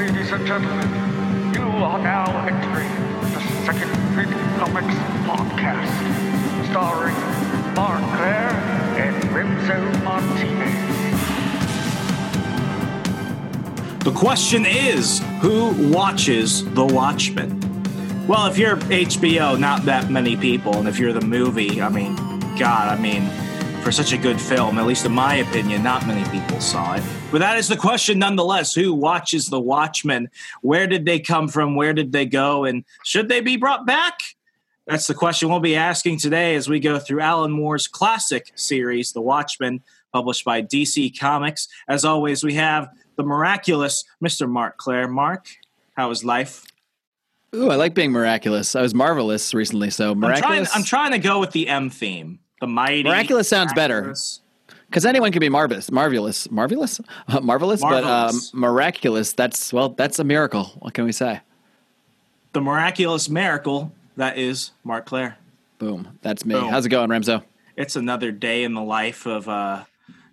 Ladies 0.00 0.32
and 0.32 0.46
gentlemen, 0.46 0.88
you 1.52 1.60
are 1.60 1.98
now 1.98 2.46
entering 2.46 2.88
the 3.20 3.40
Second 3.66 3.90
Big 4.16 4.30
Comics 4.56 4.94
podcast, 5.28 6.70
starring 6.70 7.14
Mark 7.74 8.00
Claire 8.16 8.50
and 8.96 9.22
Remzo 9.24 10.02
Martinez. 10.02 10.74
The 14.02 14.12
question 14.12 14.64
is 14.64 15.20
who 15.42 15.92
watches 15.92 16.64
The 16.72 16.86
Watchmen? 16.86 17.60
Well, 18.26 18.46
if 18.46 18.56
you're 18.56 18.76
HBO, 18.76 19.60
not 19.60 19.84
that 19.84 20.10
many 20.10 20.34
people. 20.34 20.76
And 20.76 20.88
if 20.88 20.98
you're 20.98 21.12
the 21.12 21.26
movie, 21.26 21.82
I 21.82 21.90
mean, 21.90 22.16
God, 22.56 22.88
I 22.88 22.98
mean, 22.98 23.28
for 23.82 23.92
such 23.92 24.14
a 24.14 24.16
good 24.16 24.40
film, 24.40 24.78
at 24.78 24.86
least 24.86 25.04
in 25.04 25.12
my 25.12 25.34
opinion, 25.34 25.82
not 25.82 26.06
many 26.06 26.26
people 26.30 26.58
saw 26.58 26.94
it. 26.94 27.02
But 27.32 27.38
that 27.38 27.58
is 27.58 27.68
the 27.68 27.76
question 27.76 28.18
nonetheless. 28.18 28.74
Who 28.74 28.92
watches 28.92 29.46
The 29.46 29.60
Watchmen? 29.60 30.28
Where 30.62 30.88
did 30.88 31.04
they 31.06 31.20
come 31.20 31.46
from? 31.46 31.76
Where 31.76 31.92
did 31.92 32.10
they 32.10 32.26
go? 32.26 32.64
And 32.64 32.84
should 33.04 33.28
they 33.28 33.40
be 33.40 33.56
brought 33.56 33.86
back? 33.86 34.18
That's 34.88 35.06
the 35.06 35.14
question 35.14 35.48
we'll 35.48 35.60
be 35.60 35.76
asking 35.76 36.18
today 36.18 36.56
as 36.56 36.68
we 36.68 36.80
go 36.80 36.98
through 36.98 37.20
Alan 37.20 37.52
Moore's 37.52 37.86
classic 37.86 38.50
series, 38.56 39.12
The 39.12 39.20
Watchmen, 39.20 39.80
published 40.12 40.44
by 40.44 40.60
DC 40.60 41.16
Comics. 41.20 41.68
As 41.88 42.04
always, 42.04 42.42
we 42.42 42.54
have 42.54 42.88
the 43.14 43.22
miraculous 43.22 44.04
Mr. 44.20 44.50
Mark 44.50 44.76
Claire. 44.78 45.06
Mark, 45.06 45.46
how 45.96 46.10
is 46.10 46.24
life? 46.24 46.64
Ooh, 47.54 47.70
I 47.70 47.76
like 47.76 47.94
being 47.94 48.10
miraculous. 48.10 48.74
I 48.74 48.82
was 48.82 48.92
marvelous 48.92 49.54
recently, 49.54 49.90
so 49.90 50.10
I'm 50.10 50.20
trying, 50.20 50.40
miraculous. 50.40 50.70
I'm 50.74 50.82
trying 50.82 51.12
to 51.12 51.20
go 51.20 51.38
with 51.38 51.52
the 51.52 51.68
M 51.68 51.90
theme. 51.90 52.40
The 52.60 52.66
mighty. 52.66 53.04
Miraculous 53.04 53.48
sounds 53.48 53.72
better. 53.72 54.14
Because 54.90 55.06
anyone 55.06 55.30
can 55.30 55.38
be 55.38 55.48
marvelous, 55.48 55.88
marvelous, 55.92 56.50
marvelous, 56.50 57.00
uh, 57.28 57.40
marvelous, 57.42 57.80
but 57.80 58.02
um, 58.02 58.34
miraculous. 58.52 59.32
That's 59.32 59.72
well, 59.72 59.90
that's 59.90 60.18
a 60.18 60.24
miracle. 60.24 60.64
What 60.80 60.94
can 60.94 61.04
we 61.04 61.12
say? 61.12 61.40
The 62.52 62.60
miraculous 62.60 63.28
miracle 63.28 63.92
that 64.16 64.36
is 64.36 64.72
Mark 64.82 65.06
Claire. 65.06 65.38
Boom, 65.78 66.18
that's 66.22 66.44
me. 66.44 66.54
Boom. 66.54 66.68
How's 66.68 66.86
it 66.86 66.88
going, 66.88 67.08
Remzo? 67.08 67.44
It's 67.76 67.94
another 67.94 68.32
day 68.32 68.64
in 68.64 68.74
the 68.74 68.82
life 68.82 69.26
of 69.26 69.48
uh, 69.48 69.84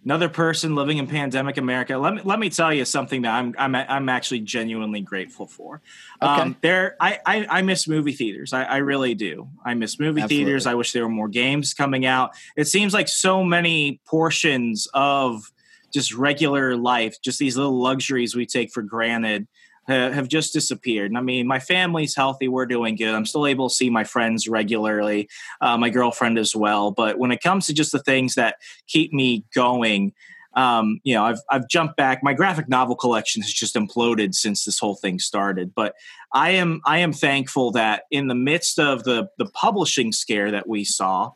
another 0.08 0.30
person 0.30 0.74
living 0.74 1.00
in 1.00 1.06
pandemic 1.06 1.58
America. 1.58 1.98
Let 1.98 2.14
me 2.14 2.22
let 2.24 2.40
me 2.40 2.50
tell 2.50 2.74
you 2.74 2.86
something 2.86 3.24
that 3.24 3.34
I'm 3.34 3.54
I'm 3.58 3.76
I'm 3.76 4.08
actually 4.08 4.40
genuinely 4.40 5.02
grateful 5.02 5.48
for. 5.48 5.82
Okay. 6.22 6.42
Um, 6.42 6.56
there, 6.62 6.96
I, 6.98 7.20
I 7.26 7.48
I 7.50 7.62
miss 7.62 7.90
movie 7.90 8.14
theaters. 8.14 8.54
I, 8.54 8.64
I 8.64 8.78
really 8.78 9.16
do. 9.16 9.50
I 9.66 9.74
miss 9.74 10.00
movie 10.00 10.22
Absolutely. 10.22 10.46
theaters. 10.46 10.66
I 10.66 10.76
wish 10.76 10.94
there 10.94 11.04
were 11.04 11.10
more 11.10 11.28
games 11.28 11.74
coming 11.74 12.06
out. 12.06 12.32
It 12.56 12.70
seems 12.70 12.94
like 12.94 13.10
so 13.10 13.44
many 13.44 14.00
portions 14.06 14.88
of 14.94 15.52
just 15.94 16.14
regular 16.14 16.78
life, 16.78 17.18
just 17.22 17.38
these 17.38 17.58
little 17.58 17.78
luxuries 17.78 18.34
we 18.34 18.46
take 18.46 18.72
for 18.72 18.84
granted, 18.84 19.46
have 19.88 20.28
just 20.28 20.54
disappeared. 20.54 21.12
And 21.12 21.18
I 21.18 21.22
mean, 21.22 21.48
my 21.48 21.60
family's 21.60 22.16
healthy. 22.16 22.48
We're 22.48 22.66
doing 22.66 22.96
good. 22.96 23.14
I'm 23.14 23.26
still 23.26 23.48
able 23.48 23.70
to 23.70 23.76
see 23.76 23.90
my 23.90 24.04
friends 24.04 24.48
regularly, 24.48 25.30
uh, 25.62 25.78
my 25.78 25.90
girlfriend 25.90 26.38
as 26.38 26.56
well. 26.56 26.92
But 26.92 27.18
when 27.18 27.32
it 27.32 27.42
comes 27.42 27.68
to 27.68 27.74
just 27.74 27.92
the 27.92 28.00
things 28.00 28.36
that 28.36 28.56
keep 28.88 29.14
me 29.14 29.46
going, 29.54 30.14
um, 30.54 31.00
you 31.04 31.14
know, 31.14 31.24
I've 31.24 31.40
I've 31.50 31.70
jumped 31.70 31.98
back. 31.98 32.24
My 32.24 32.34
graphic 32.34 32.68
novel 32.68 32.96
collection 32.96 33.44
has 33.44 33.54
just 33.54 33.76
imploded 33.76 34.34
since 34.34 34.66
this 34.66 34.80
whole 34.80 34.96
thing 34.96 35.20
started. 35.20 35.74
But 35.74 35.94
I 36.34 36.52
am 36.52 36.82
I 36.86 36.98
am 36.98 37.14
thankful 37.14 37.72
that 37.72 38.04
in 38.10 38.28
the 38.28 38.36
midst 38.36 38.80
of 38.80 39.04
the 39.04 39.30
the 39.38 39.46
publishing 39.46 40.12
scare 40.12 40.50
that 40.52 40.68
we 40.68 40.84
saw, 40.84 41.32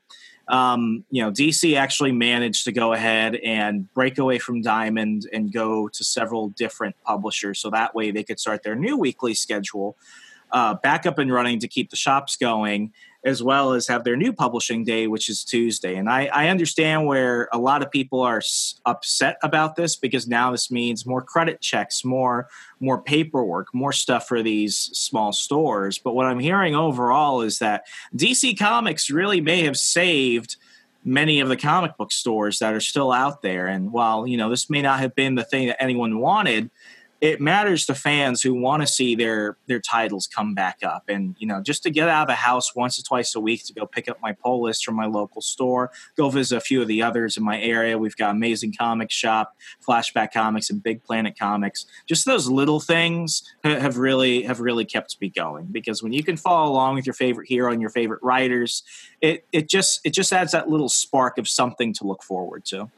um, 0.52 1.06
you 1.10 1.24
know, 1.24 1.32
DC 1.32 1.76
actually 1.78 2.12
managed 2.12 2.66
to 2.66 2.72
go 2.72 2.94
ahead 2.94 3.36
and 3.36 3.92
break 3.94 4.18
away 4.18 4.38
from 4.38 4.62
Diamond 4.62 5.28
and 5.32 5.52
go 5.52 5.88
to 5.88 6.04
several 6.04 6.50
different 6.50 6.96
publishers, 7.04 7.60
so 7.60 7.70
that 7.70 7.96
way 7.96 8.12
they 8.12 8.24
could 8.24 8.40
start 8.40 8.62
their 8.62 8.76
new 8.76 8.98
weekly 8.98 9.34
schedule 9.34 9.98
uh, 10.52 10.74
back 10.76 11.06
up 11.06 11.18
and 11.18 11.32
running 11.32 11.60
to 11.60 11.68
keep 11.68 11.90
the 11.90 11.96
shops 11.96 12.36
going, 12.36 12.92
as 13.24 13.44
well 13.44 13.74
as 13.74 13.88
have 13.88 14.04
their 14.04 14.16
new 14.16 14.34
publishing 14.34 14.84
day, 14.84 15.08
which 15.08 15.30
is 15.30 15.44
Tuesday. 15.44 15.96
And 15.96 16.10
I, 16.10 16.26
I 16.28 16.48
understand 16.48 17.06
where 17.06 17.48
a 17.54 17.58
lot 17.58 17.84
of 17.84 17.92
people 17.92 18.22
are 18.22 18.42
upset 18.86 19.38
about 19.44 19.76
this 19.76 19.96
because 19.96 20.28
now 20.28 20.52
this 20.52 20.72
means 20.72 21.06
more 21.06 21.22
credit 21.22 21.62
checks, 21.62 22.04
more 22.04 22.48
more 22.80 23.02
paperwork, 23.02 23.74
more 23.74 23.94
stuff 23.94 24.28
for 24.28 24.42
these 24.42 24.76
small 24.76 25.32
stores. 25.32 26.00
But 26.00 26.16
what 26.16 26.26
I'm 26.26 26.40
hearing 26.40 26.76
overall 26.76 27.42
is 27.42 27.60
that 27.60 27.86
DC 28.16 28.58
Comics 28.58 29.12
really 29.12 29.40
may 29.40 29.64
have 29.64 29.78
saved 29.78 30.56
many 31.04 31.40
of 31.40 31.50
the 31.50 31.58
comic 31.58 31.98
book 31.98 32.12
stores 32.12 32.60
that 32.60 32.74
are 32.74 32.80
still 32.80 33.12
out 33.12 33.42
there. 33.42 33.68
And 33.68 33.92
while 33.92 34.28
you 34.28 34.38
know 34.38 34.50
this 34.50 34.70
may 34.70 34.82
not 34.82 35.00
have 35.00 35.16
been 35.16 35.36
the 35.36 35.44
thing 35.44 35.68
that 35.68 35.82
anyone 35.82 36.20
wanted, 36.20 36.70
it 37.22 37.40
matters 37.40 37.86
to 37.86 37.94
fans 37.94 38.42
who 38.42 38.56
want 38.56 38.82
to 38.82 38.88
see 38.88 39.14
their 39.14 39.56
their 39.68 39.80
titles 39.80 40.28
come 40.28 40.56
back 40.56 40.80
up. 40.84 41.04
And 41.08 41.36
you 41.38 41.48
know 41.48 41.62
just 41.62 41.84
to 41.84 41.92
get 41.92 42.10
out 42.10 42.24
of 42.24 42.28
the 42.28 42.36
house 42.36 42.76
once 42.76 43.00
or 43.00 43.04
twice 43.04 43.36
a 43.36 43.40
week 43.40 43.64
to 43.66 43.74
go 43.74 43.86
pick 43.86 44.10
up 44.10 44.20
my 44.22 44.34
pull 44.34 44.64
list 44.64 44.84
from 44.84 44.96
my 44.96 45.06
local 45.06 45.42
store 45.42 45.92
go 46.18 46.30
visit 46.30 46.58
a 46.58 46.62
few 46.62 46.82
of 46.82 46.88
the 46.88 47.02
others 47.02 47.38
in 47.38 47.44
my 47.44 47.62
area. 47.62 47.98
We've 47.98 48.18
got 48.18 48.32
amazing 48.32 48.74
comic 48.78 49.12
shop 49.12 49.56
flashback 49.88 50.34
comics 50.34 50.70
and 50.70 50.82
big 50.82 51.04
planet 51.04 51.38
comics. 51.38 51.86
Just 52.08 52.26
those 52.26 52.50
little 52.50 52.80
things 52.80 53.44
have 53.64 53.98
really 53.98 54.42
have 54.44 54.60
really 54.60 54.86
kept 54.86 55.22
me 55.22 55.30
going. 55.30 55.66
Because 55.66 56.02
when 56.02 56.14
you 56.14 56.24
can 56.24 56.38
follow 56.38 56.72
along 56.72 56.96
with 56.96 57.06
your 57.06 57.14
favorite 57.14 57.48
hero 57.48 57.72
and 57.72 57.82
your 57.82 57.92
favorite 57.92 58.22
writers 58.24 58.84
it 59.22 59.46
it 59.52 59.70
just 59.70 60.02
it 60.04 60.14
just 60.14 60.34
adds 60.34 60.52
that 60.52 60.70
little 60.70 60.90
spark 60.90 61.38
of 61.38 61.48
something 61.48 61.94
to 61.94 62.06
look 62.06 62.24
forward 62.24 62.66
to 62.66 62.90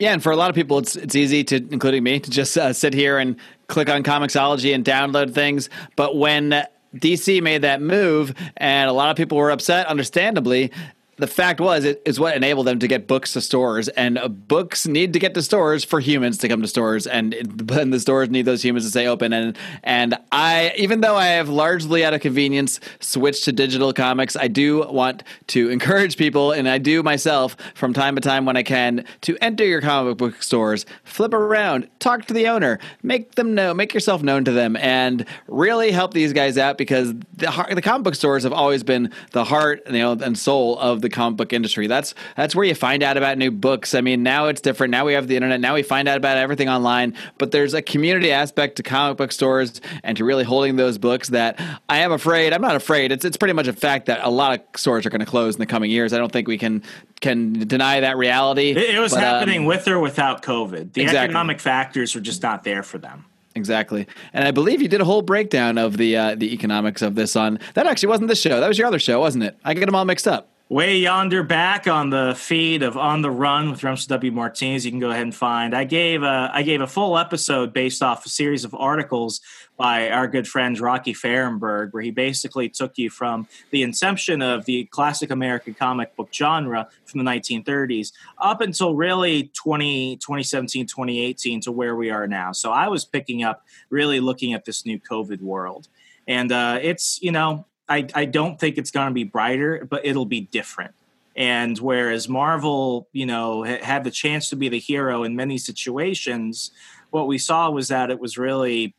Yeah, 0.00 0.14
and 0.14 0.22
for 0.22 0.32
a 0.32 0.36
lot 0.36 0.48
of 0.48 0.56
people, 0.56 0.78
it's 0.78 0.96
it's 0.96 1.14
easy 1.14 1.44
to, 1.44 1.56
including 1.56 2.02
me, 2.02 2.18
to 2.20 2.30
just 2.30 2.56
uh, 2.56 2.72
sit 2.72 2.94
here 2.94 3.18
and 3.18 3.36
click 3.66 3.90
on 3.90 4.02
Comixology 4.02 4.74
and 4.74 4.82
download 4.82 5.34
things. 5.34 5.68
But 5.94 6.16
when 6.16 6.64
DC 6.96 7.42
made 7.42 7.62
that 7.62 7.82
move, 7.82 8.34
and 8.56 8.88
a 8.88 8.94
lot 8.94 9.10
of 9.10 9.16
people 9.18 9.36
were 9.36 9.50
upset, 9.50 9.86
understandably. 9.86 10.72
The 11.20 11.26
fact 11.26 11.60
was, 11.60 11.84
it 11.84 12.00
is 12.06 12.18
what 12.18 12.34
enabled 12.34 12.66
them 12.66 12.78
to 12.78 12.88
get 12.88 13.06
books 13.06 13.34
to 13.34 13.42
stores, 13.42 13.88
and 13.90 14.16
uh, 14.16 14.26
books 14.28 14.86
need 14.86 15.12
to 15.12 15.18
get 15.18 15.34
to 15.34 15.42
stores 15.42 15.84
for 15.84 16.00
humans 16.00 16.38
to 16.38 16.48
come 16.48 16.62
to 16.62 16.66
stores, 16.66 17.06
and, 17.06 17.34
and 17.70 17.92
the 17.92 18.00
stores 18.00 18.30
need 18.30 18.46
those 18.46 18.64
humans 18.64 18.86
to 18.86 18.90
stay 18.90 19.06
open. 19.06 19.34
And 19.34 19.58
and 19.82 20.16
I, 20.32 20.72
even 20.78 21.02
though 21.02 21.16
I 21.16 21.26
have 21.26 21.50
largely 21.50 22.06
out 22.06 22.14
of 22.14 22.22
convenience 22.22 22.80
switched 23.00 23.44
to 23.44 23.52
digital 23.52 23.92
comics, 23.92 24.34
I 24.34 24.48
do 24.48 24.88
want 24.90 25.22
to 25.48 25.68
encourage 25.74 26.16
people, 26.16 26.52
and 26.52 26.66
I 26.66 26.78
do 26.78 27.02
myself 27.02 27.54
from 27.74 27.92
time 27.92 28.14
to 28.14 28.22
time 28.22 28.46
when 28.46 28.56
I 28.56 28.62
can, 28.62 29.04
to 29.20 29.36
enter 29.42 29.66
your 29.66 29.82
comic 29.82 30.16
book 30.16 30.42
stores, 30.42 30.86
flip 31.04 31.34
around, 31.34 31.86
talk 31.98 32.24
to 32.26 32.34
the 32.34 32.48
owner, 32.48 32.78
make 33.02 33.34
them 33.34 33.54
know, 33.54 33.74
make 33.74 33.92
yourself 33.92 34.22
known 34.22 34.46
to 34.46 34.52
them, 34.52 34.74
and 34.76 35.26
really 35.48 35.90
help 35.90 36.14
these 36.14 36.32
guys 36.32 36.56
out 36.56 36.78
because 36.78 37.12
the 37.36 37.66
the 37.74 37.82
comic 37.82 38.04
book 38.04 38.14
stores 38.14 38.44
have 38.44 38.54
always 38.54 38.82
been 38.82 39.12
the 39.32 39.44
heart, 39.44 39.82
you 39.84 39.92
know, 39.92 40.12
and 40.12 40.38
soul 40.38 40.78
of 40.78 41.02
the 41.02 41.09
comic 41.10 41.36
book 41.36 41.52
industry. 41.52 41.86
That's 41.86 42.14
that's 42.36 42.54
where 42.54 42.64
you 42.64 42.74
find 42.74 43.02
out 43.02 43.16
about 43.16 43.38
new 43.38 43.50
books. 43.50 43.94
I 43.94 44.00
mean, 44.00 44.22
now 44.22 44.46
it's 44.46 44.60
different. 44.60 44.90
Now 44.90 45.04
we 45.04 45.12
have 45.14 45.28
the 45.28 45.36
internet. 45.36 45.60
Now 45.60 45.74
we 45.74 45.82
find 45.82 46.08
out 46.08 46.16
about 46.16 46.36
everything 46.36 46.68
online. 46.68 47.14
But 47.38 47.50
there's 47.50 47.74
a 47.74 47.82
community 47.82 48.32
aspect 48.32 48.76
to 48.76 48.82
comic 48.82 49.18
book 49.18 49.32
stores 49.32 49.80
and 50.02 50.16
to 50.16 50.24
really 50.24 50.44
holding 50.44 50.76
those 50.76 50.98
books 50.98 51.28
that 51.28 51.60
I 51.88 51.98
am 51.98 52.12
afraid. 52.12 52.52
I'm 52.52 52.62
not 52.62 52.76
afraid. 52.76 53.12
It's 53.12 53.24
it's 53.24 53.36
pretty 53.36 53.54
much 53.54 53.66
a 53.66 53.72
fact 53.72 54.06
that 54.06 54.20
a 54.22 54.30
lot 54.30 54.58
of 54.58 54.80
stores 54.80 55.06
are 55.06 55.10
going 55.10 55.20
to 55.20 55.26
close 55.26 55.54
in 55.54 55.60
the 55.60 55.66
coming 55.66 55.90
years. 55.90 56.12
I 56.12 56.18
don't 56.18 56.32
think 56.32 56.48
we 56.48 56.58
can 56.58 56.82
can 57.20 57.52
deny 57.52 58.00
that 58.00 58.16
reality. 58.16 58.70
It, 58.70 58.94
it 58.96 58.98
was 58.98 59.12
but, 59.12 59.20
happening 59.20 59.60
um, 59.60 59.66
with 59.66 59.86
or 59.88 60.00
without 60.00 60.42
COVID. 60.42 60.92
The 60.92 61.02
exactly. 61.02 61.18
economic 61.18 61.60
factors 61.60 62.14
were 62.14 62.20
just 62.20 62.42
not 62.42 62.64
there 62.64 62.82
for 62.82 62.98
them. 62.98 63.26
Exactly, 63.54 64.06
and 64.32 64.46
I 64.46 64.52
believe 64.52 64.80
you 64.80 64.86
did 64.86 65.00
a 65.00 65.04
whole 65.04 65.22
breakdown 65.22 65.76
of 65.76 65.96
the 65.96 66.16
uh, 66.16 66.34
the 66.36 66.54
economics 66.54 67.02
of 67.02 67.16
this 67.16 67.34
on 67.34 67.58
that. 67.74 67.86
Actually, 67.86 68.10
wasn't 68.10 68.28
this 68.28 68.40
show. 68.40 68.60
That 68.60 68.68
was 68.68 68.78
your 68.78 68.86
other 68.86 69.00
show, 69.00 69.18
wasn't 69.18 69.44
it? 69.44 69.56
I 69.64 69.74
get 69.74 69.86
them 69.86 69.96
all 69.96 70.04
mixed 70.04 70.28
up 70.28 70.49
way 70.70 70.98
yonder 70.98 71.42
back 71.42 71.88
on 71.88 72.10
the 72.10 72.32
feed 72.38 72.84
of 72.84 72.96
On 72.96 73.22
the 73.22 73.30
Run 73.30 73.72
with 73.72 73.82
Rumson 73.82 74.08
W. 74.10 74.30
Martinez. 74.30 74.84
You 74.84 74.92
can 74.92 75.00
go 75.00 75.10
ahead 75.10 75.24
and 75.24 75.34
find. 75.34 75.74
I 75.74 75.82
gave 75.82 76.22
a, 76.22 76.48
I 76.54 76.62
gave 76.62 76.80
a 76.80 76.86
full 76.86 77.18
episode 77.18 77.72
based 77.72 78.04
off 78.04 78.24
a 78.24 78.28
series 78.28 78.64
of 78.64 78.72
articles 78.72 79.40
by 79.76 80.08
our 80.10 80.28
good 80.28 80.46
friend 80.46 80.78
Rocky 80.78 81.12
Fahrenberg, 81.12 81.92
where 81.92 82.04
he 82.04 82.12
basically 82.12 82.68
took 82.68 82.98
you 82.98 83.10
from 83.10 83.48
the 83.72 83.82
inception 83.82 84.42
of 84.42 84.64
the 84.64 84.84
classic 84.84 85.32
American 85.32 85.74
comic 85.74 86.14
book 86.14 86.28
genre 86.32 86.88
from 87.04 87.24
the 87.24 87.28
1930s 87.28 88.12
up 88.38 88.60
until 88.60 88.94
really 88.94 89.50
20, 89.54 90.18
2017, 90.18 90.86
2018 90.86 91.62
to 91.62 91.72
where 91.72 91.96
we 91.96 92.10
are 92.10 92.28
now. 92.28 92.52
So 92.52 92.70
I 92.70 92.86
was 92.86 93.04
picking 93.04 93.42
up 93.42 93.66
really 93.88 94.20
looking 94.20 94.52
at 94.54 94.64
this 94.64 94.86
new 94.86 95.00
COVID 95.00 95.40
world. 95.40 95.88
And 96.28 96.52
uh, 96.52 96.78
it's, 96.80 97.20
you 97.20 97.32
know, 97.32 97.66
I, 97.90 98.06
I 98.14 98.24
don't 98.24 98.58
think 98.58 98.78
it's 98.78 98.92
going 98.92 99.08
to 99.08 99.14
be 99.14 99.24
brighter, 99.24 99.84
but 99.84 100.06
it'll 100.06 100.24
be 100.24 100.42
different. 100.42 100.94
And 101.36 101.76
whereas 101.78 102.28
Marvel, 102.28 103.08
you 103.12 103.26
know, 103.26 103.64
had 103.64 104.04
the 104.04 104.10
chance 104.10 104.48
to 104.50 104.56
be 104.56 104.68
the 104.68 104.78
hero 104.78 105.24
in 105.24 105.36
many 105.36 105.58
situations, 105.58 106.70
what 107.10 107.26
we 107.26 107.36
saw 107.36 107.70
was 107.70 107.88
that 107.88 108.10
it 108.10 108.20
was 108.20 108.38
really 108.38 108.94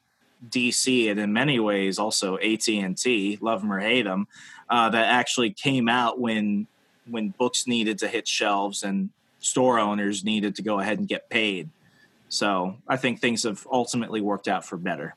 DC 0.49 1.09
and 1.09 1.19
in 1.19 1.33
many 1.33 1.59
ways 1.59 1.99
also 1.99 2.37
AT 2.37 2.67
and 2.67 2.97
T, 2.97 3.37
love 3.41 3.61
them 3.61 3.71
or 3.71 3.79
hate 3.79 4.03
them, 4.03 4.27
uh, 4.69 4.89
that 4.89 5.05
actually 5.05 5.51
came 5.51 5.87
out 5.87 6.19
when 6.19 6.67
when 7.09 7.29
books 7.29 7.67
needed 7.67 7.97
to 7.99 8.07
hit 8.07 8.27
shelves 8.27 8.83
and 8.83 9.09
store 9.39 9.79
owners 9.79 10.23
needed 10.23 10.55
to 10.55 10.61
go 10.61 10.79
ahead 10.79 10.99
and 10.99 11.07
get 11.07 11.29
paid. 11.29 11.69
So 12.29 12.77
I 12.87 12.95
think 12.95 13.19
things 13.19 13.43
have 13.43 13.67
ultimately 13.71 14.21
worked 14.21 14.47
out 14.47 14.65
for 14.65 14.77
better. 14.77 15.15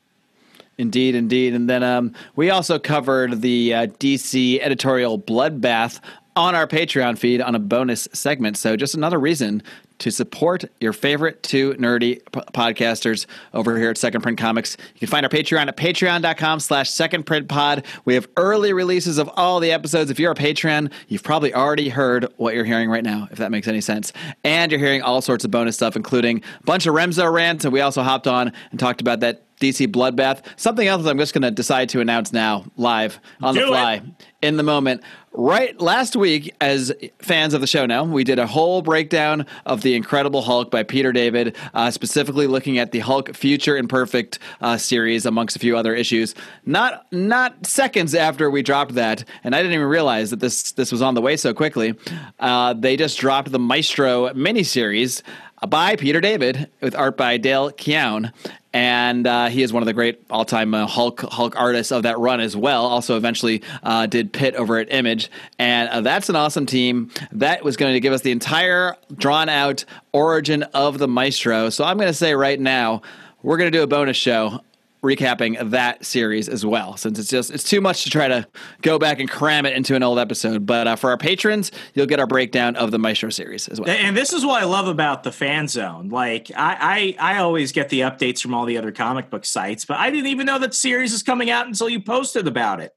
Indeed, 0.79 1.15
indeed. 1.15 1.55
And 1.55 1.69
then 1.71 1.82
um, 1.82 2.12
we 2.37 2.50
also 2.50 2.79
covered 2.79 3.41
the 3.43 3.75
uh, 3.75 3.87
DC 3.87 4.61
editorial 4.61 5.19
bloodbath 5.19 6.00
on 6.37 6.55
our 6.55 6.67
Patreon 6.67 7.17
feed 7.17 7.41
on 7.41 7.55
a 7.55 7.61
bonus 7.61 8.09
segment. 8.12 8.56
So 8.56 8.76
just 8.76 8.94
another 8.94 9.21
reason 9.21 9.62
to 9.99 10.11
support 10.11 10.65
your 10.81 10.93
favorite 10.93 11.43
two 11.44 11.75
nerdy 11.75 12.17
p- 12.32 12.41
podcasters 12.53 13.26
over 13.53 13.79
here 13.79 13.91
at 13.91 13.99
Second 13.99 14.23
Print 14.23 14.37
Comics. 14.37 14.76
You 14.94 14.99
can 15.00 15.09
find 15.09 15.25
our 15.25 15.31
Patreon 15.31 15.69
at 15.69 15.76
patreon.com 15.76 16.59
slash 16.59 16.91
second 16.91 17.25
print 17.25 17.49
pod. 17.49 17.87
We 18.05 18.15
have 18.15 18.26
early 18.37 18.73
releases 18.73 19.19
of 19.19 19.31
all 19.37 19.61
the 19.61 19.71
episodes. 19.71 20.11
If 20.11 20.19
you're 20.19 20.32
a 20.32 20.37
Patreon, 20.37 20.91
you've 21.06 21.23
probably 21.23 21.55
already 21.55 21.88
heard 21.88 22.26
what 22.37 22.55
you're 22.55 22.65
hearing 22.65 22.91
right 22.91 23.05
now, 23.05 23.29
if 23.31 23.38
that 23.38 23.53
makes 23.53 23.69
any 23.69 23.81
sense. 23.81 24.12
And 24.43 24.73
you're 24.73 24.81
hearing 24.81 25.03
all 25.03 25.23
sorts 25.23 25.44
of 25.44 25.53
bonus 25.53 25.76
stuff, 25.76 25.94
including 25.94 26.43
a 26.61 26.65
bunch 26.65 26.87
of 26.87 26.94
Remzo 26.94 27.32
rants. 27.32 27.65
And 27.65 27.73
we 27.73 27.81
also 27.81 28.03
hopped 28.03 28.26
on 28.26 28.53
and 28.73 28.81
talked 28.81 29.00
about 29.00 29.21
that 29.21 29.44
DC 29.60 29.86
Bloodbath. 29.88 30.42
Something 30.56 30.88
else 30.88 31.06
I'm 31.06 31.18
just 31.18 31.34
going 31.34 31.42
to 31.42 31.50
decide 31.50 31.88
to 31.90 32.00
announce 32.00 32.32
now, 32.32 32.64
live 32.76 33.20
on 33.40 33.54
Do 33.54 33.60
the 33.60 33.66
fly, 33.66 33.94
it. 33.94 34.02
in 34.42 34.56
the 34.56 34.62
moment. 34.62 35.02
Right 35.36 35.78
last 35.80 36.14
week, 36.14 36.54
as 36.60 36.92
fans 37.18 37.54
of 37.54 37.60
the 37.60 37.66
show 37.66 37.86
know, 37.86 38.04
we 38.04 38.22
did 38.22 38.38
a 38.38 38.46
whole 38.46 38.82
breakdown 38.82 39.46
of 39.66 39.82
the 39.82 39.96
Incredible 39.96 40.42
Hulk 40.42 40.70
by 40.70 40.84
Peter 40.84 41.12
David, 41.12 41.56
uh, 41.74 41.90
specifically 41.90 42.46
looking 42.46 42.78
at 42.78 42.92
the 42.92 43.00
Hulk 43.00 43.34
Future 43.34 43.76
Imperfect 43.76 44.38
uh, 44.60 44.76
series, 44.76 45.26
amongst 45.26 45.56
a 45.56 45.58
few 45.58 45.76
other 45.76 45.92
issues. 45.92 46.36
Not 46.66 47.04
not 47.10 47.66
seconds 47.66 48.14
after 48.14 48.48
we 48.48 48.62
dropped 48.62 48.94
that, 48.94 49.24
and 49.42 49.56
I 49.56 49.58
didn't 49.58 49.74
even 49.74 49.88
realize 49.88 50.30
that 50.30 50.38
this 50.38 50.70
this 50.70 50.92
was 50.92 51.02
on 51.02 51.14
the 51.14 51.20
way 51.20 51.36
so 51.36 51.52
quickly. 51.52 51.94
Uh, 52.38 52.74
they 52.74 52.96
just 52.96 53.18
dropped 53.18 53.50
the 53.50 53.58
Maestro 53.58 54.28
miniseries 54.34 55.20
by 55.68 55.96
Peter 55.96 56.20
David 56.20 56.70
with 56.80 56.94
art 56.94 57.16
by 57.16 57.38
Dale 57.38 57.70
Keown 57.72 58.32
and 58.75 59.25
uh, 59.26 59.47
he 59.47 59.62
is 59.62 59.73
one 59.73 59.85
of 59.85 59.87
the 59.87 59.93
great 59.93 60.21
all-time 60.29 60.75
uh, 60.75 60.85
Hulk 60.87 61.21
Hulk 61.21 61.55
artists 61.56 61.93
of 61.93 62.03
that 62.03 62.19
run 62.19 62.41
as 62.41 62.56
well. 62.56 62.85
Also, 62.85 63.17
eventually 63.17 63.62
uh, 63.85 64.06
did 64.06 64.32
Pit 64.32 64.56
over 64.56 64.79
at 64.79 64.93
Image, 64.93 65.31
and 65.59 65.88
uh, 65.88 66.00
that's 66.00 66.29
an 66.29 66.35
awesome 66.35 66.67
team. 66.67 67.11
That 67.31 67.62
was 67.65 67.76
going 67.76 67.94
to 67.94 68.00
give 68.00 68.12
us 68.12 68.23
the 68.23 68.32
entire 68.32 68.97
drawn-out 69.15 69.85
origin 70.12 70.65
of 70.75 70.99
the 70.99 71.06
Maestro. 71.06 71.71
So 71.71 71.85
I'm 71.85 71.97
going 71.97 72.09
to 72.09 72.12
say 72.12 72.35
right 72.35 72.59
now, 72.59 73.03
we're 73.43 73.56
going 73.56 73.71
to 73.71 73.79
do 73.79 73.85
a 73.85 73.87
bonus 73.87 74.17
show 74.17 74.61
recapping 75.04 75.70
that 75.70 76.04
series 76.04 76.48
as 76.48 76.66
well, 76.66 76.96
since 76.96 77.18
it's 77.18 77.28
just 77.28 77.50
it's 77.50 77.62
too 77.62 77.80
much 77.80 78.02
to 78.04 78.10
try 78.10 78.26
to 78.26 78.46
go 78.82 78.98
back 78.98 79.20
and 79.20 79.30
cram 79.30 79.66
it 79.66 79.76
into 79.76 79.94
an 79.94 80.02
old 80.02 80.18
episode. 80.18 80.66
But 80.66 80.88
uh, 80.88 80.96
for 80.96 81.10
our 81.10 81.16
patrons, 81.16 81.70
you'll 81.94 82.06
get 82.06 82.18
our 82.18 82.26
breakdown 82.26 82.74
of 82.74 82.90
the 82.90 82.98
Maestro 82.98 83.30
series 83.30 83.68
as 83.68 83.80
well. 83.80 83.90
And 83.90 84.16
this 84.16 84.32
is 84.32 84.44
what 84.44 84.62
I 84.62 84.66
love 84.66 84.88
about 84.88 85.22
the 85.22 85.30
fan 85.30 85.68
zone. 85.68 86.08
Like 86.08 86.50
I, 86.56 87.16
I, 87.20 87.34
I 87.34 87.38
always 87.38 87.70
get 87.70 87.90
the 87.90 88.00
updates 88.00 88.40
from 88.40 88.54
all 88.54 88.64
the 88.64 88.78
other 88.78 88.90
comic 88.90 89.30
book 89.30 89.44
sites, 89.44 89.84
but 89.84 89.98
I 89.98 90.10
didn't 90.10 90.26
even 90.26 90.46
know 90.46 90.58
that 90.58 90.74
series 90.74 91.12
is 91.12 91.22
coming 91.22 91.50
out 91.50 91.66
until 91.66 91.88
you 91.88 92.00
posted 92.00 92.48
about 92.48 92.80
it. 92.80 92.92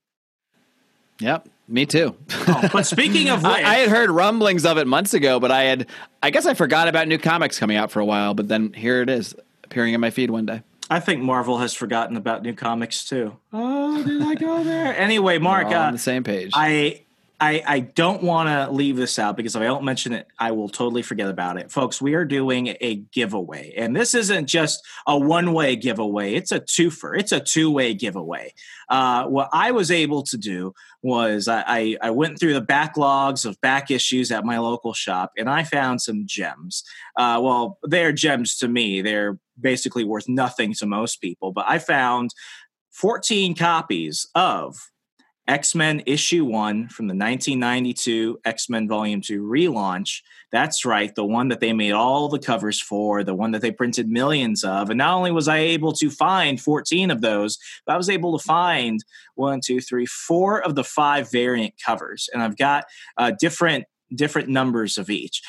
Yep. 1.19 1.49
Me 1.69 1.85
too. 1.85 2.15
oh, 2.47 2.69
but 2.71 2.85
speaking 2.85 3.29
of 3.29 3.39
which, 3.43 3.51
I, 3.51 3.61
I, 3.61 3.75
had 3.75 3.89
heard 3.89 4.09
rumblings 4.09 4.65
of 4.65 4.77
it 4.77 4.87
months 4.87 5.13
ago, 5.13 5.37
but 5.39 5.51
I 5.51 5.63
had, 5.63 5.87
I 6.23 6.29
guess 6.29 6.45
I 6.45 6.53
forgot 6.53 6.87
about 6.87 7.09
new 7.09 7.17
comics 7.17 7.59
coming 7.59 7.75
out 7.75 7.91
for 7.91 7.99
a 7.99 8.05
while. 8.05 8.33
But 8.33 8.47
then 8.47 8.71
here 8.71 9.01
it 9.01 9.09
is, 9.09 9.35
appearing 9.65 9.93
in 9.93 9.99
my 9.99 10.09
feed 10.09 10.31
one 10.31 10.45
day. 10.45 10.61
I 10.89 10.99
think 10.99 11.21
Marvel 11.21 11.57
has 11.57 11.73
forgotten 11.73 12.15
about 12.15 12.43
new 12.43 12.53
comics 12.53 13.03
too. 13.05 13.37
Oh, 13.51 14.03
did 14.03 14.21
I 14.21 14.35
go 14.35 14.63
there? 14.63 14.97
Anyway, 14.97 15.37
Mark, 15.37 15.67
uh, 15.67 15.75
on 15.75 15.93
the 15.93 15.99
same 15.99 16.23
page. 16.23 16.51
I 16.53 17.03
I, 17.39 17.61
I 17.67 17.79
don't 17.81 18.23
want 18.23 18.49
to 18.49 18.71
leave 18.71 18.95
this 18.95 19.19
out 19.19 19.37
because 19.37 19.55
if 19.55 19.61
I 19.61 19.65
don't 19.65 19.83
mention 19.83 20.11
it, 20.11 20.27
I 20.39 20.51
will 20.51 20.69
totally 20.69 21.03
forget 21.03 21.29
about 21.29 21.57
it. 21.57 21.71
Folks, 21.71 22.01
we 22.01 22.15
are 22.15 22.25
doing 22.25 22.75
a 22.81 22.95
giveaway. 23.13 23.73
And 23.77 23.95
this 23.95 24.15
isn't 24.15 24.47
just 24.47 24.83
a 25.05 25.17
one 25.17 25.53
way 25.53 25.75
giveaway, 25.75 26.33
it's 26.33 26.51
a 26.51 26.59
twofer, 26.59 27.17
it's 27.17 27.31
a 27.31 27.39
two 27.39 27.69
way 27.69 27.93
giveaway. 27.93 28.53
Uh, 28.89 29.25
what 29.25 29.49
I 29.53 29.71
was 29.71 29.91
able 29.91 30.23
to 30.23 30.37
do 30.37 30.73
was 31.03 31.47
I, 31.47 31.95
I, 32.01 32.09
went 32.09 32.39
through 32.39 32.53
the 32.53 32.61
backlogs 32.61 33.45
of 33.45 33.59
back 33.61 33.91
issues 33.91 34.31
at 34.31 34.45
my 34.45 34.57
local 34.57 34.93
shop 34.93 35.31
and 35.37 35.49
I 35.49 35.63
found 35.63 36.01
some 36.01 36.23
gems. 36.25 36.83
Uh, 37.17 37.39
well, 37.43 37.77
they're 37.83 38.13
gems 38.13 38.57
to 38.57 38.67
me, 38.67 39.01
they're 39.01 39.37
basically 39.59 40.03
worth 40.03 40.27
nothing 40.27 40.73
to 40.75 40.85
most 40.87 41.17
people, 41.21 41.51
but 41.51 41.65
I 41.67 41.77
found 41.77 42.31
14 42.91 43.53
copies 43.55 44.27
of 44.33 44.89
X 45.47 45.73
Men 45.73 46.03
issue 46.05 46.43
one 46.43 46.89
from 46.89 47.07
the 47.07 47.13
1992 47.13 48.39
X 48.43 48.69
Men 48.69 48.87
Volume 48.87 49.21
2 49.21 49.41
relaunch. 49.41 50.21
That's 50.51 50.85
right, 50.85 51.13
the 51.13 51.25
one 51.25 51.49
that 51.49 51.59
they 51.59 51.73
made 51.73 51.91
all 51.91 52.29
the 52.29 52.39
covers 52.39 52.81
for, 52.81 53.23
the 53.23 53.35
one 53.35 53.51
that 53.51 53.61
they 53.61 53.71
printed 53.71 54.09
millions 54.09 54.63
of. 54.63 54.89
And 54.89 54.97
not 54.97 55.15
only 55.15 55.31
was 55.31 55.47
I 55.47 55.57
able 55.57 55.93
to 55.93 56.09
find 56.09 56.59
14 56.59 57.11
of 57.11 57.21
those, 57.21 57.57
but 57.85 57.93
I 57.93 57.97
was 57.97 58.09
able 58.09 58.37
to 58.37 58.43
find 58.43 59.03
one, 59.35 59.59
two, 59.61 59.81
three, 59.81 60.05
four 60.05 60.61
of 60.61 60.75
the 60.75 60.83
five 60.83 61.31
variant 61.31 61.75
covers. 61.85 62.29
And 62.33 62.41
I've 62.41 62.57
got 62.57 62.85
uh, 63.17 63.31
different 63.39 63.85
different 64.13 64.49
numbers 64.49 64.97
of 64.97 65.09
each. 65.09 65.41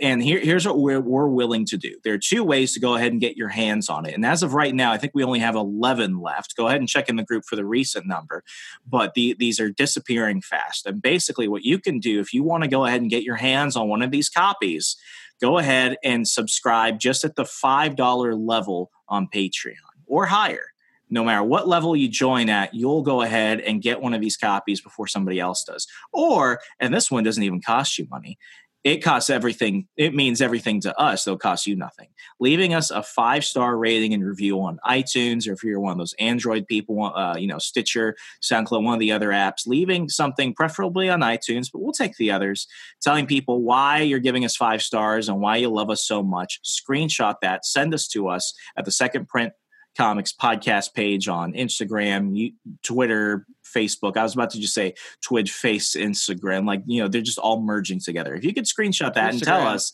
And 0.00 0.22
here, 0.22 0.40
here's 0.40 0.66
what 0.66 0.78
we're, 0.78 1.00
we're 1.00 1.28
willing 1.28 1.64
to 1.66 1.76
do. 1.76 1.96
There 2.02 2.14
are 2.14 2.18
two 2.18 2.44
ways 2.44 2.74
to 2.74 2.80
go 2.80 2.96
ahead 2.96 3.12
and 3.12 3.20
get 3.20 3.36
your 3.36 3.48
hands 3.48 3.88
on 3.88 4.06
it. 4.06 4.14
And 4.14 4.26
as 4.26 4.42
of 4.42 4.54
right 4.54 4.74
now, 4.74 4.92
I 4.92 4.98
think 4.98 5.12
we 5.14 5.24
only 5.24 5.38
have 5.40 5.54
11 5.54 6.20
left. 6.20 6.56
Go 6.56 6.66
ahead 6.66 6.80
and 6.80 6.88
check 6.88 7.08
in 7.08 7.16
the 7.16 7.22
group 7.22 7.44
for 7.44 7.56
the 7.56 7.64
recent 7.64 8.06
number. 8.06 8.42
But 8.86 9.14
the, 9.14 9.34
these 9.38 9.60
are 9.60 9.70
disappearing 9.70 10.42
fast. 10.42 10.86
And 10.86 11.00
basically, 11.00 11.48
what 11.48 11.64
you 11.64 11.78
can 11.78 11.98
do 11.98 12.20
if 12.20 12.34
you 12.34 12.42
want 12.42 12.64
to 12.64 12.68
go 12.68 12.84
ahead 12.84 13.00
and 13.00 13.10
get 13.10 13.22
your 13.22 13.36
hands 13.36 13.76
on 13.76 13.88
one 13.88 14.02
of 14.02 14.10
these 14.10 14.28
copies, 14.28 14.96
go 15.40 15.58
ahead 15.58 15.96
and 16.02 16.26
subscribe 16.26 16.98
just 16.98 17.24
at 17.24 17.36
the 17.36 17.44
$5 17.44 18.46
level 18.46 18.90
on 19.08 19.28
Patreon 19.32 19.74
or 20.06 20.26
higher 20.26 20.69
no 21.10 21.24
matter 21.24 21.42
what 21.42 21.68
level 21.68 21.96
you 21.96 22.08
join 22.08 22.48
at, 22.48 22.74
you'll 22.74 23.02
go 23.02 23.22
ahead 23.22 23.60
and 23.60 23.82
get 23.82 24.00
one 24.00 24.14
of 24.14 24.20
these 24.20 24.36
copies 24.36 24.80
before 24.80 25.06
somebody 25.06 25.40
else 25.40 25.64
does. 25.64 25.86
Or, 26.12 26.60
and 26.78 26.94
this 26.94 27.10
one 27.10 27.24
doesn't 27.24 27.42
even 27.42 27.60
cost 27.60 27.98
you 27.98 28.06
money. 28.10 28.38
It 28.82 29.04
costs 29.04 29.28
everything. 29.28 29.88
It 29.98 30.14
means 30.14 30.40
everything 30.40 30.80
to 30.82 30.98
us. 30.98 31.24
They'll 31.24 31.36
cost 31.36 31.66
you 31.66 31.76
nothing. 31.76 32.08
Leaving 32.38 32.72
us 32.72 32.90
a 32.90 33.02
five 33.02 33.44
star 33.44 33.76
rating 33.76 34.14
and 34.14 34.24
review 34.24 34.58
on 34.62 34.78
iTunes, 34.88 35.46
or 35.46 35.52
if 35.52 35.62
you're 35.62 35.80
one 35.80 35.92
of 35.92 35.98
those 35.98 36.14
Android 36.18 36.66
people, 36.66 37.12
uh, 37.14 37.36
you 37.36 37.46
know 37.46 37.58
Stitcher, 37.58 38.16
SoundCloud, 38.42 38.82
one 38.82 38.94
of 38.94 39.00
the 39.00 39.12
other 39.12 39.28
apps. 39.30 39.66
Leaving 39.66 40.08
something, 40.08 40.54
preferably 40.54 41.10
on 41.10 41.20
iTunes, 41.20 41.68
but 41.70 41.82
we'll 41.82 41.92
take 41.92 42.16
the 42.16 42.30
others. 42.30 42.66
Telling 43.02 43.26
people 43.26 43.62
why 43.62 44.00
you're 44.00 44.18
giving 44.18 44.46
us 44.46 44.56
five 44.56 44.82
stars 44.82 45.28
and 45.28 45.40
why 45.40 45.56
you 45.56 45.68
love 45.68 45.90
us 45.90 46.06
so 46.06 46.22
much. 46.22 46.58
Screenshot 46.64 47.34
that. 47.42 47.66
Send 47.66 47.92
us 47.92 48.08
to 48.08 48.28
us 48.28 48.54
at 48.78 48.86
the 48.86 48.92
Second 48.92 49.28
Print 49.28 49.52
Comics 49.96 50.32
podcast 50.32 50.94
page 50.94 51.28
on 51.28 51.52
Instagram, 51.52 52.54
Twitter, 52.82 53.46
Facebook. 53.64 54.16
I 54.16 54.22
was 54.22 54.34
about 54.34 54.50
to 54.50 54.60
just 54.60 54.74
say 54.74 54.94
Twitch, 55.22 55.52
Face, 55.52 55.94
Instagram. 55.94 56.66
Like 56.66 56.82
you 56.86 57.02
know, 57.02 57.08
they're 57.08 57.20
just 57.20 57.38
all 57.38 57.60
merging 57.60 58.00
together. 58.00 58.34
If 58.34 58.44
you 58.44 58.54
could 58.54 58.64
screenshot 58.64 59.14
that 59.14 59.32
and 59.32 59.42
tell 59.42 59.66
us 59.66 59.92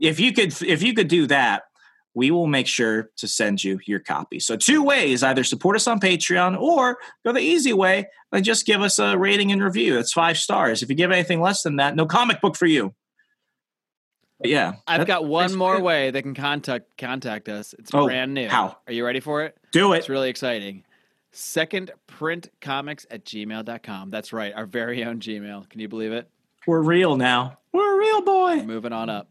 if 0.00 0.20
you 0.20 0.32
could, 0.32 0.60
if 0.62 0.82
you 0.82 0.94
could 0.94 1.08
do 1.08 1.26
that, 1.28 1.64
we 2.14 2.30
will 2.30 2.46
make 2.46 2.66
sure 2.66 3.10
to 3.16 3.26
send 3.26 3.62
you 3.62 3.80
your 3.86 3.98
copy. 3.98 4.38
So 4.38 4.56
two 4.56 4.82
ways: 4.82 5.22
either 5.22 5.44
support 5.44 5.76
us 5.76 5.86
on 5.86 6.00
Patreon 6.00 6.58
or 6.60 6.98
go 7.24 7.32
the 7.32 7.40
easy 7.40 7.72
way 7.72 8.08
and 8.32 8.44
just 8.44 8.66
give 8.66 8.82
us 8.82 8.98
a 8.98 9.18
rating 9.18 9.52
and 9.52 9.62
review. 9.62 9.94
That's 9.94 10.12
five 10.12 10.38
stars. 10.38 10.82
If 10.82 10.88
you 10.88 10.94
give 10.94 11.10
anything 11.10 11.40
less 11.40 11.62
than 11.62 11.76
that, 11.76 11.96
no 11.96 12.06
comic 12.06 12.40
book 12.40 12.56
for 12.56 12.66
you. 12.66 12.94
Yeah, 14.44 14.74
I've 14.86 15.06
got 15.06 15.24
one 15.24 15.54
more 15.54 15.76
it. 15.76 15.82
way 15.82 16.10
they 16.10 16.22
can 16.22 16.34
contact 16.34 16.96
contact 16.98 17.48
us. 17.48 17.74
It's 17.78 17.90
Oh, 17.94 18.06
brand 18.06 18.34
new. 18.34 18.48
how? 18.48 18.76
Are 18.86 18.92
you 18.92 19.04
ready 19.04 19.20
for 19.20 19.42
it? 19.44 19.56
Do 19.72 19.92
it. 19.94 19.98
It's 19.98 20.08
really 20.08 20.28
exciting. 20.30 20.84
Second 21.32 21.90
print 22.06 22.48
comics 22.60 23.06
at 23.10 23.24
gmail.com. 23.24 24.10
That's 24.10 24.32
right, 24.32 24.52
our 24.54 24.66
very 24.66 25.02
own 25.04 25.18
Gmail. 25.20 25.68
Can 25.68 25.80
you 25.80 25.88
believe 25.88 26.12
it? 26.12 26.30
We're 26.66 26.80
real 26.82 27.16
now. 27.16 27.58
We're 27.72 27.96
a 27.96 27.98
real 27.98 28.22
boy. 28.22 28.62
Moving 28.62 28.92
on 28.92 29.10
up. 29.10 29.28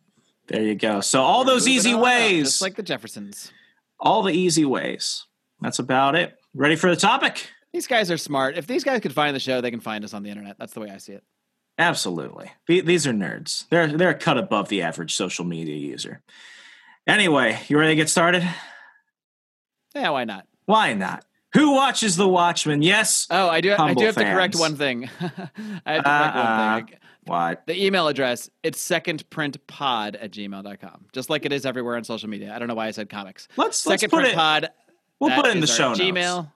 There 0.47 0.61
you 0.61 0.75
go. 0.75 0.99
So 0.99 1.21
all 1.21 1.45
those 1.45 1.67
easy 1.67 1.93
on 1.93 1.99
up, 1.99 2.03
ways, 2.03 2.43
just 2.49 2.61
like 2.61 2.75
the 2.75 2.83
Jeffersons. 2.83 3.53
all 3.99 4.21
the 4.23 4.33
easy 4.33 4.65
ways. 4.65 5.25
That's 5.61 5.79
about 5.79 6.15
it. 6.15 6.35
Ready 6.53 6.75
for 6.75 6.89
the 6.89 6.97
topic? 6.97 7.47
These 7.71 7.87
guys 7.87 8.11
are 8.11 8.17
smart. 8.17 8.57
If 8.57 8.67
these 8.67 8.83
guys 8.83 8.99
could 8.99 9.13
find 9.13 9.33
the 9.33 9.39
show, 9.39 9.61
they 9.61 9.71
can 9.71 9.79
find 9.79 10.03
us 10.03 10.13
on 10.13 10.23
the 10.23 10.29
internet. 10.29 10.57
That's 10.59 10.73
the 10.73 10.81
way 10.81 10.89
I 10.89 10.97
see 10.97 11.13
it. 11.13 11.23
Absolutely. 11.77 12.51
These 12.67 13.07
are 13.07 13.13
nerds. 13.13 13.67
They're 13.69 13.87
they're 13.87 14.09
a 14.11 14.15
cut 14.15 14.37
above 14.37 14.69
the 14.69 14.81
average 14.83 15.15
social 15.15 15.43
media 15.45 15.75
user. 15.75 16.21
Anyway, 17.07 17.59
you 17.67 17.77
ready 17.77 17.91
to 17.91 17.95
get 17.95 18.09
started? 18.09 18.47
Yeah, 19.95 20.09
why 20.11 20.23
not? 20.25 20.47
Why 20.65 20.93
not? 20.93 21.25
Who 21.53 21.71
watches 21.73 22.15
The 22.15 22.27
Watchmen? 22.27 22.81
Yes. 22.81 23.27
Oh, 23.29 23.47
I 23.49 23.61
do. 23.61 23.73
I 23.77 23.93
do 23.93 24.05
have 24.05 24.15
to 24.15 24.23
correct 24.23 24.55
one 24.55 24.75
thing. 24.75 25.09
I 25.19 25.25
have 25.25 25.45
to 25.45 25.53
correct 25.85 26.05
Uh-uh. 26.07 26.73
one 26.75 26.85
thing. 26.87 26.97
What? 27.25 27.63
The 27.67 27.85
email 27.85 28.07
address, 28.07 28.49
it's 28.63 28.85
secondprintpod 28.85 30.17
at 30.19 30.31
gmail.com. 30.31 31.05
Just 31.13 31.29
like 31.29 31.45
it 31.45 31.53
is 31.53 31.65
everywhere 31.65 31.95
on 31.95 32.03
social 32.03 32.27
media. 32.29 32.53
I 32.53 32.59
don't 32.59 32.67
know 32.67 32.75
why 32.75 32.87
I 32.87 32.91
said 32.91 33.09
comics. 33.09 33.47
Let's 33.55 33.85
let's 33.85 34.05
put 34.07 34.25
it. 34.25 34.35
pod. 34.35 34.69
We'll 35.19 35.31
put 35.35 35.45
it 35.45 35.55
in 35.55 35.61
the 35.61 35.67
show 35.67 35.89
notes. 35.89 35.99
Gmail. 36.01 36.51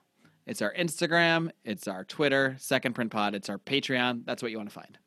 It's 0.46 0.60
our 0.62 0.72
Instagram. 0.74 1.50
It's 1.64 1.88
our 1.88 2.04
Twitter. 2.04 2.56
Second 2.58 2.94
print 2.94 3.10
pod. 3.10 3.34
It's 3.34 3.48
our 3.48 3.58
Patreon. 3.58 4.24
That's 4.26 4.42
what 4.42 4.50
you 4.50 4.56
want 4.58 4.68
to 4.70 4.74
find. 4.74 4.98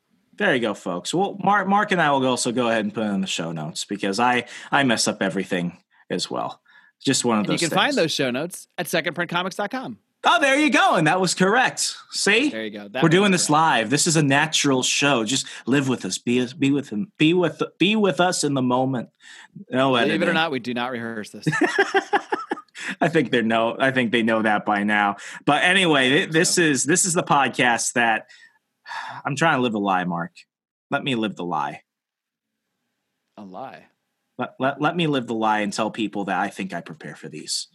There 0.42 0.52
you 0.56 0.60
go, 0.60 0.74
folks. 0.74 1.14
Well, 1.14 1.36
Mark, 1.38 1.68
Mark 1.68 1.92
and 1.92 2.02
I 2.02 2.10
will 2.10 2.26
also 2.26 2.50
go 2.50 2.68
ahead 2.68 2.84
and 2.84 2.92
put 2.92 3.04
it 3.04 3.10
in 3.10 3.20
the 3.20 3.28
show 3.28 3.52
notes 3.52 3.84
because 3.84 4.18
I 4.18 4.46
I 4.72 4.82
mess 4.82 5.06
up 5.06 5.22
everything 5.22 5.78
as 6.10 6.28
well. 6.28 6.60
Just 7.00 7.24
one 7.24 7.38
of 7.38 7.44
And 7.44 7.52
you 7.52 7.58
can 7.60 7.68
things. 7.70 7.80
find 7.80 7.94
those 7.96 8.10
show 8.10 8.32
notes 8.32 8.66
at 8.76 8.86
secondprintcomics.com. 8.86 9.98
Oh, 10.24 10.40
there 10.40 10.58
you 10.58 10.70
go, 10.70 10.94
and 10.96 11.06
that 11.06 11.20
was 11.20 11.34
correct. 11.34 11.94
See, 12.10 12.48
There 12.50 12.64
you 12.64 12.70
go. 12.70 12.88
That 12.88 13.04
we're 13.04 13.08
doing 13.08 13.30
this 13.30 13.42
correct. 13.46 13.50
live. 13.50 13.90
This 13.90 14.08
is 14.08 14.16
a 14.16 14.22
natural 14.22 14.82
show. 14.82 15.22
Just 15.24 15.46
live 15.66 15.88
with 15.88 16.04
us. 16.04 16.18
Be 16.18 16.44
be 16.58 16.72
with 16.72 16.88
him. 16.90 17.12
Be 17.18 17.34
with 17.34 17.62
be 17.78 17.94
with 17.94 18.18
us 18.20 18.42
in 18.42 18.54
the 18.54 18.62
moment. 18.62 19.10
No 19.70 19.92
Believe 19.96 20.22
it 20.22 20.28
or 20.28 20.32
not, 20.32 20.50
we 20.50 20.58
do 20.58 20.74
not 20.74 20.90
rehearse 20.90 21.30
this. 21.30 21.46
I 23.00 23.08
think 23.08 23.30
they 23.30 23.42
know. 23.42 23.76
I 23.78 23.90
think 23.92 24.10
they 24.10 24.22
know 24.22 24.42
that 24.42 24.64
by 24.64 24.82
now. 24.82 25.16
But 25.44 25.62
anyway, 25.62 26.08
th- 26.08 26.30
this 26.30 26.58
is 26.58 26.84
this 26.84 27.04
is 27.04 27.14
the 27.14 27.22
podcast 27.22 27.92
that 27.92 28.26
I'm 29.24 29.36
trying 29.36 29.56
to 29.56 29.62
live 29.62 29.74
a 29.74 29.78
lie, 29.78 30.04
Mark. 30.04 30.32
Let 30.90 31.04
me 31.04 31.14
live 31.14 31.36
the 31.36 31.44
lie. 31.44 31.82
A 33.36 33.44
lie. 33.44 33.86
Let, 34.38 34.54
let, 34.58 34.80
let 34.80 34.96
me 34.96 35.06
live 35.06 35.26
the 35.26 35.34
lie 35.34 35.60
and 35.60 35.72
tell 35.72 35.90
people 35.90 36.24
that 36.26 36.38
I 36.38 36.48
think 36.48 36.72
I 36.72 36.80
prepare 36.80 37.14
for 37.16 37.28
these. 37.28 37.68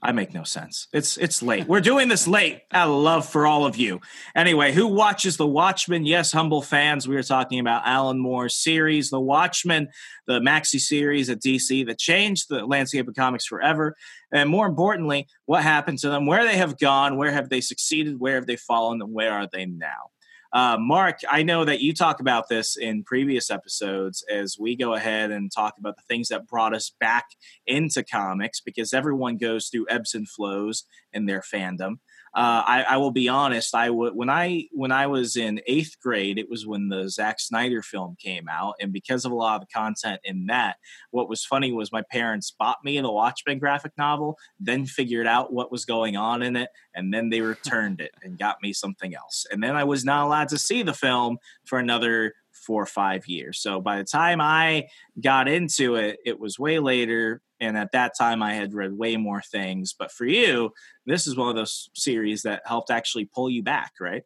I 0.00 0.12
make 0.12 0.32
no 0.32 0.44
sense. 0.44 0.86
It's 0.92 1.16
it's 1.16 1.42
late. 1.42 1.66
We're 1.66 1.80
doing 1.80 2.08
this 2.08 2.26
late 2.26 2.62
out 2.72 2.88
of 2.88 2.94
love 2.94 3.28
for 3.28 3.46
all 3.46 3.66
of 3.66 3.76
you. 3.76 4.00
Anyway, 4.34 4.72
who 4.72 4.86
watches 4.86 5.36
The 5.36 5.46
Watchmen? 5.46 6.06
Yes, 6.06 6.32
humble 6.32 6.62
fans. 6.62 7.06
We 7.06 7.16
are 7.16 7.22
talking 7.22 7.58
about 7.58 7.82
Alan 7.84 8.18
Moore's 8.18 8.56
series, 8.56 9.10
The 9.10 9.20
Watchmen, 9.20 9.88
the 10.26 10.40
maxi 10.40 10.80
series 10.80 11.28
at 11.28 11.40
DC 11.40 11.86
that 11.86 11.98
changed 11.98 12.48
the 12.48 12.64
landscape 12.64 13.08
of 13.08 13.14
comics 13.14 13.46
forever. 13.46 13.96
And 14.32 14.48
more 14.48 14.66
importantly, 14.66 15.26
what 15.44 15.62
happened 15.62 15.98
to 15.98 16.08
them, 16.08 16.26
where 16.26 16.44
they 16.44 16.56
have 16.56 16.78
gone, 16.78 17.16
where 17.16 17.32
have 17.32 17.48
they 17.48 17.60
succeeded, 17.60 18.18
where 18.18 18.36
have 18.36 18.46
they 18.46 18.56
fallen, 18.56 19.02
and 19.02 19.12
where 19.12 19.32
are 19.32 19.48
they 19.52 19.66
now? 19.66 20.10
Uh, 20.52 20.76
Mark, 20.78 21.20
I 21.30 21.42
know 21.42 21.64
that 21.64 21.80
you 21.80 21.94
talk 21.94 22.20
about 22.20 22.48
this 22.48 22.76
in 22.76 23.04
previous 23.04 23.50
episodes 23.50 24.22
as 24.30 24.58
we 24.58 24.76
go 24.76 24.92
ahead 24.92 25.30
and 25.30 25.50
talk 25.50 25.74
about 25.78 25.96
the 25.96 26.02
things 26.02 26.28
that 26.28 26.46
brought 26.46 26.74
us 26.74 26.92
back 27.00 27.24
into 27.66 28.04
comics 28.04 28.60
because 28.60 28.92
everyone 28.92 29.38
goes 29.38 29.68
through 29.68 29.86
ebbs 29.88 30.14
and 30.14 30.28
flows 30.28 30.84
in 31.14 31.24
their 31.24 31.40
fandom. 31.40 31.96
Uh, 32.34 32.62
I, 32.66 32.82
I 32.90 32.96
will 32.96 33.10
be 33.10 33.28
honest. 33.28 33.74
I 33.74 33.88
w- 33.88 34.12
when 34.12 34.30
I 34.30 34.66
when 34.72 34.90
I 34.90 35.06
was 35.06 35.36
in 35.36 35.60
eighth 35.66 35.96
grade, 36.00 36.38
it 36.38 36.48
was 36.48 36.66
when 36.66 36.88
the 36.88 37.08
Zack 37.10 37.38
Snyder 37.38 37.82
film 37.82 38.16
came 38.18 38.48
out, 38.48 38.74
and 38.80 38.92
because 38.92 39.26
of 39.26 39.32
a 39.32 39.34
lot 39.34 39.56
of 39.60 39.68
the 39.68 39.72
content 39.72 40.20
in 40.24 40.46
that, 40.46 40.76
what 41.10 41.28
was 41.28 41.44
funny 41.44 41.72
was 41.72 41.92
my 41.92 42.02
parents 42.10 42.50
bought 42.50 42.78
me 42.84 42.98
the 43.00 43.12
Watchmen 43.12 43.58
graphic 43.58 43.92
novel, 43.98 44.38
then 44.58 44.86
figured 44.86 45.26
out 45.26 45.52
what 45.52 45.70
was 45.70 45.84
going 45.84 46.16
on 46.16 46.42
in 46.42 46.56
it, 46.56 46.70
and 46.94 47.12
then 47.12 47.28
they 47.28 47.42
returned 47.42 48.00
it 48.00 48.12
and 48.22 48.38
got 48.38 48.56
me 48.62 48.72
something 48.72 49.14
else, 49.14 49.46
and 49.50 49.62
then 49.62 49.76
I 49.76 49.84
was 49.84 50.04
not 50.04 50.24
allowed 50.24 50.48
to 50.48 50.58
see 50.58 50.82
the 50.82 50.94
film 50.94 51.36
for 51.64 51.78
another 51.78 52.32
four 52.52 52.82
or 52.82 52.86
five 52.86 53.26
years. 53.26 53.60
So 53.60 53.80
by 53.80 53.98
the 53.98 54.04
time 54.04 54.40
I 54.40 54.88
got 55.20 55.48
into 55.48 55.96
it, 55.96 56.18
it 56.24 56.38
was 56.38 56.58
way 56.58 56.78
later. 56.78 57.42
And 57.62 57.78
at 57.78 57.92
that 57.92 58.12
time, 58.18 58.42
I 58.42 58.54
had 58.54 58.74
read 58.74 58.92
way 58.92 59.16
more 59.16 59.40
things. 59.40 59.94
But 59.96 60.10
for 60.10 60.26
you, 60.26 60.72
this 61.06 61.28
is 61.28 61.36
one 61.36 61.48
of 61.48 61.54
those 61.54 61.88
series 61.94 62.42
that 62.42 62.62
helped 62.66 62.90
actually 62.90 63.26
pull 63.26 63.48
you 63.48 63.62
back, 63.62 63.92
right? 64.00 64.24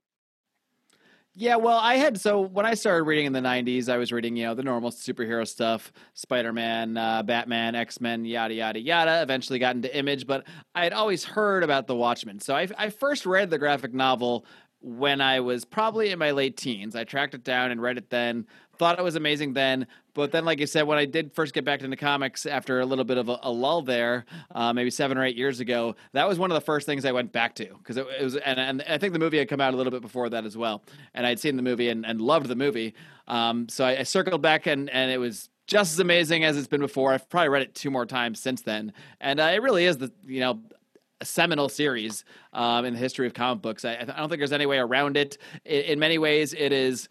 Yeah, 1.38 1.56
well, 1.56 1.76
I 1.76 1.96
had 1.96 2.18
so 2.18 2.40
when 2.40 2.64
I 2.64 2.72
started 2.72 3.02
reading 3.02 3.26
in 3.26 3.34
the 3.34 3.40
'90s, 3.40 3.90
I 3.90 3.98
was 3.98 4.10
reading 4.10 4.36
you 4.36 4.46
know 4.46 4.54
the 4.54 4.62
normal 4.62 4.90
superhero 4.90 5.46
stuff: 5.46 5.92
Spider-Man, 6.14 6.96
uh, 6.96 7.22
Batman, 7.24 7.74
X-Men, 7.74 8.24
yada 8.24 8.54
yada 8.54 8.80
yada. 8.80 9.20
Eventually 9.20 9.58
got 9.58 9.76
into 9.76 9.94
Image, 9.94 10.26
but 10.26 10.46
I 10.74 10.84
had 10.84 10.94
always 10.94 11.24
heard 11.24 11.62
about 11.62 11.88
the 11.88 11.94
Watchmen. 11.94 12.40
So 12.40 12.56
I, 12.56 12.68
I 12.78 12.88
first 12.88 13.26
read 13.26 13.50
the 13.50 13.58
graphic 13.58 13.92
novel 13.92 14.46
when 14.80 15.20
I 15.20 15.40
was 15.40 15.66
probably 15.66 16.10
in 16.10 16.18
my 16.18 16.30
late 16.30 16.56
teens. 16.56 16.96
I 16.96 17.04
tracked 17.04 17.34
it 17.34 17.44
down 17.44 17.70
and 17.70 17.82
read 17.82 17.98
it 17.98 18.08
then. 18.08 18.46
Thought 18.78 18.98
it 18.98 19.02
was 19.02 19.16
amazing 19.16 19.52
then, 19.52 19.86
but 20.16 20.32
then, 20.32 20.46
like 20.46 20.60
you 20.60 20.66
said, 20.66 20.86
when 20.86 20.96
I 20.96 21.04
did 21.04 21.34
first 21.34 21.52
get 21.52 21.66
back 21.66 21.82
into 21.82 21.94
comics 21.94 22.46
after 22.46 22.80
a 22.80 22.86
little 22.86 23.04
bit 23.04 23.18
of 23.18 23.28
a, 23.28 23.38
a 23.42 23.52
lull 23.52 23.82
there, 23.82 24.24
uh, 24.54 24.72
maybe 24.72 24.90
seven 24.90 25.18
or 25.18 25.24
eight 25.24 25.36
years 25.36 25.60
ago, 25.60 25.94
that 26.14 26.26
was 26.26 26.38
one 26.38 26.50
of 26.50 26.54
the 26.54 26.62
first 26.62 26.86
things 26.86 27.04
I 27.04 27.12
went 27.12 27.32
back 27.32 27.54
to 27.56 27.66
because 27.66 27.98
it, 27.98 28.06
it 28.18 28.24
was, 28.24 28.34
and, 28.36 28.58
and 28.58 28.82
I 28.88 28.96
think 28.96 29.12
the 29.12 29.18
movie 29.18 29.36
had 29.36 29.48
come 29.48 29.60
out 29.60 29.74
a 29.74 29.76
little 29.76 29.90
bit 29.90 30.00
before 30.00 30.30
that 30.30 30.46
as 30.46 30.56
well, 30.56 30.82
and 31.12 31.26
I'd 31.26 31.38
seen 31.38 31.56
the 31.56 31.62
movie 31.62 31.90
and, 31.90 32.06
and 32.06 32.18
loved 32.18 32.48
the 32.48 32.56
movie. 32.56 32.94
Um, 33.28 33.68
so 33.68 33.84
I, 33.84 33.98
I 33.98 34.02
circled 34.04 34.40
back, 34.40 34.66
and 34.66 34.88
and 34.88 35.10
it 35.10 35.18
was 35.18 35.50
just 35.66 35.92
as 35.92 36.00
amazing 36.00 36.44
as 36.44 36.56
it's 36.56 36.66
been 36.66 36.80
before. 36.80 37.12
I've 37.12 37.28
probably 37.28 37.50
read 37.50 37.62
it 37.62 37.74
two 37.74 37.90
more 37.90 38.06
times 38.06 38.40
since 38.40 38.62
then, 38.62 38.94
and 39.20 39.38
uh, 39.38 39.50
it 39.52 39.60
really 39.60 39.84
is 39.84 39.98
the 39.98 40.10
you 40.26 40.40
know 40.40 40.60
a 41.20 41.26
seminal 41.26 41.68
series 41.68 42.24
um, 42.54 42.86
in 42.86 42.94
the 42.94 42.98
history 42.98 43.26
of 43.26 43.34
comic 43.34 43.60
books. 43.60 43.84
I, 43.84 43.96
I 43.96 44.04
don't 44.04 44.30
think 44.30 44.40
there's 44.40 44.52
any 44.52 44.66
way 44.66 44.78
around 44.78 45.18
it. 45.18 45.36
In, 45.66 45.82
in 45.82 45.98
many 45.98 46.16
ways, 46.16 46.54
it 46.54 46.72
is. 46.72 47.06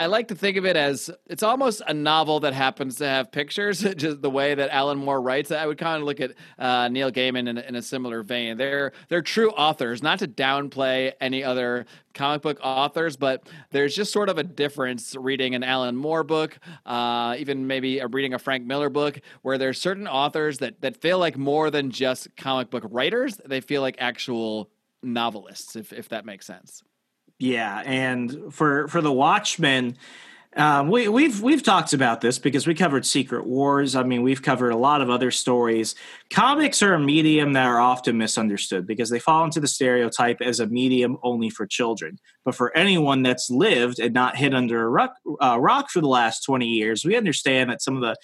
I 0.00 0.06
like 0.06 0.28
to 0.28 0.34
think 0.34 0.56
of 0.56 0.64
it 0.64 0.76
as 0.76 1.10
it's 1.26 1.42
almost 1.42 1.82
a 1.86 1.92
novel 1.92 2.40
that 2.40 2.54
happens 2.54 2.96
to 2.96 3.04
have 3.06 3.30
pictures, 3.30 3.80
just 3.96 4.22
the 4.22 4.30
way 4.30 4.54
that 4.54 4.70
Alan 4.70 4.96
Moore 4.96 5.20
writes. 5.20 5.50
I 5.52 5.66
would 5.66 5.76
kind 5.76 6.00
of 6.00 6.06
look 6.06 6.20
at 6.20 6.32
uh, 6.58 6.88
Neil 6.88 7.12
Gaiman 7.12 7.46
in, 7.46 7.58
a- 7.58 7.60
in 7.60 7.74
a 7.74 7.82
similar 7.82 8.22
vein. 8.22 8.56
They're 8.56 8.92
they're 9.08 9.20
true 9.20 9.50
authors, 9.50 10.02
not 10.02 10.18
to 10.20 10.26
downplay 10.26 11.12
any 11.20 11.44
other 11.44 11.84
comic 12.14 12.40
book 12.40 12.58
authors, 12.62 13.18
but 13.18 13.46
there's 13.72 13.94
just 13.94 14.10
sort 14.10 14.30
of 14.30 14.38
a 14.38 14.42
difference 14.42 15.14
reading 15.16 15.54
an 15.54 15.62
Alan 15.62 15.96
Moore 15.96 16.24
book, 16.24 16.58
uh, 16.86 17.36
even 17.38 17.66
maybe 17.66 18.00
reading 18.10 18.32
a 18.32 18.38
Frank 18.38 18.64
Miller 18.64 18.88
book, 18.88 19.20
where 19.42 19.58
there's 19.58 19.78
certain 19.78 20.08
authors 20.08 20.60
that 20.60 20.80
that 20.80 20.96
feel 21.02 21.18
like 21.18 21.36
more 21.36 21.70
than 21.70 21.90
just 21.90 22.34
comic 22.38 22.70
book 22.70 22.84
writers. 22.88 23.38
They 23.44 23.60
feel 23.60 23.82
like 23.82 23.96
actual 23.98 24.70
novelists, 25.02 25.76
if 25.76 25.92
if 25.92 26.08
that 26.08 26.24
makes 26.24 26.46
sense. 26.46 26.82
Yeah, 27.40 27.82
and 27.86 28.52
for 28.52 28.86
for 28.88 29.00
the 29.00 29.10
Watchmen, 29.10 29.96
um, 30.56 30.90
we, 30.90 31.08
we've 31.08 31.40
we've 31.40 31.62
talked 31.62 31.94
about 31.94 32.20
this 32.20 32.38
because 32.38 32.66
we 32.66 32.74
covered 32.74 33.06
Secret 33.06 33.46
Wars. 33.46 33.96
I 33.96 34.02
mean, 34.02 34.22
we've 34.22 34.42
covered 34.42 34.72
a 34.72 34.76
lot 34.76 35.00
of 35.00 35.08
other 35.08 35.30
stories. 35.30 35.94
Comics 36.28 36.82
are 36.82 36.92
a 36.92 37.00
medium 37.00 37.54
that 37.54 37.64
are 37.64 37.80
often 37.80 38.18
misunderstood 38.18 38.86
because 38.86 39.08
they 39.08 39.18
fall 39.18 39.42
into 39.42 39.58
the 39.58 39.66
stereotype 39.68 40.42
as 40.42 40.60
a 40.60 40.66
medium 40.66 41.16
only 41.22 41.48
for 41.48 41.66
children. 41.66 42.18
But 42.44 42.56
for 42.56 42.76
anyone 42.76 43.22
that's 43.22 43.48
lived 43.48 44.00
and 44.00 44.12
not 44.12 44.36
hid 44.36 44.52
under 44.52 44.84
a 44.84 44.90
rock, 44.90 45.14
uh, 45.40 45.58
rock 45.58 45.88
for 45.88 46.02
the 46.02 46.08
last 46.08 46.44
twenty 46.44 46.66
years, 46.66 47.06
we 47.06 47.16
understand 47.16 47.70
that 47.70 47.80
some 47.80 47.96
of 47.96 48.02
the 48.02 48.16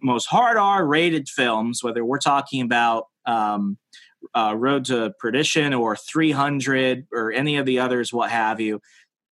most 0.00 0.24
hard 0.28 0.56
R 0.56 0.86
rated 0.86 1.28
films, 1.28 1.84
whether 1.84 2.06
we're 2.06 2.18
talking 2.20 2.62
about 2.62 3.08
um, 3.26 3.76
uh, 4.34 4.54
Road 4.56 4.84
to 4.86 5.12
Perdition 5.18 5.74
or 5.74 5.96
300 5.96 7.06
or 7.12 7.32
any 7.32 7.56
of 7.56 7.66
the 7.66 7.78
others, 7.78 8.12
what 8.12 8.30
have 8.30 8.60
you. 8.60 8.80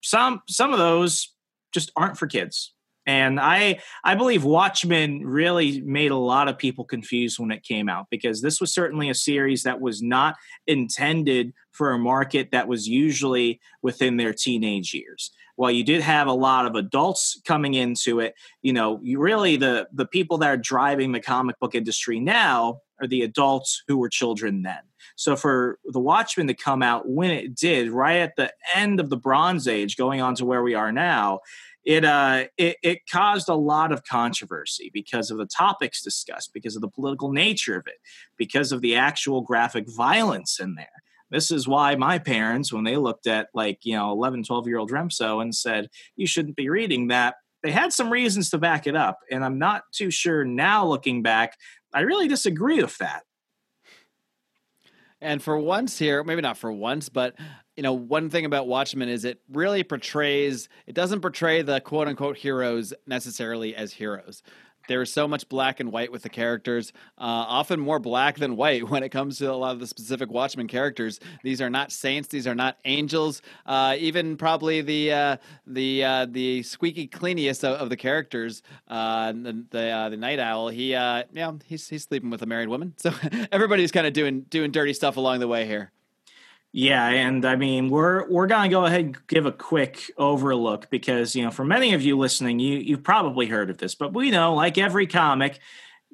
Some 0.01 0.41
some 0.47 0.73
of 0.73 0.79
those 0.79 1.33
just 1.71 1.91
aren't 1.95 2.17
for 2.17 2.27
kids, 2.27 2.73
And 3.05 3.39
I 3.39 3.79
I 4.03 4.15
believe 4.15 4.43
Watchmen 4.43 5.25
really 5.25 5.81
made 5.81 6.11
a 6.11 6.15
lot 6.15 6.47
of 6.47 6.57
people 6.57 6.85
confused 6.85 7.39
when 7.39 7.51
it 7.51 7.63
came 7.63 7.89
out 7.89 8.07
because 8.09 8.41
this 8.41 8.59
was 8.59 8.73
certainly 8.73 9.09
a 9.09 9.15
series 9.15 9.63
that 9.63 9.81
was 9.81 10.01
not 10.01 10.35
intended 10.67 11.53
for 11.71 11.91
a 11.91 11.99
market 11.99 12.49
that 12.51 12.67
was 12.67 12.87
usually 12.87 13.59
within 13.81 14.17
their 14.17 14.33
teenage 14.33 14.93
years. 14.93 15.31
While 15.55 15.71
you 15.71 15.83
did 15.83 16.01
have 16.01 16.27
a 16.27 16.33
lot 16.33 16.65
of 16.65 16.75
adults 16.75 17.39
coming 17.45 17.73
into 17.75 18.19
it, 18.19 18.33
you 18.61 18.73
know, 18.73 18.99
you 19.03 19.19
really 19.19 19.55
the 19.57 19.87
the 19.93 20.05
people 20.05 20.37
that 20.39 20.49
are 20.49 20.57
driving 20.57 21.11
the 21.11 21.19
comic 21.19 21.59
book 21.59 21.75
industry 21.75 22.19
now 22.19 22.81
are 23.01 23.07
the 23.07 23.23
adults 23.23 23.83
who 23.87 23.97
were 23.97 24.09
children 24.09 24.61
then. 24.61 24.79
So 25.15 25.35
for 25.35 25.79
the 25.85 25.99
Watchmen 25.99 26.47
to 26.47 26.53
come 26.53 26.83
out 26.83 27.07
when 27.07 27.31
it 27.31 27.55
did, 27.55 27.89
right 27.89 28.17
at 28.17 28.35
the 28.35 28.53
end 28.75 28.99
of 28.99 29.09
the 29.09 29.17
Bronze 29.17 29.67
Age, 29.67 29.97
going 29.97 30.21
on 30.21 30.35
to 30.35 30.45
where 30.45 30.63
we 30.63 30.75
are 30.75 30.91
now, 30.91 31.39
it 31.83 32.05
uh 32.05 32.45
it, 32.57 32.77
it 32.83 32.99
caused 33.11 33.49
a 33.49 33.55
lot 33.55 33.91
of 33.91 34.03
controversy 34.03 34.91
because 34.93 35.31
of 35.31 35.39
the 35.39 35.47
topics 35.47 36.03
discussed, 36.03 36.53
because 36.53 36.75
of 36.75 36.81
the 36.81 36.87
political 36.87 37.31
nature 37.31 37.75
of 37.75 37.87
it, 37.87 37.99
because 38.37 38.71
of 38.71 38.81
the 38.81 38.95
actual 38.95 39.41
graphic 39.41 39.89
violence 39.89 40.59
in 40.59 40.75
there. 40.75 40.87
This 41.31 41.49
is 41.49 41.67
why 41.67 41.95
my 41.95 42.19
parents, 42.19 42.71
when 42.71 42.83
they 42.83 42.97
looked 42.97 43.25
at 43.25 43.47
like, 43.53 43.79
you 43.83 43.95
know, 43.95 44.11
11, 44.11 44.43
12 44.43 44.67
year 44.67 44.77
old 44.77 44.91
Remso 44.91 45.41
and 45.41 45.55
said, 45.55 45.89
you 46.15 46.27
shouldn't 46.27 46.57
be 46.57 46.69
reading 46.69 47.07
that, 47.07 47.35
they 47.63 47.71
had 47.71 47.93
some 47.93 48.11
reasons 48.11 48.49
to 48.49 48.57
back 48.57 48.85
it 48.85 48.95
up. 48.95 49.19
And 49.31 49.43
I'm 49.43 49.57
not 49.57 49.83
too 49.91 50.11
sure 50.11 50.43
now 50.43 50.85
looking 50.85 51.21
back, 51.21 51.57
I 51.93 52.01
really 52.01 52.27
disagree 52.27 52.81
with 52.81 52.97
that. 52.99 53.23
And 55.19 55.41
for 55.41 55.57
once 55.57 55.99
here, 55.99 56.23
maybe 56.23 56.41
not 56.41 56.57
for 56.57 56.71
once, 56.71 57.09
but 57.09 57.35
you 57.77 57.83
know, 57.83 57.93
one 57.93 58.29
thing 58.29 58.45
about 58.45 58.67
Watchmen 58.67 59.07
is 59.07 59.23
it 59.23 59.39
really 59.49 59.83
portrays 59.83 60.67
it 60.87 60.95
doesn't 60.95 61.21
portray 61.21 61.61
the 61.61 61.79
quote 61.79 62.07
unquote 62.07 62.37
heroes 62.37 62.93
necessarily 63.05 63.75
as 63.75 63.93
heroes. 63.93 64.41
There's 64.91 65.13
so 65.13 65.25
much 65.25 65.47
black 65.47 65.79
and 65.79 65.89
white 65.89 66.11
with 66.11 66.23
the 66.23 66.29
characters, 66.29 66.91
uh, 67.17 67.21
often 67.23 67.79
more 67.79 67.97
black 67.97 68.37
than 68.39 68.57
white 68.57 68.89
when 68.89 69.03
it 69.03 69.09
comes 69.09 69.37
to 69.37 69.49
a 69.49 69.55
lot 69.55 69.71
of 69.71 69.79
the 69.79 69.87
specific 69.87 70.29
Watchmen 70.29 70.67
characters. 70.67 71.17
These 71.43 71.61
are 71.61 71.69
not 71.69 71.93
saints; 71.93 72.27
these 72.27 72.45
are 72.45 72.55
not 72.55 72.77
angels. 72.83 73.41
Uh, 73.65 73.95
even 73.97 74.35
probably 74.35 74.81
the 74.81 75.13
uh, 75.13 75.37
the 75.65 76.03
uh, 76.03 76.25
the 76.29 76.61
squeaky 76.63 77.07
cleaniest 77.07 77.63
of, 77.63 77.79
of 77.79 77.89
the 77.89 77.95
characters, 77.95 78.63
uh, 78.89 79.31
the 79.31 79.63
the, 79.69 80.07
the 80.11 80.17
Night 80.17 80.39
Owl. 80.39 80.67
He 80.67 80.91
yeah 80.91 81.23
he's 81.65 81.87
he's 81.87 82.03
sleeping 82.03 82.29
with 82.29 82.41
a 82.41 82.45
married 82.45 82.67
woman, 82.67 82.93
so 82.97 83.13
everybody's 83.49 83.93
kind 83.93 84.05
of 84.05 84.11
doing 84.11 84.41
doing 84.49 84.71
dirty 84.71 84.91
stuff 84.91 85.15
along 85.15 85.39
the 85.39 85.47
way 85.47 85.65
here. 85.65 85.93
Yeah, 86.73 87.05
and 87.07 87.43
I 87.45 87.57
mean 87.57 87.89
we're 87.89 88.29
we're 88.29 88.47
gonna 88.47 88.69
go 88.69 88.85
ahead 88.85 89.01
and 89.01 89.27
give 89.27 89.45
a 89.45 89.51
quick 89.51 90.09
overlook 90.17 90.89
because 90.89 91.35
you 91.35 91.43
know 91.43 91.51
for 91.51 91.65
many 91.65 91.93
of 91.93 92.01
you 92.01 92.17
listening, 92.17 92.59
you 92.59 92.77
you've 92.77 93.03
probably 93.03 93.47
heard 93.47 93.69
of 93.69 93.77
this, 93.77 93.93
but 93.93 94.13
we 94.13 94.31
know 94.31 94.53
like 94.53 94.77
every 94.77 95.05
comic, 95.05 95.59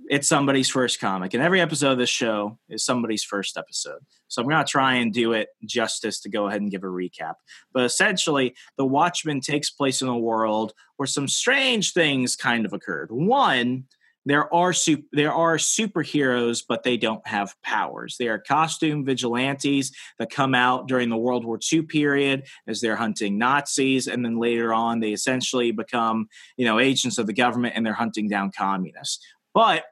it's 0.10 0.28
somebody's 0.28 0.70
first 0.70 1.00
comic, 1.00 1.36
and 1.36 1.44
every 1.44 1.62
episode 1.62 1.92
of 1.92 1.98
this 2.00 2.10
show 2.10 2.58
is 2.70 2.84
somebody's 2.84 3.24
first 3.24 3.56
episode. 3.56 4.00
So 4.30 4.42
I'm 4.42 4.50
gonna 4.50 4.66
try 4.66 4.96
and 4.96 5.14
do 5.14 5.34
it 5.34 5.50
justice 5.64 6.20
to 6.22 6.30
go 6.30 6.48
ahead 6.48 6.62
and 6.62 6.72
give 6.72 6.84
a 6.84 6.88
recap. 6.88 7.36
But 7.72 7.84
essentially, 7.84 8.56
the 8.78 8.86
Watchmen 8.86 9.42
takes 9.42 9.70
place 9.70 10.02
in 10.02 10.08
a 10.08 10.18
world 10.18 10.74
where 10.96 11.08
some 11.08 11.28
strange 11.28 11.94
things 11.94 12.36
kind 12.36 12.66
of 12.66 12.74
occurred. 12.74 13.12
One 13.12 13.86
there 14.28 14.54
are 14.54 14.74
there 15.14 15.32
are 15.32 15.56
superheroes, 15.56 16.62
but 16.68 16.84
they 16.84 16.98
don't 16.98 17.26
have 17.26 17.56
powers. 17.64 18.18
They 18.20 18.28
are 18.28 18.38
costume 18.38 19.06
vigilantes 19.06 19.96
that 20.20 20.30
come 20.30 20.54
out 20.54 20.90
during 20.90 21.10
the 21.10 21.18
World 21.18 21.46
War 21.46 21.58
II 21.72 21.84
period 21.84 22.46
as 22.68 22.82
they're 22.82 22.98
hunting 22.98 23.38
Nazis, 23.38 24.06
and 24.08 24.26
then 24.26 24.38
later 24.38 24.74
on 24.74 25.00
they 25.00 25.14
essentially 25.14 25.72
become 25.72 26.28
you 26.58 26.66
know 26.66 26.78
agents 26.78 27.18
of 27.18 27.26
the 27.26 27.34
government 27.34 27.76
and 27.78 27.86
they're 27.86 27.94
hunting 27.94 28.28
down 28.28 28.52
communists. 28.52 29.26
But 29.54 29.86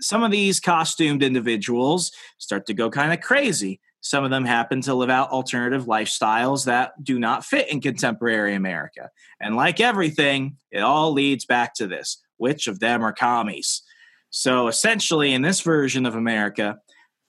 some 0.00 0.22
of 0.22 0.30
these 0.30 0.60
costumed 0.60 1.22
individuals 1.22 2.10
start 2.38 2.66
to 2.66 2.74
go 2.74 2.88
kind 2.88 3.12
of 3.12 3.20
crazy. 3.20 3.80
Some 4.00 4.24
of 4.24 4.30
them 4.30 4.44
happen 4.44 4.80
to 4.82 4.94
live 4.94 5.10
out 5.10 5.30
alternative 5.30 5.86
lifestyles 5.86 6.64
that 6.66 6.92
do 7.02 7.18
not 7.18 7.44
fit 7.44 7.70
in 7.70 7.80
contemporary 7.80 8.54
America. 8.54 9.10
And 9.40 9.56
like 9.56 9.80
everything, 9.80 10.56
it 10.70 10.80
all 10.80 11.12
leads 11.12 11.46
back 11.46 11.74
to 11.74 11.86
this 11.86 12.23
which 12.36 12.66
of 12.66 12.80
them 12.80 13.02
are 13.02 13.12
commies? 13.12 13.82
So 14.30 14.66
essentially, 14.66 15.32
in 15.32 15.42
this 15.42 15.60
version 15.60 16.06
of 16.06 16.16
America, 16.16 16.78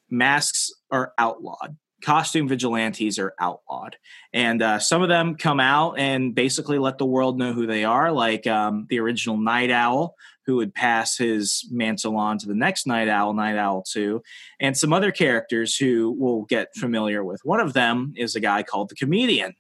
masks 0.09 0.71
are 0.91 1.13
outlawed. 1.17 1.77
Costume 2.03 2.47
vigilantes 2.47 3.19
are 3.19 3.33
outlawed. 3.39 3.97
And 4.33 4.62
uh, 4.62 4.79
some 4.79 5.01
of 5.01 5.09
them 5.09 5.35
come 5.35 5.59
out 5.59 6.00
and 6.00 6.35
basically 6.35 6.77
let 6.77 6.97
the 6.97 7.05
world 7.05 7.38
know 7.38 7.53
who 7.53 7.67
they 7.67 7.83
are, 7.83 8.12
like 8.12 8.47
um, 8.47 8.85
the 8.89 9.00
original 9.00 9.38
Night 9.38 9.71
Owl, 9.71 10.15
who 10.45 10.57
would 10.57 10.74
pass 10.74 11.17
his 11.17 11.67
mantle 11.71 12.17
on 12.17 12.38
to 12.39 12.47
the 12.47 12.55
next 12.55 12.85
Night 12.85 13.07
Owl, 13.07 13.33
Night 13.33 13.57
Owl 13.57 13.83
2, 13.83 14.21
and 14.59 14.77
some 14.77 14.93
other 14.93 15.12
characters 15.12 15.75
who 15.75 16.15
we'll 16.17 16.43
get 16.43 16.75
familiar 16.75 17.24
with. 17.24 17.41
One 17.44 17.59
of 17.59 17.74
them 17.74 18.13
is 18.15 18.35
a 18.35 18.39
guy 18.39 18.63
called 18.63 18.89
the 18.89 18.96
Comedian. 18.96 19.55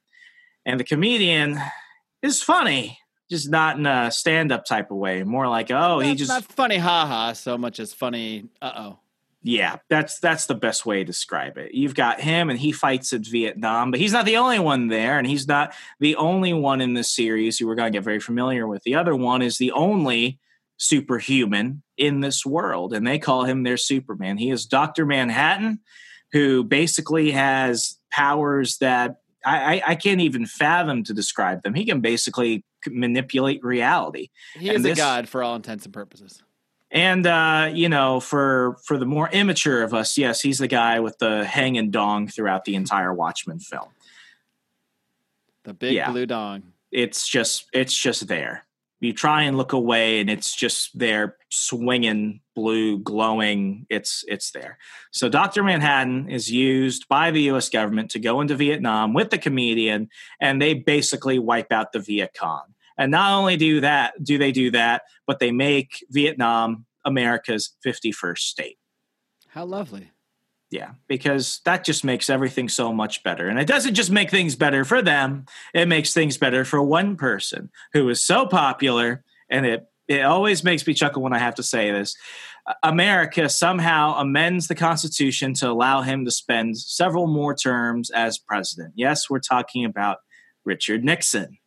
And 0.65 0.79
the 0.79 0.83
Comedian 0.83 1.59
is 2.21 2.41
funny 2.41 2.99
just 3.29 3.49
not 3.49 3.77
in 3.77 3.85
a 3.85 4.11
stand-up 4.11 4.65
type 4.65 4.91
of 4.91 4.97
way. 4.97 5.23
More 5.23 5.47
like, 5.47 5.71
oh, 5.71 5.99
he 5.99 6.15
just 6.15 6.29
not 6.29 6.43
funny, 6.43 6.77
haha, 6.77 7.33
so 7.33 7.57
much 7.57 7.79
as 7.79 7.93
funny. 7.93 8.45
Uh 8.61 8.71
oh. 8.75 8.99
Yeah, 9.47 9.77
that's 9.89 10.17
that's 10.17 10.47
the 10.47 10.55
best 10.55 10.87
way 10.87 10.97
to 10.97 11.05
describe 11.05 11.59
it. 11.59 11.75
You've 11.75 11.93
got 11.93 12.19
him, 12.19 12.49
and 12.49 12.57
he 12.57 12.71
fights 12.71 13.13
at 13.13 13.21
Vietnam, 13.21 13.91
but 13.91 13.99
he's 13.99 14.11
not 14.11 14.25
the 14.25 14.37
only 14.37 14.57
one 14.57 14.87
there, 14.87 15.19
and 15.19 15.27
he's 15.27 15.47
not 15.47 15.75
the 15.99 16.15
only 16.15 16.51
one 16.51 16.81
in 16.81 16.95
this 16.95 17.11
series 17.11 17.59
who 17.59 17.67
we're 17.67 17.75
going 17.75 17.91
to 17.91 17.95
get 17.95 18.03
very 18.03 18.19
familiar 18.19 18.67
with. 18.67 18.81
The 18.81 18.95
other 18.95 19.15
one 19.15 19.43
is 19.43 19.59
the 19.59 19.71
only 19.71 20.39
superhuman 20.77 21.83
in 21.95 22.21
this 22.21 22.43
world, 22.43 22.91
and 22.91 23.05
they 23.05 23.19
call 23.19 23.43
him 23.43 23.61
their 23.61 23.77
Superman. 23.77 24.39
He 24.39 24.49
is 24.49 24.65
Doctor 24.65 25.05
Manhattan, 25.05 25.79
who 26.31 26.63
basically 26.63 27.29
has 27.29 27.99
powers 28.11 28.79
that 28.79 29.17
I, 29.45 29.83
I, 29.85 29.95
can't 29.95 30.21
even 30.21 30.47
fathom 30.47 31.03
to 31.03 31.13
describe 31.13 31.61
them. 31.61 31.75
He 31.75 31.85
can 31.85 32.01
basically 32.01 32.63
manipulate 32.91 33.63
reality. 33.63 34.29
He 34.53 34.69
and 34.69 34.77
is 34.77 34.83
this, 34.83 34.97
a 34.97 35.01
god 35.01 35.29
for 35.29 35.43
all 35.43 35.55
intents 35.55 35.85
and 35.85 35.93
purposes. 35.93 36.41
And 36.91 37.25
uh, 37.25 37.71
you 37.73 37.89
know, 37.89 38.19
for 38.19 38.77
for 38.85 38.97
the 38.97 39.05
more 39.05 39.29
immature 39.29 39.83
of 39.83 39.93
us, 39.93 40.17
yes, 40.17 40.41
he's 40.41 40.59
the 40.59 40.67
guy 40.67 40.99
with 40.99 41.17
the 41.17 41.45
hanging 41.45 41.91
dong 41.91 42.27
throughout 42.27 42.65
the 42.65 42.75
entire 42.75 43.13
Watchmen 43.13 43.59
film. 43.59 43.89
The 45.63 45.73
big 45.73 45.93
yeah. 45.93 46.11
blue 46.11 46.25
dong. 46.25 46.73
It's 46.91 47.27
just 47.27 47.65
it's 47.73 47.93
just 47.93 48.27
there 48.27 48.65
you 49.05 49.13
try 49.13 49.43
and 49.43 49.57
look 49.57 49.73
away 49.73 50.19
and 50.19 50.29
it's 50.29 50.55
just 50.55 50.97
there 50.97 51.37
swinging 51.49 52.41
blue 52.55 52.97
glowing 52.99 53.85
it's 53.89 54.23
it's 54.27 54.51
there 54.51 54.77
so 55.11 55.29
dr 55.29 55.61
manhattan 55.63 56.29
is 56.29 56.51
used 56.51 57.07
by 57.07 57.31
the 57.31 57.41
us 57.41 57.69
government 57.69 58.09
to 58.11 58.19
go 58.19 58.41
into 58.41 58.55
vietnam 58.55 59.13
with 59.13 59.29
the 59.29 59.37
comedian 59.37 60.09
and 60.39 60.61
they 60.61 60.73
basically 60.73 61.39
wipe 61.39 61.71
out 61.71 61.91
the 61.91 61.99
viet 61.99 62.35
cong 62.37 62.73
and 62.97 63.11
not 63.11 63.33
only 63.33 63.57
do 63.57 63.81
that 63.81 64.13
do 64.23 64.37
they 64.37 64.51
do 64.51 64.71
that 64.71 65.03
but 65.27 65.39
they 65.39 65.51
make 65.51 66.05
vietnam 66.09 66.85
america's 67.05 67.75
51st 67.85 68.39
state 68.39 68.77
how 69.49 69.65
lovely 69.65 70.11
yeah, 70.71 70.91
because 71.07 71.61
that 71.63 71.85
just 71.85 72.03
makes 72.03 72.29
everything 72.29 72.67
so 72.69 72.91
much 72.91 73.23
better. 73.23 73.47
And 73.47 73.59
it 73.59 73.67
doesn't 73.67 73.93
just 73.93 74.11
make 74.11 74.29
things 74.29 74.55
better 74.55 74.83
for 74.83 75.01
them, 75.01 75.45
it 75.73 75.87
makes 75.87 76.13
things 76.13 76.37
better 76.37 76.65
for 76.65 76.81
one 76.81 77.15
person 77.15 77.69
who 77.93 78.09
is 78.09 78.23
so 78.23 78.45
popular. 78.45 79.23
And 79.49 79.65
it, 79.65 79.87
it 80.07 80.21
always 80.23 80.63
makes 80.63 80.85
me 80.85 80.93
chuckle 80.93 81.21
when 81.21 81.33
I 81.33 81.39
have 81.39 81.55
to 81.55 81.63
say 81.63 81.91
this. 81.91 82.15
America 82.81 83.47
somehow 83.47 84.15
amends 84.17 84.67
the 84.67 84.75
Constitution 84.75 85.53
to 85.55 85.69
allow 85.69 86.01
him 86.01 86.25
to 86.25 86.31
spend 86.31 86.77
several 86.77 87.27
more 87.27 87.55
terms 87.55 88.09
as 88.09 88.39
president. 88.39 88.93
Yes, 88.95 89.29
we're 89.29 89.39
talking 89.39 89.85
about 89.85 90.17
Richard 90.65 91.03
Nixon. 91.03 91.57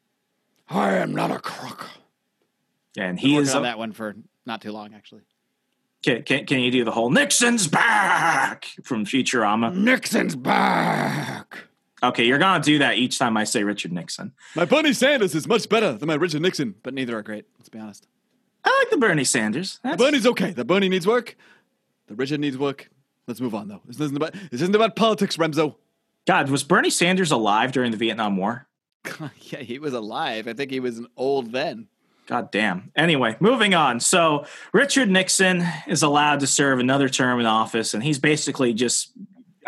I 0.68 0.94
am 0.96 1.14
not 1.14 1.30
a 1.30 1.38
crook. 1.38 1.88
And 2.96 3.18
he 3.18 3.36
is 3.36 3.54
on 3.54 3.62
that 3.62 3.78
one 3.78 3.92
for 3.92 4.16
not 4.44 4.60
too 4.60 4.72
long, 4.72 4.94
actually. 4.94 5.22
Can, 6.02 6.22
can, 6.22 6.46
can 6.46 6.60
you 6.60 6.70
do 6.70 6.84
the 6.84 6.90
whole 6.92 7.10
Nixon's 7.10 7.66
back 7.66 8.66
from 8.84 9.04
Futurama? 9.04 9.74
Nixon's 9.74 10.36
back. 10.36 11.58
Okay, 12.02 12.24
you're 12.24 12.38
gonna 12.38 12.62
do 12.62 12.78
that 12.78 12.96
each 12.96 13.18
time 13.18 13.36
I 13.36 13.44
say 13.44 13.64
Richard 13.64 13.92
Nixon. 13.92 14.32
My 14.54 14.64
Bernie 14.64 14.92
Sanders 14.92 15.34
is 15.34 15.48
much 15.48 15.68
better 15.68 15.94
than 15.94 16.06
my 16.06 16.14
Richard 16.14 16.42
Nixon, 16.42 16.76
but 16.84 16.94
neither 16.94 17.18
are 17.18 17.22
great. 17.22 17.46
Let's 17.58 17.68
be 17.68 17.80
honest. 17.80 18.06
I 18.64 18.76
like 18.80 18.90
the 18.90 18.98
Bernie 18.98 19.24
Sanders. 19.24 19.80
That's... 19.82 19.96
The 19.96 20.04
Bernie's 20.04 20.26
okay. 20.26 20.52
The 20.52 20.64
Bernie 20.64 20.88
needs 20.88 21.06
work. 21.06 21.36
The 22.06 22.14
Richard 22.14 22.38
needs 22.38 22.56
work. 22.56 22.88
Let's 23.26 23.40
move 23.40 23.54
on 23.54 23.66
though. 23.66 23.80
This 23.84 23.98
isn't 23.98 24.16
about 24.16 24.32
this 24.32 24.62
isn't 24.62 24.74
about 24.74 24.94
politics, 24.94 25.36
Remso. 25.36 25.74
God, 26.26 26.50
was 26.50 26.62
Bernie 26.62 26.90
Sanders 26.90 27.32
alive 27.32 27.72
during 27.72 27.90
the 27.90 27.96
Vietnam 27.96 28.36
War? 28.36 28.68
yeah, 29.42 29.60
he 29.60 29.78
was 29.78 29.94
alive. 29.94 30.48
I 30.48 30.52
think 30.52 30.70
he 30.70 30.80
was 30.80 30.98
an 30.98 31.08
old 31.16 31.52
then. 31.52 31.88
God 32.26 32.50
damn. 32.50 32.92
Anyway, 32.94 33.36
moving 33.40 33.74
on. 33.74 34.00
So 34.00 34.44
Richard 34.74 35.08
Nixon 35.08 35.64
is 35.86 36.02
allowed 36.02 36.40
to 36.40 36.46
serve 36.46 36.78
another 36.78 37.08
term 37.08 37.40
in 37.40 37.46
office, 37.46 37.94
and 37.94 38.02
he's 38.02 38.18
basically 38.18 38.74
just 38.74 39.12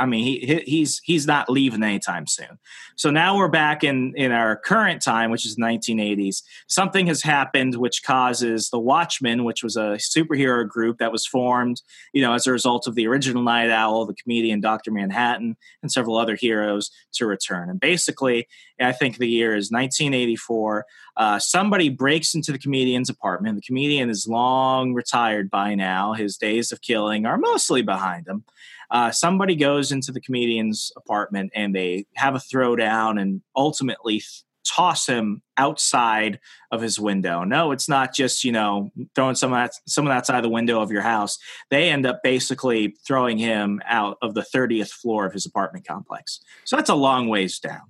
I 0.01 0.07
mean, 0.07 0.25
he 0.25 0.63
he's 0.67 0.99
he's 1.05 1.27
not 1.27 1.51
leaving 1.51 1.83
anytime 1.83 2.27
soon. 2.27 2.59
So 2.97 3.11
now 3.11 3.37
we're 3.37 3.49
back 3.49 3.85
in 3.85 4.15
in 4.17 4.33
our 4.33 4.57
current 4.57 5.03
time, 5.03 5.31
which 5.31 5.45
is 5.45 5.57
1980s. 5.57 6.43
Something 6.69 7.07
has 7.07 7.23
happened 7.23 7.77
which 7.77 8.03
causes 8.03 8.71
the 8.71 8.79
Watchmen, 8.79 9.45
which 9.45 9.63
was 9.63 9.77
a 9.77 9.99
superhero 9.99 10.67
group 10.67 10.99
that 10.99 11.13
was 11.13 11.27
formed, 11.27 11.83
you 12.15 12.23
know, 12.23 12.33
as 12.33 12.47
a 12.47 12.53
result 12.53 12.87
of 12.87 12.95
the 12.95 13.07
original 13.07 13.43
Night 13.43 13.71
Owl, 13.71 14.07
the 14.07 14.15
comedian 14.15 14.61
Doctor 14.61 14.91
Manhattan, 14.91 15.57
and 15.83 15.93
several 15.93 16.17
other 16.17 16.35
heroes 16.35 16.91
to 17.13 17.27
return. 17.27 17.69
And 17.69 17.79
basically, 17.79 18.49
I 18.81 18.93
think 18.93 19.19
the 19.19 19.29
year 19.29 19.55
is 19.55 19.71
1984. 19.71 20.87
Uh, 21.17 21.39
somebody 21.39 21.91
breaks 21.91 22.35
into 22.35 22.53
the 22.53 22.59
comedian's 22.59 23.11
apartment. 23.11 23.57
The 23.57 23.67
comedian 23.67 24.09
is 24.09 24.27
long 24.27 24.95
retired 24.95 25.51
by 25.51 25.75
now. 25.75 26.15
His 26.15 26.39
days 26.39 26.73
of 26.73 26.81
killing 26.81 27.27
are 27.27 27.37
mostly 27.37 27.83
behind 27.83 28.27
him. 28.27 28.45
Uh, 28.91 29.11
somebody 29.11 29.55
goes 29.57 29.93
into 29.93 30.13
the 30.13 30.21
comedian's 30.21 30.93
apartment 30.97 31.53
and 31.55 31.75
they 31.75 32.07
have 32.17 32.35
a 32.35 32.39
throwdown 32.39 33.21
and 33.21 33.41
ultimately 33.55 34.15
th- 34.15 34.43
toss 34.67 35.07
him 35.07 35.43
outside 35.57 36.39
of 36.71 36.81
his 36.81 36.99
window. 36.99 37.45
No, 37.45 37.73
it's 37.73 37.89
not 37.89 38.15
just, 38.15 38.45
you 38.45 38.53
know, 38.53 38.93
throwing 39.15 39.35
someone, 39.35 39.69
someone 39.87 40.15
outside 40.15 40.43
the 40.43 40.49
window 40.49 40.81
of 40.81 40.91
your 40.91 41.03
house. 41.03 41.39
They 41.71 41.91
end 41.91 42.07
up 42.07 42.21
basically 42.23 42.95
throwing 43.07 43.39
him 43.39 43.81
out 43.87 44.19
of 44.23 44.35
the 44.35 44.43
30th 44.43 44.91
floor 44.91 45.27
of 45.27 45.33
his 45.33 45.47
apartment 45.47 45.87
complex. 45.87 46.41
So 46.65 46.77
that's 46.77 46.91
a 46.91 46.95
long 46.95 47.29
ways 47.29 47.59
down. 47.59 47.83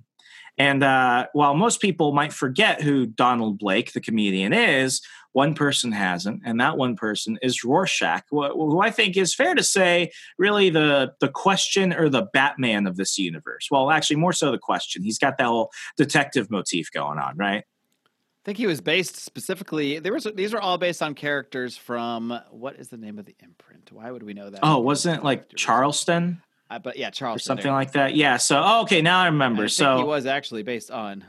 And 0.57 0.83
uh, 0.83 1.27
while 1.33 1.55
most 1.55 1.81
people 1.81 2.11
might 2.11 2.33
forget 2.33 2.81
who 2.81 3.05
Donald 3.05 3.57
Blake, 3.57 3.93
the 3.93 4.01
comedian, 4.01 4.53
is, 4.53 5.01
one 5.33 5.53
person 5.53 5.91
hasn't, 5.91 6.41
and 6.45 6.59
that 6.59 6.77
one 6.77 6.95
person 6.95 7.39
is 7.41 7.63
Rorschach, 7.63 8.23
who 8.29 8.81
I 8.81 8.91
think 8.91 9.17
is 9.17 9.33
fair 9.33 9.55
to 9.55 9.63
say 9.63 10.11
really 10.37 10.69
the 10.69 11.13
the 11.19 11.29
question 11.29 11.93
or 11.93 12.09
the 12.09 12.27
Batman 12.33 12.87
of 12.87 12.97
this 12.97 13.17
universe. 13.17 13.67
Well, 13.71 13.91
actually, 13.91 14.17
more 14.17 14.33
so 14.33 14.51
the 14.51 14.57
question. 14.57 15.03
He's 15.03 15.19
got 15.19 15.37
that 15.37 15.47
whole 15.47 15.71
detective 15.97 16.51
motif 16.51 16.91
going 16.91 17.19
on, 17.19 17.37
right? 17.37 17.63
I 17.63 18.43
think 18.43 18.57
he 18.57 18.65
was 18.65 18.81
based 18.81 19.17
specifically. 19.17 19.99
There 19.99 20.13
was 20.13 20.27
these 20.35 20.51
were 20.51 20.61
all 20.61 20.77
based 20.77 21.03
on 21.03 21.13
characters 21.13 21.77
from 21.77 22.37
what 22.49 22.75
is 22.77 22.89
the 22.89 22.97
name 22.97 23.19
of 23.19 23.25
the 23.25 23.35
imprint? 23.39 23.91
Why 23.91 24.09
would 24.09 24.23
we 24.23 24.33
know 24.33 24.49
that? 24.49 24.61
Oh, 24.63 24.79
wasn't 24.79 25.19
it 25.19 25.23
like 25.23 25.55
Charleston? 25.55 26.41
Uh, 26.69 26.79
but 26.79 26.97
yeah, 26.97 27.09
Charles 27.09 27.41
or 27.41 27.43
something 27.43 27.71
like 27.71 27.91
that. 27.91 28.15
Yeah. 28.15 28.37
So 28.37 28.61
oh, 28.63 28.81
okay, 28.83 29.01
now 29.01 29.19
I 29.21 29.25
remember. 29.25 29.63
I 29.63 29.67
so 29.67 29.97
he 29.97 30.03
was 30.03 30.25
actually 30.25 30.63
based 30.63 30.89
on 30.89 31.23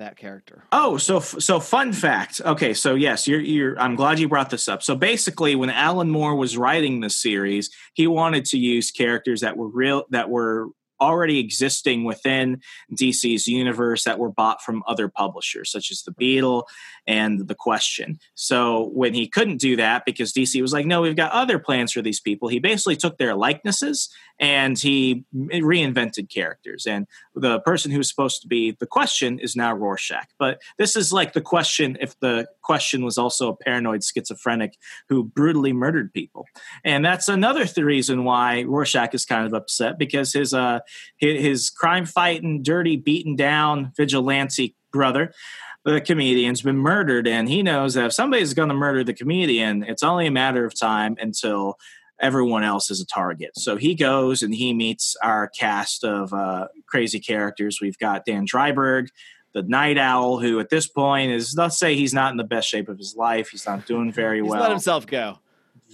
that 0.00 0.16
character. 0.16 0.64
Oh, 0.72 0.96
so 0.98 1.20
so 1.20 1.60
fun 1.60 1.92
fact. 1.92 2.40
Okay, 2.44 2.74
so 2.74 2.94
yes, 2.94 3.28
you're 3.28 3.40
you're. 3.40 3.78
I'm 3.78 3.94
glad 3.94 4.18
you 4.18 4.28
brought 4.28 4.50
this 4.50 4.68
up. 4.68 4.82
So 4.82 4.96
basically, 4.96 5.54
when 5.54 5.70
Alan 5.70 6.10
Moore 6.10 6.34
was 6.34 6.56
writing 6.56 7.00
this 7.00 7.16
series, 7.16 7.70
he 7.94 8.06
wanted 8.06 8.44
to 8.46 8.58
use 8.58 8.90
characters 8.90 9.42
that 9.42 9.56
were 9.56 9.68
real 9.68 10.04
that 10.10 10.28
were 10.28 10.68
already 11.00 11.38
existing 11.38 12.04
within 12.04 12.60
DC's 12.94 13.46
universe 13.46 14.04
that 14.04 14.18
were 14.18 14.30
bought 14.30 14.62
from 14.62 14.82
other 14.86 15.08
publishers, 15.08 15.70
such 15.70 15.90
as 15.90 16.02
The 16.02 16.12
Beetle 16.12 16.68
and 17.06 17.46
The 17.48 17.54
Question. 17.54 18.18
So 18.34 18.90
when 18.92 19.14
he 19.14 19.26
couldn't 19.26 19.58
do 19.58 19.76
that 19.76 20.04
because 20.04 20.32
DC 20.32 20.60
was 20.60 20.72
like, 20.72 20.86
no, 20.86 21.02
we've 21.02 21.16
got 21.16 21.32
other 21.32 21.58
plans 21.58 21.92
for 21.92 22.02
these 22.02 22.20
people, 22.20 22.48
he 22.48 22.58
basically 22.58 22.96
took 22.96 23.18
their 23.18 23.34
likenesses 23.34 24.08
and 24.38 24.78
he 24.78 25.24
reinvented 25.34 26.30
characters. 26.30 26.86
And 26.86 27.06
the 27.34 27.60
person 27.60 27.90
who's 27.90 28.08
supposed 28.08 28.42
to 28.42 28.48
be 28.48 28.72
The 28.72 28.86
Question 28.86 29.38
is 29.38 29.54
now 29.54 29.74
Rorschach. 29.74 30.28
But 30.38 30.60
this 30.78 30.96
is 30.96 31.12
like 31.12 31.32
The 31.32 31.40
Question 31.40 31.98
if 32.00 32.18
The 32.20 32.48
Question 32.62 33.04
was 33.04 33.18
also 33.18 33.48
a 33.48 33.56
paranoid 33.56 34.02
schizophrenic 34.02 34.78
who 35.08 35.24
brutally 35.24 35.72
murdered 35.72 36.12
people. 36.12 36.46
And 36.84 37.04
that's 37.04 37.28
another 37.28 37.64
th- 37.64 37.84
reason 37.84 38.24
why 38.24 38.62
Rorschach 38.62 39.14
is 39.14 39.24
kind 39.24 39.46
of 39.46 39.52
upset 39.52 39.98
because 39.98 40.32
his 40.32 40.54
uh, 40.54 40.80
his 41.18 41.70
crime 41.70 42.06
fighting, 42.06 42.62
dirty, 42.62 42.96
beaten 42.96 43.36
down 43.36 43.92
vigilante 43.96 44.74
brother, 44.92 45.32
the 45.84 46.00
comedian's 46.00 46.62
been 46.62 46.76
murdered, 46.76 47.26
and 47.26 47.48
he 47.48 47.62
knows 47.62 47.94
that 47.94 48.06
if 48.06 48.12
somebody's 48.12 48.54
going 48.54 48.68
to 48.68 48.74
murder 48.74 49.02
the 49.02 49.14
comedian, 49.14 49.82
it's 49.82 50.02
only 50.02 50.26
a 50.26 50.30
matter 50.30 50.64
of 50.64 50.78
time 50.78 51.16
until 51.20 51.78
everyone 52.20 52.62
else 52.62 52.90
is 52.90 53.00
a 53.00 53.06
target. 53.06 53.50
So 53.56 53.76
he 53.76 53.94
goes 53.94 54.42
and 54.42 54.54
he 54.54 54.74
meets 54.74 55.16
our 55.22 55.48
cast 55.48 56.04
of 56.04 56.34
uh, 56.34 56.68
crazy 56.86 57.18
characters. 57.18 57.78
We've 57.80 57.98
got 57.98 58.26
Dan 58.26 58.46
Dreiberg, 58.46 59.08
the 59.54 59.62
Night 59.62 59.96
Owl, 59.98 60.38
who 60.38 60.60
at 60.60 60.68
this 60.68 60.86
point 60.86 61.32
is 61.32 61.54
let's 61.56 61.78
say 61.78 61.94
he's 61.96 62.14
not 62.14 62.30
in 62.30 62.36
the 62.36 62.44
best 62.44 62.68
shape 62.68 62.88
of 62.88 62.98
his 62.98 63.16
life. 63.16 63.48
He's 63.48 63.66
not 63.66 63.86
doing 63.86 64.12
very 64.12 64.40
he's 64.42 64.50
well. 64.50 64.60
Let 64.60 64.70
himself 64.70 65.06
go. 65.06 65.38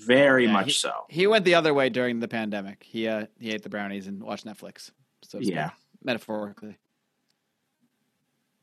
Very 0.04 0.46
yeah, 0.46 0.52
much 0.52 0.66
he, 0.66 0.72
so. 0.72 0.92
He 1.09 1.26
went 1.26 1.44
the 1.44 1.54
other 1.54 1.72
way 1.72 1.88
during 1.88 2.20
the 2.20 2.28
pandemic. 2.28 2.82
He 2.82 3.09
uh, 3.09 3.26
he 3.40 3.50
ate 3.50 3.62
the 3.62 3.68
brownies 3.68 4.06
and 4.06 4.22
watched 4.22 4.46
Netflix. 4.46 4.90
So 5.22 5.38
yeah, 5.40 5.70
metaphorically. 6.04 6.76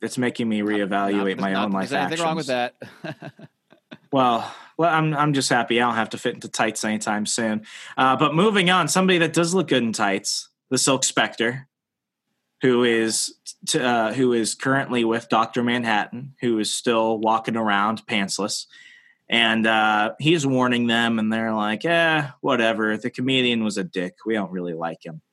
It's 0.02 0.18
making 0.18 0.50
me 0.50 0.60
reevaluate 0.60 1.38
not, 1.38 1.38
not, 1.38 1.40
my 1.40 1.54
own 1.54 1.72
life. 1.72 1.90
There's 1.90 2.06
anything 2.06 2.26
wrong 2.26 2.36
with 2.36 2.48
that? 2.48 2.76
well, 4.12 4.54
well, 4.78 4.94
I'm 4.94 5.14
I'm 5.14 5.34
just 5.34 5.50
happy 5.50 5.82
I 5.82 5.86
don't 5.86 5.96
have 5.96 6.10
to 6.12 6.18
fit 6.18 6.36
into 6.36 6.50
tights 6.50 6.84
anytime 6.84 7.26
soon. 7.26 7.66
Uh, 7.98 8.16
but 8.16 8.36
moving 8.36 8.70
on, 8.70 8.88
somebody 8.88 9.18
that 9.20 9.34
does 9.34 9.54
look 9.54 9.70
good 9.70 9.84
in 9.84 9.94
tights, 9.94 10.50
the 10.70 10.78
Silk 10.78 11.04
Spectre, 11.04 11.68
who 12.62 12.84
is 12.84 13.36
t- 13.68 13.80
uh, 13.80 14.14
who 14.14 14.34
is 14.34 14.56
currently 14.56 15.04
with 15.04 15.30
Doctor 15.30 15.64
Manhattan, 15.64 16.36
who 16.42 16.60
is 16.60 16.74
still 16.74 17.18
walking 17.18 17.56
around 17.56 18.06
pantsless 18.06 18.66
and 19.34 19.66
uh, 19.66 20.14
he's 20.20 20.46
warning 20.46 20.86
them, 20.86 21.18
and 21.18 21.34
they're 21.34 21.56
like, 21.56 21.84
"Eh, 21.86 22.28
whatever." 22.42 22.98
The 22.98 23.10
comedian 23.10 23.64
was 23.64 23.80
a 23.80 23.84
dick. 23.84 24.14
We 24.28 24.36
don't 24.36 24.52
really 24.52 24.76
like 24.76 25.04
him. 25.04 25.24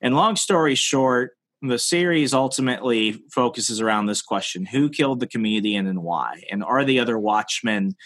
And 0.00 0.14
long 0.14 0.36
story 0.36 0.76
short, 0.76 1.32
the 1.60 1.78
series 1.80 2.32
ultimately 2.32 3.24
focuses 3.32 3.80
around 3.80 4.06
this 4.06 4.22
question: 4.22 4.66
Who 4.66 4.88
killed 4.88 5.18
the 5.18 5.26
comedian 5.26 5.88
and 5.88 6.04
why? 6.04 6.44
And 6.48 6.62
are 6.62 6.84
the 6.84 7.00
other 7.00 7.18
Watchmen, 7.18 7.96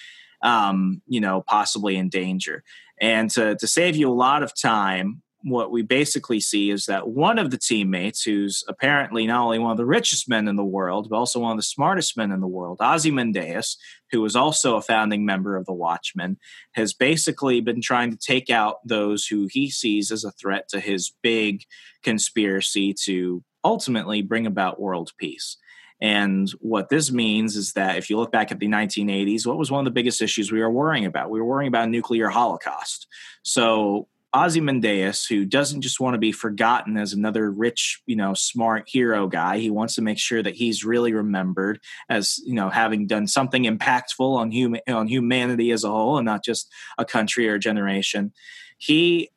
um, 0.40 1.02
you 1.07 1.20
know, 1.20 1.44
possibly 1.46 1.96
in 1.96 2.09
danger? 2.09 2.64
And 2.98 3.28
to, 3.33 3.54
to 3.57 3.66
save 3.66 3.96
you 3.96 4.09
a 4.09 4.14
lot 4.14 4.42
of 4.42 4.59
time, 4.59 5.22
what 5.42 5.70
we 5.70 5.83
basically 5.83 6.40
see 6.40 6.70
is 6.70 6.87
that 6.87 7.09
one 7.09 7.38
of 7.38 7.50
the 7.50 7.59
teammates, 7.59 8.22
who's 8.22 8.64
apparently 8.66 9.26
not 9.26 9.44
only 9.44 9.59
one 9.59 9.72
of 9.72 9.76
the 9.76 9.85
richest 9.85 10.26
men 10.26 10.48
in 10.48 10.57
the 10.57 10.64
world, 10.64 11.09
but 11.11 11.16
also 11.16 11.38
one 11.38 11.50
of 11.50 11.59
the 11.59 11.62
smartest 11.62 12.16
men 12.16 12.33
in 12.33 12.40
the 12.40 12.46
world, 12.46 12.78
Ozymandias, 12.80 13.76
who 14.14 14.20
was 14.20 14.37
also 14.37 14.77
a 14.77 14.83
founding 14.83 15.27
member 15.27 15.57
of 15.57 15.66
the 15.66 15.72
Watchmen, 15.72 16.38
has 16.74 16.94
basically 16.94 17.61
been 17.61 17.81
trying 17.81 18.12
to 18.12 18.16
take 18.16 18.48
out 18.48 18.77
those 18.87 19.27
who 19.27 19.48
he 19.50 19.68
sees 19.68 20.12
as 20.12 20.22
a 20.22 20.31
threat 20.31 20.68
to 20.68 20.79
his 20.79 21.12
big 21.20 21.64
conspiracy 22.05 22.94
to 23.07 23.42
ultimately 23.64 24.22
bring 24.22 24.46
about 24.46 24.81
world 24.81 25.11
peace. 25.18 25.57
And 26.00 26.48
what 26.61 26.90
this 26.90 27.11
means 27.11 27.57
is 27.57 27.72
that 27.72 27.96
if 27.96 28.09
you 28.09 28.16
look 28.16 28.31
back 28.31 28.53
at 28.53 28.61
the 28.61 28.68
1980s, 28.68 29.46
what 29.46 29.59
was 29.59 29.72
one 29.72 29.81
of 29.81 29.85
the 29.85 29.90
biggest 29.90 30.22
issues 30.22 30.53
we 30.53 30.61
were 30.61 30.70
worrying 30.70 31.07
about? 31.07 31.29
We 31.31 31.40
were 31.40 31.46
worrying 31.46 31.68
about 31.68 31.88
nuclear 31.88 32.29
holocaust. 32.29 33.09
So 33.42 34.07
Ozymandias, 34.35 35.25
who 35.27 35.44
doesn't 35.44 35.83
just 35.83 36.01
want 36.01 36.14
to 36.14 36.18
be 36.18 36.33
forgotten 36.33 36.97
as 36.97 37.12
another 37.12 37.51
rich, 37.51 38.03
you 38.07 38.16
know, 38.16 38.35
smart 38.35 38.88
hero 38.88 39.29
guy. 39.29 39.59
He 39.59 39.70
wants 39.70 39.94
to 39.94 40.03
make 40.03 40.18
sure 40.18 40.42
that 40.42 40.57
he's 40.57 40.85
really 40.85 41.12
remembered 41.12 41.81
as, 42.09 42.40
you 42.44 42.55
know, 42.55 42.68
having 42.68 43.07
done 43.07 43.29
something 43.29 43.64
impactful 43.64 44.37
on 44.37 44.51
human 44.51 44.81
on 44.88 45.07
humanity 45.07 45.70
as 45.70 45.85
a 45.85 45.88
whole 45.88 46.18
and 46.18 46.27
not 46.27 46.44
just 46.44 46.70
a 46.99 47.05
country 47.05 47.49
or 47.49 47.55
a 47.55 47.61
generation. 47.61 48.33
He 48.77 49.31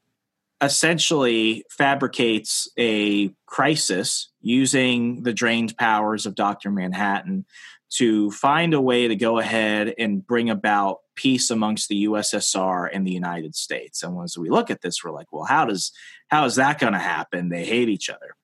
essentially 0.62 1.64
fabricates 1.70 2.68
a 2.80 3.30
crisis 3.46 4.32
using 4.42 5.22
the 5.24 5.34
drained 5.34 5.78
powers 5.78 6.26
of 6.26 6.34
Dr. 6.34 6.72
Manhattan 6.72 7.46
to 7.90 8.32
find 8.32 8.74
a 8.74 8.82
way 8.82 9.08
to 9.08 9.16
go 9.16 9.38
ahead 9.38 9.94
and 9.98 10.26
bring 10.26 10.50
about 10.50 11.00
peace 11.18 11.50
amongst 11.50 11.90
the 11.90 12.06
USSR 12.06 12.90
and 12.94 13.06
the 13.06 13.12
United 13.12 13.56
States. 13.56 14.04
And 14.04 14.18
as 14.24 14.38
we 14.38 14.50
look 14.50 14.72
at 14.72 14.82
this, 14.82 15.04
we're 15.04 15.12
like, 15.12 15.34
well, 15.34 15.44
how 15.44 15.66
does 15.66 15.92
how 16.30 16.46
is 16.46 16.56
that 16.56 16.80
going 16.80 16.94
to 16.94 17.00
happen? 17.00 17.50
They 17.50 17.66
hate 17.66 17.90
each 17.90 18.10
other. 18.10 18.36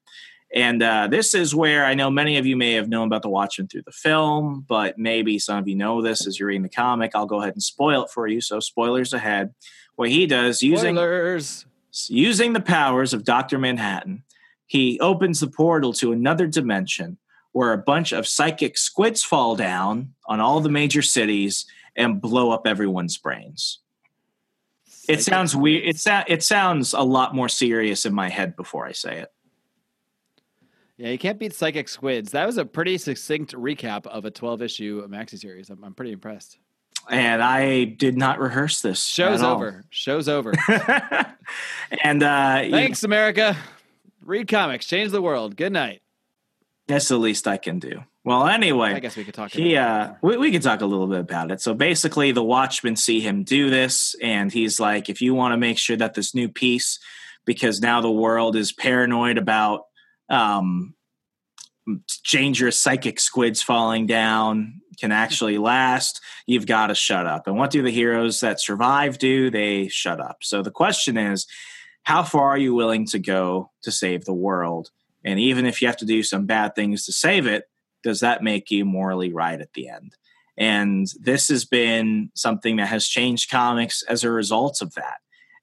And 0.54 0.84
uh, 0.84 1.08
this 1.08 1.34
is 1.34 1.56
where 1.56 1.84
I 1.84 1.96
know 1.96 2.12
many 2.12 2.38
of 2.38 2.46
you 2.46 2.56
may 2.56 2.74
have 2.74 2.88
known 2.88 3.08
about 3.08 3.24
the 3.24 3.30
Watchmen 3.30 3.68
through 3.68 3.84
the 3.86 3.92
film, 3.92 4.64
but 4.68 5.00
maybe 5.00 5.40
some 5.40 5.58
of 5.58 5.68
you 5.68 5.76
know 5.76 6.02
this 6.02 6.28
as 6.28 6.40
you're 6.40 6.48
reading 6.50 6.62
the 6.62 6.70
comic. 6.70 7.12
I'll 7.16 7.26
go 7.26 7.42
ahead 7.42 7.54
and 7.54 7.64
spoil 7.64 8.04
it 8.04 8.12
for 8.12 8.28
you. 8.28 8.40
So 8.40 8.60
spoilers 8.60 9.14
ahead. 9.14 9.54
What 9.96 10.10
he 10.10 10.28
does 10.28 10.62
using 10.62 10.96
spoilers. 10.96 11.66
using 12.08 12.54
the 12.54 12.62
powers 12.62 13.14
of 13.14 13.24
Doctor 13.24 13.58
Manhattan, 13.58 14.24
he 14.68 15.00
opens 15.00 15.40
the 15.40 15.48
portal 15.48 15.92
to 15.94 16.12
another 16.12 16.46
dimension 16.46 17.18
where 17.52 17.74
a 17.74 17.78
bunch 17.78 18.12
of 18.12 18.28
psychic 18.28 18.78
squids 18.78 19.24
fall 19.24 19.56
down 19.56 20.14
on 20.28 20.40
all 20.40 20.60
the 20.60 20.70
major 20.70 21.02
cities 21.02 21.66
and 21.96 22.20
blow 22.22 22.52
up 22.52 22.66
everyone's 22.68 23.18
brains. 23.18 23.80
It 25.08 25.22
sounds 25.22 25.56
weird. 25.56 25.84
It, 25.86 26.00
sa- 26.00 26.24
it 26.28 26.44
sounds 26.44 26.94
a 26.94 27.02
lot 27.02 27.36
more 27.36 27.50
serious 27.50 28.06
in 28.06 28.14
my 28.14 28.30
head 28.30 28.56
before 28.56 28.86
I 28.86 28.94
say 28.94 29.20
it. 29.20 29.30
Yeah, 30.98 31.10
you 31.10 31.18
can't 31.18 31.40
beat 31.40 31.54
psychic 31.54 31.90
squids. 31.90 32.32
That 32.32 32.46
was 32.46 32.58
a 32.58 32.64
pretty 32.66 32.98
succinct 32.98 33.54
recap 33.54 34.06
of 34.08 34.26
a 34.26 34.32
12 34.32 34.62
issue 34.62 35.08
maxi 35.08 35.38
series. 35.40 35.70
I'm, 35.70 35.84
I'm 35.84 35.94
pretty 35.94 36.12
impressed. 36.14 36.58
and 37.10 37.42
I 37.44 37.84
did 37.84 38.16
not 38.16 38.40
rehearse 38.40 38.82
this. 38.82 39.04
Show's 39.04 39.42
over. 39.42 39.84
Show's 39.90 40.30
over. 40.30 40.54
and 42.04 42.24
uh, 42.24 42.62
you- 42.64 42.72
Thanks, 42.72 43.04
America. 43.04 43.58
Read 44.24 44.48
comics, 44.48 44.86
change 44.86 45.12
the 45.12 45.22
world. 45.22 45.58
Good 45.58 45.74
night. 45.74 46.02
that's 46.88 47.10
the 47.10 47.18
least 47.18 47.46
I 47.48 47.58
can 47.58 47.80
do. 47.80 48.04
Well, 48.26 48.48
anyway, 48.48 48.94
I 48.94 49.00
guess 49.00 49.18
we 49.18 49.26
could 49.26 49.34
talk. 49.34 49.52
He, 49.52 49.76
uh, 49.76 50.14
we, 50.22 50.38
we 50.38 50.52
could 50.52 50.62
talk 50.62 50.80
a 50.80 50.86
little 50.86 51.08
bit 51.08 51.20
about 51.20 51.52
it. 51.52 51.60
So 51.60 51.74
basically, 51.74 52.32
the 52.32 52.44
Watchmen 52.44 52.96
see 52.96 53.20
him 53.20 53.44
do 53.44 53.70
this, 53.70 54.16
and 54.22 54.52
he's 54.52 54.80
like, 54.80 55.10
if 55.10 55.22
you 55.22 55.34
want 55.34 55.52
to 55.52 55.58
make 55.58 55.78
sure 55.78 55.98
that 55.98 56.14
this 56.14 56.34
new 56.34 56.48
piece, 56.48 57.00
because 57.46 57.82
now 57.82 58.00
the 58.00 58.12
world 58.12 58.56
is 58.56 58.72
paranoid 58.72 59.38
about 59.38 59.88
um, 60.30 60.96
dangerous 62.32 62.80
psychic 62.80 63.20
squids 63.20 63.62
falling 63.62 64.08
down, 64.08 64.82
can 65.00 65.12
actually 65.12 65.58
last, 65.58 66.22
you've 66.46 66.66
got 66.66 66.88
to 66.88 66.96
shut 66.96 67.26
up. 67.26 67.48
And 67.48 67.58
what 67.58 67.72
do 67.72 67.82
the 67.82 67.92
heroes 67.92 68.40
that 68.40 68.62
survive 68.62 69.18
do? 69.18 69.50
They 69.50 69.90
shut 69.90 70.22
up. 70.22 70.38
So 70.44 70.62
the 70.62 70.72
question 70.72 71.18
is, 71.18 71.46
how 72.04 72.24
far 72.24 72.50
are 72.50 72.58
you 72.58 72.74
willing 72.74 73.06
to 73.08 73.20
go 73.20 73.72
to 73.82 73.92
save 73.92 74.24
the 74.24 74.34
world? 74.34 74.92
And 75.26 75.40
even 75.40 75.66
if 75.66 75.82
you 75.82 75.88
have 75.88 75.98
to 75.98 76.06
do 76.06 76.24
some 76.24 76.46
bad 76.46 76.76
things 76.76 77.06
to 77.06 77.14
save 77.14 77.48
it, 77.48 77.66
does 78.04 78.20
that 78.20 78.44
make 78.44 78.70
you 78.70 78.86
morally 78.86 79.34
right 79.34 79.60
at 79.60 79.74
the 79.74 79.90
end? 79.90 80.16
And 80.58 81.08
this 81.20 81.48
has 81.48 81.66
been 81.66 82.30
something 82.36 82.76
that 82.76 82.88
has 82.88 83.08
changed 83.08 83.50
comics 83.50 84.04
as 84.04 84.24
a 84.24 84.32
result 84.32 84.82
of 84.82 84.94
that. 84.94 85.18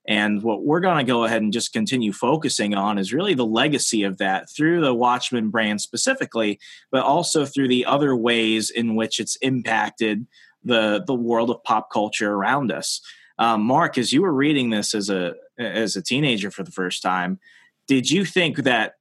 And 0.07 0.41
what 0.41 0.63
we're 0.63 0.79
going 0.79 0.97
to 0.97 1.09
go 1.09 1.23
ahead 1.23 1.41
and 1.41 1.53
just 1.53 1.73
continue 1.73 2.11
focusing 2.11 2.73
on 2.73 2.97
is 2.97 3.13
really 3.13 3.35
the 3.35 3.45
legacy 3.45 4.03
of 4.03 4.17
that 4.17 4.49
through 4.49 4.81
the 4.81 4.93
Watchmen 4.93 5.49
brand 5.49 5.79
specifically, 5.79 6.59
but 6.91 7.03
also 7.03 7.45
through 7.45 7.67
the 7.67 7.85
other 7.85 8.15
ways 8.15 8.71
in 8.71 8.95
which 8.95 9.19
it's 9.19 9.35
impacted 9.37 10.25
the 10.63 11.03
the 11.05 11.15
world 11.15 11.49
of 11.49 11.63
pop 11.63 11.91
culture 11.91 12.33
around 12.33 12.71
us. 12.71 13.01
Um, 13.39 13.61
Mark, 13.61 13.97
as 13.97 14.11
you 14.11 14.21
were 14.21 14.33
reading 14.33 14.69
this 14.69 14.93
as 14.93 15.09
a 15.09 15.33
as 15.59 15.95
a 15.95 16.01
teenager 16.01 16.51
for 16.51 16.63
the 16.63 16.71
first 16.71 17.01
time, 17.01 17.39
did 17.87 18.09
you 18.09 18.25
think 18.25 18.57
that 18.57 18.95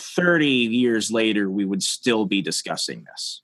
30 0.00 0.46
years 0.46 1.10
later 1.10 1.50
we 1.50 1.64
would 1.64 1.82
still 1.82 2.24
be 2.26 2.42
discussing 2.42 3.04
this? 3.04 3.42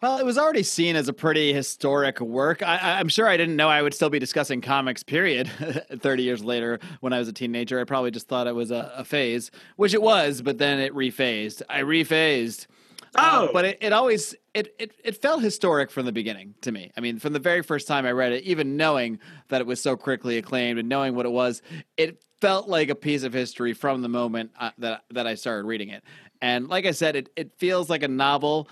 Well, 0.00 0.18
it 0.18 0.24
was 0.24 0.38
already 0.38 0.62
seen 0.62 0.94
as 0.94 1.08
a 1.08 1.12
pretty 1.12 1.52
historic 1.52 2.20
work. 2.20 2.62
I, 2.62 3.00
am 3.00 3.08
sure 3.08 3.26
I 3.26 3.36
didn't 3.36 3.56
know 3.56 3.68
I 3.68 3.82
would 3.82 3.92
still 3.92 4.10
be 4.10 4.20
discussing 4.20 4.60
comics, 4.60 5.02
period, 5.02 5.48
30 5.98 6.22
years 6.22 6.44
later 6.44 6.78
when 7.00 7.12
I 7.12 7.18
was 7.18 7.26
a 7.26 7.32
teenager. 7.32 7.80
I 7.80 7.84
probably 7.84 8.12
just 8.12 8.28
thought 8.28 8.46
it 8.46 8.54
was 8.54 8.70
a, 8.70 8.92
a 8.96 9.04
phase, 9.04 9.50
which 9.74 9.94
it 9.94 10.02
was, 10.02 10.40
but 10.40 10.58
then 10.58 10.78
it 10.78 10.94
rephased. 10.94 11.62
I 11.68 11.80
rephased. 11.80 12.68
Uh, 13.14 13.48
Oh. 13.48 13.50
but 13.52 13.64
it, 13.64 13.78
it 13.80 13.92
always 13.92 14.36
it, 14.54 14.74
it 14.78 14.92
it 15.02 15.20
felt 15.20 15.42
historic 15.42 15.90
from 15.90 16.04
the 16.06 16.12
beginning 16.12 16.54
to 16.60 16.70
me. 16.70 16.92
I 16.96 17.00
mean, 17.00 17.18
from 17.18 17.32
the 17.32 17.38
very 17.38 17.62
first 17.62 17.88
time 17.88 18.04
I 18.06 18.12
read 18.12 18.32
it, 18.32 18.44
even 18.44 18.76
knowing 18.76 19.18
that 19.48 19.60
it 19.60 19.66
was 19.66 19.82
so 19.82 19.96
critically 19.96 20.36
acclaimed 20.38 20.78
and 20.78 20.88
knowing 20.88 21.14
what 21.16 21.24
it 21.26 21.30
was, 21.32 21.62
it 21.96 22.22
felt 22.40 22.68
like 22.68 22.88
a 22.88 22.94
piece 22.94 23.22
of 23.22 23.32
history 23.32 23.72
from 23.72 24.02
the 24.02 24.08
moment 24.08 24.50
uh, 24.58 24.70
that 24.78 25.04
that 25.10 25.26
I 25.26 25.34
started 25.34 25.66
reading 25.66 25.88
it. 25.88 26.02
And 26.40 26.68
like 26.68 26.86
I 26.86 26.92
said, 26.92 27.16
it, 27.16 27.30
it 27.34 27.52
feels 27.58 27.90
like 27.90 28.04
a 28.04 28.08
novel, 28.08 28.68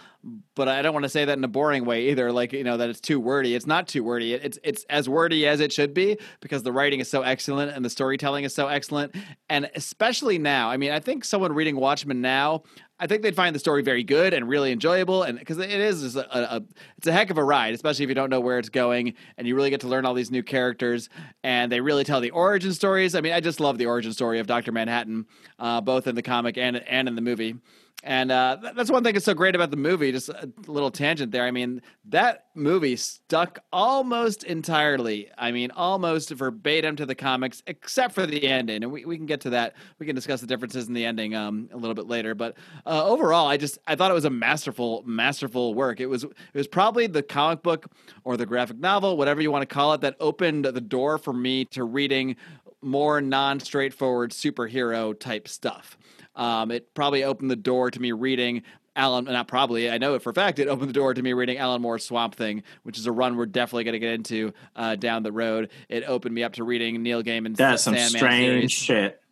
but 0.55 0.69
I 0.69 0.83
don't 0.83 0.93
want 0.93 1.03
to 1.03 1.09
say 1.09 1.25
that 1.25 1.37
in 1.37 1.43
a 1.43 1.49
boring 1.49 1.85
way 1.85 2.11
either. 2.11 2.31
Like 2.31 2.53
you 2.53 2.63
know 2.63 2.77
that 2.77 2.89
it's 2.89 3.01
too 3.01 3.19
wordy. 3.19 3.55
It's 3.55 3.67
not 3.67 3.89
too 3.89 4.05
wordy. 4.05 4.35
It, 4.35 4.45
it's 4.45 4.59
it's 4.63 4.85
as 4.89 5.09
wordy 5.09 5.47
as 5.47 5.61
it 5.61 5.73
should 5.73 5.93
be 5.93 6.19
because 6.41 6.63
the 6.63 6.73
writing 6.73 7.01
is 7.01 7.11
so 7.11 7.23
excellent 7.23 7.73
and 7.73 7.85
the 7.85 7.91
storytelling 7.91 8.45
is 8.45 8.55
so 8.55 8.69
excellent. 8.69 9.15
And 9.49 9.69
especially 9.75 10.39
now, 10.39 10.71
I 10.71 10.77
mean, 10.77 10.93
I 10.93 11.01
think 11.01 11.25
someone 11.25 11.53
reading 11.53 11.77
Watchmen 11.77 12.21
now, 12.21 12.63
I 12.99 13.07
think 13.07 13.23
they'd 13.23 13.37
find 13.37 13.55
the 13.55 13.59
story 13.59 13.83
very 13.83 14.03
good 14.03 14.33
and 14.33 14.49
really 14.49 14.73
enjoyable. 14.73 15.23
And 15.23 15.39
because 15.39 15.59
it 15.59 15.71
is 15.71 16.17
a, 16.17 16.21
a, 16.21 16.63
it's 16.97 17.07
a 17.07 17.13
heck 17.13 17.31
of 17.31 17.37
a 17.37 17.45
ride, 17.45 17.75
especially 17.75 18.05
if 18.05 18.09
you 18.09 18.15
don't 18.15 18.31
know 18.31 18.41
where 18.41 18.59
it's 18.59 18.71
going 18.71 19.15
and 19.37 19.47
you 19.47 19.55
really 19.55 19.71
get 19.71 19.81
to 19.83 19.89
learn 19.89 20.07
all 20.07 20.15
these 20.15 20.31
new 20.31 20.43
characters. 20.43 21.11
And 21.45 21.71
they 21.71 21.81
really 21.81 22.05
tell 22.05 22.21
the 22.21 22.31
origin 22.31 22.73
stories. 22.73 23.15
I 23.15 23.21
mean, 23.21 23.33
I 23.33 23.41
just 23.41 23.61
love 23.61 23.77
the 23.77 23.87
origin 23.87 24.13
story 24.13 24.39
of 24.39 24.47
Doctor 24.47 24.73
Manhattan, 24.73 25.27
uh, 25.59 25.83
both 25.83 26.07
in 26.07 26.15
the 26.15 26.23
comic 26.23 26.57
and 26.57 26.77
and 26.77 27.09
in 27.09 27.17
the 27.17 27.23
movie. 27.23 27.57
And 28.03 28.31
uh, 28.31 28.59
that's 28.77 28.91
one 28.91 29.03
thing 29.03 29.15
that's 29.15 29.25
so 29.25 29.35
great 29.35 29.57
about 29.57 29.73
the 29.73 29.77
movie. 29.77 30.13
Just 30.13 30.29
a 30.29 30.49
little 30.69 30.93
tangent 30.93 31.33
there. 31.33 31.45
I 31.45 31.51
mean, 31.51 31.83
that 32.05 32.47
movie 32.55 32.95
stuck 32.95 33.59
almost 33.73 34.45
entirely. 34.45 35.29
I 35.37 35.51
mean, 35.51 35.73
almost 35.73 36.31
verbatim 36.31 36.95
to 36.97 37.07
the 37.07 37.17
comics, 37.17 37.65
except 37.67 38.15
for 38.15 38.25
the 38.25 38.47
ending. 38.47 38.85
And 38.85 38.93
we, 38.93 39.05
we 39.05 39.17
can 39.17 39.27
get 39.27 39.41
to 39.41 39.51
that. 39.51 39.75
We 39.99 40.07
can 40.07 40.15
discuss 40.15 40.41
the 40.41 40.47
differences 40.47 40.87
in 40.87 40.95
the 40.95 41.05
ending 41.05 41.35
um, 41.35 41.69
a 41.73 41.77
little 41.77 41.95
bit 41.95 42.07
later. 42.07 42.37
But 42.37 42.57
uh, 42.85 43.05
overall, 43.05 43.49
I 43.49 43.57
just 43.57 43.79
I 43.89 43.97
thought 43.97 44.13
it 44.13 44.15
was 44.15 44.25
a 44.25 44.31
masterful, 44.31 45.03
masterful 45.05 45.75
work. 45.75 45.99
It 45.99 46.07
was 46.07 46.23
it 46.23 46.35
was 46.55 46.69
probably 46.69 47.09
the 47.09 47.25
comic 47.25 47.63
book 47.65 47.87
or 48.23 48.37
the 48.37 48.47
graphic 48.47 48.79
novel, 48.79 49.17
whatever 49.17 49.41
you 49.41 49.51
want 49.51 49.69
to 49.69 49.75
call 49.75 49.95
it, 49.95 50.03
that 50.03 50.15
opened 50.21 50.67
the 50.67 50.81
door 50.81 51.19
for 51.19 51.33
me 51.33 51.65
to 51.67 51.83
reading 51.83 52.37
more 52.83 53.21
non-straightforward 53.21 54.31
superhero 54.31 55.19
type 55.19 55.49
stuff. 55.49 55.99
Um, 56.37 56.71
it 56.71 56.95
probably 56.95 57.25
opened 57.25 57.51
the 57.51 57.57
door 57.57 57.91
to 57.91 57.99
me 58.01 58.13
reading 58.13 58.63
Alan, 58.95 59.25
not 59.27 59.47
probably, 59.47 59.91
I 59.91 59.99
know 59.99 60.15
it 60.15 60.23
for 60.23 60.31
a 60.31 60.35
fact, 60.35 60.59
it 60.59 60.69
opened 60.69 60.89
the 60.89 60.95
door 60.95 61.13
to 61.13 61.23
me 61.23 61.33
reading 61.35 61.59
Alan 61.59 61.83
Moore's 61.83 62.05
Swamp 62.05 62.35
Thing, 62.35 62.63
which 62.83 62.99
is 62.99 63.07
a 63.07 63.13
run 63.13 63.37
we're 63.37 63.47
definitely 63.47 63.85
going 63.85 63.93
to 63.93 63.99
get 63.99 64.13
into 64.15 64.53
uh, 64.75 64.97
down 64.97 65.23
the 65.23 65.33
road. 65.33 65.71
It 65.89 66.05
opened 66.05 66.35
me 66.35 66.43
up 66.43 66.55
to 66.55 66.65
reading 66.65 67.03
Neil 67.03 67.23
Gaiman's 67.23 67.59
That's 67.59 67.83
some 67.83 67.95
Sandman 67.95 68.19
strange 68.19 68.51
series 68.51 68.73
shit. 68.73 69.23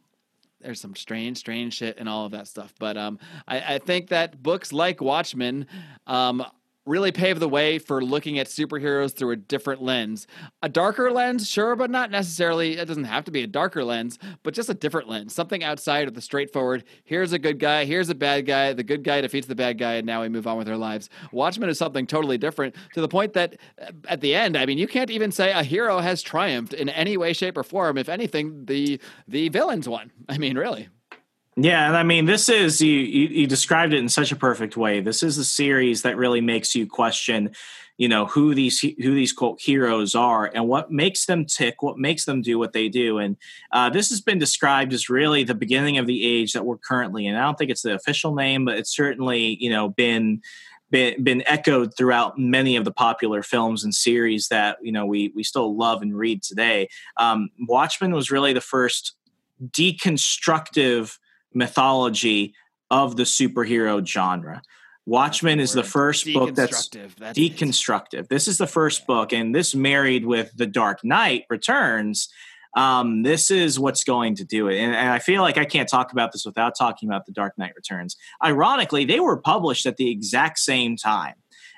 there's 0.60 0.80
some 0.80 0.94
strange, 0.94 1.38
strange 1.38 1.74
shit 1.74 1.96
and 1.98 2.08
all 2.08 2.26
of 2.26 2.32
that 2.32 2.46
stuff. 2.46 2.74
But 2.78 2.96
um, 2.98 3.18
I, 3.48 3.74
I 3.74 3.78
think 3.78 4.08
that 4.08 4.42
books 4.42 4.72
like 4.72 5.00
Watchmen 5.00 5.66
um, 6.06 6.44
really 6.86 7.12
pave 7.12 7.40
the 7.40 7.48
way 7.48 7.78
for 7.78 8.02
looking 8.02 8.38
at 8.38 8.46
superheroes 8.46 9.14
through 9.14 9.30
a 9.30 9.36
different 9.36 9.82
lens. 9.82 10.26
A 10.62 10.68
darker 10.68 11.10
lens, 11.10 11.48
sure, 11.48 11.76
but 11.76 11.90
not 11.90 12.10
necessarily. 12.10 12.76
It 12.76 12.86
doesn't 12.86 13.04
have 13.04 13.24
to 13.24 13.30
be 13.30 13.42
a 13.42 13.46
darker 13.46 13.84
lens, 13.84 14.18
but 14.42 14.54
just 14.54 14.68
a 14.68 14.74
different 14.74 15.08
lens, 15.08 15.34
something 15.34 15.64
outside 15.64 16.08
of 16.08 16.14
the 16.14 16.20
straightforward. 16.20 16.84
Here's 17.04 17.32
a 17.32 17.38
good 17.38 17.58
guy. 17.58 17.84
Here's 17.84 18.10
a 18.10 18.14
bad 18.14 18.46
guy. 18.46 18.72
The 18.72 18.82
good 18.82 19.02
guy 19.02 19.20
defeats 19.20 19.46
the 19.46 19.54
bad 19.54 19.78
guy, 19.78 19.94
and 19.94 20.06
now 20.06 20.22
we 20.22 20.28
move 20.28 20.46
on 20.46 20.58
with 20.58 20.68
our 20.68 20.76
lives. 20.76 21.08
Watchmen 21.32 21.68
is 21.68 21.78
something 21.78 22.06
totally 22.06 22.38
different 22.38 22.74
to 22.94 23.00
the 23.00 23.08
point 23.08 23.32
that 23.32 23.56
uh, 23.80 23.92
at 24.08 24.20
the 24.20 24.34
end, 24.34 24.56
I 24.56 24.66
mean, 24.66 24.78
you 24.78 24.86
can't 24.86 25.10
even 25.10 25.32
say 25.32 25.52
a 25.52 25.62
hero 25.62 25.98
has 26.00 26.22
triumphed 26.22 26.74
in 26.74 26.88
any 26.90 27.16
way, 27.16 27.32
shape, 27.32 27.56
or 27.56 27.62
form. 27.62 27.96
If 27.98 28.08
anything, 28.08 28.66
the 28.66 29.00
the 29.26 29.48
villains 29.48 29.88
won. 29.88 30.10
I 30.28 30.38
mean, 30.38 30.58
really. 30.58 30.88
Yeah, 31.56 31.86
and 31.86 31.96
I 31.96 32.02
mean, 32.02 32.24
this 32.24 32.48
is 32.48 32.80
you, 32.80 32.98
you. 32.98 33.28
You 33.28 33.46
described 33.46 33.92
it 33.92 33.98
in 33.98 34.08
such 34.08 34.32
a 34.32 34.36
perfect 34.36 34.76
way. 34.76 35.00
This 35.00 35.22
is 35.22 35.38
a 35.38 35.44
series 35.44 36.02
that 36.02 36.16
really 36.16 36.40
makes 36.40 36.74
you 36.74 36.84
question, 36.84 37.54
you 37.96 38.08
know, 38.08 38.26
who 38.26 38.56
these 38.56 38.80
who 38.80 39.14
these 39.14 39.32
quote 39.32 39.60
heroes 39.60 40.16
are 40.16 40.50
and 40.52 40.66
what 40.66 40.90
makes 40.90 41.26
them 41.26 41.44
tick, 41.44 41.80
what 41.80 41.96
makes 41.96 42.24
them 42.24 42.42
do 42.42 42.58
what 42.58 42.72
they 42.72 42.88
do. 42.88 43.18
And 43.18 43.36
uh, 43.70 43.88
this 43.88 44.08
has 44.08 44.20
been 44.20 44.38
described 44.38 44.92
as 44.92 45.08
really 45.08 45.44
the 45.44 45.54
beginning 45.54 45.96
of 45.96 46.08
the 46.08 46.26
age 46.26 46.54
that 46.54 46.64
we're 46.64 46.76
currently 46.76 47.24
in. 47.24 47.36
I 47.36 47.42
don't 47.42 47.56
think 47.56 47.70
it's 47.70 47.82
the 47.82 47.94
official 47.94 48.34
name, 48.34 48.64
but 48.64 48.76
it's 48.76 48.94
certainly 48.94 49.56
you 49.62 49.70
know 49.70 49.90
been 49.90 50.42
been, 50.90 51.22
been 51.22 51.44
echoed 51.46 51.96
throughout 51.96 52.36
many 52.36 52.74
of 52.74 52.84
the 52.84 52.92
popular 52.92 53.44
films 53.44 53.84
and 53.84 53.94
series 53.94 54.48
that 54.48 54.78
you 54.82 54.90
know 54.90 55.06
we 55.06 55.32
we 55.36 55.44
still 55.44 55.76
love 55.76 56.02
and 56.02 56.18
read 56.18 56.42
today. 56.42 56.88
Um, 57.16 57.50
Watchmen 57.68 58.12
was 58.12 58.32
really 58.32 58.52
the 58.52 58.60
first 58.60 59.14
deconstructive 59.70 61.16
mythology 61.54 62.54
of 62.90 63.16
the 63.16 63.22
superhero 63.24 64.04
genre. 64.06 64.62
Watchmen 65.06 65.60
is 65.60 65.72
the 65.72 65.82
first 65.82 66.32
book 66.32 66.54
that's 66.54 66.88
Deconstructive, 66.88 67.20
it. 67.20 67.36
deconstructive. 67.36 68.28
This 68.28 68.48
is 68.48 68.56
the 68.56 68.66
first 68.66 69.06
book, 69.06 69.32
and 69.32 69.54
this 69.54 69.74
married 69.74 70.24
with 70.24 70.50
The 70.56 70.66
Dark 70.66 71.04
Knight 71.04 71.44
Returns. 71.50 72.28
Um, 72.74 73.22
this 73.22 73.50
is 73.50 73.78
what's 73.78 74.02
going 74.02 74.34
to 74.36 74.44
do 74.44 74.68
it. 74.68 74.78
And, 74.78 74.94
and 74.94 75.10
I 75.10 75.18
feel 75.18 75.42
like 75.42 75.58
I 75.58 75.64
can't 75.64 75.88
talk 75.88 76.12
about 76.12 76.32
this 76.32 76.44
without 76.44 76.74
talking 76.76 77.08
about 77.08 77.26
The 77.26 77.32
Dark 77.32 77.56
Knight 77.58 77.72
Returns. 77.76 78.16
Ironically, 78.42 79.04
they 79.04 79.20
were 79.20 79.36
published 79.36 79.86
at 79.86 79.96
the 79.96 80.10
exact 80.10 80.58
same 80.58 80.96
time. 80.96 81.34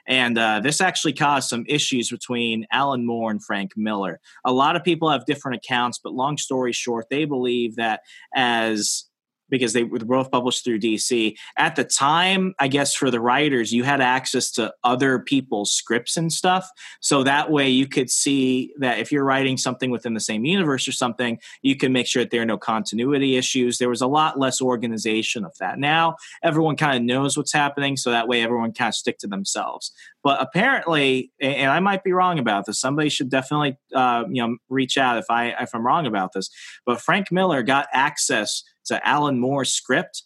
And 0.06 0.38
uh, 0.38 0.60
this 0.60 0.80
actually 0.80 1.14
caused 1.14 1.48
some 1.48 1.64
issues 1.68 2.10
between 2.10 2.66
Alan 2.70 3.04
Moore 3.04 3.30
and 3.30 3.44
Frank 3.44 3.72
Miller. 3.76 4.20
A 4.44 4.52
lot 4.52 4.76
of 4.76 4.84
people 4.84 5.10
have 5.10 5.26
different 5.26 5.56
accounts, 5.56 5.98
but 5.98 6.12
long 6.12 6.38
story 6.38 6.72
short, 6.72 7.06
they 7.10 7.24
believe 7.24 7.74
that 7.76 8.02
as 8.34 9.06
because 9.48 9.72
they 9.72 9.84
were 9.84 9.98
both 9.98 10.30
published 10.30 10.64
through 10.64 10.80
DC. 10.80 11.34
At 11.56 11.76
the 11.76 11.84
time, 11.84 12.54
I 12.58 12.68
guess 12.68 12.94
for 12.94 13.10
the 13.10 13.20
writers, 13.20 13.72
you 13.72 13.84
had 13.84 14.00
access 14.00 14.50
to 14.52 14.72
other 14.84 15.18
people's 15.18 15.72
scripts 15.72 16.16
and 16.16 16.32
stuff. 16.32 16.68
So 17.00 17.22
that 17.22 17.50
way 17.50 17.68
you 17.68 17.86
could 17.86 18.10
see 18.10 18.72
that 18.78 18.98
if 18.98 19.12
you're 19.12 19.24
writing 19.24 19.56
something 19.56 19.90
within 19.90 20.14
the 20.14 20.20
same 20.20 20.44
universe 20.44 20.88
or 20.88 20.92
something, 20.92 21.38
you 21.62 21.76
can 21.76 21.92
make 21.92 22.06
sure 22.06 22.22
that 22.22 22.30
there 22.30 22.42
are 22.42 22.46
no 22.46 22.58
continuity 22.58 23.36
issues. 23.36 23.78
There 23.78 23.88
was 23.88 24.00
a 24.00 24.06
lot 24.06 24.38
less 24.38 24.60
organization 24.60 25.44
of 25.44 25.56
that. 25.58 25.78
Now 25.78 26.16
everyone 26.42 26.76
kind 26.76 26.96
of 26.96 27.02
knows 27.02 27.36
what's 27.36 27.52
happening. 27.52 27.96
So 27.96 28.10
that 28.10 28.28
way 28.28 28.42
everyone 28.42 28.72
kind 28.72 28.88
of 28.88 28.94
stick 28.94 29.18
to 29.18 29.26
themselves. 29.26 29.92
But 30.26 30.42
apparently, 30.42 31.30
and 31.40 31.70
I 31.70 31.78
might 31.78 32.02
be 32.02 32.10
wrong 32.10 32.40
about 32.40 32.66
this, 32.66 32.80
somebody 32.80 33.10
should 33.10 33.30
definitely 33.30 33.78
uh, 33.94 34.24
you 34.28 34.42
know 34.42 34.56
reach 34.68 34.98
out 34.98 35.18
if 35.18 35.26
I 35.30 35.54
if 35.60 35.72
I'm 35.72 35.86
wrong 35.86 36.04
about 36.04 36.32
this. 36.32 36.50
But 36.84 37.00
Frank 37.00 37.30
Miller 37.30 37.62
got 37.62 37.86
access 37.92 38.64
to 38.86 39.06
Alan 39.06 39.38
Moore's 39.38 39.72
script 39.72 40.24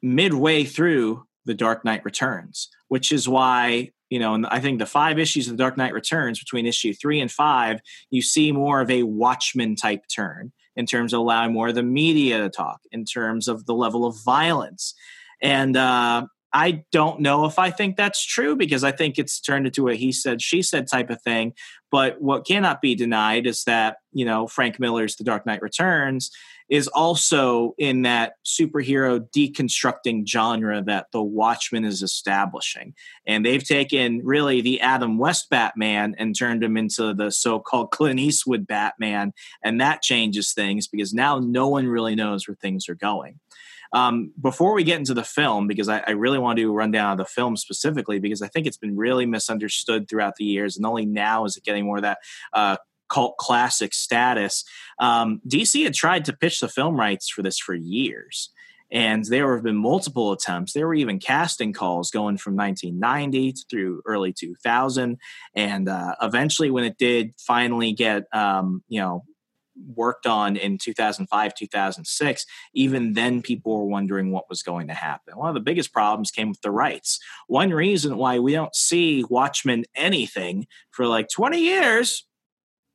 midway 0.00 0.64
through 0.64 1.26
The 1.44 1.52
Dark 1.52 1.84
Knight 1.84 2.06
Returns, 2.06 2.70
which 2.88 3.12
is 3.12 3.28
why 3.28 3.90
you 4.08 4.18
know, 4.18 4.32
and 4.32 4.46
I 4.46 4.60
think 4.60 4.78
the 4.78 4.86
five 4.86 5.18
issues 5.18 5.46
of 5.46 5.58
The 5.58 5.62
Dark 5.62 5.76
Knight 5.76 5.92
Returns 5.92 6.38
between 6.38 6.64
issue 6.64 6.94
three 6.94 7.20
and 7.20 7.30
five, 7.30 7.80
you 8.08 8.22
see 8.22 8.50
more 8.50 8.80
of 8.80 8.90
a 8.90 9.02
Watchmen 9.02 9.76
type 9.76 10.04
turn 10.08 10.52
in 10.74 10.86
terms 10.86 11.12
of 11.12 11.20
allowing 11.20 11.52
more 11.52 11.68
of 11.68 11.74
the 11.74 11.82
media 11.82 12.38
to 12.38 12.48
talk, 12.48 12.80
in 12.92 13.04
terms 13.04 13.46
of 13.46 13.66
the 13.66 13.74
level 13.74 14.06
of 14.06 14.16
violence. 14.24 14.94
And 15.42 15.76
uh, 15.76 16.28
I 16.52 16.84
don't 16.92 17.20
know 17.20 17.44
if 17.44 17.58
I 17.58 17.70
think 17.70 17.96
that's 17.96 18.24
true 18.24 18.56
because 18.56 18.82
I 18.82 18.92
think 18.92 19.18
it's 19.18 19.40
turned 19.40 19.66
into 19.66 19.88
a 19.88 19.94
he 19.94 20.12
said, 20.12 20.40
she 20.40 20.62
said 20.62 20.88
type 20.88 21.10
of 21.10 21.20
thing. 21.22 21.52
But 21.90 22.20
what 22.20 22.46
cannot 22.46 22.80
be 22.80 22.94
denied 22.94 23.46
is 23.46 23.64
that, 23.64 23.98
you 24.12 24.24
know, 24.24 24.46
Frank 24.46 24.78
Miller's 24.78 25.16
The 25.16 25.24
Dark 25.24 25.46
Knight 25.46 25.62
Returns 25.62 26.30
is 26.68 26.86
also 26.88 27.74
in 27.78 28.02
that 28.02 28.34
superhero 28.44 29.26
deconstructing 29.34 30.26
genre 30.28 30.82
that 30.82 31.06
The 31.12 31.22
Watchmen 31.22 31.84
is 31.84 32.02
establishing. 32.02 32.94
And 33.26 33.44
they've 33.44 33.64
taken 33.64 34.20
really 34.22 34.60
the 34.60 34.80
Adam 34.80 35.16
West 35.16 35.48
Batman 35.48 36.14
and 36.18 36.38
turned 36.38 36.62
him 36.62 36.76
into 36.76 37.14
the 37.14 37.30
so 37.30 37.58
called 37.58 37.90
Clint 37.90 38.20
Eastwood 38.20 38.66
Batman. 38.66 39.32
And 39.64 39.80
that 39.80 40.02
changes 40.02 40.52
things 40.52 40.86
because 40.86 41.14
now 41.14 41.38
no 41.38 41.68
one 41.68 41.86
really 41.86 42.14
knows 42.14 42.46
where 42.46 42.56
things 42.56 42.88
are 42.88 42.94
going. 42.94 43.40
Um, 43.92 44.32
before 44.40 44.74
we 44.74 44.84
get 44.84 44.98
into 44.98 45.14
the 45.14 45.24
film, 45.24 45.66
because 45.66 45.88
I, 45.88 46.02
I, 46.06 46.10
really 46.10 46.38
want 46.38 46.56
to 46.56 46.62
do 46.62 46.70
a 46.70 46.74
rundown 46.74 47.12
of 47.12 47.18
the 47.18 47.24
film 47.24 47.56
specifically, 47.56 48.18
because 48.18 48.42
I 48.42 48.48
think 48.48 48.66
it's 48.66 48.76
been 48.76 48.96
really 48.96 49.24
misunderstood 49.24 50.08
throughout 50.08 50.36
the 50.36 50.44
years, 50.44 50.76
and 50.76 50.84
only 50.84 51.06
now 51.06 51.46
is 51.46 51.56
it 51.56 51.64
getting 51.64 51.84
more 51.84 51.96
of 51.96 52.02
that 52.02 52.18
uh, 52.52 52.76
cult 53.08 53.36
classic 53.38 53.94
status. 53.94 54.64
Um, 54.98 55.40
DC 55.48 55.82
had 55.84 55.94
tried 55.94 56.24
to 56.26 56.32
pitch 56.32 56.60
the 56.60 56.68
film 56.68 56.98
rights 56.98 57.28
for 57.28 57.42
this 57.42 57.58
for 57.58 57.74
years. 57.74 58.50
And 58.90 59.24
there 59.26 59.54
have 59.54 59.64
been 59.64 59.76
multiple 59.76 60.32
attempts. 60.32 60.72
There 60.72 60.86
were 60.86 60.94
even 60.94 61.18
casting 61.18 61.74
calls 61.74 62.10
going 62.10 62.38
from 62.38 62.56
1990 62.56 63.54
through 63.68 64.00
early 64.06 64.32
2000. 64.32 65.18
And 65.54 65.88
uh, 65.88 66.14
eventually, 66.22 66.70
when 66.70 66.84
it 66.84 66.96
did 66.96 67.34
finally 67.38 67.92
get, 67.92 68.24
um, 68.32 68.82
you 68.88 69.00
know, 69.00 69.24
worked 69.94 70.26
on 70.26 70.56
in 70.56 70.78
2005, 70.78 71.54
2006, 71.54 72.46
even 72.74 73.12
then 73.12 73.42
people 73.42 73.76
were 73.76 73.84
wondering 73.84 74.30
what 74.30 74.48
was 74.48 74.62
going 74.62 74.88
to 74.88 74.94
happen. 74.94 75.36
One 75.36 75.48
of 75.48 75.54
the 75.54 75.60
biggest 75.60 75.92
problems 75.92 76.30
came 76.30 76.48
with 76.48 76.60
the 76.62 76.70
rights. 76.70 77.18
One 77.46 77.70
reason 77.70 78.16
why 78.16 78.38
we 78.38 78.52
don't 78.52 78.74
see 78.74 79.24
Watchmen 79.28 79.84
anything 79.94 80.66
for 80.90 81.06
like 81.06 81.28
20 81.28 81.58
years 81.58 82.26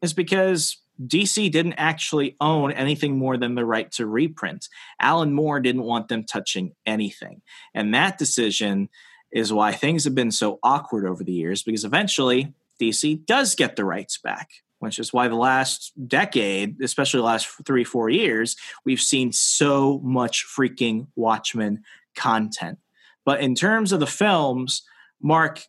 is 0.01 0.13
because 0.13 0.77
DC 1.01 1.51
didn't 1.51 1.73
actually 1.73 2.35
own 2.39 2.71
anything 2.71 3.17
more 3.17 3.37
than 3.37 3.55
the 3.55 3.65
right 3.65 3.91
to 3.93 4.05
reprint. 4.05 4.67
Alan 4.99 5.33
Moore 5.33 5.59
didn't 5.59 5.83
want 5.83 6.07
them 6.07 6.23
touching 6.23 6.73
anything. 6.85 7.41
And 7.73 7.93
that 7.93 8.17
decision 8.17 8.89
is 9.31 9.51
why 9.51 9.71
things 9.71 10.03
have 10.03 10.13
been 10.13 10.31
so 10.31 10.59
awkward 10.63 11.05
over 11.05 11.23
the 11.23 11.31
years 11.31 11.63
because 11.63 11.83
eventually 11.83 12.53
DC 12.79 13.25
does 13.25 13.55
get 13.55 13.75
the 13.75 13.85
rights 13.85 14.17
back 14.17 14.49
which 14.83 14.99
is 14.99 15.13
why 15.13 15.27
the 15.27 15.35
last 15.35 15.93
decade, 16.07 16.81
especially 16.81 17.19
the 17.19 17.25
last 17.25 17.47
three, 17.65 17.83
four 17.83 18.09
years, 18.09 18.55
we've 18.85 19.01
seen 19.01 19.31
so 19.31 19.99
much 20.03 20.45
freaking 20.45 21.07
Watchmen 21.15 21.83
content. 22.15 22.79
But 23.25 23.39
in 23.39 23.55
terms 23.55 23.91
of 23.91 23.99
the 23.99 24.07
films, 24.07 24.83
Mark, 25.21 25.63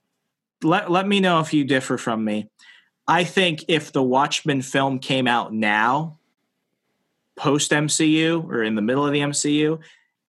let, 0.63 0.91
let 0.91 1.07
me 1.07 1.21
know 1.21 1.41
if 1.41 1.55
you 1.55 1.65
differ 1.65 1.97
from 1.97 2.25
me. 2.25 2.51
I 3.07 3.25
think 3.25 3.65
if 3.69 3.93
the 3.93 4.03
Watchmen 4.03 4.63
film 4.63 4.99
came 4.99 5.29
out 5.29 5.53
now, 5.53 6.19
post 7.37 7.71
MCU 7.71 8.45
or 8.49 8.63
in 8.63 8.75
the 8.75 8.83
middle 8.83 9.07
of 9.07 9.13
the 9.13 9.21
MCU, 9.21 9.81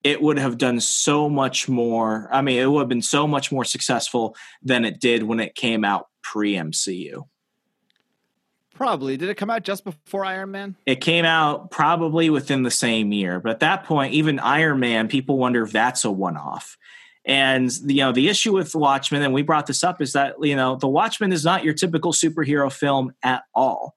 it 0.02 0.20
would 0.20 0.38
have 0.38 0.58
done 0.58 0.80
so 0.80 1.28
much 1.28 1.68
more. 1.68 2.28
I 2.32 2.42
mean, 2.42 2.58
it 2.58 2.66
would 2.66 2.80
have 2.80 2.88
been 2.88 3.02
so 3.02 3.26
much 3.26 3.52
more 3.52 3.64
successful 3.64 4.34
than 4.62 4.84
it 4.84 5.00
did 5.00 5.22
when 5.22 5.38
it 5.38 5.54
came 5.54 5.84
out 5.84 6.08
pre 6.22 6.54
MCU. 6.54 7.28
Probably. 8.74 9.16
Did 9.16 9.28
it 9.28 9.37
come 9.37 9.50
out 9.50 9.64
just 9.64 9.85
before 9.85 10.24
Iron 10.24 10.50
Man? 10.50 10.76
It 10.87 11.00
came 11.00 11.24
out 11.24 11.70
probably 11.70 12.30
within 12.30 12.62
the 12.62 12.70
same 12.70 13.12
year. 13.12 13.38
But 13.38 13.52
at 13.52 13.61
that 13.61 13.85
point, 13.85 14.14
even 14.14 14.38
Iron 14.38 14.80
Man, 14.80 15.08
people 15.08 15.38
wonder 15.38 15.62
if 15.62 15.72
that's 15.72 16.04
a 16.04 16.11
one 16.11 16.37
off. 16.37 16.76
And 17.24 17.70
you 17.85 17.98
know, 17.98 18.12
the 18.12 18.28
issue 18.28 18.52
with 18.52 18.74
Watchmen, 18.74 19.22
and 19.22 19.32
we 19.32 19.42
brought 19.42 19.66
this 19.66 19.85
up, 19.85 20.00
is 20.00 20.14
that 20.14 20.35
you 20.42 20.56
know, 20.56 20.76
The 20.76 20.88
Watchmen 20.88 21.32
is 21.32 21.44
not 21.44 21.64
your 21.64 21.74
typical 21.74 22.12
superhero 22.12 22.72
film 22.72 23.12
at 23.22 23.44
all. 23.54 23.94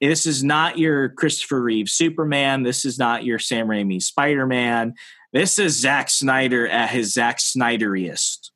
This 0.00 0.26
is 0.26 0.44
not 0.44 0.78
your 0.78 1.08
Christopher 1.10 1.62
Reeve 1.62 1.88
Superman. 1.88 2.64
This 2.64 2.84
is 2.84 2.98
not 2.98 3.24
your 3.24 3.38
Sam 3.38 3.66
Raimi 3.66 4.02
Spider 4.02 4.46
Man. 4.46 4.94
This 5.32 5.58
is 5.58 5.80
Zack 5.80 6.10
Snyder 6.10 6.68
at 6.68 6.90
his 6.90 7.12
Zack 7.12 7.38
Snyderiest. 7.38 8.50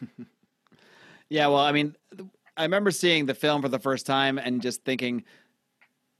yeah, 1.28 1.48
well, 1.48 1.58
I 1.58 1.72
mean, 1.72 1.96
I 2.56 2.62
remember 2.62 2.90
seeing 2.90 3.26
the 3.26 3.34
film 3.34 3.62
for 3.62 3.68
the 3.68 3.78
first 3.78 4.06
time 4.06 4.38
and 4.38 4.62
just 4.62 4.84
thinking, 4.84 5.24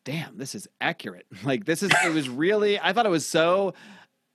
damn, 0.04 0.36
this 0.36 0.54
is 0.54 0.68
accurate. 0.80 1.26
Like 1.44 1.64
this 1.64 1.82
is 1.82 1.90
it 2.04 2.12
was 2.12 2.28
really 2.28 2.78
I 2.80 2.92
thought 2.92 3.06
it 3.06 3.10
was 3.10 3.26
so 3.26 3.74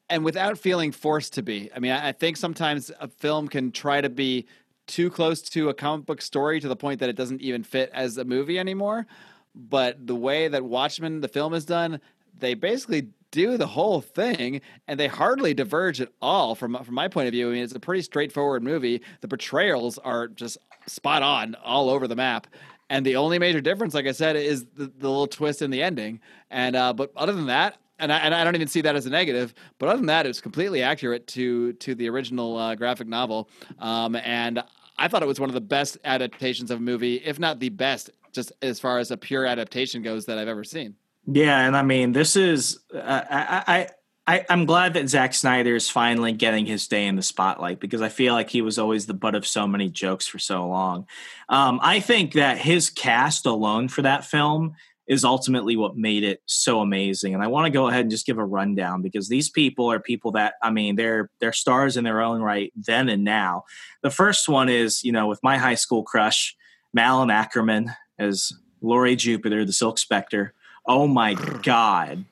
and 0.09 0.25
without 0.25 0.57
feeling 0.57 0.91
forced 0.91 1.33
to 1.33 1.41
be. 1.41 1.69
I 1.75 1.79
mean, 1.79 1.91
I, 1.91 2.09
I 2.09 2.11
think 2.11 2.37
sometimes 2.37 2.91
a 2.99 3.07
film 3.07 3.47
can 3.47 3.71
try 3.71 4.01
to 4.01 4.09
be 4.09 4.45
too 4.87 5.09
close 5.09 5.41
to 5.41 5.69
a 5.69 5.73
comic 5.73 6.05
book 6.05 6.21
story 6.21 6.59
to 6.59 6.67
the 6.67 6.75
point 6.75 6.99
that 6.99 7.09
it 7.09 7.15
doesn't 7.15 7.41
even 7.41 7.63
fit 7.63 7.89
as 7.93 8.17
a 8.17 8.25
movie 8.25 8.59
anymore. 8.59 9.07
But 9.55 10.05
the 10.05 10.15
way 10.15 10.47
that 10.47 10.65
Watchmen, 10.65 11.21
the 11.21 11.27
film 11.27 11.53
is 11.53 11.65
done, 11.65 12.01
they 12.37 12.53
basically 12.53 13.07
do 13.31 13.57
the 13.57 13.67
whole 13.67 14.01
thing, 14.01 14.59
and 14.87 14.99
they 14.99 15.07
hardly 15.07 15.53
diverge 15.53 16.01
at 16.01 16.09
all 16.21 16.55
from 16.55 16.77
from 16.83 16.95
my 16.95 17.07
point 17.07 17.27
of 17.27 17.31
view. 17.31 17.49
I 17.49 17.53
mean, 17.53 17.63
it's 17.63 17.73
a 17.73 17.79
pretty 17.79 18.01
straightforward 18.01 18.63
movie. 18.63 19.01
The 19.21 19.27
portrayals 19.27 19.97
are 19.97 20.27
just 20.27 20.57
spot 20.87 21.23
on 21.23 21.55
all 21.63 21.89
over 21.89 22.07
the 22.07 22.15
map. 22.15 22.47
And 22.89 23.05
the 23.05 23.15
only 23.15 23.39
major 23.39 23.61
difference, 23.61 23.93
like 23.93 24.05
I 24.05 24.11
said, 24.11 24.35
is 24.35 24.65
the, 24.75 24.91
the 24.97 25.09
little 25.09 25.27
twist 25.27 25.61
in 25.61 25.71
the 25.71 25.81
ending. 25.81 26.19
And 26.49 26.75
uh, 26.75 26.93
but 26.93 27.11
other 27.15 27.31
than 27.31 27.47
that, 27.47 27.77
and 27.99 28.11
I, 28.11 28.17
and 28.17 28.35
I 28.35 28.43
don't 28.43 28.55
even 28.55 28.67
see 28.67 28.81
that 28.81 28.95
as 28.95 29.05
a 29.05 29.09
negative. 29.09 29.53
But 29.79 29.89
other 29.89 29.97
than 29.97 30.07
that, 30.07 30.25
it 30.25 30.29
was 30.29 30.41
completely 30.41 30.83
accurate 30.83 31.27
to 31.27 31.73
to 31.73 31.95
the 31.95 32.09
original 32.09 32.57
uh, 32.57 32.75
graphic 32.75 33.07
novel. 33.07 33.49
Um, 33.79 34.15
and 34.17 34.61
I 34.97 35.07
thought 35.07 35.23
it 35.23 35.27
was 35.27 35.39
one 35.39 35.49
of 35.49 35.53
the 35.53 35.61
best 35.61 35.97
adaptations 36.03 36.69
of 36.69 36.79
a 36.79 36.81
movie, 36.81 37.15
if 37.15 37.39
not 37.39 37.59
the 37.59 37.69
best, 37.69 38.09
just 38.33 38.51
as 38.61 38.79
far 38.79 38.99
as 38.99 39.09
a 39.09 39.17
pure 39.17 39.45
adaptation 39.45 40.01
goes 40.01 40.25
that 40.25 40.37
I've 40.37 40.47
ever 40.47 40.63
seen. 40.63 40.95
Yeah, 41.27 41.65
and 41.65 41.77
I 41.77 41.83
mean, 41.83 42.11
this 42.11 42.35
is 42.35 42.79
uh, 42.93 43.23
I, 43.29 43.87
I 44.27 44.45
am 44.49 44.65
glad 44.65 44.93
that 44.93 45.09
Zack 45.09 45.33
Snyder 45.33 45.75
is 45.75 45.89
finally 45.89 46.31
getting 46.31 46.65
his 46.65 46.87
day 46.87 47.07
in 47.07 47.15
the 47.15 47.23
spotlight 47.23 47.79
because 47.79 48.01
I 48.01 48.09
feel 48.09 48.33
like 48.33 48.49
he 48.49 48.61
was 48.61 48.77
always 48.77 49.05
the 49.05 49.15
butt 49.15 49.35
of 49.35 49.47
so 49.47 49.67
many 49.67 49.89
jokes 49.89 50.27
for 50.27 50.37
so 50.37 50.67
long. 50.67 51.07
Um, 51.49 51.79
I 51.81 51.99
think 51.99 52.33
that 52.33 52.59
his 52.59 52.89
cast 52.89 53.45
alone 53.45 53.87
for 53.87 54.03
that 54.03 54.23
film 54.23 54.75
is 55.07 55.25
ultimately 55.25 55.75
what 55.75 55.97
made 55.97 56.23
it 56.23 56.41
so 56.45 56.79
amazing. 56.79 57.33
And 57.33 57.43
I 57.43 57.47
want 57.47 57.65
to 57.65 57.71
go 57.71 57.87
ahead 57.87 58.01
and 58.01 58.11
just 58.11 58.25
give 58.25 58.37
a 58.37 58.45
rundown 58.45 59.01
because 59.01 59.27
these 59.27 59.49
people 59.49 59.91
are 59.91 59.99
people 59.99 60.31
that 60.33 60.53
I 60.61 60.69
mean 60.69 60.95
they're 60.95 61.29
they're 61.39 61.51
stars 61.51 61.97
in 61.97 62.03
their 62.03 62.21
own 62.21 62.41
right 62.41 62.71
then 62.75 63.09
and 63.09 63.23
now. 63.23 63.63
The 64.03 64.11
first 64.11 64.47
one 64.47 64.69
is 64.69 65.03
you 65.03 65.11
know 65.11 65.27
with 65.27 65.41
my 65.43 65.57
high 65.57 65.75
school 65.75 66.03
crush 66.03 66.55
Malin 66.93 67.29
Akerman 67.29 67.93
as 68.19 68.53
Laurie 68.81 69.15
Jupiter, 69.15 69.65
the 69.65 69.73
Silk 69.73 69.97
Spectre. 69.97 70.53
Oh 70.85 71.07
my 71.07 71.33
god. 71.63 72.23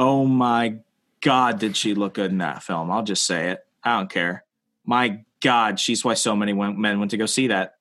Oh 0.00 0.24
my 0.24 0.78
god, 1.20 1.58
did 1.58 1.76
she 1.76 1.92
look 1.92 2.14
good 2.14 2.30
in 2.30 2.38
that 2.38 2.62
film? 2.62 2.90
I'll 2.90 3.02
just 3.02 3.26
say 3.26 3.50
it. 3.50 3.58
I 3.84 3.98
don't 3.98 4.08
care. 4.08 4.46
My 4.86 5.20
god, 5.42 5.78
she's 5.78 6.02
why 6.02 6.14
so 6.14 6.34
many 6.34 6.54
men 6.54 6.98
went 6.98 7.10
to 7.10 7.18
go 7.18 7.26
see 7.26 7.48
that. 7.48 7.74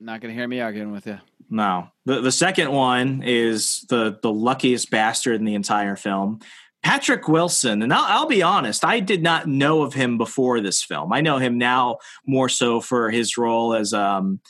Not 0.00 0.22
gonna 0.22 0.32
hear 0.32 0.48
me 0.48 0.62
arguing 0.62 0.92
with 0.92 1.06
you. 1.06 1.18
No. 1.50 1.88
The 2.06 2.22
the 2.22 2.32
second 2.32 2.72
one 2.72 3.22
is 3.22 3.84
the 3.90 4.18
the 4.22 4.32
luckiest 4.32 4.90
bastard 4.90 5.34
in 5.34 5.44
the 5.44 5.54
entire 5.54 5.94
film. 5.94 6.40
Patrick 6.82 7.28
Wilson, 7.28 7.82
and 7.82 7.92
I'll, 7.92 8.20
I'll, 8.20 8.26
be 8.26 8.42
honest, 8.42 8.82
I 8.82 9.00
did 9.00 9.22
not 9.22 9.46
know 9.46 9.82
of 9.82 9.92
him 9.92 10.16
before 10.16 10.60
this 10.60 10.82
film. 10.82 11.12
I 11.12 11.20
know 11.20 11.36
him 11.36 11.58
now 11.58 11.98
more 12.26 12.48
so 12.48 12.80
for 12.80 13.10
his 13.10 13.36
role 13.36 13.74
as 13.74 13.92
um, 13.92 14.40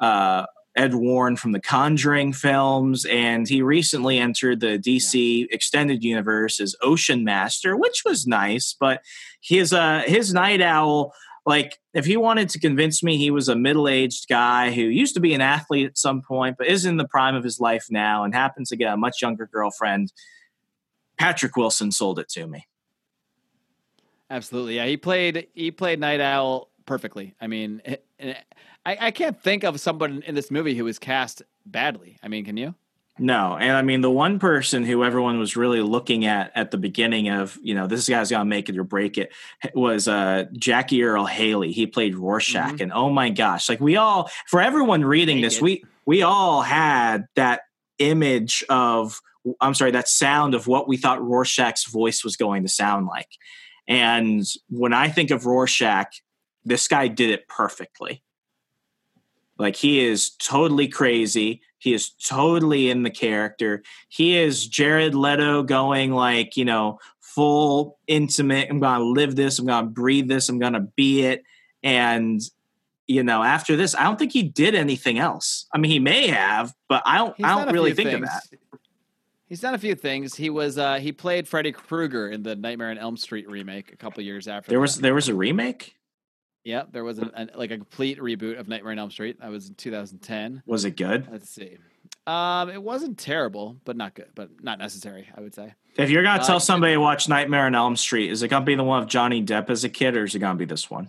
uh, 0.00 0.46
Ed 0.76 0.94
Warren 0.94 1.36
from 1.36 1.52
the 1.52 1.60
Conjuring 1.60 2.32
films, 2.32 3.06
and 3.06 3.48
he 3.48 3.62
recently 3.62 4.18
entered 4.18 4.60
the 4.60 4.78
DC 4.78 5.40
yeah. 5.40 5.46
extended 5.50 6.04
universe 6.04 6.60
as 6.60 6.76
Ocean 6.82 7.24
Master, 7.24 7.76
which 7.76 8.02
was 8.04 8.26
nice. 8.26 8.76
But 8.78 9.02
his 9.40 9.72
uh, 9.72 10.02
his 10.06 10.34
Night 10.34 10.60
Owl, 10.60 11.12
like 11.46 11.78
if 11.94 12.04
he 12.04 12.16
wanted 12.16 12.50
to 12.50 12.60
convince 12.60 13.02
me 13.02 13.16
he 13.16 13.30
was 13.30 13.48
a 13.48 13.56
middle 13.56 13.88
aged 13.88 14.28
guy 14.28 14.70
who 14.70 14.82
used 14.82 15.14
to 15.14 15.20
be 15.20 15.32
an 15.32 15.40
athlete 15.40 15.86
at 15.86 15.98
some 15.98 16.20
point, 16.20 16.56
but 16.58 16.66
is 16.66 16.84
in 16.84 16.98
the 16.98 17.08
prime 17.08 17.34
of 17.34 17.44
his 17.44 17.58
life 17.58 17.86
now, 17.90 18.22
and 18.24 18.34
happens 18.34 18.68
to 18.68 18.76
get 18.76 18.92
a 18.92 18.96
much 18.96 19.22
younger 19.22 19.46
girlfriend, 19.46 20.12
Patrick 21.18 21.56
Wilson 21.56 21.90
sold 21.90 22.18
it 22.18 22.28
to 22.30 22.46
me. 22.46 22.66
Absolutely, 24.28 24.76
yeah. 24.76 24.86
He 24.86 24.98
played 24.98 25.46
he 25.54 25.70
played 25.70 26.00
Night 26.00 26.20
Owl 26.20 26.70
perfectly. 26.84 27.34
I 27.40 27.46
mean. 27.46 27.80
It, 27.84 28.04
it, 28.18 28.36
I, 28.86 28.96
I 29.00 29.10
can't 29.10 29.38
think 29.42 29.64
of 29.64 29.80
someone 29.80 30.22
in 30.26 30.36
this 30.36 30.50
movie 30.50 30.76
who 30.76 30.84
was 30.84 31.00
cast 31.00 31.42
badly. 31.66 32.18
I 32.22 32.28
mean, 32.28 32.44
can 32.44 32.56
you? 32.56 32.74
No, 33.18 33.56
and 33.58 33.72
I 33.72 33.82
mean 33.82 34.02
the 34.02 34.10
one 34.10 34.38
person 34.38 34.84
who 34.84 35.02
everyone 35.02 35.38
was 35.38 35.56
really 35.56 35.80
looking 35.80 36.26
at 36.26 36.52
at 36.54 36.70
the 36.70 36.76
beginning 36.76 37.30
of 37.30 37.58
you 37.62 37.74
know 37.74 37.86
this 37.86 38.06
guy's 38.08 38.30
gonna 38.30 38.44
make 38.44 38.68
it 38.68 38.76
or 38.76 38.84
break 38.84 39.16
it 39.16 39.32
was 39.74 40.06
uh, 40.06 40.44
Jackie 40.52 41.02
Earle 41.02 41.24
Haley. 41.24 41.72
He 41.72 41.86
played 41.86 42.14
Rorschach, 42.14 42.74
mm-hmm. 42.74 42.82
and 42.82 42.92
oh 42.92 43.08
my 43.08 43.30
gosh, 43.30 43.70
like 43.70 43.80
we 43.80 43.96
all 43.96 44.30
for 44.46 44.60
everyone 44.60 45.02
reading 45.02 45.40
this, 45.40 45.62
we 45.62 45.82
we 46.04 46.22
all 46.22 46.60
had 46.60 47.26
that 47.36 47.62
image 47.98 48.62
of 48.68 49.18
I'm 49.62 49.74
sorry, 49.74 49.92
that 49.92 50.08
sound 50.08 50.54
of 50.54 50.66
what 50.66 50.86
we 50.86 50.98
thought 50.98 51.24
Rorschach's 51.24 51.86
voice 51.86 52.22
was 52.22 52.36
going 52.36 52.64
to 52.64 52.68
sound 52.68 53.06
like. 53.06 53.28
And 53.88 54.44
when 54.68 54.92
I 54.92 55.08
think 55.08 55.30
of 55.30 55.46
Rorschach, 55.46 56.20
this 56.64 56.86
guy 56.86 57.08
did 57.08 57.30
it 57.30 57.48
perfectly. 57.48 58.22
Like 59.58 59.76
he 59.76 60.04
is 60.04 60.30
totally 60.30 60.88
crazy. 60.88 61.62
He 61.78 61.94
is 61.94 62.10
totally 62.10 62.90
in 62.90 63.02
the 63.02 63.10
character. 63.10 63.82
He 64.08 64.36
is 64.36 64.66
Jared 64.66 65.14
Leto 65.14 65.62
going 65.62 66.12
like, 66.12 66.56
you 66.56 66.64
know, 66.64 66.98
full 67.20 67.98
intimate. 68.06 68.68
I'm 68.70 68.80
going 68.80 68.98
to 68.98 69.04
live 69.04 69.36
this. 69.36 69.58
I'm 69.58 69.66
going 69.66 69.84
to 69.84 69.90
breathe 69.90 70.28
this. 70.28 70.48
I'm 70.48 70.58
going 70.58 70.72
to 70.72 70.80
be 70.80 71.24
it. 71.24 71.44
And, 71.82 72.40
you 73.06 73.22
know, 73.22 73.42
after 73.42 73.76
this, 73.76 73.94
I 73.94 74.04
don't 74.04 74.18
think 74.18 74.32
he 74.32 74.42
did 74.42 74.74
anything 74.74 75.18
else. 75.18 75.66
I 75.72 75.78
mean, 75.78 75.90
he 75.90 75.98
may 75.98 76.28
have, 76.28 76.74
but 76.88 77.02
I 77.06 77.18
don't, 77.18 77.34
I 77.44 77.64
don't 77.64 77.72
really 77.72 77.94
think 77.94 78.10
things. 78.10 78.22
of 78.22 78.28
that. 78.30 78.80
He's 79.48 79.60
done 79.60 79.74
a 79.74 79.78
few 79.78 79.94
things. 79.94 80.34
He 80.34 80.50
was 80.50 80.76
uh 80.76 80.96
he 80.96 81.12
played 81.12 81.46
Freddy 81.46 81.70
Krueger 81.70 82.30
in 82.30 82.42
the 82.42 82.56
Nightmare 82.56 82.90
on 82.90 82.98
Elm 82.98 83.16
Street 83.16 83.48
remake 83.48 83.92
a 83.92 83.96
couple 83.96 84.22
years 84.24 84.48
after. 84.48 84.70
There 84.70 84.78
that. 84.78 84.82
was 84.82 84.96
there 84.98 85.14
was 85.14 85.28
a 85.28 85.34
remake. 85.34 85.94
Yeah, 86.66 86.82
there 86.90 87.04
was 87.04 87.20
a, 87.20 87.30
a, 87.32 87.56
like 87.56 87.70
a 87.70 87.76
complete 87.76 88.18
reboot 88.18 88.58
of 88.58 88.66
Nightmare 88.66 88.90
on 88.90 88.98
Elm 88.98 89.10
Street. 89.12 89.40
That 89.40 89.50
was 89.50 89.68
in 89.68 89.76
2010. 89.76 90.64
Was 90.66 90.84
it 90.84 90.96
good? 90.96 91.28
Let's 91.30 91.48
see. 91.48 91.78
Um, 92.26 92.70
it 92.70 92.82
wasn't 92.82 93.18
terrible, 93.18 93.76
but 93.84 93.96
not 93.96 94.16
good, 94.16 94.30
but 94.34 94.50
not 94.64 94.80
necessary. 94.80 95.28
I 95.36 95.40
would 95.42 95.54
say. 95.54 95.74
If 95.94 96.10
you're 96.10 96.24
gonna 96.24 96.42
uh, 96.42 96.44
tell 96.44 96.58
somebody 96.58 96.94
to 96.94 97.00
watch 97.00 97.28
Nightmare 97.28 97.66
on 97.66 97.76
Elm 97.76 97.94
Street, 97.94 98.32
is 98.32 98.42
it 98.42 98.48
gonna 98.48 98.64
be 98.64 98.74
the 98.74 98.82
one 98.82 99.00
of 99.00 99.08
Johnny 99.08 99.44
Depp 99.44 99.70
as 99.70 99.84
a 99.84 99.88
kid, 99.88 100.16
or 100.16 100.24
is 100.24 100.34
it 100.34 100.40
gonna 100.40 100.58
be 100.58 100.64
this 100.64 100.90
one? 100.90 101.08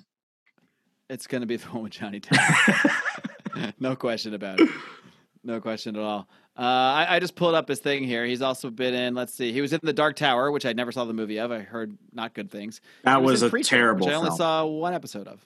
It's 1.10 1.26
gonna 1.26 1.48
be 1.48 1.56
the 1.56 1.68
one 1.70 1.82
with 1.82 1.94
Johnny 1.94 2.20
Depp. 2.22 3.74
no 3.80 3.96
question 3.96 4.36
about 4.36 4.60
it. 4.60 4.70
No 5.44 5.60
question 5.60 5.96
at 5.96 6.04
all. 6.04 6.30
Uh, 6.58 6.62
I, 6.62 7.08
I, 7.10 7.20
just 7.20 7.36
pulled 7.36 7.54
up 7.54 7.68
his 7.68 7.80
thing 7.80 8.04
here. 8.04 8.26
He's 8.26 8.42
also 8.42 8.72
been 8.72 8.96
in. 8.96 9.14
Let's 9.14 9.32
see. 9.32 9.54
He 9.54 9.62
was 9.62 9.74
in 9.74 9.80
the 9.84 9.94
Dark 9.94 10.16
Tower, 10.16 10.52
which 10.52 10.66
I 10.66 10.74
never 10.74 10.92
saw 10.92 11.06
the 11.06 11.14
movie 11.14 11.38
of. 11.38 11.52
I 11.52 11.60
heard 11.60 11.96
not 12.12 12.34
good 12.34 12.50
things. 12.50 12.82
That 13.04 13.22
was, 13.22 13.34
was, 13.34 13.44
a 13.44 13.50
Preacher, 13.52 13.76
terrible. 13.76 14.10
I 14.10 14.14
only 14.14 14.30
film. 14.30 14.38
saw 14.38 14.66
one 14.66 14.96
episode 14.96 15.28
of. 15.28 15.46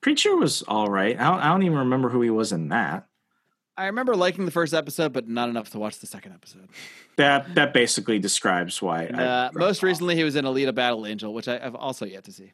Preacher 0.00 0.36
was 0.36 0.62
all 0.62 0.86
right. 0.88 1.18
I 1.18 1.30
don't, 1.30 1.40
I 1.40 1.48
don't 1.48 1.64
even 1.64 1.78
remember 1.78 2.10
who 2.10 2.20
he 2.20 2.30
was 2.30 2.52
in 2.52 2.68
that. 2.68 3.08
I 3.76 3.86
remember 3.86 4.14
liking 4.14 4.44
the 4.44 4.52
first 4.52 4.72
episode, 4.72 5.12
but 5.12 5.28
not 5.28 5.48
enough 5.48 5.70
to 5.70 5.80
watch 5.80 5.98
the 5.98 6.06
second 6.06 6.32
episode. 6.32 6.68
That 7.16 7.56
that 7.56 7.72
basically 7.72 8.20
describes 8.20 8.80
why. 8.80 9.06
Uh, 9.06 9.50
most 9.52 9.82
recently, 9.82 10.14
he 10.14 10.22
was 10.22 10.36
in 10.36 10.44
Alita: 10.44 10.72
Battle 10.72 11.06
Angel, 11.06 11.34
which 11.34 11.48
I, 11.48 11.58
have 11.58 11.74
also 11.74 12.06
yet 12.06 12.24
to 12.24 12.32
see. 12.32 12.52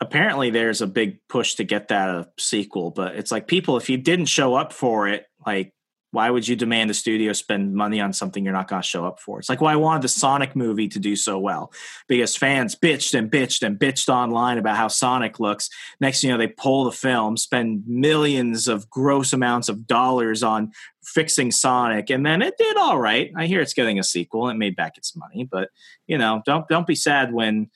Apparently, 0.00 0.48
there's 0.48 0.80
a 0.80 0.86
big 0.86 1.18
push 1.28 1.56
to 1.56 1.64
get 1.64 1.88
that 1.88 2.08
a 2.08 2.28
sequel, 2.38 2.90
but 2.90 3.14
it's 3.16 3.30
like 3.30 3.46
people, 3.46 3.76
if 3.76 3.90
you 3.90 3.98
didn't 3.98 4.24
show 4.26 4.54
up 4.54 4.72
for 4.72 5.06
it, 5.06 5.26
like 5.44 5.74
why 6.16 6.30
would 6.30 6.48
you 6.48 6.56
demand 6.56 6.88
the 6.88 6.94
studio 6.94 7.34
spend 7.34 7.74
money 7.74 8.00
on 8.00 8.10
something 8.10 8.42
you're 8.42 8.54
not 8.54 8.68
going 8.68 8.80
to 8.80 8.88
show 8.88 9.04
up 9.04 9.20
for? 9.20 9.38
It's 9.38 9.50
like 9.50 9.60
well, 9.60 9.70
I 9.70 9.76
wanted 9.76 10.00
the 10.00 10.08
Sonic 10.08 10.56
movie 10.56 10.88
to 10.88 10.98
do 10.98 11.14
so 11.14 11.38
well 11.38 11.70
because 12.08 12.34
fans 12.34 12.74
bitched 12.74 13.12
and 13.12 13.30
bitched 13.30 13.62
and 13.62 13.78
bitched 13.78 14.08
online 14.08 14.56
about 14.56 14.78
how 14.78 14.88
Sonic 14.88 15.38
looks. 15.38 15.68
Next, 16.00 16.24
you 16.24 16.30
know, 16.30 16.38
they 16.38 16.46
pull 16.46 16.84
the 16.84 16.90
film, 16.90 17.36
spend 17.36 17.84
millions 17.86 18.66
of 18.66 18.88
gross 18.88 19.34
amounts 19.34 19.68
of 19.68 19.86
dollars 19.86 20.42
on 20.42 20.72
fixing 21.04 21.52
Sonic, 21.52 22.08
and 22.08 22.24
then 22.24 22.40
it 22.40 22.54
did 22.56 22.78
all 22.78 22.98
right. 22.98 23.30
I 23.36 23.44
hear 23.44 23.60
it's 23.60 23.74
getting 23.74 23.98
a 23.98 24.02
sequel. 24.02 24.48
It 24.48 24.54
made 24.54 24.74
back 24.74 24.96
its 24.96 25.14
money, 25.14 25.44
but 25.44 25.68
you 26.06 26.16
know, 26.16 26.40
don't 26.46 26.66
don't 26.66 26.86
be 26.86 26.94
sad 26.94 27.30
when 27.30 27.68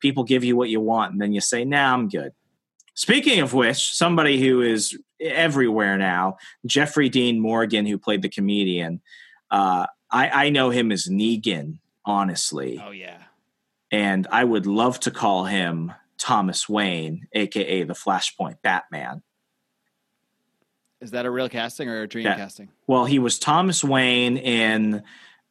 people 0.00 0.22
give 0.22 0.44
you 0.44 0.54
what 0.54 0.68
you 0.68 0.82
want 0.82 1.12
and 1.12 1.20
then 1.22 1.32
you 1.32 1.40
say, 1.40 1.64
"Nah, 1.64 1.94
I'm 1.94 2.10
good." 2.10 2.32
Speaking 2.92 3.40
of 3.40 3.54
which, 3.54 3.94
somebody 3.94 4.38
who 4.38 4.60
is 4.60 4.98
everywhere 5.20 5.98
now, 5.98 6.36
Jeffrey 6.64 7.08
Dean 7.08 7.40
Morgan, 7.40 7.86
who 7.86 7.98
played 7.98 8.22
the 8.22 8.28
comedian, 8.28 9.00
uh, 9.50 9.86
I, 10.10 10.46
I 10.46 10.50
know 10.50 10.70
him 10.70 10.92
as 10.92 11.08
Negan, 11.08 11.78
honestly. 12.04 12.82
Oh, 12.84 12.90
yeah. 12.90 13.22
And 13.90 14.26
I 14.30 14.44
would 14.44 14.66
love 14.66 15.00
to 15.00 15.10
call 15.10 15.44
him 15.44 15.92
Thomas 16.18 16.68
Wayne, 16.68 17.28
aka 17.32 17.84
the 17.84 17.94
Flashpoint 17.94 18.62
Batman. 18.62 19.22
Is 21.00 21.10
that 21.10 21.26
a 21.26 21.30
real 21.30 21.48
casting 21.48 21.88
or 21.88 22.02
a 22.02 22.08
dream 22.08 22.24
that, 22.24 22.38
casting? 22.38 22.70
Well, 22.86 23.04
he 23.04 23.18
was 23.18 23.38
Thomas 23.38 23.84
Wayne 23.84 24.36
in 24.38 25.02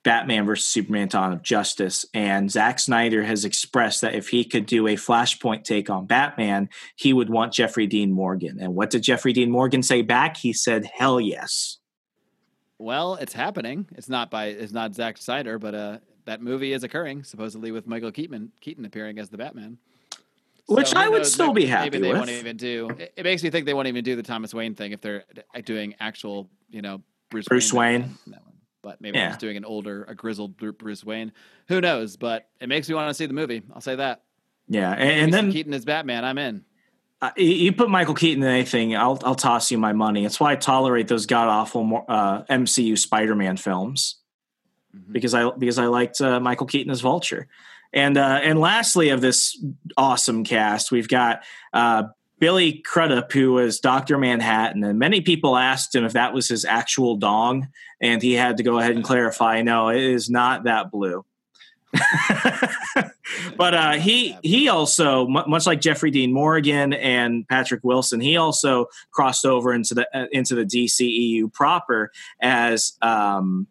Batman 0.05 0.45
versus 0.45 0.69
Superman 0.69 1.09
Dawn 1.09 1.33
of 1.33 1.41
Justice. 1.41 2.05
And 2.13 2.49
Zack 2.49 2.79
Snyder 2.79 3.23
has 3.23 3.43
expressed 3.43 4.01
that 4.01 4.13
if 4.13 4.29
he 4.29 4.45
could 4.45 4.67
do 4.67 4.87
a 4.87 4.95
Flashpoint 4.95 5.63
take 5.63 5.89
on 5.89 6.05
Batman, 6.05 6.69
he 6.95 7.11
would 7.11 7.29
want 7.29 7.51
Jeffrey 7.51 7.87
Dean 7.87 8.13
Morgan. 8.13 8.59
And 8.61 8.75
what 8.75 8.91
did 8.91 9.01
Jeffrey 9.01 9.33
Dean 9.33 9.51
Morgan 9.51 9.83
say 9.83 10.03
back? 10.03 10.37
He 10.37 10.53
said, 10.53 10.85
hell 10.85 11.19
yes. 11.19 11.79
Well, 12.77 13.15
it's 13.15 13.33
happening. 13.33 13.87
It's 13.95 14.07
not 14.07 14.29
by 14.29 14.47
it's 14.47 14.73
not 14.73 14.93
Zack 14.93 15.17
Snyder, 15.17 15.57
but 15.57 15.73
uh, 15.73 15.97
that 16.25 16.41
movie 16.41 16.73
is 16.73 16.83
occurring, 16.83 17.23
supposedly 17.23 17.71
with 17.71 17.87
Michael 17.87 18.11
Keaton 18.11 18.51
Keaton 18.61 18.85
appearing 18.85 19.17
as 19.17 19.29
the 19.29 19.37
Batman. 19.37 19.77
Which 20.67 20.93
I 20.93 21.07
would 21.07 21.25
still 21.25 21.53
maybe, 21.53 21.61
be 21.61 21.67
happy 21.67 21.89
maybe 21.91 21.99
they 21.99 22.07
with. 22.09 22.17
won't 22.17 22.29
even 22.31 22.57
do. 22.57 22.89
It, 22.97 23.13
it, 23.17 23.23
makes 23.23 23.43
me 23.43 23.49
think 23.49 23.65
they 23.65 23.73
won't 23.73 23.87
even 23.87 24.03
do 24.03 24.15
the 24.15 24.23
Thomas 24.23 24.53
Wayne 24.53 24.75
thing 24.75 24.91
if 24.91 24.99
they're 24.99 25.23
doing 25.63 25.93
actual, 25.99 26.49
you 26.69 26.81
know, 26.81 27.01
Bruce, 27.29 27.45
Bruce 27.45 27.71
Wayne. 27.71 28.15
Wayne 28.25 28.39
but 28.85 29.01
maybe 29.01 29.17
yeah. 29.17 29.29
he's 29.29 29.37
doing 29.37 29.57
an 29.57 29.65
older, 29.65 30.05
a 30.07 30.13
grizzled 30.13 30.55
Bruce 30.57 31.03
Wayne. 31.03 31.31
Who 31.69 31.81
knows? 31.81 32.17
But 32.17 32.47
it 32.61 32.69
makes 32.69 32.87
me 32.87 32.93
want 32.93 33.09
to 33.09 33.15
see 33.15 33.25
the 33.25 33.33
movie. 33.33 33.63
I'll 33.73 33.81
say 33.81 33.95
that. 33.95 34.21
Yeah, 34.69 34.91
and, 34.91 35.23
and 35.23 35.33
then 35.33 35.51
Keaton 35.51 35.73
is 35.73 35.85
Batman. 35.85 36.23
I'm 36.23 36.37
in. 36.37 36.63
Uh, 37.19 37.31
you 37.35 37.73
put 37.73 37.89
Michael 37.89 38.13
Keaton 38.13 38.43
in 38.43 38.49
anything, 38.49 38.95
I'll 38.95 39.19
I'll 39.23 39.35
toss 39.35 39.71
you 39.71 39.79
my 39.79 39.93
money. 39.93 40.23
It's 40.23 40.39
why 40.39 40.51
I 40.51 40.55
tolerate 40.55 41.07
those 41.07 41.25
god 41.25 41.47
awful 41.47 42.05
uh, 42.07 42.43
MCU 42.43 42.97
Spider 42.97 43.33
Man 43.33 43.57
films 43.57 44.17
mm-hmm. 44.95 45.11
because 45.11 45.33
I 45.33 45.49
because 45.49 45.79
I 45.79 45.87
liked 45.87 46.21
uh, 46.21 46.39
Michael 46.39 46.67
Keaton 46.67 46.91
as 46.91 47.01
Vulture. 47.01 47.47
And 47.91 48.17
uh, 48.17 48.39
and 48.43 48.59
lastly 48.59 49.09
of 49.09 49.21
this 49.21 49.59
awesome 49.97 50.43
cast, 50.43 50.91
we've 50.91 51.07
got 51.07 51.43
uh, 51.73 52.03
Billy 52.39 52.79
Crudup, 52.79 53.31
who 53.31 53.53
was 53.53 53.79
Dr. 53.79 54.17
Manhattan, 54.17 54.83
and 54.83 54.99
many 54.99 55.21
people 55.21 55.55
asked 55.55 55.95
him 55.95 56.03
if 56.03 56.13
that 56.13 56.33
was 56.33 56.47
his 56.47 56.65
actual 56.65 57.15
dong, 57.15 57.69
and 58.01 58.21
he 58.21 58.33
had 58.33 58.57
to 58.57 58.63
go 58.63 58.77
ahead 58.77 58.95
and 58.95 59.03
clarify, 59.03 59.61
no, 59.61 59.89
it 59.89 60.01
is 60.01 60.29
not 60.29 60.65
that 60.65 60.91
blue. 60.91 61.25
but 63.57 63.73
uh, 63.73 63.93
he 63.93 64.37
he 64.43 64.67
also 64.67 65.27
much 65.27 65.65
like 65.65 65.79
Jeffrey 65.79 66.11
Dean 66.11 66.33
Morgan 66.33 66.91
and 66.93 67.47
Patrick 67.47 67.83
Wilson, 67.83 68.19
he 68.19 68.37
also 68.37 68.87
crossed 69.11 69.45
over 69.45 69.73
into 69.73 69.93
the 69.93 70.07
uh, 70.13 70.27
into 70.31 70.55
the 70.55 70.65
DCEU 70.65 71.51
proper 71.53 72.11
as 72.41 72.93
um, 73.01 73.67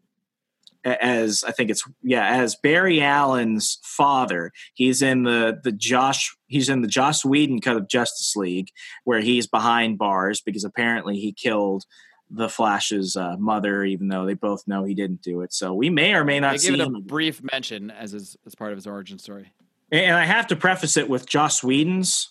as 0.84 1.44
I 1.46 1.52
think 1.52 1.70
it's 1.70 1.84
yeah 2.02 2.26
as 2.36 2.56
Barry 2.56 3.00
Allen's 3.00 3.78
father. 3.82 4.52
He's 4.74 5.02
in 5.02 5.24
the 5.24 5.58
the 5.62 5.72
Josh 5.72 6.36
he's 6.46 6.68
in 6.68 6.82
the 6.82 6.88
Josh 6.88 7.24
Whedon 7.24 7.60
cut 7.60 7.76
of 7.76 7.88
Justice 7.88 8.36
League 8.36 8.70
where 9.04 9.20
he's 9.20 9.46
behind 9.46 9.98
bars 9.98 10.40
because 10.40 10.64
apparently 10.64 11.18
he 11.18 11.32
killed 11.32 11.84
the 12.30 12.48
Flash's 12.48 13.16
uh, 13.16 13.36
mother, 13.38 13.84
even 13.84 14.08
though 14.08 14.26
they 14.26 14.34
both 14.34 14.66
know 14.66 14.84
he 14.84 14.94
didn't 14.94 15.22
do 15.22 15.42
it. 15.42 15.52
So 15.52 15.74
we 15.74 15.90
may 15.90 16.14
or 16.14 16.24
may 16.24 16.40
not 16.40 16.52
they 16.52 16.58
see 16.58 16.80
a 16.80 16.88
brief 16.88 17.42
mention 17.52 17.90
as 17.90 18.12
his, 18.12 18.36
as 18.46 18.54
part 18.54 18.72
of 18.72 18.78
his 18.78 18.86
origin 18.86 19.18
story. 19.18 19.52
And 19.92 20.16
I 20.16 20.24
have 20.24 20.48
to 20.48 20.56
preface 20.56 20.96
it 20.96 21.08
with 21.08 21.28
Josh 21.28 21.62
Whedon's 21.62 22.30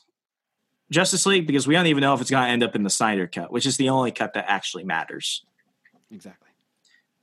Justice 0.92 1.26
League 1.26 1.48
because 1.48 1.68
we 1.68 1.76
don't 1.76 1.86
even 1.86 2.02
know 2.02 2.14
if 2.14 2.22
it's 2.22 2.32
going 2.32 2.44
to 2.44 2.50
end 2.50 2.64
up 2.64 2.76
in 2.76 2.84
the 2.84 2.90
Snyder 2.90 3.28
cut, 3.28 3.52
which 3.52 3.66
is 3.66 3.78
the 3.78 3.90
only 3.90 4.12
cut 4.12 4.34
that 4.34 4.46
actually 4.48 4.84
matters. 4.84 5.46
Exactly 6.12 6.44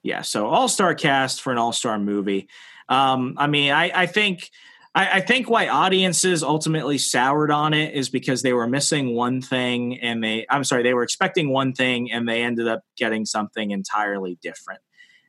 yeah, 0.03 0.23
so 0.23 0.47
all 0.49 0.69
star 0.69 0.95
cast 0.95 1.43
for 1.43 1.53
an 1.53 1.59
all 1.59 1.73
star 1.73 1.99
movie. 1.99 2.49
Um, 2.89 3.35
I 3.37 3.47
mean, 3.47 3.73
I, 3.73 3.91
I 4.03 4.07
think. 4.07 4.51
I, 4.93 5.19
I, 5.19 5.21
think 5.21 5.49
why 5.49 5.69
audiences 5.69 6.43
ultimately 6.43 6.99
soured 6.99 7.53
on 7.53 7.75
it 7.75 7.95
is 7.95 8.09
because 8.09 8.43
they 8.43 8.53
were 8.53 8.67
missing 8.67 9.15
one 9.15 9.41
thing 9.41 10.01
and 10.01 10.21
they 10.21 10.47
I'm 10.51 10.65
sorry, 10.65 10.83
they 10.83 10.95
were 10.95 11.05
expecting 11.05 11.51
one 11.51 11.75
thing 11.75 12.11
and 12.11 12.29
they 12.29 12.43
ended 12.43 12.67
up 12.67 12.83
getting 12.97 13.25
something 13.25 13.71
entirely 13.71 14.37
different. 14.43 14.81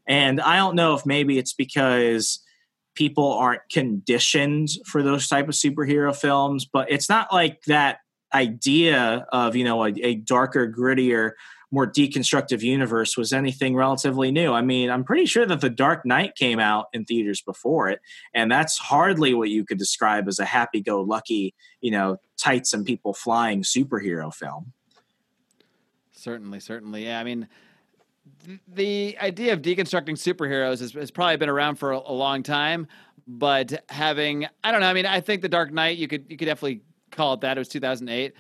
And 0.07 0.41
I 0.41 0.55
don't 0.55 0.75
know 0.75 0.95
if 0.95 1.05
maybe 1.05 1.37
it's 1.37 1.53
because 1.53 2.43
people 2.95 3.33
aren't 3.33 3.61
conditioned 3.71 4.69
for 4.85 5.03
those 5.03 5.27
type 5.27 5.47
of 5.47 5.53
superhero 5.53 6.15
films, 6.15 6.65
but 6.65 6.91
it's 6.91 7.07
not 7.07 7.31
like 7.31 7.61
that 7.67 7.99
idea 8.33 9.25
of, 9.31 9.55
you 9.55 9.63
know, 9.63 9.85
a, 9.85 9.93
a 10.01 10.15
darker, 10.15 10.71
grittier 10.71 11.31
more 11.71 11.89
deconstructive 11.89 12.61
universe 12.61 13.15
was 13.15 13.31
anything 13.31 13.75
relatively 13.75 14.31
new. 14.31 14.51
I 14.51 14.61
mean, 14.61 14.89
I'm 14.89 15.05
pretty 15.05 15.25
sure 15.25 15.45
that 15.45 15.61
The 15.61 15.69
Dark 15.69 16.05
Knight 16.05 16.35
came 16.35 16.59
out 16.59 16.87
in 16.93 17.05
theaters 17.05 17.41
before 17.41 17.87
it, 17.89 18.01
and 18.33 18.51
that's 18.51 18.77
hardly 18.77 19.33
what 19.33 19.49
you 19.49 19.63
could 19.63 19.77
describe 19.77 20.27
as 20.27 20.39
a 20.39 20.45
happy 20.45 20.81
go 20.81 21.01
lucky, 21.01 21.55
you 21.79 21.91
know, 21.91 22.17
tights 22.37 22.73
and 22.73 22.85
people 22.85 23.13
flying 23.13 23.63
superhero 23.63 24.33
film. 24.33 24.73
Certainly, 26.11 26.59
certainly. 26.59 27.05
Yeah, 27.05 27.19
I 27.19 27.23
mean, 27.23 27.47
the 28.67 29.17
idea 29.21 29.53
of 29.53 29.61
deconstructing 29.61 30.17
superheroes 30.17 30.79
has, 30.79 30.91
has 30.91 31.09
probably 31.09 31.37
been 31.37 31.49
around 31.49 31.75
for 31.75 31.93
a, 31.93 31.97
a, 31.97 32.13
long 32.13 32.43
time, 32.43 32.87
but 33.27 33.83
having 33.89 34.45
I 34.63 34.71
don't 34.71 34.81
know. 34.81 34.87
I 34.87 34.93
mean, 34.93 35.05
I 35.05 35.21
think 35.21 35.41
the 35.41 35.49
Dark 35.49 35.71
Knight 35.71 35.97
you 35.97 36.07
could 36.07 36.25
you 36.29 36.37
could 36.37 36.45
definitely 36.45 36.81
call 37.11 37.33
it 37.33 37.41
that. 37.41 37.57
It 37.57 37.59
was 37.61 37.69
2008, 37.69 38.33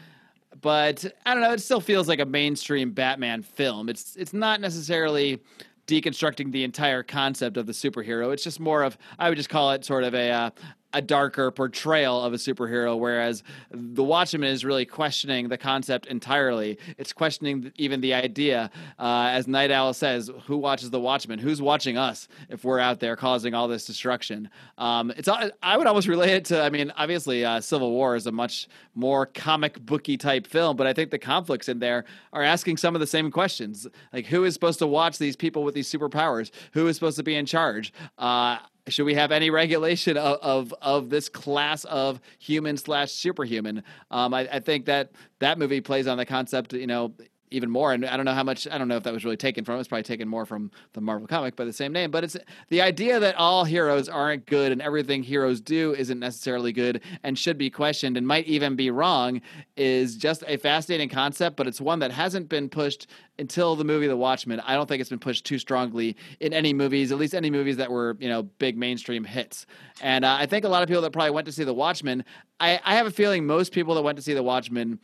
but 0.59 1.05
I 1.25 1.33
don't 1.33 1.41
know. 1.41 1.53
It 1.53 1.61
still 1.61 1.81
feels 1.81 2.07
like 2.07 2.19
a 2.19 2.25
mainstream 2.25 2.91
Batman 2.91 3.41
film. 3.41 3.89
It's 3.89 4.15
it's 4.15 4.33
not 4.33 4.59
necessarily 4.59 5.39
deconstructing 5.87 6.51
the 6.51 6.63
entire 6.63 7.03
concept 7.03 7.57
of 7.57 7.65
the 7.65 7.73
superhero. 7.73 8.33
It's 8.33 8.43
just 8.43 8.59
more 8.59 8.83
of 8.83 8.97
I 9.17 9.29
would 9.29 9.37
just 9.37 9.49
call 9.49 9.71
it 9.71 9.85
sort 9.85 10.03
of 10.03 10.13
a 10.13 10.29
uh, 10.29 10.49
a 10.93 11.01
darker 11.01 11.51
portrayal 11.51 12.21
of 12.21 12.33
a 12.33 12.37
superhero, 12.37 12.97
whereas 12.97 13.43
The 13.71 14.03
Watchmen 14.03 14.49
is 14.49 14.65
really 14.65 14.85
questioning 14.85 15.49
the 15.49 15.57
concept 15.57 16.05
entirely. 16.07 16.77
It's 16.97 17.13
questioning 17.13 17.71
even 17.77 18.01
the 18.01 18.13
idea. 18.13 18.69
Uh, 18.99 19.29
as 19.31 19.47
Night 19.47 19.71
Owl 19.71 19.93
says, 19.93 20.29
who 20.45 20.57
watches 20.57 20.89
The 20.89 20.99
Watchmen? 20.99 21.39
Who's 21.39 21.61
watching 21.61 21.97
us 21.97 22.27
if 22.49 22.63
we're 22.63 22.79
out 22.79 22.99
there 22.99 23.15
causing 23.15 23.53
all 23.53 23.67
this 23.67 23.85
destruction? 23.85 24.49
Um, 24.77 25.11
it's 25.15 25.29
I 25.29 25.77
would 25.77 25.87
almost 25.87 26.07
relate 26.07 26.33
it 26.33 26.45
to, 26.45 26.61
I 26.61 26.69
mean, 26.69 26.91
obviously, 26.97 27.45
uh, 27.45 27.61
Civil 27.61 27.91
War 27.91 28.15
is 28.15 28.27
a 28.27 28.31
much 28.31 28.67
more 28.95 29.25
comic 29.25 29.79
booky 29.85 30.17
type 30.17 30.45
film, 30.45 30.75
but 30.75 30.87
I 30.87 30.93
think 30.93 31.11
the 31.11 31.19
conflicts 31.19 31.69
in 31.69 31.79
there 31.79 32.05
are 32.33 32.43
asking 32.43 32.77
some 32.77 32.95
of 32.95 33.01
the 33.01 33.07
same 33.07 33.31
questions. 33.31 33.87
Like, 34.11 34.25
who 34.25 34.43
is 34.43 34.53
supposed 34.53 34.79
to 34.79 34.87
watch 34.87 35.17
these 35.17 35.35
people 35.35 35.63
with 35.63 35.73
these 35.73 35.89
superpowers? 35.89 36.51
Who 36.73 36.87
is 36.87 36.95
supposed 36.95 37.17
to 37.17 37.23
be 37.23 37.35
in 37.35 37.45
charge? 37.45 37.93
Uh, 38.17 38.57
should 38.87 39.05
we 39.05 39.13
have 39.13 39.31
any 39.31 39.49
regulation 39.49 40.17
of 40.17 40.37
of, 40.41 40.73
of 40.81 41.09
this 41.09 41.29
class 41.29 41.83
of 41.85 42.19
human 42.39 42.77
slash 42.77 43.11
superhuman? 43.11 43.83
Um, 44.09 44.33
I, 44.33 44.41
I 44.51 44.59
think 44.59 44.85
that 44.85 45.11
that 45.39 45.57
movie 45.59 45.81
plays 45.81 46.07
on 46.07 46.17
the 46.17 46.25
concept. 46.25 46.73
You 46.73 46.87
know, 46.87 47.13
even 47.51 47.69
more. 47.69 47.93
And 47.93 48.05
I 48.05 48.15
don't 48.15 48.25
know 48.25 48.33
how 48.33 48.43
much, 48.43 48.67
I 48.69 48.77
don't 48.77 48.87
know 48.87 48.97
if 48.97 49.03
that 49.03 49.13
was 49.13 49.23
really 49.23 49.37
taken 49.37 49.63
from, 49.63 49.79
it's 49.79 49.87
probably 49.87 50.03
taken 50.03 50.27
more 50.27 50.45
from 50.45 50.71
the 50.93 51.01
Marvel 51.01 51.27
comic 51.27 51.55
by 51.55 51.65
the 51.65 51.73
same 51.73 51.91
name. 51.91 52.09
But 52.09 52.23
it's 52.23 52.37
the 52.69 52.81
idea 52.81 53.19
that 53.19 53.35
all 53.35 53.65
heroes 53.65 54.09
aren't 54.09 54.45
good 54.45 54.71
and 54.71 54.81
everything 54.81 55.21
heroes 55.21 55.61
do 55.61 55.93
isn't 55.93 56.19
necessarily 56.19 56.71
good 56.71 57.01
and 57.23 57.37
should 57.37 57.57
be 57.57 57.69
questioned 57.69 58.17
and 58.17 58.25
might 58.25 58.47
even 58.47 58.75
be 58.75 58.89
wrong 58.89 59.41
is 59.75 60.15
just 60.15 60.43
a 60.47 60.57
fascinating 60.57 61.09
concept, 61.09 61.57
but 61.57 61.67
it's 61.67 61.81
one 61.81 61.99
that 61.99 62.11
hasn't 62.11 62.49
been 62.49 62.69
pushed 62.69 63.07
until 63.37 63.75
the 63.75 63.83
movie 63.83 64.07
The 64.07 64.17
Watchmen. 64.17 64.59
I 64.61 64.75
don't 64.75 64.87
think 64.87 65.01
it's 65.01 65.09
been 65.09 65.19
pushed 65.19 65.45
too 65.45 65.59
strongly 65.59 66.15
in 66.39 66.53
any 66.53 66.73
movies, 66.73 67.11
at 67.11 67.17
least 67.17 67.35
any 67.35 67.49
movies 67.49 67.77
that 67.77 67.91
were, 67.91 68.15
you 68.19 68.29
know, 68.29 68.43
big 68.43 68.77
mainstream 68.77 69.23
hits. 69.23 69.65
And 70.01 70.23
uh, 70.23 70.37
I 70.39 70.45
think 70.45 70.63
a 70.63 70.69
lot 70.69 70.83
of 70.83 70.87
people 70.87 71.01
that 71.01 71.11
probably 71.11 71.31
went 71.31 71.45
to 71.47 71.51
see 71.51 71.63
The 71.63 71.73
Watchmen, 71.73 72.23
I, 72.59 72.79
I 72.85 72.95
have 72.95 73.07
a 73.07 73.11
feeling 73.11 73.45
most 73.45 73.73
people 73.73 73.95
that 73.95 74.03
went 74.03 74.15
to 74.17 74.21
see 74.21 74.33
The 74.33 74.43
Watchmen 74.43 74.99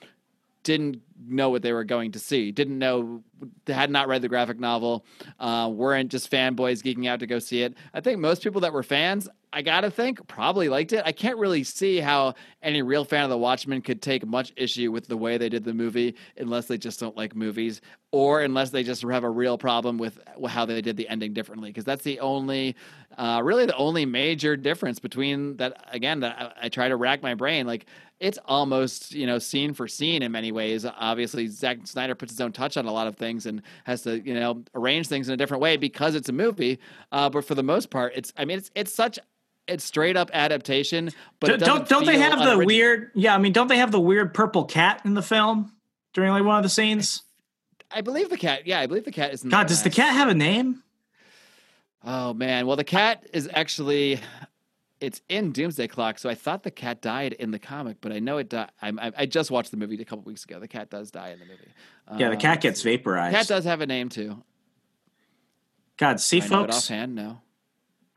didn't 0.63 1.01
know 1.25 1.49
what 1.49 1.61
they 1.61 1.73
were 1.73 1.83
going 1.83 2.11
to 2.11 2.19
see, 2.19 2.51
didn't 2.51 2.77
know, 2.77 3.23
had 3.67 3.89
not 3.89 4.07
read 4.07 4.21
the 4.21 4.29
graphic 4.29 4.59
novel, 4.59 5.05
uh, 5.39 5.69
weren't 5.71 6.11
just 6.11 6.31
fanboys 6.31 6.81
geeking 6.83 7.07
out 7.07 7.19
to 7.19 7.27
go 7.27 7.39
see 7.39 7.61
it. 7.63 7.75
I 7.93 8.01
think 8.01 8.19
most 8.19 8.43
people 8.43 8.61
that 8.61 8.73
were 8.73 8.83
fans, 8.83 9.27
I 9.53 9.61
gotta 9.61 9.89
think, 9.89 10.27
probably 10.27 10.69
liked 10.69 10.93
it. 10.93 11.03
I 11.05 11.11
can't 11.11 11.37
really 11.37 11.63
see 11.63 11.99
how 11.99 12.35
any 12.61 12.81
real 12.81 13.05
fan 13.05 13.23
of 13.23 13.29
The 13.29 13.37
Watchmen 13.37 13.81
could 13.81 14.01
take 14.01 14.25
much 14.25 14.51
issue 14.55 14.91
with 14.91 15.07
the 15.07 15.17
way 15.17 15.37
they 15.37 15.49
did 15.49 15.63
the 15.63 15.73
movie 15.73 16.15
unless 16.37 16.67
they 16.67 16.77
just 16.77 16.99
don't 16.99 17.15
like 17.15 17.35
movies 17.35 17.81
or 18.11 18.41
unless 18.41 18.69
they 18.69 18.83
just 18.83 19.01
have 19.03 19.23
a 19.23 19.29
real 19.29 19.57
problem 19.57 19.97
with 19.97 20.19
how 20.47 20.65
they 20.65 20.81
did 20.81 20.97
the 20.97 21.07
ending 21.07 21.33
differently. 21.33 21.69
Because 21.69 21.85
that's 21.85 22.03
the 22.03 22.19
only, 22.19 22.75
uh, 23.17 23.41
really 23.43 23.65
the 23.65 23.75
only 23.75 24.05
major 24.05 24.55
difference 24.55 24.99
between 24.99 25.57
that. 25.57 25.85
Again, 25.91 26.21
that 26.21 26.55
I, 26.61 26.65
I 26.65 26.69
try 26.69 26.87
to 26.87 26.95
rack 26.95 27.21
my 27.21 27.33
brain. 27.33 27.67
Like, 27.67 27.85
it's 28.19 28.39
almost 28.45 29.13
you 29.13 29.27
know 29.27 29.39
scene 29.39 29.73
for 29.73 29.87
scene 29.87 30.23
in 30.23 30.31
many 30.31 30.51
ways. 30.51 30.85
Obviously, 31.07 31.47
Zack 31.47 31.79
Snyder 31.85 32.15
puts 32.15 32.31
his 32.31 32.41
own 32.41 32.51
touch 32.51 32.77
on 32.77 32.85
a 32.85 32.91
lot 32.91 33.07
of 33.07 33.15
things 33.15 33.45
and 33.45 33.61
has 33.85 34.01
to 34.03 34.19
you 34.19 34.33
know 34.33 34.63
arrange 34.75 35.07
things 35.07 35.27
in 35.27 35.33
a 35.33 35.37
different 35.37 35.61
way 35.61 35.77
because 35.77 36.15
it's 36.15 36.29
a 36.29 36.33
movie. 36.33 36.79
Uh, 37.11 37.29
but 37.29 37.45
for 37.45 37.55
the 37.55 37.63
most 37.63 37.89
part, 37.89 38.13
it's 38.15 38.33
I 38.37 38.45
mean 38.45 38.57
it's 38.57 38.71
it's 38.75 38.93
such 38.93 39.19
it's 39.67 39.83
straight 39.83 40.17
up 40.17 40.29
adaptation. 40.33 41.11
But 41.39 41.59
don't 41.59 41.87
don't 41.87 42.05
they 42.05 42.19
have 42.19 42.39
the 42.39 42.65
weird? 42.65 43.11
Yeah, 43.15 43.35
I 43.35 43.37
mean, 43.37 43.53
don't 43.53 43.67
they 43.67 43.77
have 43.77 43.91
the 43.91 43.99
weird 43.99 44.33
purple 44.33 44.65
cat 44.65 45.01
in 45.05 45.13
the 45.13 45.21
film 45.21 45.71
during 46.13 46.31
like 46.31 46.43
one 46.43 46.57
of 46.57 46.63
the 46.63 46.69
scenes? 46.69 47.23
I 47.91 48.01
believe 48.01 48.29
the 48.29 48.37
cat. 48.37 48.67
Yeah, 48.67 48.79
I 48.79 48.87
believe 48.87 49.05
the 49.05 49.11
cat 49.11 49.33
is. 49.33 49.43
God, 49.43 49.67
does 49.67 49.83
the 49.83 49.89
cat 49.89 50.13
have 50.13 50.27
a 50.27 50.33
name? 50.33 50.83
Oh 52.03 52.33
man, 52.33 52.67
well 52.67 52.75
the 52.75 52.83
cat 52.83 53.27
is 53.33 53.49
actually 53.53 54.19
it's 54.99 55.21
in 55.29 55.51
Doomsday 55.51 55.87
Clock, 55.87 56.19
so 56.19 56.29
I 56.29 56.35
thought 56.35 56.63
the 56.63 56.71
cat 56.71 57.01
died 57.01 57.33
in 57.33 57.51
the 57.51 57.59
comic, 57.59 57.97
but 58.01 58.11
I 58.11 58.19
know 58.19 58.37
it 58.37 58.49
died. 58.49 58.69
I, 58.81 59.11
I 59.17 59.25
just 59.25 59.51
watched 59.51 59.71
the 59.71 59.77
movie 59.77 59.99
a 60.01 60.05
couple 60.05 60.23
weeks 60.23 60.43
ago. 60.43 60.59
The 60.59 60.67
cat 60.67 60.89
does 60.89 61.11
die 61.11 61.29
in 61.29 61.39
the 61.39 61.45
movie. 61.45 61.71
Yeah, 62.17 62.29
the 62.29 62.37
cat 62.37 62.57
uh, 62.57 62.61
gets 62.61 62.81
vaporized. 62.81 63.33
The 63.33 63.37
cat 63.39 63.47
does 63.47 63.65
have 63.65 63.81
a 63.81 63.85
name 63.85 64.09
too. 64.09 64.43
God, 65.97 66.19
see, 66.19 66.41
I 66.41 66.45
folks. 66.45 66.77
offhand, 66.77 67.15
no. 67.15 67.41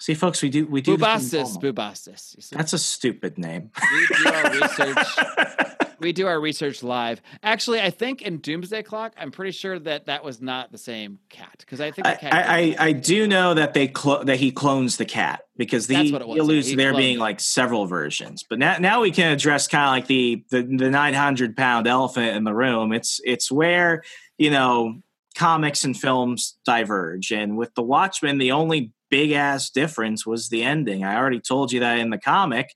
See, 0.01 0.14
folks, 0.14 0.42
we 0.42 0.48
do 0.48 0.66
we 0.66 0.80
do. 0.80 0.96
Bubastis, 0.96 1.61
Bubastis. 1.61 2.48
That's 2.48 2.72
a 2.72 2.78
stupid 2.78 3.36
name. 3.36 3.70
We 3.92 4.07
do 4.16 4.28
our 4.30 4.51
research. 4.51 5.07
we 6.01 6.12
do 6.12 6.26
our 6.26 6.40
research 6.40 6.82
live. 6.82 7.20
Actually, 7.42 7.82
I 7.82 7.90
think 7.90 8.22
in 8.22 8.38
Doomsday 8.38 8.82
Clock, 8.82 9.12
I'm 9.18 9.30
pretty 9.30 9.53
sure 9.53 9.78
that 9.78 10.07
that 10.07 10.24
was 10.24 10.40
not 10.40 10.72
the 10.72 10.78
same 10.78 11.18
cat 11.28 11.55
because 11.59 11.82
I 11.82 11.90
think 11.90 12.07
I, 12.07 12.18
I, 12.22 12.76
I, 12.78 12.92
do 12.92 13.26
know 13.26 13.53
that 13.55 13.74
they 13.74 13.88
clo- 13.88 14.24
that 14.24 14.38
he 14.38 14.51
clones 14.51 14.96
the 14.96 15.05
cat 15.05 15.42
because 15.57 15.86
the 15.86 15.96
he 15.96 16.14
alludes 16.14 16.74
there 16.74 16.94
being 16.94 17.16
it. 17.16 17.20
like 17.20 17.38
several 17.38 17.86
versions. 17.86 18.42
But 18.42 18.59
now 18.59 18.78
now 18.78 19.03
we 19.03 19.11
can 19.11 19.30
address 19.30 19.68
kind 19.68 19.84
of 19.84 19.90
like 19.90 20.07
the 20.07 20.42
the, 20.48 20.62
the 20.62 20.90
900 20.90 21.57
pound 21.57 21.86
elephant 21.86 22.36
in 22.36 22.44
the 22.44 22.55
room. 22.55 22.92
It's 22.92 23.20
it's 23.22 23.53
where 23.53 24.03
you 24.38 24.51
know 24.51 25.03
comics 25.34 25.84
and 25.84 25.94
films 25.94 26.57
diverge, 26.64 27.32
and 27.32 27.59
with 27.59 27.74
the 27.74 27.82
Watchmen, 27.82 28.38
the 28.38 28.53
only 28.53 28.92
big 29.11 29.32
ass 29.32 29.70
difference 29.70 30.26
was 30.26 30.48
the 30.48 30.62
ending. 30.62 31.04
I 31.04 31.16
already 31.16 31.40
told 31.40 31.72
you 31.72 31.80
that 31.80 31.98
in 31.98 32.11
the 32.11 32.18
comic 32.18 32.74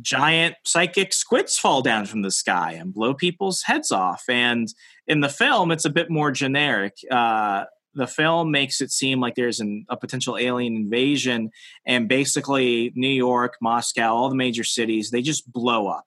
giant 0.00 0.56
psychic 0.64 1.12
squids 1.12 1.56
fall 1.56 1.82
down 1.82 2.06
from 2.06 2.22
the 2.22 2.30
sky 2.30 2.72
and 2.72 2.92
blow 2.92 3.14
people's 3.14 3.62
heads 3.62 3.92
off. 3.92 4.24
And 4.28 4.72
in 5.06 5.20
the 5.20 5.28
film, 5.28 5.70
it's 5.70 5.84
a 5.84 5.90
bit 5.90 6.10
more 6.10 6.32
generic. 6.32 6.96
Uh, 7.10 7.64
the 7.94 8.06
film 8.06 8.50
makes 8.50 8.80
it 8.80 8.90
seem 8.90 9.20
like 9.20 9.36
there's 9.36 9.60
an, 9.60 9.86
a 9.88 9.96
potential 9.96 10.36
alien 10.36 10.76
invasion, 10.76 11.50
and 11.86 12.08
basically, 12.08 12.92
New 12.94 13.08
York, 13.08 13.56
Moscow, 13.62 14.14
all 14.14 14.28
the 14.28 14.36
major 14.36 14.64
cities, 14.64 15.10
they 15.10 15.22
just 15.22 15.50
blow 15.50 15.88
up. 15.88 16.04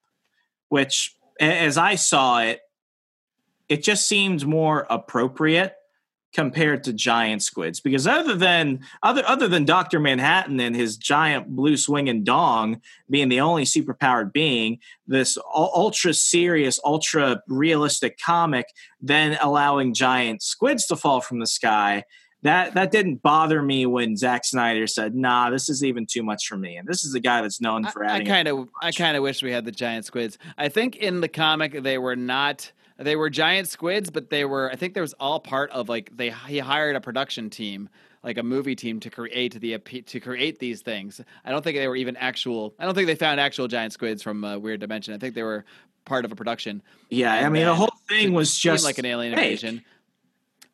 Which, 0.68 1.16
as 1.40 1.80
I 1.80 1.96
saw 1.96 2.42
it, 2.42 2.60
it 3.70 3.82
just 3.82 4.08
seemed 4.08 4.46
more 4.46 4.86
appropriate 4.90 5.74
compared 6.34 6.84
to 6.84 6.94
giant 6.94 7.42
squids 7.42 7.80
because 7.80 8.06
other 8.06 8.36
than 8.36 8.80
other 9.02 9.24
other 9.26 9.48
than 9.48 9.66
Dr. 9.66 10.00
Manhattan 10.00 10.60
and 10.60 10.76
his 10.76 10.96
giant 10.98 11.48
blue 11.56 11.76
swinging 11.76 12.24
dong 12.24 12.82
being 13.10 13.30
the 13.30 13.42
only 13.42 13.64
superpowered 13.64 14.32
being 14.32 14.80
this 15.08 15.38
ultra 15.56 16.14
serious 16.14 16.80
ultra 16.86 17.42
realistic 17.48 18.20
comic 18.20 18.68
then 19.02 19.38
allowing 19.42 19.94
giant 19.94 20.44
squids 20.44 20.86
to 20.86 20.96
fall 20.96 21.20
from 21.20 21.40
the 21.40 21.48
sky 21.48 22.04
that 22.42 22.74
that 22.76 22.92
didn't 22.92 23.22
bother 23.22 23.62
me 23.62 23.86
when 23.86 24.16
Zack 24.16 24.46
Snyder 24.46 24.88
said, 24.88 25.14
"Nah, 25.14 25.50
this 25.50 25.68
is 25.68 25.84
even 25.84 26.06
too 26.06 26.24
much 26.24 26.48
for 26.48 26.58
me." 26.58 26.78
And 26.78 26.88
this 26.88 27.04
is 27.04 27.14
a 27.14 27.20
guy 27.20 27.42
that's 27.42 27.60
known 27.60 27.84
for 27.86 28.04
adding. 28.04 28.28
I 28.28 28.30
kind 28.30 28.48
of, 28.48 28.70
I 28.82 28.92
kind 28.92 29.18
of 29.18 29.24
wish 29.24 29.44
we 29.44 29.52
had 29.52 29.66
the 29.66 29.72
giant 29.72 30.06
squids. 30.06 30.38
I 30.58 30.70
think 30.70 30.96
in 30.96 31.20
the 31.20 31.28
comic 31.28 31.84
they 31.84 31.98
were 31.98 32.16
not 32.16 32.72
they 33.00 33.16
were 33.16 33.30
giant 33.30 33.68
squids, 33.68 34.10
but 34.10 34.30
they 34.30 34.46
were. 34.46 34.70
I 34.72 34.76
think 34.76 34.94
there 34.94 35.04
was 35.04 35.14
all 35.14 35.40
part 35.40 35.72
of 35.72 35.90
like 35.90 36.16
they 36.16 36.32
he 36.48 36.60
hired 36.60 36.96
a 36.96 37.02
production 37.02 37.50
team, 37.50 37.90
like 38.24 38.38
a 38.38 38.44
movie 38.44 38.76
team, 38.76 39.00
to 39.00 39.10
create 39.10 39.60
the 39.60 39.78
to 39.78 40.20
create 40.20 40.60
these 40.60 40.82
things. 40.82 41.22
I 41.46 41.52
don't 41.52 41.64
think 41.64 41.78
they 41.78 41.88
were 41.88 41.96
even 41.96 42.18
actual. 42.18 42.74
I 42.78 42.86
don't 42.86 42.96
think 42.96 43.08
they 43.08 43.16
found 43.16 43.40
actual 43.40 43.68
giant 43.68 43.94
squids 43.94 44.22
from 44.22 44.44
uh, 44.44 44.58
Weird 44.58 44.82
Dimension. 44.82 45.14
I 45.14 45.18
think 45.18 45.34
they 45.34 45.44
were 45.44 45.66
part 46.06 46.26
of 46.26 46.32
a 46.32 46.36
production. 46.36 46.82
Yeah, 47.10 47.34
I 47.34 47.48
mean 47.50 47.66
the 47.66 47.76
whole 47.76 47.94
thing 48.10 48.34
was 48.34 48.58
just 48.58 48.84
like 48.84 48.98
an 48.98 49.06
alien 49.06 49.34
invasion. 49.34 49.84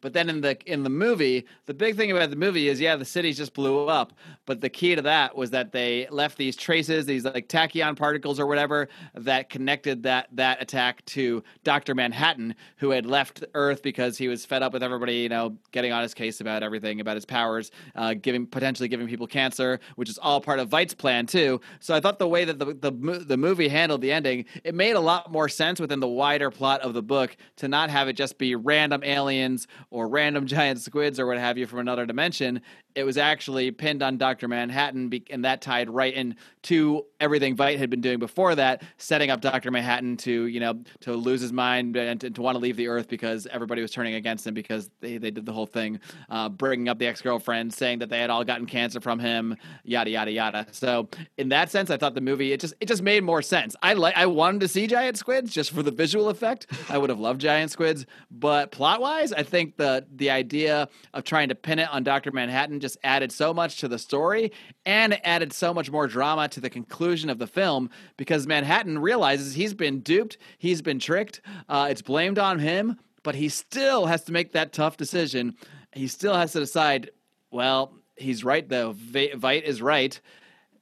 But 0.06 0.14
then 0.14 0.30
in 0.30 0.42
the 0.42 0.56
in 0.72 0.84
the 0.84 0.90
movie, 0.92 1.48
the 1.66 1.74
big 1.74 1.96
thing 1.96 2.12
about 2.12 2.30
the 2.30 2.36
movie 2.36 2.68
is 2.68 2.80
yeah, 2.80 2.96
the 2.96 3.04
cities 3.04 3.38
just 3.38 3.56
blew 3.56 3.88
up. 3.88 4.14
But 4.46 4.62
the 4.62 4.70
key 4.70 4.94
to 4.94 5.02
that 5.02 5.36
was 5.36 5.50
that 5.50 5.72
they 5.72 6.08
left 6.12 6.38
these 6.38 6.56
traces, 6.56 7.08
these 7.08 7.26
like 7.26 7.50
tachyon 7.50 7.96
particles 7.96 8.40
or 8.40 8.46
whatever, 8.46 8.88
that 9.16 9.50
connected 9.50 10.04
that 10.04 10.28
that 10.34 10.62
attack 10.62 11.04
to 11.06 11.44
Doctor 11.64 11.96
Manhattan, 11.96 12.54
who 12.78 12.92
had 12.92 13.08
left 13.08 13.44
Earth 13.56 13.82
because 13.82 14.16
he 14.16 14.28
was 14.28 14.46
fed 14.46 14.62
up 14.62 14.74
with 14.74 14.84
everybody, 14.84 15.16
you 15.16 15.30
know, 15.30 15.58
getting 15.72 15.92
on 15.92 16.04
his 16.04 16.14
case 16.14 16.40
about 16.40 16.62
everything, 16.62 17.00
about 17.00 17.16
his 17.16 17.26
powers, 17.26 17.72
uh, 17.96 18.14
giving 18.14 18.46
potentially 18.46 18.88
giving 18.88 19.08
people 19.08 19.26
cancer, 19.26 19.80
which 19.96 20.08
is 20.08 20.20
all 20.20 20.40
part 20.40 20.60
of 20.60 20.70
Veidt's 20.70 20.94
plan 20.94 21.26
too. 21.26 21.60
So 21.80 21.96
I 21.96 22.00
thought 22.00 22.20
the 22.20 22.28
way 22.28 22.46
that 22.46 22.60
the 22.60 22.76
the 22.76 22.92
the 23.26 23.38
movie 23.38 23.70
handled 23.70 24.02
the 24.02 24.12
ending, 24.12 24.46
it 24.64 24.76
made 24.76 24.96
a 24.96 25.00
lot 25.00 25.32
more 25.32 25.50
sense 25.50 25.80
within 25.80 26.00
the 26.00 26.08
wider 26.08 26.52
plot 26.52 26.82
of 26.82 26.94
the 26.94 27.02
book 27.02 27.36
to 27.56 27.68
not 27.68 27.90
have 27.90 28.08
it 28.08 28.14
just 28.14 28.38
be 28.38 28.54
random 28.54 29.04
aliens 29.04 29.68
or 29.96 30.10
random 30.10 30.46
giant 30.56 30.82
squids 30.82 31.20
or 31.20 31.26
what 31.26 31.38
have 31.38 31.58
you 31.58 31.66
from 31.66 31.80
another 31.80 32.06
dimension. 32.06 32.62
It 32.96 33.06
was 33.06 33.18
actually 33.18 33.72
pinned 33.72 34.04
on 34.04 34.18
Dr. 34.18 34.48
Manhattan, 34.48 35.12
and 35.30 35.46
that 35.46 35.62
tied 35.62 35.90
right 35.90 36.14
into 36.14 37.06
everything 37.20 37.56
Veidt 37.56 37.78
had 37.78 37.90
been 37.90 38.02
doing 38.02 38.20
before 38.20 38.56
that, 38.56 38.84
setting 38.98 39.30
up 39.30 39.42
Dr. 39.42 39.72
Manhattan 39.72 40.18
to, 40.18 40.48
you 40.48 40.60
know, 40.60 40.82
to 41.02 41.14
lose 41.14 41.42
his 41.42 41.54
mind 41.54 41.96
and 41.96 42.20
to, 42.22 42.30
to 42.30 42.42
want 42.42 42.56
to 42.56 42.60
leave 42.60 42.76
the 42.76 42.88
Earth 42.88 43.08
because 43.08 43.48
everybody 43.48 43.82
was 43.82 43.92
turning 43.92 44.16
against 44.16 44.46
him 44.46 44.54
because 44.54 44.90
they, 45.00 45.18
they 45.18 45.32
did 45.32 45.46
the 45.46 45.54
whole 45.54 45.66
thing, 45.66 46.00
uh, 46.30 46.50
bringing 46.50 46.90
up 46.90 47.00
the 47.00 47.08
ex 47.08 47.22
girlfriend, 47.22 47.74
saying 47.74 48.00
that 48.00 48.10
they 48.10 48.20
had 48.20 48.30
all 48.30 48.44
gotten 48.44 48.66
cancer 48.66 49.00
from 49.00 49.20
him, 49.20 49.56
yada 49.84 50.10
yada 50.10 50.32
yada. 50.32 50.68
So 50.72 51.08
in 51.38 51.50
that 51.50 51.72
sense, 51.72 51.90
I 51.90 51.98
thought 51.98 52.16
the 52.16 52.22
movie 52.22 52.52
it 52.52 52.60
just 52.60 52.74
it 52.82 52.88
just 52.88 53.02
made 53.02 53.24
more 53.24 53.42
sense. 53.42 53.76
I 53.82 53.94
like 53.94 54.16
I 54.18 54.26
wanted 54.26 54.62
to 54.62 54.68
see 54.68 54.88
giant 54.88 55.18
squids 55.18 55.54
just 55.54 55.72
for 55.72 55.84
the 55.84 55.92
visual 55.92 56.30
effect. 56.30 56.68
I 56.90 56.98
would 56.98 57.10
have 57.10 57.20
loved 57.20 57.40
giant 57.42 57.72
squids, 57.72 58.06
but 58.30 58.72
plot 58.72 59.00
wise, 59.00 59.32
I 59.32 59.44
think 59.44 59.78
the 59.78 59.85
the 60.12 60.30
idea 60.30 60.90
of 61.14 61.24
trying 61.24 61.50
to 61.50 61.56
pin 61.56 61.80
it 61.80 61.90
on 61.92 62.04
Doctor 62.04 62.32
Manhattan 62.32 62.80
just 62.80 62.98
added 63.04 63.32
so 63.32 63.54
much 63.54 63.78
to 63.78 63.88
the 63.88 64.00
story 64.00 64.52
and 64.86 65.20
added 65.26 65.54
so 65.54 65.74
much 65.74 65.92
more 65.92 66.08
drama 66.08 66.48
to 66.50 66.60
the 66.60 66.70
conclusion 66.70 67.30
of 67.30 67.40
the 67.40 67.48
film 67.48 67.90
because 68.18 68.48
Manhattan 68.48 69.00
realizes 69.00 69.54
he's 69.54 69.74
been 69.74 70.00
duped, 70.00 70.38
he's 70.58 70.82
been 70.82 71.00
tricked, 71.00 71.42
uh, 71.70 71.88
it's 71.90 72.02
blamed 72.02 72.40
on 72.40 72.60
him, 72.60 72.98
but 73.24 73.36
he 73.36 73.50
still 73.50 74.06
has 74.06 74.24
to 74.26 74.32
make 74.32 74.52
that 74.54 74.74
tough 74.74 74.98
decision. 74.98 75.56
He 75.94 76.08
still 76.08 76.36
has 76.36 76.54
to 76.54 76.60
decide. 76.60 77.12
Well, 77.52 77.94
he's 78.16 78.44
right 78.44 78.68
though. 78.68 78.94
Veidt 78.94 79.64
is 79.64 79.82
right 79.82 80.20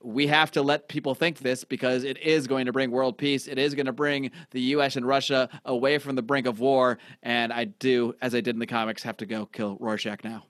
we 0.03 0.27
have 0.27 0.51
to 0.51 0.61
let 0.61 0.89
people 0.89 1.15
think 1.15 1.39
this 1.39 1.63
because 1.63 2.03
it 2.03 2.17
is 2.17 2.47
going 2.47 2.65
to 2.65 2.71
bring 2.71 2.91
world 2.91 3.17
peace. 3.17 3.47
It 3.47 3.57
is 3.57 3.73
going 3.73 3.85
to 3.85 3.93
bring 3.93 4.31
the 4.51 4.61
U.S. 4.61 4.95
and 4.95 5.07
Russia 5.07 5.49
away 5.65 5.97
from 5.97 6.15
the 6.15 6.21
brink 6.21 6.45
of 6.45 6.59
war. 6.59 6.97
And 7.21 7.53
I 7.53 7.65
do, 7.65 8.13
as 8.21 8.35
I 8.35 8.41
did 8.41 8.55
in 8.55 8.59
the 8.59 8.67
comics, 8.67 9.03
have 9.03 9.17
to 9.17 9.25
go 9.25 9.45
kill 9.45 9.77
Rorschach 9.79 10.23
now. 10.23 10.43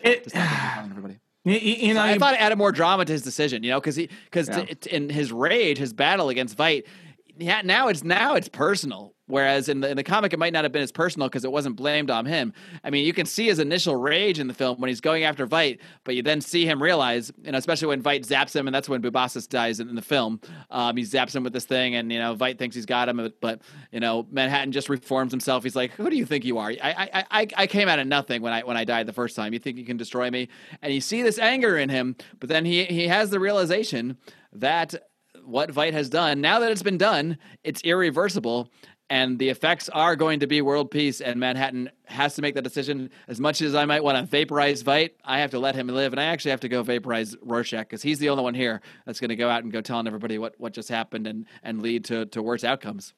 It, 0.00 0.28
everybody. 0.34 1.18
You, 1.44 1.54
you 1.58 1.94
know, 1.94 1.98
so 1.98 2.06
I 2.06 2.18
thought 2.18 2.34
it 2.34 2.40
added 2.40 2.56
more 2.56 2.70
drama 2.70 3.04
to 3.04 3.12
his 3.12 3.22
decision. 3.22 3.64
You 3.64 3.70
know, 3.72 3.80
because 3.80 3.96
he 3.96 4.08
because 4.26 4.48
yeah. 4.48 4.66
in 4.92 5.10
his 5.10 5.32
rage, 5.32 5.76
his 5.76 5.92
battle 5.92 6.28
against 6.28 6.56
Veidt, 6.56 6.84
yeah, 7.36 7.62
now 7.62 7.88
it's 7.88 8.04
now 8.04 8.36
it's 8.36 8.48
personal. 8.48 9.12
Whereas 9.32 9.70
in 9.70 9.80
the 9.80 9.88
in 9.88 9.96
the 9.96 10.04
comic, 10.04 10.34
it 10.34 10.38
might 10.38 10.52
not 10.52 10.64
have 10.66 10.72
been 10.72 10.82
as 10.82 10.92
personal 10.92 11.26
because 11.26 11.42
it 11.42 11.50
wasn't 11.50 11.74
blamed 11.74 12.10
on 12.10 12.26
him. 12.26 12.52
I 12.84 12.90
mean, 12.90 13.06
you 13.06 13.14
can 13.14 13.24
see 13.24 13.46
his 13.46 13.60
initial 13.60 13.96
rage 13.96 14.38
in 14.38 14.46
the 14.46 14.52
film 14.52 14.78
when 14.78 14.88
he's 14.88 15.00
going 15.00 15.24
after 15.24 15.46
Veidt, 15.46 15.78
but 16.04 16.14
you 16.14 16.22
then 16.22 16.42
see 16.42 16.66
him 16.66 16.82
realize, 16.82 17.32
you 17.42 17.50
know, 17.50 17.56
especially 17.56 17.88
when 17.88 18.02
Veidt 18.02 18.26
zaps 18.26 18.54
him, 18.54 18.68
and 18.68 18.74
that's 18.74 18.90
when 18.90 19.00
Bubastis 19.00 19.48
dies 19.48 19.80
in, 19.80 19.88
in 19.88 19.94
the 19.94 20.02
film. 20.02 20.38
Um, 20.70 20.98
he 20.98 21.04
zaps 21.04 21.34
him 21.34 21.44
with 21.44 21.54
this 21.54 21.64
thing, 21.64 21.94
and 21.94 22.12
you 22.12 22.18
know, 22.18 22.36
Veidt 22.36 22.58
thinks 22.58 22.76
he's 22.76 22.84
got 22.84 23.08
him, 23.08 23.32
but 23.40 23.62
you 23.90 24.00
know, 24.00 24.26
Manhattan 24.30 24.70
just 24.70 24.90
reforms 24.90 25.32
himself. 25.32 25.62
He's 25.62 25.76
like, 25.76 25.92
"Who 25.92 26.10
do 26.10 26.16
you 26.16 26.26
think 26.26 26.44
you 26.44 26.58
are? 26.58 26.68
I 26.68 26.76
I 26.82 27.24
I, 27.30 27.46
I 27.56 27.66
came 27.66 27.88
out 27.88 27.98
of 27.98 28.06
nothing 28.06 28.42
when 28.42 28.52
I 28.52 28.60
when 28.64 28.76
I 28.76 28.84
died 28.84 29.06
the 29.06 29.14
first 29.14 29.34
time. 29.34 29.54
You 29.54 29.60
think 29.60 29.78
you 29.78 29.86
can 29.86 29.96
destroy 29.96 30.30
me?" 30.30 30.50
And 30.82 30.92
you 30.92 31.00
see 31.00 31.22
this 31.22 31.38
anger 31.38 31.78
in 31.78 31.88
him, 31.88 32.16
but 32.38 32.50
then 32.50 32.66
he 32.66 32.84
he 32.84 33.08
has 33.08 33.30
the 33.30 33.40
realization 33.40 34.18
that 34.52 34.94
what 35.44 35.70
Veidt 35.70 35.92
has 35.92 36.08
done, 36.08 36.40
now 36.40 36.58
that 36.60 36.70
it's 36.70 36.82
been 36.82 36.98
done, 36.98 37.38
it's 37.64 37.82
irreversible 37.82 38.68
and 39.12 39.38
the 39.38 39.50
effects 39.50 39.90
are 39.90 40.16
going 40.16 40.40
to 40.40 40.46
be 40.46 40.62
world 40.62 40.90
peace 40.90 41.20
and 41.20 41.38
manhattan 41.38 41.90
has 42.06 42.34
to 42.34 42.40
make 42.40 42.54
that 42.54 42.62
decision. 42.62 43.10
As 43.28 43.38
much 43.38 43.60
as 43.60 43.74
i 43.74 43.84
might 43.84 44.02
want 44.02 44.16
to 44.16 44.24
vaporize 44.24 44.82
veidt 44.82 45.10
i 45.22 45.38
have 45.40 45.50
to 45.50 45.58
let 45.58 45.74
him 45.74 45.86
live 45.88 46.14
and 46.14 46.20
i 46.20 46.24
actually 46.24 46.52
have 46.52 46.60
to 46.60 46.68
go 46.68 46.82
vaporize 46.82 47.36
rorschach 47.42 47.86
because 47.86 48.02
he's 48.02 48.18
the 48.18 48.30
only 48.30 48.42
one 48.42 48.54
here 48.54 48.80
that's 49.04 49.20
going 49.20 49.28
to 49.28 49.36
go 49.36 49.50
out 49.50 49.64
and 49.64 49.72
go 49.72 49.82
telling 49.82 50.06
everybody 50.06 50.38
what, 50.38 50.54
what 50.58 50.72
just 50.72 50.88
happened 50.88 51.26
and, 51.26 51.46
and 51.62 51.82
lead 51.82 52.06
to, 52.06 52.24
to 52.26 52.42
worse 52.42 52.64
outcomes 52.64 53.12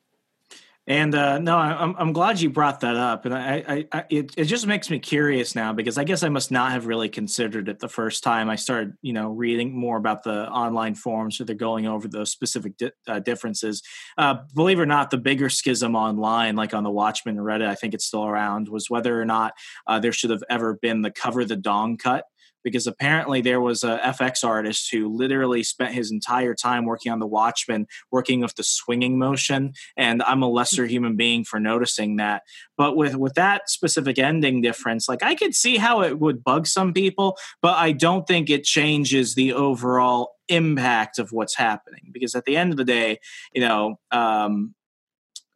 and 0.87 1.14
uh, 1.14 1.39
no, 1.39 1.57
I'm 1.57 1.95
I'm 1.99 2.12
glad 2.12 2.41
you 2.41 2.51
brought 2.51 2.80
that 2.80 2.97
up, 2.97 3.24
and 3.24 3.35
I, 3.35 3.64
I, 3.66 3.87
I, 3.91 4.05
it 4.11 4.35
it 4.37 4.45
just 4.45 4.66
makes 4.66 4.91
me 4.91 4.99
curious 4.99 5.55
now 5.55 5.72
because 5.72 5.97
I 5.97 6.05
guess 6.05 6.22
I 6.22 6.28
must 6.28 6.51
not 6.51 6.72
have 6.72 6.87
really 6.87 7.09
considered 7.09 7.70
it 7.70 7.78
the 7.78 7.89
first 7.89 8.22
time 8.22 8.51
I 8.51 8.57
started, 8.57 8.93
you 9.01 9.14
know, 9.14 9.30
reading 9.30 9.74
more 9.74 9.97
about 9.97 10.24
the 10.24 10.47
online 10.51 10.95
forums 10.95 11.41
where 11.41 11.47
they're 11.47 11.57
going 11.57 11.87
over 11.87 12.07
those 12.07 12.30
specific 12.30 12.76
di- 12.76 12.91
uh, 13.09 13.20
differences. 13.20 13.82
Uh, 14.18 14.37
believe 14.55 14.78
it 14.78 14.82
or 14.82 14.87
not, 14.87 15.11
the 15.11 15.16
bigger 15.16 15.49
schism 15.49 15.97
online, 15.97 16.55
like 16.55 16.74
on 16.74 16.85
the 16.85 16.91
Watchmen 16.91 17.37
Reddit, 17.37 17.66
I 17.66 17.76
think 17.76 17.95
it's 17.95 18.05
still 18.05 18.26
around, 18.26 18.68
was 18.68 18.91
whether 18.91 19.18
or 19.18 19.24
not 19.24 19.55
uh, 19.87 19.99
there 20.01 20.12
should 20.12 20.30
have 20.30 20.45
ever 20.51 20.74
been 20.74 21.01
the 21.01 21.11
cover 21.11 21.47
the 21.47 21.57
dong 21.57 21.97
cut 21.97 22.26
because 22.65 22.87
apparently 22.87 23.41
there 23.41 23.61
was 23.61 23.85
a 23.85 23.99
FX 23.99 24.43
artist 24.43 24.91
who 24.91 25.09
literally 25.09 25.62
spent 25.62 25.95
his 25.95 26.11
entire 26.11 26.55
time 26.55 26.87
working 26.87 27.12
on 27.12 27.21
the 27.21 27.27
Watchmen, 27.27 27.87
working 28.11 28.41
with 28.41 28.57
the 28.57 28.65
swinging 28.65 29.19
motion. 29.19 29.75
And 29.97 30.23
I'm 30.23 30.43
a 30.43 30.49
lesser 30.49 30.87
human 30.87 31.15
being 31.17 31.45
for 31.45 31.61
noticing 31.61 32.17
that. 32.17 32.43
But 32.77 32.97
with 32.97 33.15
with 33.15 33.35
that 33.35 33.69
specific 33.69 34.19
ending 34.19 34.62
difference, 34.62 35.09
like 35.09 35.23
I 35.23 35.35
could 35.35 35.55
see 35.55 35.77
how 35.77 36.03
it 36.03 36.19
would 36.19 36.43
bug 36.43 36.67
some 36.67 36.93
people, 36.93 37.37
but 37.62 37.77
I 37.77 37.93
don't 37.93 38.27
think 38.27 38.51
it 38.51 38.65
changes 38.65 39.35
the 39.35 39.53
overall 39.53 40.33
impact 40.49 41.19
of 41.19 41.31
what's 41.31 41.57
happening 41.57 42.11
because 42.12 42.35
at 42.35 42.45
the 42.45 42.57
end 42.57 42.73
of 42.73 42.77
the 42.79 42.85
day, 42.85 43.19
you 43.53 43.61
know. 43.61 44.01
Um, 44.11 44.75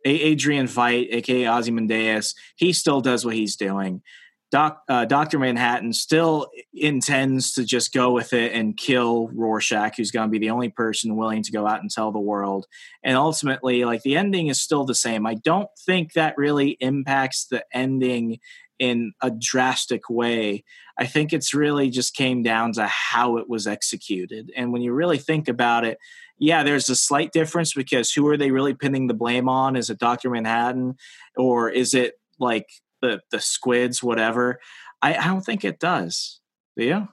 Adrian 0.05 0.67
Veidt, 0.67 1.13
aka 1.13 1.49
Ozymandias, 1.49 2.35
he 2.55 2.73
still 2.73 3.01
does 3.01 3.25
what 3.25 3.35
he's 3.35 3.57
doing. 3.57 4.01
Doc, 4.51 4.83
uh, 4.89 5.05
Dr. 5.05 5.39
Manhattan 5.39 5.93
still 5.93 6.49
intends 6.73 7.53
to 7.53 7.65
just 7.65 7.93
go 7.93 8.13
with 8.13 8.33
it 8.33 8.53
and 8.53 8.77
kill 8.77 9.29
Rorschach, 9.29 9.97
who's 9.97 10.11
going 10.11 10.29
to 10.29 10.31
be 10.31 10.39
the 10.39 10.51
only 10.51 10.71
person 10.71 11.17
willing 11.17 11.43
to 11.43 11.53
go 11.53 11.67
out 11.67 11.83
and 11.83 11.91
tell 11.91 12.13
the 12.13 12.19
world. 12.19 12.67
And 13.03 13.17
ultimately, 13.17 13.85
like 13.85 14.03
the 14.03 14.17
ending 14.17 14.47
is 14.47 14.61
still 14.61 14.85
the 14.85 14.95
same. 14.95 15.27
I 15.27 15.35
don't 15.35 15.69
think 15.85 16.15
that 16.15 16.39
really 16.39 16.79
impacts 16.81 17.47
the 17.47 17.63
ending 17.73 18.39
in 18.79 19.13
a 19.21 19.31
drastic 19.31 20.09
way. 20.09 20.65
I 20.99 21.07
think 21.07 21.33
it's 21.33 21.53
really 21.53 21.91
just 21.91 22.15
came 22.15 22.43
down 22.43 22.73
to 22.75 22.87
how 22.87 23.37
it 23.37 23.49
was 23.49 23.67
executed. 23.67 24.51
And 24.57 24.73
when 24.73 24.83
you 24.83 24.93
really 24.93 25.19
think 25.19 25.49
about 25.49 25.85
it, 25.85 25.99
yeah, 26.39 26.63
there's 26.63 26.89
a 26.89 26.97
slight 26.97 27.33
difference 27.33 27.75
because 27.75 28.13
who 28.13 28.27
are 28.29 28.37
they 28.37 28.51
really 28.51 28.75
pinning 28.75 29.09
the 29.09 29.15
blame 29.15 29.49
on? 29.49 29.77
Is 29.77 29.91
it 29.91 29.99
Dr. 29.99 30.31
Manhattan 30.31 30.97
or 31.37 31.69
is 31.69 31.95
it 31.95 32.15
like 32.39 32.67
the 33.01 33.21
the 33.31 33.41
squids, 33.41 34.03
whatever. 34.03 34.61
I, 35.03 35.17
I 35.17 35.27
don't 35.27 35.45
think 35.45 35.65
it 35.65 35.79
does. 35.79 36.41
Do 36.77 36.85
you? 36.85 37.09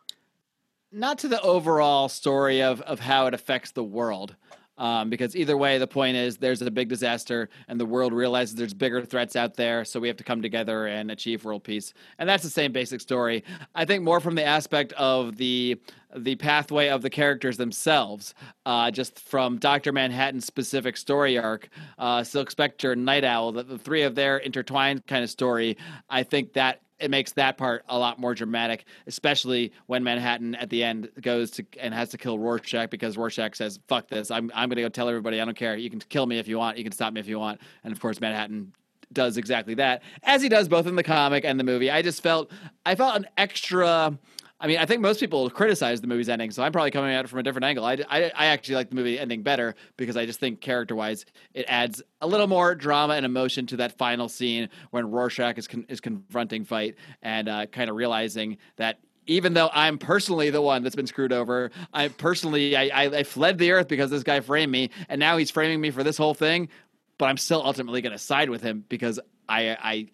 Not 0.91 1.19
to 1.19 1.27
the 1.27 1.41
overall 1.41 2.09
story 2.09 2.61
of 2.61 2.81
of 2.81 2.99
how 2.99 3.27
it 3.27 3.33
affects 3.33 3.71
the 3.71 3.83
world. 3.83 4.35
Um, 4.77 5.09
because 5.09 5.35
either 5.35 5.55
way, 5.55 5.77
the 5.77 5.87
point 5.87 6.17
is 6.17 6.37
there's 6.37 6.61
a 6.61 6.69
big 6.69 6.89
disaster, 6.89 7.49
and 7.67 7.79
the 7.79 7.85
world 7.85 8.11
realizes 8.13 8.55
there's 8.55 8.73
bigger 8.73 9.05
threats 9.05 9.35
out 9.35 9.55
there, 9.55 9.85
so 9.85 9.99
we 9.99 10.07
have 10.07 10.17
to 10.17 10.23
come 10.23 10.41
together 10.41 10.87
and 10.87 11.11
achieve 11.11 11.45
world 11.45 11.63
peace. 11.63 11.93
And 12.19 12.27
that's 12.27 12.43
the 12.43 12.49
same 12.49 12.71
basic 12.73 12.99
story. 13.01 13.43
I 13.73 13.85
think 13.85 14.03
more 14.03 14.19
from 14.19 14.35
the 14.35 14.43
aspect 14.43 14.93
of 14.93 15.37
the 15.37 15.79
the 16.17 16.35
pathway 16.35 16.87
of 16.87 17.01
the 17.01 17.09
characters 17.09 17.57
themselves, 17.57 18.33
uh, 18.65 18.89
just 18.89 19.19
from 19.19 19.57
Doctor 19.57 19.91
Manhattan's 19.91 20.45
specific 20.45 20.95
story 20.95 21.37
arc, 21.37 21.67
uh, 21.97 22.23
Silk 22.23 22.49
Spectre, 22.51 22.95
Night 22.95 23.25
Owl, 23.25 23.51
the, 23.51 23.63
the 23.63 23.77
three 23.77 24.03
of 24.03 24.15
their 24.15 24.37
intertwined 24.37 25.05
kind 25.07 25.25
of 25.25 25.29
story. 25.29 25.77
I 26.09 26.23
think 26.23 26.53
that 26.53 26.79
it 26.99 27.11
makes 27.11 27.33
that 27.33 27.57
part 27.57 27.83
a 27.89 27.97
lot 27.97 28.19
more 28.19 28.33
dramatic, 28.33 28.85
especially 29.07 29.73
when 29.87 30.03
Manhattan 30.03 30.55
at 30.55 30.69
the 30.69 30.83
end 30.83 31.09
goes 31.21 31.51
to 31.51 31.65
and 31.79 31.93
has 31.93 32.09
to 32.09 32.17
kill 32.17 32.39
Rorschach 32.39 32.89
because 32.89 33.17
Rorschach 33.17 33.55
says, 33.55 33.79
"Fuck 33.87 34.07
this! 34.07 34.31
I'm 34.31 34.51
I'm 34.55 34.69
going 34.69 34.77
to 34.77 34.83
go 34.83 34.89
tell 34.89 35.09
everybody. 35.09 35.41
I 35.41 35.45
don't 35.45 35.57
care. 35.57 35.75
You 35.75 35.89
can 35.89 35.99
kill 35.99 36.25
me 36.25 36.39
if 36.39 36.47
you 36.47 36.57
want. 36.57 36.77
You 36.77 36.83
can 36.83 36.93
stop 36.93 37.13
me 37.13 37.19
if 37.19 37.27
you 37.27 37.39
want." 37.39 37.59
And 37.83 37.91
of 37.91 37.99
course, 37.99 38.21
Manhattan 38.21 38.73
does 39.13 39.37
exactly 39.37 39.75
that, 39.75 40.03
as 40.23 40.41
he 40.41 40.49
does 40.49 40.67
both 40.67 40.87
in 40.87 40.95
the 40.95 41.03
comic 41.03 41.45
and 41.45 41.59
the 41.59 41.63
movie. 41.63 41.91
I 41.91 42.01
just 42.01 42.23
felt 42.23 42.51
I 42.85 42.95
felt 42.95 43.15
an 43.15 43.27
extra 43.37 44.17
I 44.59 44.67
mean, 44.67 44.77
I 44.77 44.85
think 44.85 45.01
most 45.01 45.19
people 45.19 45.49
criticize 45.49 45.99
the 45.99 46.07
movie's 46.07 46.29
ending, 46.29 46.49
so 46.49 46.63
I'm 46.63 46.71
probably 46.71 46.91
coming 46.91 47.13
at 47.13 47.25
it 47.25 47.27
from 47.27 47.39
a 47.39 47.43
different 47.43 47.65
angle. 47.65 47.83
I, 47.83 47.97
I, 48.09 48.31
I 48.33 48.45
actually 48.47 48.75
like 48.75 48.89
the 48.89 48.95
movie 48.95 49.19
ending 49.19 49.43
better 49.43 49.75
because 49.97 50.15
I 50.15 50.25
just 50.25 50.39
think 50.39 50.61
character 50.61 50.95
wise, 50.95 51.25
it 51.53 51.65
adds 51.67 52.01
a 52.21 52.27
little 52.27 52.47
more 52.47 52.73
drama 52.73 53.15
and 53.15 53.25
emotion 53.25 53.65
to 53.67 53.77
that 53.77 53.97
final 53.97 54.29
scene 54.29 54.69
when 54.91 55.11
Rorschach 55.11 55.57
is 55.57 55.67
con- 55.67 55.85
is 55.89 55.99
confronting 55.99 56.65
Veidt 56.65 56.95
and 57.21 57.49
uh, 57.49 57.65
kind 57.65 57.89
of 57.89 57.97
realizing 57.97 58.57
that 58.77 58.99
even 59.27 59.53
though 59.53 59.69
I'm 59.73 59.97
personally 59.97 60.51
the 60.51 60.61
one 60.61 60.83
that's 60.83 60.95
been 60.95 61.07
screwed 61.07 61.33
over, 61.33 61.71
I 61.93 62.07
personally 62.07 62.77
I, 62.77 62.83
I, 62.83 63.03
I 63.07 63.23
fled 63.23 63.57
the 63.57 63.71
earth 63.71 63.89
because 63.89 64.09
this 64.09 64.23
guy 64.23 64.39
framed 64.39 64.71
me, 64.71 64.89
and 65.09 65.19
now 65.19 65.35
he's 65.35 65.51
framing 65.51 65.81
me 65.81 65.91
for 65.91 66.03
this 66.03 66.17
whole 66.17 66.33
thing. 66.33 66.69
But 67.17 67.25
I'm 67.25 67.37
still 67.37 67.61
ultimately 67.63 68.01
going 68.01 68.13
to 68.13 68.19
side 68.19 68.49
with 68.49 68.61
him 68.61 68.85
because 68.87 69.19
I 69.49 69.77
I 69.81 70.07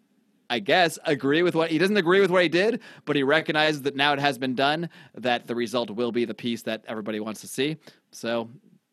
I 0.52 0.60
guess, 0.60 1.00
agree 1.06 1.44
with 1.44 1.56
what 1.56 1.72
he 1.72 1.78
doesn't 1.78 1.96
agree 1.96 2.20
with 2.20 2.30
what 2.30 2.44
he 2.44 2.50
did, 2.50 2.82
but 3.06 3.16
he 3.16 3.24
recognizes 3.24 3.84
that 3.84 3.96
now 3.96 4.12
it 4.12 4.20
has 4.20 4.38
been 4.38 4.54
done, 4.54 4.90
that 5.16 5.48
the 5.48 5.56
result 5.56 5.90
will 5.90 6.12
be 6.12 6.26
the 6.26 6.34
peace 6.34 6.64
that 6.64 6.84
everybody 6.90 7.22
wants 7.22 7.40
to 7.40 7.48
see. 7.48 7.78
So 8.12 8.50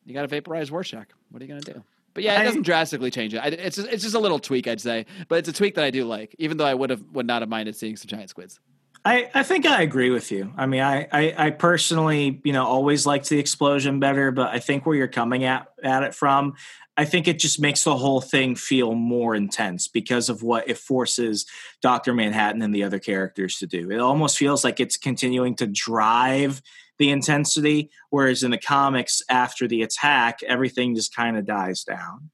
you 0.07 0.15
got 0.15 0.23
to 0.23 0.29
vaporize 0.29 0.71
Rorschach. 0.71 1.09
What 1.31 1.43
are 1.43 1.45
you 1.45 1.49
going 1.49 1.61
to 1.61 1.73
do? 1.75 1.83
But 2.15 2.23
yeah, 2.23 2.41
it 2.41 2.45
doesn't 2.45 2.63
drastically 2.63 3.11
change 3.11 3.35
it. 3.35 3.41
it's 3.45 3.77
just, 3.77 3.89
it's 3.89 4.03
just 4.05 4.15
a 4.15 4.21
little 4.21 4.39
tweak, 4.39 4.69
I'd 4.69 4.81
say, 4.81 5.07
but 5.27 5.39
it's 5.39 5.49
a 5.49 5.53
tweak 5.53 5.75
that 5.75 5.85
I 5.85 5.91
do 5.91 6.05
like, 6.05 6.35
even 6.39 6.57
though 6.57 6.65
I 6.65 6.75
would 6.75 6.91
have 6.91 7.03
would 7.13 7.27
not 7.27 7.43
have 7.43 7.49
minded 7.49 7.75
seeing 7.75 7.97
some 7.97 8.07
giant 8.09 8.31
squids. 8.31 8.61
I, 9.05 9.31
I 9.35 9.43
think 9.43 9.67
I 9.67 9.83
agree 9.83 10.11
with 10.11 10.31
you. 10.31 10.53
I 10.57 10.67
mean, 10.67 10.81
I, 10.81 11.09
I, 11.13 11.35
I 11.37 11.51
personally, 11.51 12.41
you 12.45 12.53
know, 12.53 12.67
always 12.67 13.07
liked 13.07 13.29
the 13.29 13.39
explosion 13.39 14.01
better, 14.01 14.31
but 14.31 14.49
I 14.49 14.59
think 14.59 14.87
where 14.87 14.97
you're 14.97 15.09
coming 15.09 15.45
at, 15.45 15.69
at 15.83 16.03
it 16.03 16.15
from, 16.15 16.55
I 16.99 17.05
think 17.05 17.29
it 17.29 17.39
just 17.39 17.61
makes 17.61 17.85
the 17.85 17.97
whole 17.97 18.21
thing 18.21 18.57
feel 18.57 18.93
more 18.93 19.37
intense 19.37 19.87
because 19.87 20.29
of 20.29 20.43
what 20.43 20.69
it 20.69 20.77
forces 20.77 21.47
Dr. 21.81 22.13
Manhattan 22.13 22.61
and 22.61 22.75
the 22.75 22.83
other 22.83 22.99
characters 22.99 23.59
to 23.59 23.69
do. 23.69 23.93
It 23.93 24.01
almost 24.01 24.37
feels 24.37 24.65
like 24.65 24.81
it's 24.81 24.97
continuing 24.97 25.55
to 25.57 25.69
drive 25.69 26.61
the 26.99 27.11
intensity, 27.11 27.91
whereas 28.11 28.43
in 28.43 28.51
the 28.51 28.59
comics, 28.59 29.23
after 29.31 29.69
the 29.69 29.83
attack, 29.83 30.43
everything 30.43 30.97
just 30.97 31.15
kind 31.15 31.39
of 31.39 31.47
dies 31.47 31.85
down. 31.85 32.31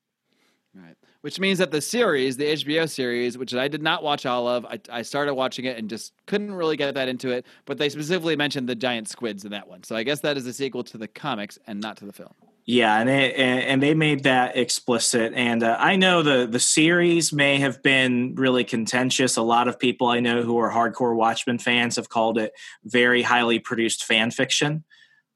Right. 0.75 0.97
Which 1.21 1.39
means 1.39 1.59
that 1.59 1.71
the 1.71 1.83
series, 1.83 2.39
the 2.39 2.47
HBO 2.47 2.89
series, 2.89 3.37
which 3.37 3.55
I 3.55 3.69
did 3.69 3.83
not 3.83 4.03
watch 4.03 4.25
all 4.25 4.49
of, 4.49 4.65
I, 4.65 4.81
I 4.91 5.03
started 5.03 5.35
watching 5.35 5.67
it 5.67 5.77
and 5.77 5.91
just 5.91 6.15
couldn't 6.25 6.55
really 6.55 6.79
get 6.79 6.95
that 6.95 7.09
into 7.09 7.29
it. 7.29 7.45
But 7.67 7.77
they 7.77 7.91
specifically 7.91 8.35
mentioned 8.35 8.67
the 8.67 8.75
giant 8.75 9.11
squids 9.11 9.45
in 9.45 9.51
that 9.51 9.69
one, 9.69 9.83
so 9.83 9.95
I 9.95 10.05
guess 10.05 10.21
that 10.21 10.39
is 10.39 10.47
a 10.47 10.55
sequel 10.55 10.85
to 10.85 10.97
the 10.97 11.07
comics 11.07 11.59
and 11.67 11.83
not 11.83 11.99
to 11.99 12.07
the 12.07 12.15
film. 12.15 12.33
Yeah, 12.67 12.99
and 12.99 13.09
they, 13.09 13.35
and 13.35 13.83
they 13.83 13.93
made 13.93 14.23
that 14.23 14.57
explicit. 14.57 15.35
And 15.35 15.63
uh, 15.63 15.77
I 15.79 15.97
know 15.97 16.23
the 16.23 16.47
the 16.47 16.61
series 16.61 17.31
may 17.31 17.59
have 17.59 17.83
been 17.83 18.35
really 18.37 18.65
contentious. 18.65 19.37
A 19.37 19.43
lot 19.43 19.69
of 19.69 19.79
people 19.79 20.07
I 20.07 20.21
know 20.21 20.43
who 20.43 20.57
are 20.59 20.71
hardcore 20.73 21.15
Watchmen 21.15 21.59
fans 21.59 21.97
have 21.97 22.09
called 22.09 22.39
it 22.39 22.53
very 22.85 23.21
highly 23.21 23.59
produced 23.59 24.05
fan 24.05 24.31
fiction. 24.31 24.85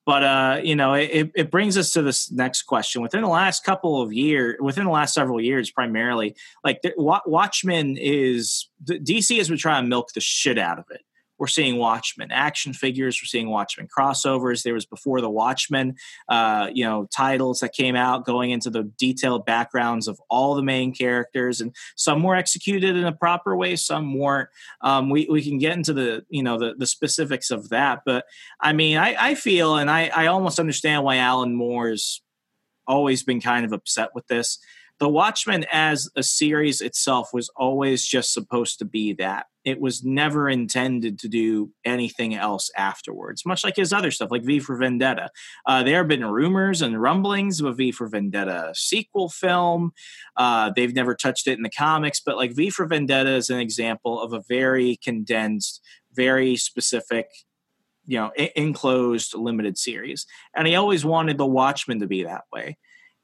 But 0.07 0.24
uh, 0.24 0.61
you 0.64 0.74
know, 0.74 0.95
it, 0.95 1.31
it 1.35 1.51
brings 1.51 1.76
us 1.76 1.93
to 1.93 2.01
this 2.01 2.31
next 2.33 2.62
question. 2.62 3.03
Within 3.03 3.20
the 3.20 3.29
last 3.29 3.62
couple 3.62 4.01
of 4.01 4.11
years, 4.11 4.57
within 4.59 4.85
the 4.87 4.91
last 4.91 5.12
several 5.12 5.39
years, 5.39 5.70
primarily, 5.70 6.35
like 6.64 6.81
Watchmen 6.97 7.99
is 7.99 8.70
DC 8.83 9.37
has 9.37 9.51
been 9.51 9.59
trying 9.59 9.85
to 9.85 9.89
milk 9.91 10.12
the 10.14 10.22
shit 10.22 10.57
out 10.57 10.79
of 10.79 10.87
it 10.91 11.03
we're 11.39 11.47
seeing 11.47 11.76
Watchmen 11.76 12.30
action 12.32 12.72
figures. 12.72 13.20
We're 13.20 13.26
seeing 13.26 13.49
Watchmen 13.49 13.89
crossovers. 13.89 14.62
There 14.62 14.74
was 14.74 14.86
before 14.86 15.20
the 15.20 15.30
Watchmen, 15.30 15.97
uh, 16.28 16.70
you 16.72 16.84
know, 16.84 17.07
titles 17.14 17.61
that 17.61 17.72
came 17.72 17.97
out 17.97 18.24
going 18.24 18.51
into 18.51 18.70
the 18.70 18.84
detailed 18.99 19.47
backgrounds 19.47 20.09
of 20.09 20.20
all 20.28 20.55
the 20.55 20.62
main 20.62 20.95
characters, 20.95 21.61
and 21.61 21.74
some 21.97 22.22
were 22.22 22.36
executed 22.36 22.97
in 22.97 23.05
a 23.05 23.12
proper 23.12 23.57
way, 23.57 23.76
some 23.76 24.18
weren't. 24.18 24.49
Um, 24.80 25.11
we 25.11 25.26
we 25.30 25.43
can 25.43 25.59
get 25.59 25.72
into 25.72 25.93
the 25.93 26.24
you 26.28 26.43
know 26.43 26.59
the 26.59 26.74
the 26.76 26.86
specifics 26.86 27.51
of 27.51 27.68
that, 27.70 28.03
but 28.05 28.24
I 28.61 28.72
mean, 28.72 28.97
I, 28.97 29.14
I 29.18 29.34
feel 29.34 29.76
and 29.76 29.91
I 29.91 30.11
I 30.14 30.26
almost 30.26 30.59
understand 30.59 31.05
why 31.05 31.16
Alan 31.16 31.55
Moore's 31.55 32.22
always 32.86 33.22
been 33.22 33.41
kind 33.41 33.64
of 33.64 33.72
upset 33.72 34.11
with 34.14 34.26
this 34.26 34.59
the 35.01 35.09
Watchmen 35.09 35.65
as 35.73 36.09
a 36.17 36.23
series 36.23 36.81
itself 36.81 37.31
was 37.33 37.49
always 37.57 38.05
just 38.05 38.33
supposed 38.33 38.79
to 38.81 38.85
be 38.85 39.13
that. 39.15 39.47
It 39.65 39.81
was 39.81 40.03
never 40.03 40.49
intended 40.49 41.19
to 41.21 41.29
do 41.29 41.71
anything 41.85 42.35
else 42.35 42.71
afterwards, 42.77 43.47
much 43.47 43.63
like 43.63 43.77
his 43.77 43.93
other 43.93 44.11
stuff, 44.11 44.31
like 44.31 44.43
V 44.43 44.59
for 44.61 44.77
Vendetta. 44.77 45.31
Uh, 45.67 45.83
there 45.83 45.99
have 45.99 46.09
been 46.09 46.25
rumors 46.25 46.83
and 46.83 47.01
rumblings 47.01 47.61
of 47.61 47.67
a 47.67 47.73
V 47.75 47.93
for 47.93 48.09
Vendetta 48.09 48.73
sequel 48.75 49.29
film. 49.29 49.93
Uh, 50.37 50.73
they've 50.75 50.95
never 50.95 51.15
touched 51.15 51.47
it 51.47 51.59
in 51.59 51.63
the 51.63 51.71
comics, 51.71 52.21
but 52.21 52.37
like 52.37 52.53
V 52.53 52.71
for 52.71 52.87
Vendetta 52.87 53.31
is 53.31 53.51
an 53.51 53.61
example 53.61 54.21
of 54.21 54.33
a 54.33 54.43
very 54.49 54.99
condensed, 55.03 55.81
very 56.13 56.57
specific 56.57 57.29
you 58.09 58.19
know 58.19 58.33
enclosed 58.57 59.35
limited 59.35 59.77
series 59.77 60.27
and 60.57 60.67
he 60.67 60.75
always 60.75 61.05
wanted 61.05 61.37
the 61.37 61.47
watchmen 61.47 62.01
to 62.01 62.07
be 62.07 62.25
that 62.25 62.45
way 62.51 62.77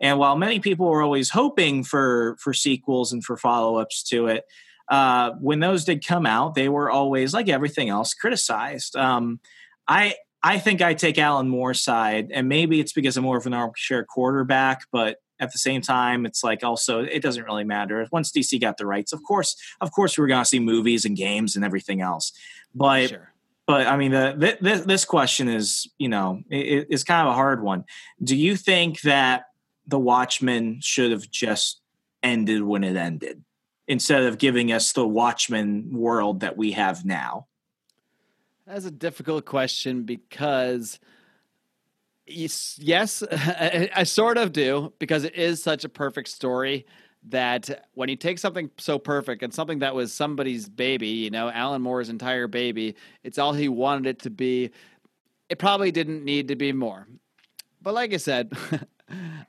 and 0.04 0.18
while 0.18 0.36
many 0.36 0.60
people 0.60 0.84
were 0.84 1.00
always 1.00 1.30
hoping 1.30 1.82
for 1.82 2.36
for 2.38 2.52
sequels 2.52 3.10
and 3.10 3.24
for 3.24 3.38
follow 3.38 3.78
ups 3.78 4.02
to 4.02 4.26
it, 4.26 4.44
uh, 4.90 5.30
when 5.40 5.60
those 5.60 5.86
did 5.86 6.06
come 6.06 6.26
out, 6.26 6.54
they 6.54 6.68
were 6.68 6.90
always 6.90 7.32
like 7.32 7.48
everything 7.48 7.88
else 7.88 8.12
criticized. 8.12 8.96
Um, 8.96 9.40
I 9.88 10.16
I 10.42 10.58
think 10.58 10.82
I 10.82 10.92
take 10.92 11.18
Alan 11.18 11.48
Moore's 11.48 11.82
side, 11.82 12.30
and 12.34 12.50
maybe 12.50 12.80
it's 12.80 12.92
because 12.92 13.16
I'm 13.16 13.24
more 13.24 13.38
of 13.38 13.46
an 13.46 13.54
armchair 13.54 14.04
quarterback, 14.04 14.82
but 14.92 15.22
at 15.40 15.52
the 15.52 15.58
same 15.58 15.80
time, 15.80 16.26
it's 16.26 16.44
like 16.44 16.62
also 16.62 17.00
it 17.00 17.22
doesn't 17.22 17.44
really 17.44 17.64
matter. 17.64 18.06
Once 18.12 18.30
DC 18.30 18.60
got 18.60 18.76
the 18.76 18.84
rights, 18.84 19.14
of 19.14 19.22
course, 19.22 19.56
of 19.80 19.90
course, 19.90 20.18
we 20.18 20.28
going 20.28 20.42
to 20.42 20.44
see 20.44 20.60
movies 20.60 21.06
and 21.06 21.16
games 21.16 21.56
and 21.56 21.64
everything 21.64 22.02
else. 22.02 22.30
But 22.74 23.08
sure. 23.08 23.32
but 23.66 23.86
I 23.86 23.96
mean, 23.96 24.10
the, 24.10 24.58
this, 24.60 24.82
this 24.82 25.04
question 25.06 25.48
is 25.48 25.88
you 25.96 26.10
know 26.10 26.42
it, 26.50 26.88
it's 26.90 27.04
kind 27.04 27.26
of 27.26 27.32
a 27.32 27.34
hard 27.34 27.62
one. 27.62 27.84
Do 28.22 28.36
you 28.36 28.54
think 28.54 29.00
that 29.00 29.46
the 29.86 29.98
Watchmen 29.98 30.80
should 30.80 31.10
have 31.10 31.30
just 31.30 31.80
ended 32.22 32.62
when 32.62 32.84
it 32.84 32.96
ended 32.96 33.42
instead 33.86 34.22
of 34.22 34.38
giving 34.38 34.72
us 34.72 34.92
the 34.92 35.06
Watchmen 35.06 35.90
world 35.92 36.40
that 36.40 36.56
we 36.56 36.72
have 36.72 37.04
now? 37.04 37.46
That's 38.66 38.86
a 38.86 38.90
difficult 38.90 39.44
question 39.44 40.04
because 40.04 40.98
yes, 42.26 43.22
I, 43.30 44.04
sort 44.04 44.38
of 44.38 44.52
do 44.52 44.92
because 44.98 45.24
it 45.24 45.34
is 45.34 45.62
such 45.62 45.84
a 45.84 45.88
perfect 45.88 46.28
story 46.28 46.86
that 47.28 47.88
when 47.94 48.08
you 48.08 48.16
take 48.16 48.38
something 48.38 48.70
so 48.78 48.98
perfect 48.98 49.42
and 49.42 49.52
something 49.52 49.78
that 49.80 49.94
was 49.94 50.12
somebody's 50.12 50.68
baby, 50.68 51.08
you 51.08 51.30
know, 51.30 51.50
Alan 51.50 51.82
Moore's 51.82 52.08
entire 52.08 52.46
baby, 52.46 52.96
it's 53.22 53.38
all 53.38 53.52
he 53.52 53.68
wanted 53.68 54.06
it 54.06 54.18
to 54.20 54.30
be. 54.30 54.70
It 55.48 55.58
probably 55.58 55.90
didn't 55.90 56.24
need 56.24 56.48
to 56.48 56.56
be 56.56 56.72
more. 56.72 57.06
But 57.82 57.94
like 57.94 58.14
I 58.14 58.18
said, 58.18 58.52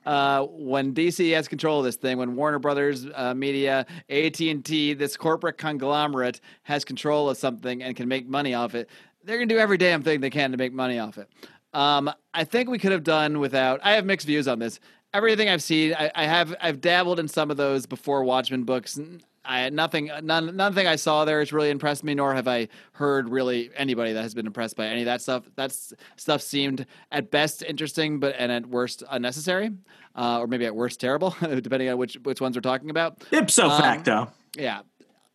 uh, 0.06 0.44
when 0.44 0.94
DC 0.94 1.34
has 1.34 1.48
control 1.48 1.80
of 1.80 1.84
this 1.84 1.96
thing, 1.96 2.18
when 2.18 2.36
Warner 2.36 2.58
Brothers 2.58 3.06
uh, 3.14 3.34
Media, 3.34 3.86
AT 4.08 4.40
and 4.40 4.64
T, 4.64 4.94
this 4.94 5.16
corporate 5.16 5.58
conglomerate 5.58 6.40
has 6.62 6.84
control 6.84 7.30
of 7.30 7.36
something 7.36 7.82
and 7.82 7.96
can 7.96 8.08
make 8.08 8.28
money 8.28 8.54
off 8.54 8.74
it, 8.74 8.88
they're 9.24 9.38
gonna 9.38 9.46
do 9.46 9.58
every 9.58 9.78
damn 9.78 10.02
thing 10.02 10.20
they 10.20 10.30
can 10.30 10.52
to 10.52 10.56
make 10.56 10.72
money 10.72 10.98
off 10.98 11.18
it. 11.18 11.28
Um, 11.72 12.10
I 12.32 12.44
think 12.44 12.70
we 12.70 12.78
could 12.78 12.92
have 12.92 13.04
done 13.04 13.38
without. 13.38 13.80
I 13.82 13.92
have 13.92 14.06
mixed 14.06 14.26
views 14.26 14.48
on 14.48 14.58
this. 14.58 14.80
Everything 15.12 15.48
I've 15.48 15.62
seen, 15.62 15.94
I, 15.94 16.10
I 16.14 16.24
have 16.24 16.54
I've 16.60 16.80
dabbled 16.80 17.18
in 17.18 17.28
some 17.28 17.50
of 17.50 17.56
those 17.56 17.86
before 17.86 18.24
Watchmen 18.24 18.64
books. 18.64 18.98
I 19.46 19.68
nothing 19.70 20.10
none 20.22 20.56
nothing 20.56 20.86
I 20.86 20.96
saw 20.96 21.24
there 21.24 21.38
has 21.38 21.52
really 21.52 21.70
impressed 21.70 22.04
me, 22.04 22.14
nor 22.14 22.34
have 22.34 22.48
I 22.48 22.68
heard 22.92 23.28
really 23.28 23.70
anybody 23.74 24.12
that 24.12 24.22
has 24.22 24.34
been 24.34 24.46
impressed 24.46 24.76
by 24.76 24.86
any 24.86 25.02
of 25.02 25.06
that 25.06 25.22
stuff. 25.22 25.48
That 25.56 25.76
stuff 26.16 26.42
seemed 26.42 26.86
at 27.12 27.30
best 27.30 27.62
interesting, 27.62 28.18
but 28.18 28.34
and 28.38 28.50
at 28.50 28.66
worst 28.66 29.02
unnecessary, 29.08 29.70
uh, 30.14 30.40
or 30.40 30.46
maybe 30.46 30.66
at 30.66 30.74
worst 30.74 31.00
terrible, 31.00 31.36
depending 31.40 31.88
on 31.88 31.98
which 31.98 32.14
which 32.22 32.40
ones 32.40 32.56
we're 32.56 32.62
talking 32.62 32.90
about. 32.90 33.24
Ipso 33.30 33.68
um, 33.68 33.80
facto, 33.80 34.30
yeah, 34.56 34.80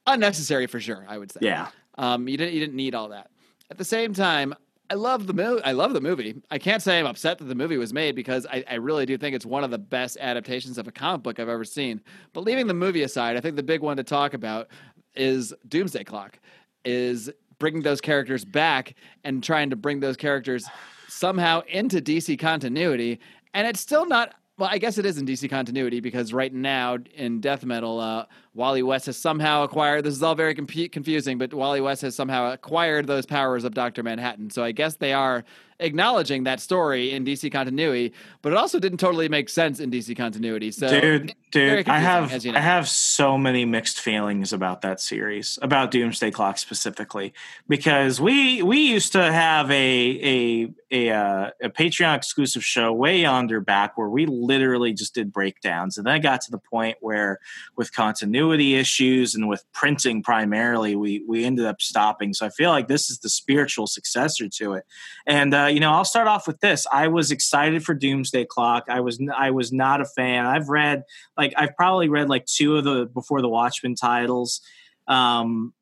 unnecessary 0.07 0.67
for 0.67 0.79
sure. 0.79 1.05
I 1.07 1.17
would 1.17 1.31
say, 1.31 1.39
yeah. 1.41 1.69
Um, 1.97 2.27
you 2.27 2.37
didn't 2.37 2.53
you 2.53 2.59
didn't 2.59 2.75
need 2.75 2.95
all 2.95 3.09
that. 3.09 3.29
At 3.69 3.77
the 3.77 3.85
same 3.85 4.13
time, 4.13 4.53
I 4.91 4.95
love 4.95 5.25
the 5.25 5.33
movie. 5.33 5.63
I 5.63 5.71
love 5.71 5.93
the 5.93 6.01
movie. 6.01 6.41
I 6.51 6.57
can't 6.57 6.83
say 6.83 6.99
I'm 6.99 7.05
upset 7.05 7.37
that 7.37 7.45
the 7.45 7.55
movie 7.55 7.77
was 7.77 7.93
made 7.93 8.13
because 8.13 8.45
I, 8.45 8.61
I, 8.69 8.73
really 8.73 9.05
do 9.05 9.17
think 9.17 9.33
it's 9.33 9.45
one 9.45 9.63
of 9.63 9.71
the 9.71 9.77
best 9.77 10.17
adaptations 10.19 10.77
of 10.77 10.85
a 10.85 10.91
comic 10.91 11.23
book 11.23 11.39
I've 11.39 11.47
ever 11.47 11.63
seen. 11.63 12.01
But 12.33 12.41
leaving 12.43 12.67
the 12.67 12.73
movie 12.73 13.03
aside, 13.03 13.37
I 13.37 13.39
think 13.39 13.55
the 13.55 13.63
big 13.63 13.79
one 13.79 13.95
to 13.95 14.03
talk 14.03 14.33
about 14.33 14.67
is 15.15 15.53
Doomsday 15.65 16.03
Clock. 16.03 16.39
Is 16.83 17.31
bringing 17.57 17.83
those 17.83 18.01
characters 18.01 18.43
back 18.43 18.95
and 19.23 19.41
trying 19.41 19.69
to 19.69 19.77
bring 19.77 20.01
those 20.01 20.17
characters 20.17 20.67
somehow 21.07 21.61
into 21.69 22.01
DC 22.01 22.37
continuity. 22.37 23.21
And 23.53 23.65
it's 23.67 23.79
still 23.79 24.05
not 24.05 24.33
well, 24.57 24.69
I 24.71 24.77
guess 24.77 24.97
it 24.97 25.05
is 25.05 25.17
in 25.17 25.25
DC 25.25 25.49
continuity 25.49 26.01
because 26.01 26.33
right 26.33 26.53
now 26.53 26.97
in 27.15 27.39
death 27.39 27.65
metal, 27.65 27.99
uh, 27.99 28.25
Wally 28.53 28.83
West 28.83 29.07
has 29.07 29.17
somehow 29.17 29.63
acquired. 29.63 30.03
This 30.03 30.13
is 30.13 30.21
all 30.21 30.35
very 30.35 30.53
confusing, 30.53 31.37
but 31.37 31.53
Wally 31.53 31.81
West 31.81 32.01
has 32.03 32.15
somehow 32.15 32.51
acquired 32.51 33.07
those 33.07 33.25
powers 33.25 33.63
of 33.63 33.73
Doctor 33.73 34.03
Manhattan. 34.03 34.49
So 34.49 34.63
I 34.63 34.71
guess 34.71 34.97
they 34.97 35.13
are 35.13 35.45
acknowledging 35.79 36.43
that 36.43 36.59
story 36.59 37.11
in 37.11 37.25
DC 37.25 37.51
continuity, 37.51 38.13
but 38.41 38.51
it 38.51 38.57
also 38.57 38.77
didn't 38.77 38.99
totally 38.99 39.29
make 39.29 39.49
sense 39.49 39.79
in 39.79 39.89
DC 39.89 40.15
continuity. 40.15 40.69
So, 40.71 40.87
dude, 40.87 41.33
dude, 41.51 41.89
I 41.89 41.99
have 41.99 42.45
you 42.45 42.51
know. 42.51 42.59
I 42.59 42.61
have 42.61 42.87
so 42.87 43.37
many 43.37 43.65
mixed 43.65 43.99
feelings 43.99 44.53
about 44.53 44.81
that 44.81 44.99
series, 44.99 45.57
about 45.61 45.91
Doomsday 45.91 46.31
Clock 46.31 46.57
specifically, 46.57 47.33
because 47.67 48.21
we 48.21 48.61
we 48.61 48.79
used 48.81 49.13
to 49.13 49.31
have 49.31 49.71
a 49.71 49.73
a 49.73 50.73
a, 50.91 51.09
uh, 51.09 51.49
a 51.61 51.69
Patreon 51.69 52.15
exclusive 52.15 52.63
show 52.63 52.91
way 52.91 53.21
yonder 53.21 53.61
back 53.61 53.97
where 53.97 54.09
we 54.09 54.25
literally 54.25 54.93
just 54.93 55.15
did 55.15 55.31
breakdowns, 55.31 55.97
and 55.97 56.05
then 56.05 56.13
I 56.13 56.19
got 56.19 56.41
to 56.41 56.51
the 56.51 56.57
point 56.57 56.97
where 56.99 57.39
with 57.75 57.93
continuity 57.93 58.75
issues 58.75 59.33
and 59.35 59.47
with 59.47 59.63
printing 59.71 60.21
primarily, 60.21 60.95
we 60.95 61.23
we 61.27 61.45
ended 61.45 61.65
up 61.65 61.81
stopping. 61.81 62.33
So 62.33 62.45
I 62.45 62.49
feel 62.49 62.69
like 62.69 62.87
this 62.87 63.09
is 63.09 63.19
the 63.19 63.29
spiritual 63.29 63.87
successor 63.87 64.47
to 64.49 64.73
it, 64.73 64.85
and. 65.25 65.53
Uh, 65.53 65.67
you 65.71 65.79
know, 65.79 65.91
I'll 65.91 66.05
start 66.05 66.27
off 66.27 66.47
with 66.47 66.59
this. 66.59 66.85
I 66.91 67.07
was 67.07 67.31
excited 67.31 67.83
for 67.83 67.93
Doomsday 67.93 68.45
Clock. 68.45 68.85
I 68.89 68.99
was 68.99 69.19
I 69.35 69.51
was 69.51 69.71
not 69.71 70.01
a 70.01 70.05
fan. 70.05 70.45
I've 70.45 70.69
read 70.69 71.03
like 71.37 71.53
I've 71.57 71.75
probably 71.75 72.09
read 72.09 72.29
like 72.29 72.45
two 72.45 72.77
of 72.77 72.83
the 72.83 73.05
before 73.05 73.41
the 73.41 73.49
Watchmen 73.49 73.95
titles. 73.95 74.61
Um, 75.07 75.73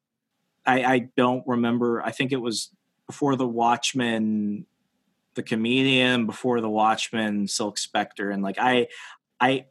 I, 0.66 0.84
I 0.84 1.00
don't 1.18 1.44
remember. 1.48 2.02
I 2.02 2.12
think 2.12 2.32
it 2.32 2.38
was 2.38 2.70
before 3.08 3.36
the 3.36 3.48
Watchmen, 3.48 4.66
the 5.40 5.44
comedian, 5.44 6.26
before 6.26 6.60
the 6.60 6.70
Watchmen, 6.70 7.48
Silk 7.48 7.78
Spectre, 7.78 8.30
and 8.30 8.44
like 8.44 8.58
I, 8.60 8.88
I, 9.40 9.66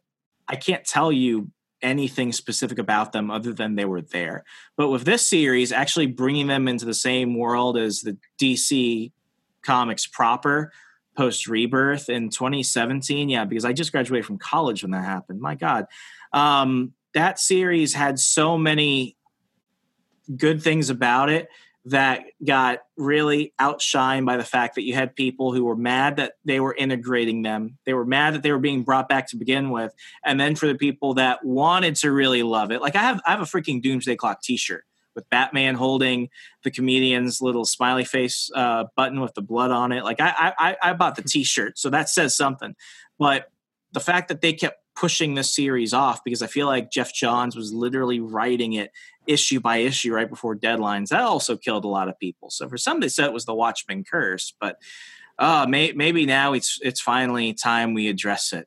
I 0.49 0.57
can't 0.57 0.83
tell 0.83 1.13
you 1.13 1.51
anything 1.83 2.33
specific 2.33 2.79
about 2.79 3.13
them 3.13 3.31
other 3.31 3.53
than 3.53 3.75
they 3.75 3.85
were 3.85 4.01
there. 4.01 4.45
But 4.79 4.89
with 4.89 5.05
this 5.05 5.29
series, 5.29 5.71
actually 5.71 6.07
bringing 6.07 6.47
them 6.47 6.69
into 6.69 6.87
the 6.87 6.95
same 6.95 7.37
world 7.37 7.77
as 7.77 8.01
the 8.01 8.17
DC 8.41 9.13
comics 9.63 10.07
proper 10.07 10.73
post 11.15 11.47
rebirth 11.47 12.09
in 12.09 12.31
2017. 12.31 13.29
Yeah, 13.29 13.45
because 13.45 13.67
I 13.67 13.75
just 13.75 13.93
graduated 13.93 14.25
from 14.25 14.39
college 14.39 14.83
when 14.83 14.93
that 14.93 15.05
happened. 15.05 15.41
My 15.41 15.55
God. 15.55 15.85
Um, 16.33 16.95
that 17.13 17.39
series 17.39 17.93
had 17.93 18.19
so 18.19 18.57
many 18.57 19.17
good 20.35 20.63
things 20.63 20.89
about 20.89 21.29
it 21.29 21.49
that 21.91 22.25
got 22.45 22.81
really 22.97 23.53
outshined 23.61 24.27
by 24.27 24.37
the 24.37 24.45
fact 24.45 24.75
that 24.75 24.83
you 24.83 24.95
had 24.95 25.15
people 25.15 25.53
who 25.53 25.65
were 25.65 25.77
mad 25.77 26.17
that 26.17 26.35
they 26.45 26.61
were 26.61 26.75
integrating 26.75 27.43
them. 27.43 27.79
They 27.87 27.95
were 27.95 28.05
mad 28.05 28.35
that 28.35 28.43
they 28.43 28.53
were 28.53 28.59
being 28.59 28.83
brought 28.83 29.09
back 29.09 29.29
to 29.29 29.37
begin 29.37 29.71
with. 29.71 29.95
And 30.25 30.39
then 30.39 30.55
for 30.55 30.67
the 30.67 30.75
people 30.75 31.15
that 31.15 31.45
wanted 31.45 31.97
to 31.97 32.13
really 32.13 32.43
love 32.43 32.71
it, 32.71 32.81
like 32.81 32.97
I 32.97 33.03
have 33.03 33.21
I 33.27 33.31
have 33.31 33.41
a 33.41 33.45
freaking 33.45 33.83
Doomsday 33.83 34.17
Clock 34.17 34.43
t-shirt 34.43 34.85
with 35.15 35.29
Batman 35.31 35.75
holding 35.75 36.29
the 36.63 36.71
comedian's 36.71 37.41
little 37.41 37.65
smiley 37.65 38.05
face 38.05 38.51
uh, 38.55 38.85
button 38.95 39.21
with 39.21 39.35
the 39.35 39.43
blood 39.43 39.71
on 39.71 39.93
it. 39.93 40.05
Like 40.05 40.21
I, 40.21 40.53
I 40.59 40.77
I 40.83 40.93
bought 40.93 41.17
the 41.17 41.23
t-shirt, 41.23 41.79
so 41.79 41.91
that 41.91 42.09
says 42.09 42.37
something. 42.37 42.75
But 43.19 43.51
the 43.93 44.01
fact 44.01 44.29
that 44.29 44.43
they 44.43 44.53
kept 44.53 44.79
pushing 44.99 45.35
this 45.35 45.55
series 45.55 45.95
off 45.95 46.25
because 46.25 46.43
I 46.43 46.49
feel 46.49 46.67
like 46.67 46.91
Geoff 46.91 47.15
Johns 47.15 47.55
was 47.55 47.73
literally 47.73 48.19
writing 48.19 48.73
it 48.73 48.91
issue 49.29 49.61
by 49.61 49.77
issue 49.77 50.13
right 50.13 50.29
before 50.29 50.57
deadlines. 50.57 51.09
That 51.09 51.21
also 51.21 51.57
killed 51.57 51.85
a 51.85 51.89
lot 51.89 52.09
of 52.09 52.19
people. 52.19 52.51
So 52.51 52.69
for 52.69 52.77
some, 52.77 52.99
they 52.99 53.09
said 53.09 53.27
it 53.27 53.33
was 53.33 53.45
the 53.45 53.55
Watchmen 53.55 54.03
curse, 54.03 54.55
but 54.61 54.79
uh, 55.39 55.67
may, 55.69 55.93
maybe 55.93 56.27
now 56.27 56.53
it's 56.53 56.81
it's 56.83 57.01
finally 57.01 57.55
time 57.55 57.95
we 57.95 58.09
address 58.09 58.53
it. 58.53 58.67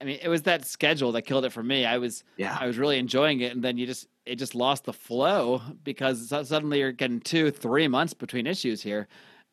I 0.00 0.04
mean, 0.04 0.18
it 0.22 0.28
was 0.28 0.42
that 0.42 0.64
schedule 0.64 1.12
that 1.12 1.22
killed 1.22 1.44
it 1.44 1.52
for 1.52 1.62
me. 1.62 1.84
I 1.84 1.98
was 1.98 2.24
yeah, 2.38 2.56
I 2.58 2.66
was 2.66 2.78
really 2.78 2.98
enjoying 2.98 3.40
it, 3.40 3.52
and 3.52 3.62
then 3.62 3.76
you 3.76 3.86
just 3.86 4.08
it 4.24 4.36
just 4.36 4.54
lost 4.54 4.84
the 4.84 4.94
flow 4.94 5.60
because 5.84 6.28
suddenly 6.28 6.78
you're 6.78 6.92
getting 6.92 7.20
two, 7.20 7.50
three 7.50 7.86
months 7.86 8.14
between 8.14 8.46
issues 8.46 8.82
here 8.82 9.08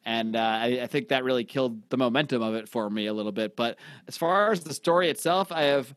and 0.05 0.35
uh, 0.35 0.39
I, 0.39 0.79
I, 0.83 0.87
think 0.87 1.09
that 1.09 1.23
really 1.23 1.43
killed 1.43 1.81
the 1.89 1.97
momentum 1.97 2.41
of 2.41 2.55
it 2.55 2.69
for 2.69 2.89
me 2.89 3.07
a 3.07 3.13
little 3.13 3.31
bit. 3.31 3.55
But 3.55 3.77
as 4.07 4.17
far 4.17 4.51
as 4.51 4.61
the 4.61 4.73
story 4.73 5.09
itself, 5.09 5.51
I 5.51 5.63
have 5.63 5.93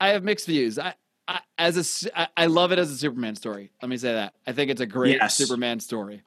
I 0.00 0.08
have 0.10 0.24
mixed 0.24 0.46
views. 0.46 0.78
I, 0.78 0.94
I 1.28 1.40
as 1.58 2.06
a 2.06 2.28
I 2.38 2.46
love 2.46 2.72
it 2.72 2.78
as 2.78 2.90
a 2.90 2.96
Superman 2.96 3.34
story. 3.34 3.70
Let 3.80 3.88
me 3.88 3.96
say 3.96 4.12
that 4.12 4.34
I 4.46 4.52
think 4.52 4.70
it's 4.70 4.80
a 4.80 4.86
great 4.86 5.16
yes. 5.16 5.36
Superman 5.36 5.80
story, 5.80 6.22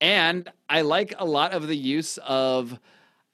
and 0.00 0.50
I 0.68 0.82
like 0.82 1.14
a 1.18 1.24
lot 1.24 1.52
of 1.52 1.66
the 1.66 1.76
use 1.76 2.18
of 2.18 2.78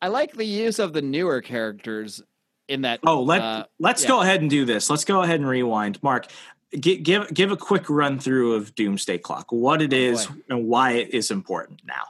I 0.02 0.08
like 0.08 0.34
the 0.34 0.44
use 0.44 0.78
of 0.78 0.92
the 0.92 1.02
newer 1.02 1.40
characters 1.40 2.22
in 2.68 2.82
that. 2.82 3.00
Oh, 3.06 3.22
let 3.22 3.42
uh, 3.42 3.64
let's 3.78 4.02
yeah. 4.02 4.08
go 4.08 4.22
ahead 4.22 4.40
and 4.40 4.50
do 4.50 4.64
this. 4.64 4.88
Let's 4.88 5.04
go 5.04 5.22
ahead 5.22 5.40
and 5.40 5.48
rewind, 5.48 6.02
Mark. 6.02 6.26
Give, 6.72 7.02
give 7.02 7.34
give 7.34 7.50
a 7.50 7.56
quick 7.56 7.90
run 7.90 8.18
through 8.18 8.54
of 8.54 8.74
Doomsday 8.74 9.18
Clock, 9.18 9.50
what 9.50 9.82
it 9.82 9.92
oh, 9.92 10.16
oh 10.18 10.36
and 10.48 10.68
why 10.68 10.92
it 10.92 11.12
is 11.12 11.30
important 11.30 11.82
now. 11.84 12.04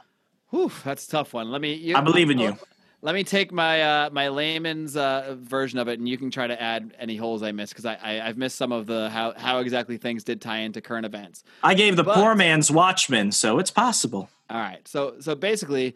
Whew, 0.51 0.71
that's 0.83 1.07
a 1.07 1.09
tough 1.09 1.33
one. 1.33 1.49
Let 1.49 1.61
me. 1.61 1.73
You, 1.73 1.95
I 1.95 2.01
believe 2.01 2.29
in 2.29 2.37
you. 2.37 2.57
Let 3.01 3.15
me 3.15 3.23
take 3.23 3.51
my 3.51 3.81
uh, 3.81 4.09
my 4.11 4.27
layman's 4.27 4.95
uh, 4.95 5.35
version 5.39 5.79
of 5.79 5.87
it, 5.87 5.97
and 5.97 6.07
you 6.07 6.17
can 6.17 6.29
try 6.29 6.45
to 6.45 6.61
add 6.61 6.93
any 6.99 7.15
holes 7.15 7.41
I 7.41 7.51
missed 7.51 7.73
because 7.73 7.85
I, 7.85 7.97
I 8.01 8.27
have 8.27 8.37
missed 8.37 8.57
some 8.57 8.71
of 8.71 8.85
the 8.85 9.09
how 9.09 9.33
how 9.35 9.59
exactly 9.59 9.97
things 9.97 10.23
did 10.23 10.39
tie 10.39 10.59
into 10.59 10.81
current 10.81 11.05
events. 11.05 11.43
I 11.63 11.73
gave 11.73 11.95
the 11.95 12.03
but, 12.03 12.15
poor 12.15 12.35
man's 12.35 12.69
Watchmen, 12.69 13.31
so 13.31 13.57
it's 13.57 13.71
possible. 13.71 14.29
All 14.51 14.59
right, 14.59 14.87
so 14.87 15.15
so 15.19 15.33
basically, 15.33 15.95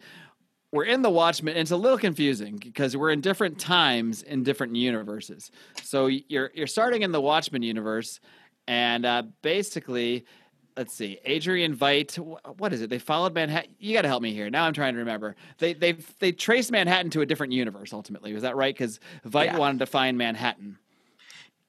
we're 0.72 0.84
in 0.84 1.02
the 1.02 1.10
Watchmen. 1.10 1.54
And 1.54 1.60
it's 1.60 1.70
a 1.70 1.76
little 1.76 1.98
confusing 1.98 2.56
because 2.56 2.96
we're 2.96 3.10
in 3.10 3.20
different 3.20 3.60
times 3.60 4.22
in 4.22 4.42
different 4.42 4.74
universes. 4.74 5.50
So 5.82 6.06
you're 6.06 6.50
you're 6.54 6.66
starting 6.66 7.02
in 7.02 7.12
the 7.12 7.20
Watchmen 7.20 7.62
universe, 7.62 8.20
and 8.66 9.06
uh, 9.06 9.22
basically 9.42 10.24
let's 10.76 10.92
see, 10.92 11.18
Adrian 11.24 11.74
Veidt. 11.74 12.16
What 12.58 12.72
is 12.72 12.82
it? 12.82 12.90
They 12.90 12.98
followed 12.98 13.34
Manhattan. 13.34 13.74
You 13.78 13.94
got 13.94 14.02
to 14.02 14.08
help 14.08 14.22
me 14.22 14.32
here. 14.32 14.50
Now 14.50 14.64
I'm 14.64 14.72
trying 14.72 14.94
to 14.94 14.98
remember. 15.00 15.36
They 15.58 15.72
they 15.72 15.92
they 16.18 16.32
traced 16.32 16.70
Manhattan 16.70 17.10
to 17.12 17.20
a 17.20 17.26
different 17.26 17.52
universe. 17.52 17.92
Ultimately, 17.92 18.32
was 18.32 18.42
that 18.42 18.56
right? 18.56 18.74
Because 18.74 19.00
Veidt 19.26 19.46
yeah. 19.46 19.58
wanted 19.58 19.78
to 19.80 19.86
find 19.86 20.18
Manhattan. 20.18 20.78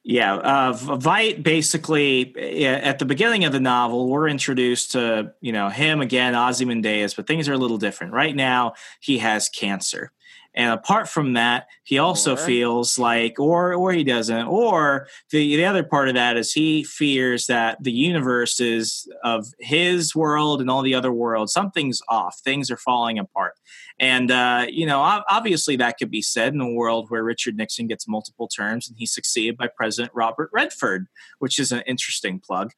Yeah, 0.03 0.36
uh, 0.36 0.74
Veidt 0.74 1.43
basically 1.43 2.66
at 2.66 2.97
the 2.97 3.03
beginning 3.03 3.43
of 3.43 3.51
the 3.51 3.60
novel, 3.60 4.08
we're 4.08 4.30
introduced 4.30 4.93
to 4.93 5.34
you 5.41 5.51
know 5.51 5.68
him 5.70 5.99
again, 5.99 6.34
Ozymandias, 6.34 7.14
but 7.14 7.28
things 7.28 7.49
are 7.49 7.53
a 7.53 7.58
little 7.58 7.78
different. 7.78 8.14
Right 8.14 8.36
now, 8.36 8.74
he 9.01 9.18
has 9.18 9.49
cancer, 9.49 10.12
and 10.58 10.72
apart 10.72 11.08
from 11.08 11.34
that, 11.34 11.68
he 11.84 11.99
also 11.99 12.34
or. 12.34 12.38
feels 12.38 12.97
like, 12.97 13.39
or 13.39 13.76
or 13.76 13.93
he 13.93 14.03
doesn't, 14.03 14.47
or 14.47 15.08
the 15.30 15.55
the 15.55 15.66
other 15.66 15.84
part 15.84 16.10
of 16.10 16.16
that 16.16 16.36
is 16.36 16.51
he 16.51 16.84
fears 16.84 17.45
that 17.45 17.78
the 17.84 17.91
universe 17.91 18.60
is 18.60 19.08
of 19.24 19.45
his 19.60 20.16
world 20.16 20.60
and 20.60 20.68
all 20.68 20.82
the 20.82 20.95
other 20.95 21.12
worlds. 21.12 21.53
Something's 21.53 22.01
off. 22.10 22.39
Things 22.43 22.72
are 22.72 22.78
falling 22.78 23.20
apart. 23.20 23.53
And 23.99 24.32
uh, 24.32 24.66
you 24.68 24.88
know, 24.88 24.99
obviously 25.30 25.76
that 25.76 25.99
could 25.99 26.10
be 26.10 26.24
said 26.24 26.55
in 26.55 26.62
a 26.62 26.72
world 26.72 27.05
where 27.10 27.24
Richard 27.24 27.55
Nixon 27.55 27.86
gets 27.86 28.08
multiple 28.08 28.47
terms 28.47 28.89
and 28.89 28.97
he's 28.97 29.14
succeeded 29.14 29.58
by 29.58 29.68
President 29.68 30.12
Robert 30.16 30.49
Redford, 30.51 31.05
which 31.38 31.60
is 31.60 31.72
an 31.72 31.84
interesting 31.86 32.39
plug. 32.39 32.72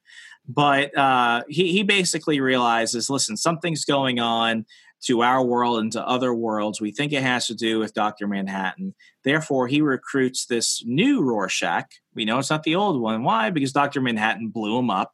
But 0.49 0.97
uh, 0.97 1.43
he 1.47 1.71
he 1.71 1.83
basically 1.83 2.41
realizes, 2.41 3.09
listen, 3.09 3.37
something's 3.37 3.85
going 3.85 4.19
on 4.19 4.65
to 5.01 5.21
our 5.21 5.43
world 5.43 5.79
and 5.79 5.91
to 5.93 6.05
other 6.05 6.33
worlds. 6.33 6.81
We 6.81 6.91
think 6.91 7.13
it 7.13 7.23
has 7.23 7.47
to 7.47 7.55
do 7.55 7.79
with 7.79 7.93
Dr. 7.93 8.27
Manhattan. 8.27 8.95
Therefore, 9.23 9.67
he 9.67 9.81
recruits 9.81 10.45
this 10.45 10.83
new 10.85 11.21
Rorschach. 11.21 11.85
We 12.13 12.25
know 12.25 12.39
it's 12.39 12.49
not 12.49 12.63
the 12.63 12.75
old 12.75 13.01
one. 13.01 13.23
Why? 13.23 13.49
Because 13.49 13.71
Dr. 13.71 14.01
Manhattan 14.01 14.49
blew 14.49 14.77
him 14.77 14.89
up. 14.89 15.13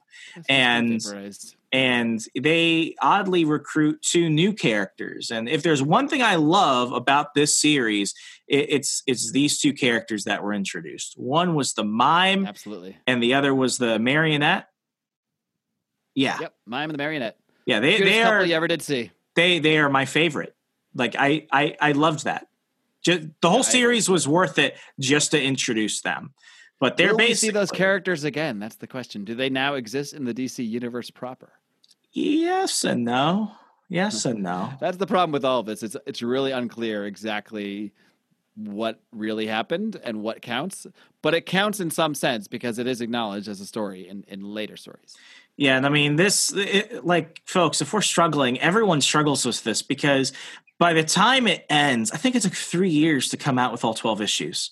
and 0.49 1.01
and 1.75 2.25
they 2.41 2.95
oddly 3.01 3.43
recruit 3.43 4.01
two 4.01 4.29
new 4.29 4.53
characters. 4.53 5.29
And 5.29 5.49
if 5.49 5.61
there's 5.61 5.83
one 5.83 6.07
thing 6.07 6.21
I 6.21 6.36
love 6.36 6.93
about 6.93 7.33
this 7.33 7.57
series, 7.57 8.13
it, 8.47 8.67
it's 8.69 9.03
it's 9.05 9.31
these 9.31 9.59
two 9.59 9.73
characters 9.73 10.23
that 10.23 10.41
were 10.41 10.53
introduced. 10.53 11.15
One 11.17 11.53
was 11.53 11.73
the 11.73 11.83
mime, 11.83 12.45
absolutely, 12.45 12.97
and 13.05 13.21
the 13.21 13.33
other 13.33 13.53
was 13.53 13.77
the 13.77 13.99
marionette. 13.99 14.69
Yeah, 16.13 16.38
yep, 16.39 16.53
mime 16.65 16.89
and 16.89 16.93
the 16.97 17.03
marionette. 17.03 17.38
Yeah, 17.65 17.81
they 17.81 17.99
they 17.99 18.21
are. 18.21 18.45
You 18.45 18.55
ever 18.55 18.67
did 18.67 18.81
see? 18.81 19.11
They 19.36 19.59
they 19.59 19.77
are 19.77 19.89
my 19.89 20.05
favorite. 20.05 20.55
Like 20.93 21.15
I 21.17 21.47
I 21.51 21.75
I 21.79 21.91
loved 21.91 22.25
that. 22.25 22.47
Just, 23.01 23.27
the 23.41 23.51
whole 23.51 23.63
series 23.63 24.09
was 24.09 24.27
worth 24.27 24.57
it 24.57 24.75
just 24.99 25.31
to 25.31 25.41
introduce 25.41 26.01
them. 26.01 26.33
But 26.79 26.97
they're 26.97 27.11
Will 27.11 27.17
basically 27.17 27.49
see 27.49 27.51
those 27.51 27.71
characters 27.71 28.23
again. 28.23 28.59
That's 28.59 28.77
the 28.77 28.88
question. 28.88 29.25
Do 29.25 29.36
they 29.36 29.49
now 29.49 29.75
exist 29.75 30.13
in 30.13 30.25
the 30.25 30.33
DC 30.33 30.67
universe 30.67 31.11
proper? 31.11 31.53
Yes 32.11 32.83
and 32.83 33.05
no. 33.05 33.51
Yes 33.89 34.25
and 34.25 34.41
no. 34.41 34.73
That's 34.79 34.97
the 34.97 35.05
problem 35.05 35.31
with 35.31 35.45
all 35.45 35.59
of 35.59 35.67
this. 35.67 35.83
It's 35.83 35.95
it's 36.05 36.21
really 36.21 36.51
unclear 36.51 37.05
exactly 37.05 37.93
what 38.55 39.01
really 39.11 39.47
happened 39.47 39.99
and 40.03 40.21
what 40.21 40.41
counts, 40.41 40.88
but 41.21 41.33
it 41.33 41.45
counts 41.45 41.79
in 41.79 41.91
some 41.91 42.15
sense 42.15 42.47
because 42.47 42.79
it 42.79 42.88
is 42.88 43.01
acknowledged 43.01 43.49
as 43.49 43.59
a 43.59 43.65
story 43.65 44.07
in, 44.07 44.23
in 44.29 44.41
later 44.41 44.77
stories. 44.77 45.17
Yeah, 45.58 45.78
and 45.78 45.86
I 45.86 45.89
mean 45.89 46.16
this 46.18 46.51
it, 46.53 47.06
like 47.06 47.41
folks, 47.45 47.82
if 47.82 47.93
we're 47.93 48.01
struggling, 48.01 48.60
everyone 48.60 49.01
struggles 49.01 49.45
with 49.45 49.64
this 49.64 49.82
because 49.82 50.34
by 50.80 50.93
the 50.93 51.03
time 51.03 51.47
it 51.47 51.66
ends, 51.70 52.12
I 52.12 52.18
think 52.18 52.36
it 52.36 52.41
took 52.41 52.53
3 52.53 52.89
years 52.89 53.30
to 53.30 53.38
come 53.38 53.58
out 53.58 53.72
with 53.72 53.86
all 53.86 53.93
12 53.93 54.22
issues. 54.22 54.72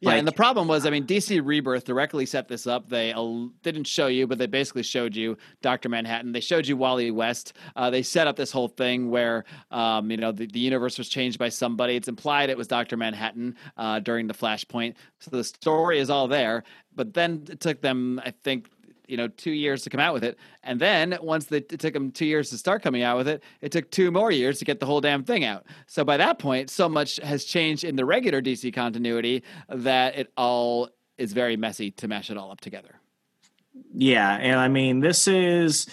Yeah, 0.00 0.10
like, 0.10 0.18
and 0.20 0.28
the 0.28 0.32
problem 0.32 0.68
was, 0.68 0.86
I 0.86 0.90
mean, 0.90 1.06
DC 1.06 1.44
Rebirth 1.44 1.84
directly 1.84 2.24
set 2.24 2.46
this 2.46 2.68
up. 2.68 2.88
They 2.88 3.12
uh, 3.12 3.46
didn't 3.64 3.88
show 3.88 4.06
you, 4.06 4.28
but 4.28 4.38
they 4.38 4.46
basically 4.46 4.84
showed 4.84 5.16
you 5.16 5.36
Doctor 5.60 5.88
Manhattan. 5.88 6.30
They 6.30 6.40
showed 6.40 6.68
you 6.68 6.76
Wally 6.76 7.10
West. 7.10 7.54
Uh, 7.74 7.90
they 7.90 8.02
set 8.02 8.28
up 8.28 8.36
this 8.36 8.52
whole 8.52 8.68
thing 8.68 9.10
where, 9.10 9.44
um, 9.72 10.08
you 10.08 10.16
know, 10.16 10.30
the, 10.30 10.46
the 10.46 10.60
universe 10.60 10.98
was 10.98 11.08
changed 11.08 11.36
by 11.36 11.48
somebody. 11.48 11.96
It's 11.96 12.06
implied 12.06 12.48
it 12.48 12.56
was 12.56 12.68
Doctor 12.68 12.96
Manhattan 12.96 13.56
uh, 13.76 13.98
during 13.98 14.28
the 14.28 14.34
Flashpoint. 14.34 14.94
So 15.18 15.32
the 15.32 15.42
story 15.42 15.98
is 15.98 16.10
all 16.10 16.28
there. 16.28 16.62
But 16.94 17.14
then 17.14 17.44
it 17.50 17.58
took 17.58 17.80
them, 17.80 18.20
I 18.24 18.30
think, 18.30 18.70
you 19.08 19.16
know 19.16 19.28
two 19.28 19.50
years 19.50 19.82
to 19.82 19.90
come 19.90 20.00
out 20.00 20.14
with 20.14 20.24
it. 20.24 20.38
And 20.62 20.80
then 20.80 21.18
once 21.20 21.46
the, 21.46 21.56
it 21.56 21.80
took 21.80 21.94
them 21.94 22.10
two 22.10 22.26
years 22.26 22.50
to 22.50 22.58
start 22.58 22.82
coming 22.82 23.02
out 23.02 23.16
with 23.16 23.28
it 23.28 23.42
it 23.60 23.72
took 23.72 23.90
two 23.90 24.10
more 24.10 24.30
years 24.30 24.58
to 24.58 24.64
get 24.64 24.80
the 24.80 24.86
whole 24.86 25.00
damn 25.00 25.24
thing 25.24 25.44
out. 25.44 25.66
So 25.86 26.04
by 26.04 26.16
that 26.16 26.38
point 26.38 26.70
so 26.70 26.88
much 26.88 27.16
has 27.16 27.44
changed 27.44 27.84
in 27.84 27.96
the 27.96 28.04
regular 28.04 28.42
dc 28.42 28.72
continuity 28.72 29.42
that 29.68 30.18
it 30.18 30.32
all 30.36 30.88
is 31.16 31.32
very 31.32 31.56
messy 31.56 31.90
to 31.92 32.08
mash 32.08 32.30
it 32.30 32.36
all 32.36 32.50
up 32.50 32.60
together. 32.60 32.94
Yeah 33.94 34.36
and 34.36 34.58
i 34.58 34.68
mean 34.68 35.00
this 35.00 35.28
is 35.28 35.86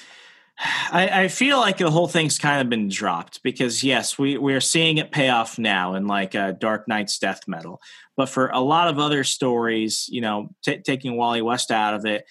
I, 0.57 1.23
I, 1.23 1.27
feel 1.27 1.59
like 1.59 1.77
the 1.77 1.91
whole 1.91 2.07
thing's 2.07 2.37
kind 2.37 2.61
of 2.61 2.69
been 2.69 2.87
dropped 2.87 3.43
because 3.43 3.83
yes, 3.83 4.17
we 4.17 4.37
we're 4.37 4.61
seeing 4.61 4.97
it 4.97 5.11
pay 5.11 5.27
off 5.27 5.59
now 5.59 5.95
in 5.95 6.07
like 6.07 6.33
uh, 6.33 6.53
Dark 6.53 6.87
Nights 6.87 7.19
Death 7.19 7.41
Metal, 7.45 7.81
but 8.15 8.29
for 8.29 8.47
a 8.47 8.61
lot 8.61 8.87
of 8.87 8.97
other 8.97 9.25
stories, 9.25 10.07
you 10.09 10.21
know, 10.21 10.49
t- 10.63 10.77
taking 10.77 11.17
Wally 11.17 11.41
West 11.41 11.71
out 11.71 11.93
of 11.93 12.05
it, 12.05 12.25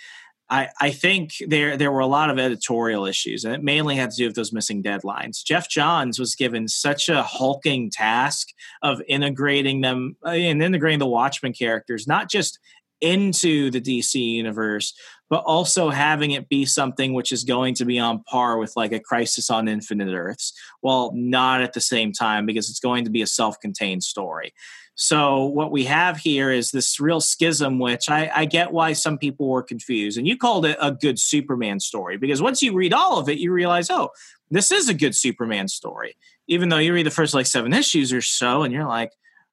I, 0.55 0.69
I 0.81 0.91
think 0.93 1.33
there 1.49 1.77
there 1.77 1.91
were 1.91 1.99
a 1.99 2.07
lot 2.07 2.31
of 2.31 2.39
editorial 2.39 3.07
issues, 3.07 3.45
and 3.45 3.53
it 3.53 3.65
mainly 3.65 3.97
had 3.97 4.13
to 4.13 4.17
do 4.17 4.27
with 4.27 4.37
those 4.37 4.53
missing 4.53 4.85
deadlines. 4.85 5.43
Geoff 5.43 5.69
Johns 5.69 6.21
was 6.21 6.37
given 6.37 6.69
such 6.69 7.09
a 7.09 7.25
hulking 7.25 7.91
task 7.91 8.51
of 8.81 9.03
integrating 9.09 9.81
them 9.81 10.17
uh, 10.25 10.29
and 10.29 10.63
integrating 10.63 11.01
the 11.01 11.09
Watchmen 11.09 11.55
characters, 11.55 12.07
not 12.07 12.31
just 12.31 12.61
into 13.01 13.69
the 13.73 13.81
DC 13.81 14.15
universe, 14.15 14.95
but 15.29 15.43
also 15.45 15.91
having 15.91 16.31
it 16.31 16.49
be 16.49 16.65
something 16.65 17.15
which 17.15 17.33
is 17.33 17.43
going 17.43 17.75
to 17.75 17.85
be 17.85 17.99
on 17.99 18.23
par 18.23 18.57
with 18.57 18.75
like 18.77 18.93
a 18.93 19.01
Crisis 19.01 19.51
on 19.51 19.67
Infinite 19.67 20.15
Earths, 20.15 20.53
while 20.83 21.11
not 21.17 21.63
at 21.63 21.73
the 21.73 21.81
same 21.81 22.13
time 22.13 22.47
because 22.47 22.71
it's 22.71 22.79
going 22.79 23.05
to 23.05 23.11
be 23.11 23.23
a 23.23 23.27
self 23.27 23.59
contained 23.59 24.05
story. 24.05 24.55
So 24.97 25.47
what 25.47 25.73
we 25.73 25.85
have 25.85 26.19
here 26.19 26.51
is 26.53 26.71
this 26.71 27.01
real 27.01 27.21
schism, 27.21 27.79
which 27.81 28.09
I, 28.09 28.31
I, 28.33 28.45
get 28.45 28.73
why 28.73 28.93
some 28.93 29.19
people 29.19 29.49
were 29.49 29.63
confused. 29.63 30.17
And 30.17 30.27
you 30.27 30.37
called 30.37 30.65
it 30.65 30.77
a 30.81 30.93
good 30.93 31.19
Superman 31.19 31.81
story 31.81 32.17
because 32.17 32.41
once 32.41 32.63
you 32.63 32.73
read 32.75 32.93
all 32.93 33.19
of 33.19 33.29
it, 33.29 33.39
you 33.39 33.53
realize, 33.53 33.91
oh, 33.91 34.11
this 34.51 34.71
is 34.71 34.89
a 34.89 34.95
good 34.95 35.17
Superman 35.17 35.67
story. 35.67 36.17
Even 36.47 36.69
though 36.69 36.79
you 36.79 36.95
read 36.95 37.07
the 37.07 37.11
first 37.11 37.35
like 37.35 37.47
seven 37.47 37.73
issues 37.73 38.13
or 38.13 38.21
so, 38.21 38.63
and 38.63 38.73
you're 38.73 38.87
like, 38.87 39.11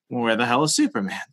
well, 0.10 0.22
where 0.22 0.36
the 0.36 0.46
hell 0.46 0.64
is 0.64 0.76
Superman? 0.76 1.20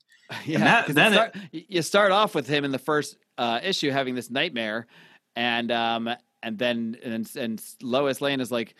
Yeah, 0.45 0.59
that, 0.59 0.89
then 0.89 1.13
start, 1.15 1.37
it, 1.53 1.65
you 1.69 1.81
start 1.81 2.13
off 2.13 2.35
with 2.35 2.47
him 2.47 2.67
in 2.67 2.71
the 2.71 2.79
first 2.79 3.17
uh, 3.39 3.61
issue 3.63 3.91
having 3.91 4.15
this 4.15 4.31
nightmare, 4.31 4.87
and 5.35 5.73
um, 5.73 6.11
and 6.43 6.59
then 6.59 6.99
and, 7.03 7.27
and 7.35 7.65
Lois 7.81 8.21
Lane 8.21 8.41
is 8.41 8.53
like, 8.53 8.75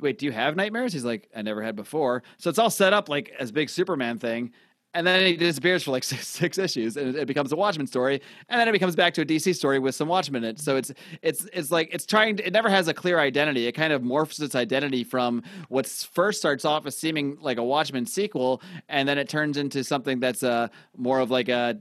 wait, 0.00 0.18
do 0.18 0.26
you 0.26 0.32
have 0.32 0.56
nightmares? 0.56 0.92
He's 0.92 1.04
like, 1.04 1.28
I 1.34 1.42
never 1.42 1.62
had 1.62 1.76
before. 1.76 2.22
So 2.38 2.50
it's 2.50 2.58
all 2.58 2.70
set 2.70 2.92
up 2.92 3.08
like 3.08 3.32
as 3.38 3.52
big 3.52 3.68
Superman 3.68 4.18
thing. 4.18 4.52
And 4.96 5.04
then 5.04 5.26
he 5.26 5.36
disappears 5.36 5.82
for 5.82 5.90
like 5.90 6.04
six, 6.04 6.26
six 6.28 6.56
issues, 6.56 6.96
and 6.96 7.16
it, 7.16 7.26
becomes 7.26 7.50
a 7.50 7.56
Watchmen 7.56 7.88
story, 7.88 8.20
and 8.48 8.60
then 8.60 8.68
it 8.68 8.72
becomes 8.72 8.94
back 8.94 9.12
to 9.14 9.22
a 9.22 9.24
DC 9.24 9.52
story 9.56 9.80
with 9.80 9.96
some 9.96 10.06
Watchmen 10.06 10.44
in 10.44 10.50
it. 10.50 10.60
So 10.60 10.76
it's 10.76 10.92
it's 11.20 11.46
it's 11.52 11.72
like 11.72 11.92
it's 11.92 12.06
trying. 12.06 12.36
To, 12.36 12.46
it 12.46 12.52
never 12.52 12.70
has 12.70 12.86
a 12.86 12.94
clear 12.94 13.18
identity. 13.18 13.66
It 13.66 13.72
kind 13.72 13.92
of 13.92 14.02
morphs 14.02 14.40
its 14.40 14.54
identity 14.54 15.02
from 15.02 15.42
what 15.68 15.86
first 15.86 16.38
starts 16.38 16.64
off 16.64 16.86
as 16.86 16.96
seeming 16.96 17.36
like 17.40 17.58
a 17.58 17.64
Watchmen 17.64 18.06
sequel, 18.06 18.62
and 18.88 19.08
then 19.08 19.18
it 19.18 19.28
turns 19.28 19.56
into 19.56 19.82
something 19.82 20.20
that's 20.20 20.44
uh, 20.44 20.68
more 20.96 21.18
of 21.18 21.28
like 21.28 21.48
a 21.48 21.80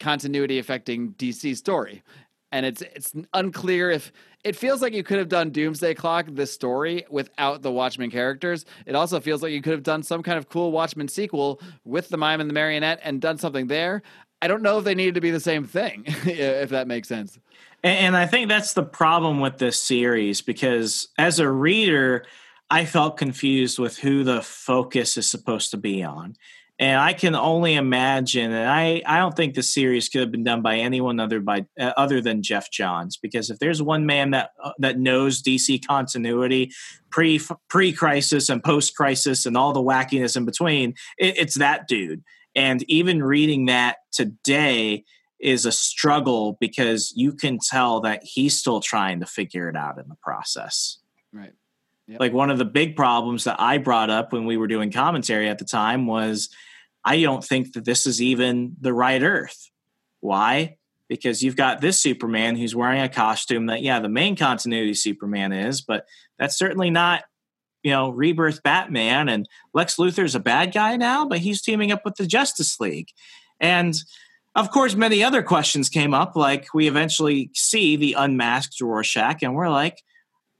continuity 0.00 0.58
affecting 0.58 1.12
DC 1.14 1.56
story 1.56 2.02
and 2.52 2.66
it's 2.66 2.82
it's 2.82 3.14
unclear 3.34 3.90
if 3.90 4.12
it 4.42 4.56
feels 4.56 4.80
like 4.80 4.94
you 4.94 5.02
could 5.02 5.18
have 5.18 5.28
done 5.28 5.50
Doomsday 5.50 5.94
Clock 5.94 6.26
this 6.30 6.52
story 6.52 7.04
without 7.10 7.62
the 7.62 7.70
Watchmen 7.70 8.10
characters. 8.10 8.64
It 8.86 8.94
also 8.94 9.20
feels 9.20 9.42
like 9.42 9.52
you 9.52 9.62
could 9.62 9.72
have 9.72 9.82
done 9.82 10.02
some 10.02 10.22
kind 10.22 10.38
of 10.38 10.48
cool 10.48 10.72
Watchmen 10.72 11.08
sequel 11.08 11.60
with 11.84 12.08
the 12.08 12.16
mime 12.16 12.40
and 12.40 12.48
the 12.48 12.54
marionette 12.54 13.00
and 13.02 13.20
done 13.20 13.38
something 13.38 13.66
there. 13.66 14.02
I 14.42 14.48
don't 14.48 14.62
know 14.62 14.78
if 14.78 14.84
they 14.84 14.94
needed 14.94 15.14
to 15.16 15.20
be 15.20 15.30
the 15.30 15.40
same 15.40 15.66
thing, 15.66 16.04
if 16.06 16.70
that 16.70 16.88
makes 16.88 17.08
sense. 17.08 17.38
And 17.82 18.16
I 18.16 18.26
think 18.26 18.48
that's 18.48 18.72
the 18.72 18.82
problem 18.82 19.40
with 19.40 19.58
this 19.58 19.80
series 19.80 20.40
because 20.40 21.08
as 21.18 21.38
a 21.38 21.50
reader, 21.50 22.24
I 22.70 22.84
felt 22.84 23.16
confused 23.16 23.78
with 23.78 23.98
who 23.98 24.24
the 24.24 24.42
focus 24.42 25.16
is 25.16 25.30
supposed 25.30 25.70
to 25.72 25.76
be 25.76 26.02
on. 26.02 26.36
And 26.80 26.98
I 26.98 27.12
can 27.12 27.34
only 27.34 27.74
imagine, 27.74 28.52
and 28.52 28.66
I, 28.66 29.02
I 29.04 29.18
don't 29.18 29.36
think 29.36 29.54
the 29.54 29.62
series 29.62 30.08
could 30.08 30.22
have 30.22 30.32
been 30.32 30.44
done 30.44 30.62
by 30.62 30.76
anyone 30.76 31.20
other 31.20 31.38
by 31.38 31.66
uh, 31.78 31.92
other 31.94 32.22
than 32.22 32.42
Geoff 32.42 32.70
Johns, 32.70 33.18
because 33.18 33.50
if 33.50 33.58
there's 33.58 33.82
one 33.82 34.06
man 34.06 34.30
that 34.30 34.52
uh, 34.64 34.72
that 34.78 34.98
knows 34.98 35.42
DC 35.42 35.86
continuity, 35.86 36.72
pre 37.10 37.38
pre 37.68 37.92
crisis 37.92 38.48
and 38.48 38.64
post 38.64 38.96
crisis 38.96 39.44
and 39.44 39.58
all 39.58 39.74
the 39.74 39.82
wackiness 39.82 40.38
in 40.38 40.46
between, 40.46 40.94
it, 41.18 41.36
it's 41.36 41.58
that 41.58 41.86
dude. 41.86 42.24
And 42.56 42.82
even 42.84 43.22
reading 43.22 43.66
that 43.66 43.98
today 44.10 45.04
is 45.38 45.66
a 45.66 45.72
struggle 45.72 46.56
because 46.60 47.12
you 47.14 47.34
can 47.34 47.58
tell 47.58 48.00
that 48.00 48.22
he's 48.24 48.56
still 48.56 48.80
trying 48.80 49.20
to 49.20 49.26
figure 49.26 49.68
it 49.68 49.76
out 49.76 49.98
in 49.98 50.08
the 50.08 50.16
process. 50.22 50.96
Right. 51.30 51.52
Yep. 52.06 52.20
Like 52.20 52.32
one 52.32 52.50
of 52.50 52.56
the 52.56 52.64
big 52.64 52.96
problems 52.96 53.44
that 53.44 53.60
I 53.60 53.76
brought 53.76 54.08
up 54.08 54.32
when 54.32 54.46
we 54.46 54.56
were 54.56 54.66
doing 54.66 54.90
commentary 54.90 55.46
at 55.46 55.58
the 55.58 55.66
time 55.66 56.06
was 56.06 56.48
I 57.04 57.20
don't 57.20 57.44
think 57.44 57.72
that 57.72 57.84
this 57.84 58.06
is 58.06 58.20
even 58.20 58.76
the 58.80 58.92
right 58.92 59.22
Earth. 59.22 59.70
Why? 60.20 60.76
Because 61.08 61.42
you've 61.42 61.56
got 61.56 61.80
this 61.80 62.00
Superman 62.00 62.56
who's 62.56 62.74
wearing 62.74 63.00
a 63.00 63.08
costume 63.08 63.66
that, 63.66 63.82
yeah, 63.82 64.00
the 64.00 64.08
main 64.08 64.36
continuity 64.36 64.94
Superman 64.94 65.52
is, 65.52 65.80
but 65.80 66.06
that's 66.38 66.58
certainly 66.58 66.90
not, 66.90 67.24
you 67.82 67.90
know, 67.90 68.10
rebirth 68.10 68.62
Batman. 68.62 69.28
And 69.28 69.48
Lex 69.74 69.96
Luthor's 69.96 70.34
a 70.34 70.40
bad 70.40 70.72
guy 70.72 70.96
now, 70.96 71.26
but 71.26 71.38
he's 71.38 71.62
teaming 71.62 71.90
up 71.90 72.04
with 72.04 72.16
the 72.16 72.26
Justice 72.26 72.78
League. 72.78 73.08
And 73.58 73.94
of 74.54 74.70
course, 74.70 74.94
many 74.94 75.22
other 75.22 75.42
questions 75.42 75.88
came 75.88 76.12
up, 76.12 76.36
like 76.36 76.66
we 76.74 76.88
eventually 76.88 77.50
see 77.54 77.96
the 77.96 78.14
unmasked 78.14 78.80
Rorschach, 78.80 79.42
and 79.42 79.54
we're 79.54 79.68
like, 79.68 80.02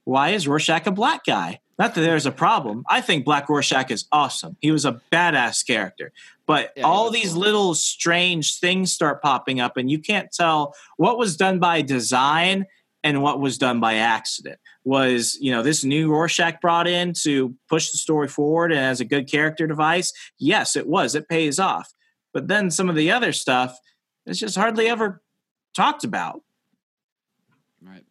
why 0.04 0.30
is 0.30 0.48
Rorschach 0.48 0.86
a 0.86 0.92
black 0.92 1.24
guy? 1.24 1.60
Not 1.80 1.94
that 1.94 2.02
there's 2.02 2.26
a 2.26 2.30
problem. 2.30 2.84
I 2.90 3.00
think 3.00 3.24
Black 3.24 3.48
Rorschach 3.48 3.90
is 3.90 4.06
awesome. 4.12 4.54
He 4.60 4.70
was 4.70 4.84
a 4.84 5.00
badass 5.10 5.66
character. 5.66 6.12
But 6.46 6.72
yeah, 6.76 6.82
all 6.82 7.10
these 7.10 7.32
cool. 7.32 7.40
little 7.40 7.74
strange 7.74 8.58
things 8.58 8.92
start 8.92 9.22
popping 9.22 9.60
up, 9.60 9.78
and 9.78 9.90
you 9.90 9.98
can't 9.98 10.30
tell 10.30 10.74
what 10.98 11.16
was 11.16 11.38
done 11.38 11.58
by 11.58 11.80
design 11.80 12.66
and 13.02 13.22
what 13.22 13.40
was 13.40 13.56
done 13.56 13.80
by 13.80 13.94
accident. 13.94 14.58
Was, 14.84 15.38
you 15.40 15.50
know, 15.50 15.62
this 15.62 15.82
new 15.82 16.10
Rorschach 16.10 16.60
brought 16.60 16.86
in 16.86 17.14
to 17.22 17.56
push 17.70 17.92
the 17.92 17.96
story 17.96 18.28
forward 18.28 18.72
and 18.72 18.80
as 18.80 19.00
a 19.00 19.06
good 19.06 19.26
character 19.30 19.66
device? 19.66 20.12
Yes, 20.38 20.76
it 20.76 20.86
was. 20.86 21.14
It 21.14 21.30
pays 21.30 21.58
off. 21.58 21.94
But 22.34 22.46
then 22.46 22.70
some 22.70 22.90
of 22.90 22.94
the 22.94 23.10
other 23.10 23.32
stuff 23.32 23.78
is 24.26 24.38
just 24.38 24.54
hardly 24.54 24.86
ever 24.86 25.22
talked 25.74 26.04
about. 26.04 26.42
Right. 27.80 28.04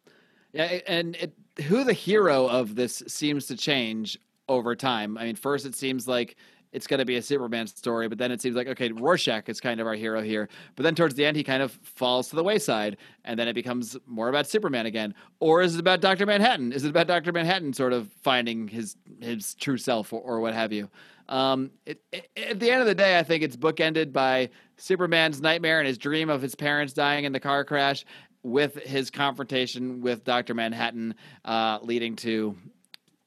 Yeah, 0.52 0.80
and 0.88 1.14
it, 1.14 1.34
who 1.62 1.84
the 1.84 1.92
hero 1.92 2.46
of 2.46 2.74
this 2.74 3.02
seems 3.06 3.46
to 3.46 3.56
change 3.56 4.18
over 4.48 4.74
time. 4.74 5.16
I 5.16 5.24
mean, 5.24 5.36
first 5.36 5.66
it 5.66 5.74
seems 5.74 6.08
like 6.08 6.36
it's 6.72 6.86
going 6.86 6.98
to 6.98 7.04
be 7.04 7.16
a 7.16 7.22
Superman 7.22 7.66
story, 7.66 8.08
but 8.08 8.18
then 8.18 8.30
it 8.30 8.40
seems 8.40 8.56
like 8.56 8.68
okay, 8.68 8.90
Rorschach 8.92 9.48
is 9.48 9.60
kind 9.60 9.80
of 9.80 9.86
our 9.86 9.94
hero 9.94 10.22
here. 10.22 10.48
But 10.76 10.84
then 10.84 10.94
towards 10.94 11.14
the 11.14 11.24
end, 11.24 11.36
he 11.36 11.44
kind 11.44 11.62
of 11.62 11.72
falls 11.82 12.28
to 12.28 12.36
the 12.36 12.44
wayside, 12.44 12.96
and 13.24 13.38
then 13.38 13.48
it 13.48 13.54
becomes 13.54 13.96
more 14.06 14.28
about 14.28 14.46
Superman 14.46 14.86
again. 14.86 15.14
Or 15.40 15.62
is 15.62 15.74
it 15.74 15.80
about 15.80 16.00
Doctor 16.00 16.26
Manhattan? 16.26 16.72
Is 16.72 16.84
it 16.84 16.90
about 16.90 17.06
Doctor 17.06 17.32
Manhattan 17.32 17.72
sort 17.72 17.92
of 17.92 18.12
finding 18.22 18.68
his 18.68 18.96
his 19.20 19.54
true 19.54 19.78
self 19.78 20.12
or, 20.12 20.20
or 20.20 20.40
what 20.40 20.54
have 20.54 20.72
you? 20.72 20.88
Um, 21.28 21.70
it, 21.86 22.02
it, 22.10 22.28
at 22.36 22.58
the 22.58 22.70
end 22.70 22.80
of 22.80 22.88
the 22.88 22.94
day, 22.94 23.18
I 23.18 23.22
think 23.22 23.44
it's 23.44 23.56
bookended 23.56 24.12
by 24.12 24.50
Superman's 24.76 25.40
nightmare 25.40 25.78
and 25.78 25.86
his 25.86 25.96
dream 25.96 26.28
of 26.28 26.42
his 26.42 26.56
parents 26.56 26.92
dying 26.92 27.24
in 27.24 27.32
the 27.32 27.38
car 27.38 27.64
crash, 27.64 28.04
with 28.42 28.74
his 28.74 29.10
confrontation 29.10 30.00
with 30.00 30.24
Dr. 30.24 30.54
Manhattan 30.54 31.14
uh, 31.44 31.78
leading 31.82 32.16
to 32.16 32.56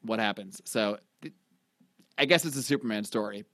what 0.01 0.19
happens. 0.19 0.61
So 0.65 0.97
I 2.17 2.25
guess 2.25 2.45
it's 2.45 2.57
a 2.57 2.63
Superman 2.63 3.03
story. 3.03 3.45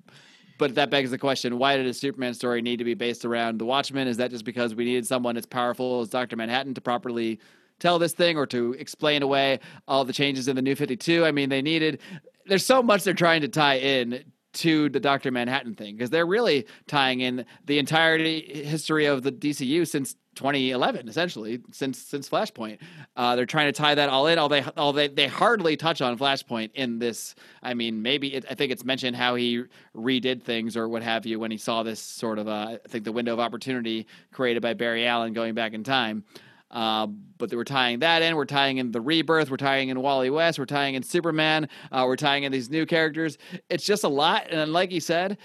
But 0.58 0.76
that 0.76 0.90
begs 0.90 1.12
the 1.12 1.18
question 1.18 1.58
why 1.58 1.78
did 1.78 1.86
a 1.86 1.94
Superman 1.94 2.34
story 2.34 2.62
need 2.62 2.78
to 2.78 2.84
be 2.84 2.94
based 2.94 3.24
around 3.24 3.60
the 3.60 3.66
Watchmen? 3.66 4.08
Is 4.08 4.18
that 4.18 4.30
just 4.30 4.44
because 4.44 4.76
we 4.76 4.86
needed 4.86 5.08
someone 5.08 5.38
as 5.38 5.46
powerful 5.46 6.02
as 6.02 6.10
Dr. 6.10 6.36
Manhattan 6.36 6.74
to 6.74 6.82
properly 6.82 7.40
tell 7.80 7.98
this 7.98 8.12
thing 8.12 8.38
or 8.38 8.46
to 8.48 8.74
explain 8.74 9.24
away 9.24 9.60
all 9.88 10.04
the 10.04 10.12
changes 10.12 10.50
in 10.50 10.58
the 10.58 10.62
new 10.62 10.76
52? 10.76 11.24
I 11.24 11.32
mean, 11.32 11.48
they 11.48 11.62
needed, 11.62 12.02
there's 12.46 12.66
so 12.66 12.84
much 12.84 13.04
they're 13.04 13.14
trying 13.14 13.42
to 13.42 13.48
tie 13.48 13.78
in 13.78 14.26
to 14.52 14.90
the 14.90 15.00
Dr. 15.00 15.32
Manhattan 15.32 15.76
thing 15.76 15.96
because 15.96 16.10
they're 16.10 16.26
really 16.26 16.66
tying 16.88 17.22
in 17.22 17.46
the 17.66 17.80
entirety 17.80 18.64
history 18.66 19.06
of 19.06 19.24
the 19.24 19.32
DCU 19.32 19.88
since 19.88 20.16
2011 20.36 21.10
essentially 21.10 21.60
since 21.72 21.98
since 21.98 22.30
flashpoint 22.30 22.78
uh, 23.18 23.36
they're 23.36 23.46
trying 23.46 23.66
to 23.66 23.74
tie 23.74 23.94
that 23.94 24.08
all 24.08 24.28
in 24.28 24.40
all 24.40 24.48
they 24.48 24.62
all 24.78 24.94
they, 24.94 25.10
they 25.10 25.28
hardly 25.28 25.76
touch 25.76 26.02
on 26.02 26.18
flashpoint 26.18 26.70
in 26.76 26.98
this 26.98 27.36
i 27.62 27.74
mean 27.74 28.02
maybe 28.02 28.34
it, 28.34 28.46
i 28.50 28.54
think 28.54 28.72
it's 28.72 28.86
mentioned 28.86 29.18
how 29.18 29.36
he 29.36 29.64
redid 29.94 30.42
things 30.42 30.78
or 30.78 30.88
what 30.88 31.04
have 31.04 31.26
you 31.26 31.40
when 31.40 31.52
he 31.52 31.58
saw 31.58 31.84
this 31.84 32.00
sort 32.00 32.40
of 32.40 32.48
uh, 32.48 32.78
i 32.86 32.88
think 32.88 33.04
the 33.04 33.12
window 33.12 33.34
of 33.34 33.40
opportunity 33.40 34.08
created 34.32 34.62
by 34.62 34.74
barry 34.74 35.06
allen 35.06 35.34
going 35.34 35.54
back 35.54 35.74
in 35.74 35.84
time 35.84 36.24
uh, 36.72 37.08
but 37.38 37.52
we're 37.54 37.64
tying 37.64 38.00
that 38.00 38.22
in. 38.22 38.36
We're 38.36 38.46
tying 38.46 38.78
in 38.78 38.92
the 38.92 39.02
rebirth. 39.02 39.50
We're 39.50 39.58
tying 39.58 39.90
in 39.90 40.02
Wally 40.02 40.30
West. 40.30 40.60
We're 40.60 40.66
tying 40.66 40.96
in 40.96 41.04
Superman. 41.04 41.68
Uh, 41.92 42.04
we're 42.06 42.16
tying 42.16 42.44
in 42.44 42.52
these 42.52 42.70
new 42.70 42.86
characters. 42.86 43.38
It's 43.70 43.86
just 43.86 44.04
a 44.04 44.10
lot. 44.10 44.48
And 44.50 44.72
like 44.72 44.92
you 44.92 45.00
said, 45.00 45.38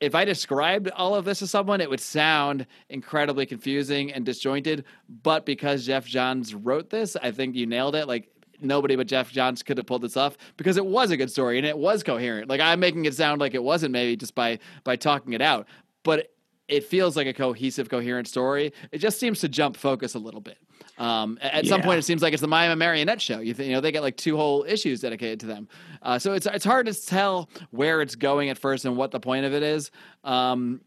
if 0.00 0.14
I 0.14 0.24
described 0.24 0.90
all 0.90 1.14
of 1.14 1.24
this 1.24 1.38
to 1.38 1.46
someone, 1.46 1.80
it 1.80 1.88
would 1.88 2.00
sound 2.00 2.66
incredibly 2.88 3.46
confusing 3.46 4.12
and 4.12 4.24
disjointed. 4.24 4.84
But 5.22 5.46
because 5.46 5.86
Geoff 5.86 6.06
Johns 6.06 6.54
wrote 6.54 6.90
this, 6.90 7.16
I 7.16 7.30
think 7.30 7.54
you 7.54 7.66
nailed 7.66 7.94
it. 7.94 8.08
Like 8.08 8.28
nobody 8.60 8.96
but 8.96 9.06
Geoff 9.06 9.30
Johns 9.30 9.62
could 9.62 9.78
have 9.78 9.86
pulled 9.86 10.02
this 10.02 10.16
off 10.16 10.36
because 10.56 10.76
it 10.76 10.84
was 10.86 11.10
a 11.10 11.16
good 11.16 11.30
story 11.30 11.58
and 11.58 11.66
it 11.66 11.78
was 11.78 12.02
coherent. 12.02 12.48
Like 12.48 12.60
I'm 12.60 12.80
making 12.80 13.04
it 13.04 13.14
sound 13.14 13.40
like 13.40 13.54
it 13.54 13.62
wasn't 13.62 13.92
maybe 13.92 14.16
just 14.16 14.34
by 14.34 14.58
by 14.82 14.96
talking 14.96 15.32
it 15.32 15.42
out, 15.42 15.66
but 16.02 16.30
it 16.68 16.84
feels 16.84 17.16
like 17.16 17.26
a 17.26 17.32
cohesive, 17.32 17.88
coherent 17.88 18.26
story. 18.26 18.72
It 18.90 18.98
just 18.98 19.20
seems 19.20 19.40
to 19.40 19.48
jump 19.48 19.76
focus 19.76 20.14
a 20.14 20.18
little 20.18 20.40
bit. 20.40 20.58
Um, 20.96 21.38
at 21.42 21.64
yeah. 21.64 21.68
some 21.68 21.82
point, 21.82 21.98
it 21.98 22.02
seems 22.02 22.22
like 22.22 22.32
it's 22.32 22.40
the 22.40 22.48
Mime 22.48 22.70
and 22.70 22.78
Marionette 22.78 23.20
show. 23.20 23.40
You, 23.40 23.54
th- 23.54 23.66
you 23.66 23.74
know, 23.74 23.80
they 23.80 23.92
get 23.92 24.02
like 24.02 24.16
two 24.16 24.36
whole 24.36 24.64
issues 24.64 25.00
dedicated 25.00 25.40
to 25.40 25.46
them. 25.46 25.68
Uh, 26.02 26.18
so 26.18 26.34
it's 26.34 26.46
it's 26.46 26.64
hard 26.64 26.86
to 26.86 26.94
tell 26.94 27.48
where 27.70 28.00
it's 28.00 28.14
going 28.14 28.48
at 28.50 28.58
first 28.58 28.84
and 28.84 28.96
what 28.96 29.10
the 29.10 29.20
point 29.20 29.44
of 29.44 29.54
it 29.54 29.62
is. 29.62 29.90
Um, 30.22 30.80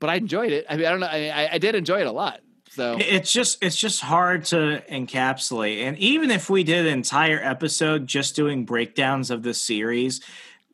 but 0.00 0.10
I 0.10 0.16
enjoyed 0.16 0.52
it. 0.52 0.66
I 0.68 0.76
mean, 0.76 0.86
I 0.86 0.90
don't 0.90 1.00
know. 1.00 1.06
I, 1.06 1.48
I 1.52 1.58
did 1.58 1.74
enjoy 1.74 2.00
it 2.00 2.06
a 2.06 2.12
lot. 2.12 2.40
So 2.70 2.96
it's 2.98 3.30
just 3.30 3.62
it's 3.62 3.76
just 3.76 4.00
hard 4.00 4.46
to 4.46 4.82
encapsulate. 4.90 5.82
And 5.86 5.98
even 5.98 6.30
if 6.30 6.48
we 6.48 6.64
did 6.64 6.86
an 6.86 6.92
entire 6.92 7.38
episode 7.38 8.06
just 8.06 8.34
doing 8.34 8.64
breakdowns 8.64 9.30
of 9.30 9.42
the 9.42 9.52
series, 9.52 10.22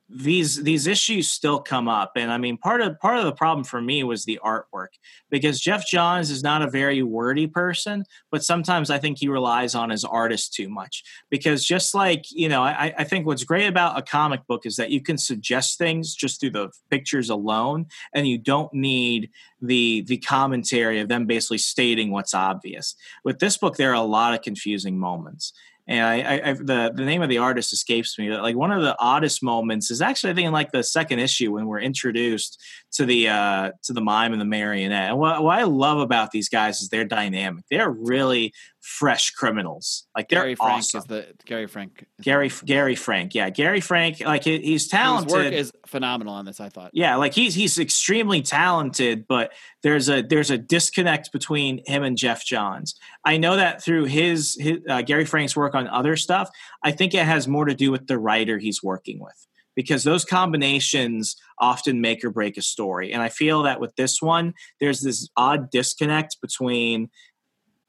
these 0.08 0.62
these 0.62 0.86
issues 0.86 1.28
still 1.28 1.60
come 1.60 1.86
up. 1.88 2.12
And 2.16 2.32
i 2.32 2.38
mean 2.38 2.56
part 2.56 2.80
of 2.80 2.98
part 2.98 3.18
of 3.18 3.24
the 3.24 3.32
problem 3.32 3.64
for 3.64 3.80
me 3.80 4.02
was 4.04 4.24
the 4.24 4.40
artwork 4.44 4.88
because 5.30 5.60
geoff 5.60 5.86
johns 5.86 6.30
is 6.30 6.42
not 6.42 6.62
a 6.62 6.70
very 6.70 7.02
wordy 7.02 7.46
person 7.46 8.04
but 8.30 8.42
sometimes 8.42 8.90
i 8.90 8.98
think 8.98 9.18
he 9.18 9.28
relies 9.28 9.74
on 9.74 9.90
his 9.90 10.04
artist 10.04 10.54
too 10.54 10.68
much. 10.68 11.04
Because 11.30 11.64
just 11.64 11.94
like 11.94 12.24
you 12.30 12.48
know 12.48 12.62
i, 12.62 12.94
I 12.96 13.04
think 13.04 13.26
what's 13.26 13.44
great 13.44 13.66
about 13.66 13.98
a 13.98 14.02
comic 14.02 14.46
book 14.46 14.64
is 14.64 14.76
that 14.76 14.90
you 14.90 15.02
can 15.02 15.18
suggest 15.18 15.78
things 15.78 16.14
just 16.14 16.40
through 16.40 16.50
the 16.50 16.70
pictures 16.90 17.28
alone 17.28 17.86
and 18.14 18.26
you 18.26 18.38
don't 18.38 18.72
need 18.72 19.30
the 19.60 20.02
the 20.06 20.18
commentary 20.18 21.00
of 21.00 21.08
them 21.08 21.26
basically 21.26 21.58
stating 21.58 22.10
what's 22.10 22.34
obvious. 22.34 22.94
With 23.24 23.40
this 23.40 23.56
book 23.58 23.76
there 23.76 23.90
are 23.90 23.94
a 23.94 24.02
lot 24.02 24.34
of 24.34 24.42
confusing 24.42 24.98
moments 24.98 25.52
and 25.88 26.04
I, 26.04 26.20
I, 26.20 26.50
I, 26.50 26.52
the 26.52 26.92
the 26.94 27.04
name 27.04 27.22
of 27.22 27.30
the 27.30 27.38
artist 27.38 27.72
escapes 27.72 28.18
me. 28.18 28.30
Like 28.30 28.54
one 28.54 28.70
of 28.70 28.82
the 28.82 28.94
oddest 28.98 29.42
moments 29.42 29.90
is 29.90 30.02
actually 30.02 30.32
I 30.32 30.34
think 30.34 30.46
in 30.46 30.52
like 30.52 30.70
the 30.70 30.84
second 30.84 31.18
issue 31.18 31.52
when 31.52 31.66
we're 31.66 31.80
introduced 31.80 32.62
to 32.92 33.06
the 33.06 33.28
uh, 33.28 33.70
to 33.84 33.92
the 33.94 34.02
mime 34.02 34.32
and 34.32 34.40
the 34.40 34.44
marionette. 34.46 35.10
And 35.10 35.18
what, 35.18 35.42
what 35.42 35.58
I 35.58 35.62
love 35.62 35.98
about 35.98 36.30
these 36.30 36.50
guys 36.50 36.82
is 36.82 36.90
their 36.90 37.06
dynamic. 37.06 37.64
They're 37.70 37.90
really 37.90 38.52
fresh 38.88 39.32
criminals. 39.32 40.06
Like 40.16 40.30
they're 40.30 40.40
Gary 40.40 40.54
Frank 40.54 40.78
awesome. 40.78 40.98
is 40.98 41.04
the 41.04 41.26
Gary 41.44 41.66
Frank. 41.66 42.06
Gary 42.22 42.50
Gary 42.64 42.94
Frank, 42.94 43.34
yeah, 43.34 43.50
Gary 43.50 43.80
Frank. 43.80 44.20
Like 44.20 44.44
he, 44.44 44.58
he's 44.60 44.88
talented. 44.88 45.30
work 45.30 45.52
is 45.52 45.70
phenomenal 45.86 46.32
on 46.32 46.46
this. 46.46 46.58
I 46.58 46.70
thought. 46.70 46.90
Yeah, 46.94 47.16
like 47.16 47.34
he's 47.34 47.54
he's 47.54 47.78
extremely 47.78 48.40
talented, 48.40 49.26
but 49.28 49.52
there's 49.82 50.08
a 50.08 50.22
there's 50.22 50.50
a 50.50 50.56
disconnect 50.56 51.32
between 51.32 51.82
him 51.86 52.02
and 52.02 52.16
Geoff 52.16 52.44
Johns. 52.44 52.94
I 53.24 53.36
know 53.36 53.56
that 53.56 53.82
through 53.82 54.04
his, 54.04 54.56
his 54.58 54.78
uh, 54.88 55.02
Gary 55.02 55.26
Frank's 55.26 55.54
work 55.54 55.74
on 55.74 55.86
other 55.88 56.16
stuff. 56.16 56.48
I 56.82 56.92
think 56.92 57.12
it 57.12 57.26
has 57.26 57.46
more 57.46 57.66
to 57.66 57.74
do 57.74 57.92
with 57.92 58.06
the 58.06 58.18
writer 58.18 58.58
he's 58.58 58.82
working 58.82 59.20
with 59.20 59.46
because 59.78 60.02
those 60.02 60.24
combinations 60.24 61.36
often 61.60 62.00
make 62.00 62.24
or 62.24 62.30
break 62.30 62.56
a 62.56 62.62
story. 62.62 63.12
And 63.12 63.22
I 63.22 63.28
feel 63.28 63.62
that 63.62 63.78
with 63.78 63.94
this 63.94 64.20
one, 64.20 64.54
there's 64.80 65.02
this 65.02 65.28
odd 65.36 65.70
disconnect 65.70 66.38
between 66.42 67.10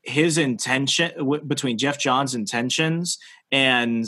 his 0.10 0.38
intention 0.38 1.12
w- 1.18 1.44
between 1.44 1.78
Geoff 1.78 2.00
Johns' 2.00 2.36
intentions 2.36 3.18
and 3.52 4.06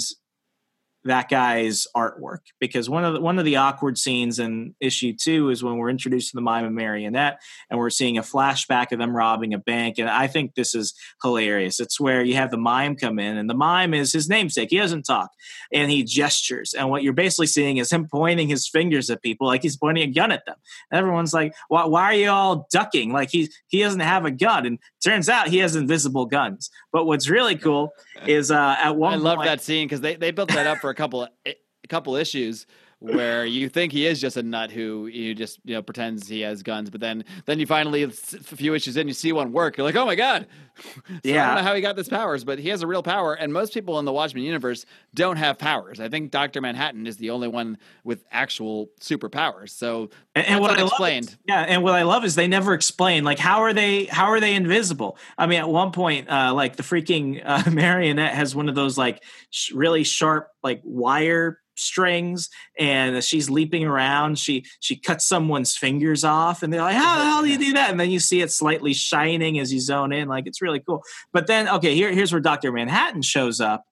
that 1.04 1.30
guy's 1.30 1.88
artwork 1.95 2.39
because 2.60 2.89
one 2.89 3.04
of 3.04 3.14
the, 3.14 3.22
one 3.22 3.39
of 3.39 3.45
the 3.45 3.56
awkward 3.56 3.97
scenes 3.97 4.38
in 4.38 4.76
issue 4.80 5.14
two 5.14 5.49
is 5.49 5.64
when 5.64 5.78
we're 5.78 5.89
introduced 5.89 6.30
to 6.30 6.36
the 6.36 6.41
mime 6.41 6.66
and 6.66 6.76
marionette 6.76 7.39
and 7.70 7.80
we're 7.80 7.89
seeing 7.89 8.18
a 8.18 8.22
flashback 8.22 8.91
of 8.91 8.99
them 8.99 9.16
robbing 9.16 9.54
a 9.54 9.58
bank 9.58 9.97
and 9.97 10.10
I 10.10 10.28
think 10.28 10.54
this 10.54 10.76
is 10.76 10.93
hilarious. 11.24 11.80
It's 11.80 11.99
where 11.99 12.24
you 12.24 12.36
have 12.36 12.52
the 12.52 12.58
mime 12.58 12.95
come 12.95 13.18
in 13.18 13.38
and 13.38 13.49
the 13.49 13.56
mime 13.56 13.93
is 13.93 14.14
his 14.14 14.30
namesake. 14.30 14.70
He 14.70 14.78
doesn't 14.78 15.04
talk 15.04 15.32
and 15.74 15.89
he 15.89 16.04
gestures 16.04 16.74
and 16.74 16.89
what 16.89 17.02
you're 17.02 17.14
basically 17.14 17.47
seeing 17.47 17.78
is 17.78 17.91
him 17.91 18.08
pointing 18.08 18.47
his 18.47 18.68
fingers 18.68 19.10
at 19.10 19.24
people 19.24 19.47
like 19.47 19.64
he's 19.64 19.78
pointing 19.78 20.08
a 20.08 20.14
gun 20.14 20.32
at 20.32 20.45
them. 20.45 20.58
And 20.91 20.99
everyone's 20.99 21.34
like, 21.34 21.56
why, 21.68 21.86
why 21.86 22.04
are 22.04 22.14
you 22.14 22.30
all 22.30 22.68
ducking? 22.72 23.12
Like 23.12 23.32
he 23.32 23.49
he 23.70 23.82
doesn't 23.82 24.02
have 24.02 24.26
a 24.26 24.32
gun 24.32 24.68
and 24.68 24.80
turns 25.04 25.30
out 25.30 25.47
he 25.47 25.58
has 25.60 25.76
invisible 25.76 26.26
guns. 26.26 26.70
But 26.91 27.06
what's 27.06 27.30
really 27.30 27.58
cool 27.58 27.93
is 28.26 28.52
uh, 28.52 28.76
at 28.80 28.95
one 28.95 29.14
I 29.14 29.16
love 29.18 29.38
point, 29.38 29.47
that 29.47 29.62
scene 29.62 29.88
because 29.88 30.02
they, 30.02 30.16
they 30.16 30.32
built 30.32 30.49
that 30.49 30.68
up 30.68 30.80
for 30.80 30.89
a 30.89 30.95
couple 30.95 31.28
a 31.45 31.56
couple 31.89 32.16
issues 32.16 32.66
where 33.02 33.45
you 33.47 33.68
think 33.68 33.91
he 33.91 34.06
is 34.06 34.22
just 34.22 34.38
a 34.38 34.43
nut 34.43 34.70
who 34.72 35.08
you 35.08 35.34
just 35.34 35.60
you 35.66 35.74
know 35.74 35.82
pretends 35.82 36.28
he 36.28 36.41
has 36.41 36.62
guns, 36.62 36.89
but 36.91 37.02
then 37.02 37.26
then 37.45 37.60
you 37.60 37.66
finally 37.66 38.04
a 38.04 38.10
few 38.10 38.76
issues 38.76 38.95
in 38.95 39.08
you 39.08 39.14
see 39.14 39.32
one 39.34 39.52
work. 39.52 39.76
You're 39.78 39.86
like, 39.86 39.95
oh 39.95 40.06
my 40.06 40.16
god, 40.16 40.47
so 41.24 41.38
I 41.39 41.41
Yeah. 41.41 41.45
don't 41.45 41.56
know 41.56 41.64
how 41.64 41.74
he 41.74 41.82
got 41.82 41.95
this 41.95 42.08
powers, 42.08 42.43
but 42.43 42.60
he 42.60 42.70
has 42.70 42.84
a 42.84 42.88
real 42.88 43.04
power. 43.04 43.34
And 43.34 43.52
most 43.52 43.74
people 43.74 43.97
in 43.99 44.06
the 44.06 44.14
Watchmen 44.14 44.43
universe 44.43 44.86
don't 45.16 45.38
have 45.38 45.58
powers. 45.58 45.99
I 45.99 46.10
think 46.10 46.32
Doctor 46.32 46.62
Manhattan 46.62 47.08
is 47.08 47.18
the 47.18 47.32
only 47.32 47.47
one 47.47 47.78
with 48.04 48.24
actual 48.32 48.91
superpowers. 48.99 49.72
So 49.72 50.12
And, 50.36 50.45
and 50.47 50.62
what 50.62 50.72
I 50.72 50.84
love, 50.84 50.91
is, 51.20 51.38
yeah, 51.47 51.62
and 51.62 51.84
what 51.84 51.93
I 51.93 52.04
love 52.04 52.24
is 52.24 52.36
they 52.36 52.47
never 52.47 52.74
explain 52.74 53.24
like 53.24 53.39
how 53.39 53.62
are 53.62 53.74
they 53.74 54.06
how 54.06 54.26
are 54.28 54.39
they 54.39 54.54
invisible? 54.56 55.18
I 55.38 55.47
mean, 55.47 55.60
at 55.60 55.70
one 55.70 55.91
point, 55.91 56.30
uh, 56.30 56.54
like 56.54 56.76
the 56.76 56.84
freaking 56.84 57.41
uh, 57.43 57.70
marionette 57.72 58.34
has 58.36 58.56
one 58.56 58.70
of 58.70 58.76
those 58.76 58.97
like 58.97 59.24
sh- 59.49 59.72
really 59.72 60.04
sharp 60.04 60.49
like 60.64 60.82
wire 60.84 61.60
strings, 61.76 62.49
and 62.78 63.24
she's 63.24 63.49
leaping 63.49 63.86
around. 63.86 64.39
She 64.39 64.65
she 64.80 64.95
cuts 64.95 65.26
someone's 65.26 65.78
fingers 65.78 66.24
off, 66.24 66.63
and 66.63 66.72
they're 66.72 66.82
like, 66.82 66.95
"How 66.95 67.17
the 67.17 67.26
hell 67.26 67.41
do 67.41 67.49
you 67.49 67.57
do 67.57 67.74
that?" 67.74 67.91
And 67.91 67.99
then 67.99 68.11
you 68.11 68.19
see 68.19 68.41
it 68.41 68.51
slightly 68.51 68.93
shining 68.93 69.59
as 69.59 69.74
you 69.74 69.80
zone 69.80 70.11
in, 70.11 70.28
like 70.28 70.47
it's 70.47 70.61
really 70.61 70.80
cool. 70.80 71.03
But 71.34 71.47
then, 71.47 71.67
okay, 71.69 71.95
here 71.95 72.11
here's 72.11 72.32
where 72.32 72.41
Doctor 72.41 72.72
Manhattan 72.72 73.22
shows 73.22 73.59
up, 73.59 73.86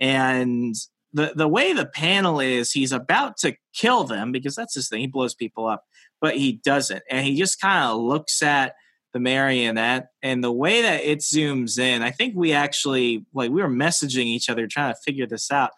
and 0.00 0.74
the 1.12 1.32
the 1.34 1.48
way 1.48 1.72
the 1.72 1.86
panel 1.86 2.40
is, 2.40 2.72
he's 2.72 2.92
about 2.92 3.36
to 3.38 3.56
kill 3.74 4.04
them 4.04 4.32
because 4.32 4.54
that's 4.54 4.74
his 4.74 4.88
thing. 4.88 5.00
He 5.00 5.06
blows 5.06 5.34
people 5.34 5.66
up, 5.66 5.84
but 6.20 6.36
he 6.36 6.60
doesn't, 6.64 7.02
and 7.10 7.26
he 7.26 7.36
just 7.36 7.60
kind 7.60 7.90
of 7.90 8.00
looks 8.00 8.42
at 8.42 8.74
the 9.16 9.20
marionette 9.20 10.08
and 10.22 10.44
the 10.44 10.52
way 10.52 10.82
that 10.82 11.02
it 11.02 11.20
zooms 11.20 11.78
in. 11.78 12.02
I 12.02 12.10
think 12.10 12.34
we 12.36 12.52
actually 12.52 13.24
like 13.32 13.50
we 13.50 13.62
were 13.62 13.68
messaging 13.68 14.26
each 14.26 14.50
other 14.50 14.66
trying 14.66 14.92
to 14.92 15.00
figure 15.06 15.26
this 15.26 15.50
out. 15.50 15.70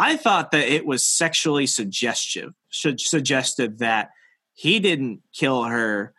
I 0.00 0.16
thought 0.16 0.52
that 0.52 0.66
it 0.66 0.86
was 0.86 1.04
sexually 1.04 1.66
suggestive, 1.66 2.52
su- 2.70 2.96
suggested 2.96 3.80
that 3.80 4.10
he 4.54 4.80
didn't 4.80 5.20
kill 5.34 5.64
her 5.64 6.14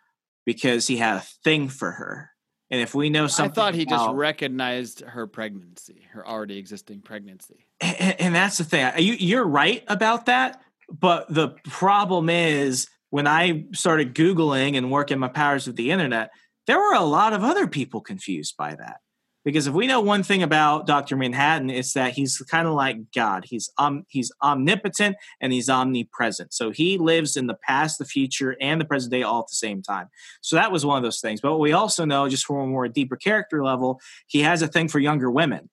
because 0.46 0.86
he 0.86 0.96
had 0.96 1.16
a 1.16 1.24
thing 1.44 1.68
for 1.68 1.90
her. 1.90 2.30
And 2.70 2.80
if 2.80 2.94
we 2.94 3.10
know 3.10 3.26
something, 3.26 3.50
I 3.50 3.54
thought 3.54 3.74
he 3.74 3.84
just 3.84 4.10
recognized 4.12 5.00
her 5.02 5.26
pregnancy, 5.26 6.06
her 6.12 6.26
already 6.26 6.58
existing 6.58 7.02
pregnancy. 7.02 7.66
and, 7.80 8.20
and 8.20 8.34
that's 8.34 8.58
the 8.58 8.64
thing. 8.64 8.90
You, 8.98 9.14
you're 9.14 9.46
right 9.46 9.84
about 9.88 10.26
that, 10.26 10.62
but 10.88 11.28
the 11.28 11.50
problem 11.64 12.30
is 12.30 12.88
when 13.10 13.26
I 13.26 13.66
started 13.74 14.14
googling 14.14 14.78
and 14.78 14.90
working 14.90 15.18
my 15.18 15.28
powers 15.28 15.68
of 15.68 15.76
the 15.76 15.90
internet, 15.90 16.30
there 16.66 16.78
were 16.78 16.94
a 16.94 17.04
lot 17.04 17.34
of 17.34 17.44
other 17.44 17.66
people 17.66 18.00
confused 18.00 18.56
by 18.56 18.74
that. 18.74 19.01
Because 19.44 19.66
if 19.66 19.74
we 19.74 19.86
know 19.88 20.00
one 20.00 20.22
thing 20.22 20.42
about 20.42 20.86
Doctor 20.86 21.16
Manhattan, 21.16 21.68
it's 21.68 21.94
that 21.94 22.12
he's 22.12 22.38
kind 22.48 22.68
of 22.68 22.74
like 22.74 23.10
God. 23.12 23.44
He's 23.44 23.70
um 23.78 24.04
he's 24.08 24.30
omnipotent 24.42 25.16
and 25.40 25.52
he's 25.52 25.68
omnipresent. 25.68 26.52
So 26.54 26.70
he 26.70 26.96
lives 26.98 27.36
in 27.36 27.48
the 27.48 27.54
past, 27.54 27.98
the 27.98 28.04
future, 28.04 28.56
and 28.60 28.80
the 28.80 28.84
present 28.84 29.10
day 29.12 29.22
all 29.22 29.40
at 29.40 29.48
the 29.48 29.56
same 29.56 29.82
time. 29.82 30.08
So 30.42 30.56
that 30.56 30.70
was 30.70 30.86
one 30.86 30.96
of 30.96 31.02
those 31.02 31.20
things. 31.20 31.40
But 31.40 31.58
we 31.58 31.72
also 31.72 32.04
know, 32.04 32.28
just 32.28 32.46
from 32.46 32.56
a 32.56 32.66
more 32.66 32.86
deeper 32.88 33.16
character 33.16 33.64
level, 33.64 34.00
he 34.28 34.42
has 34.42 34.62
a 34.62 34.68
thing 34.68 34.88
for 34.88 35.00
younger 35.00 35.30
women. 35.30 35.68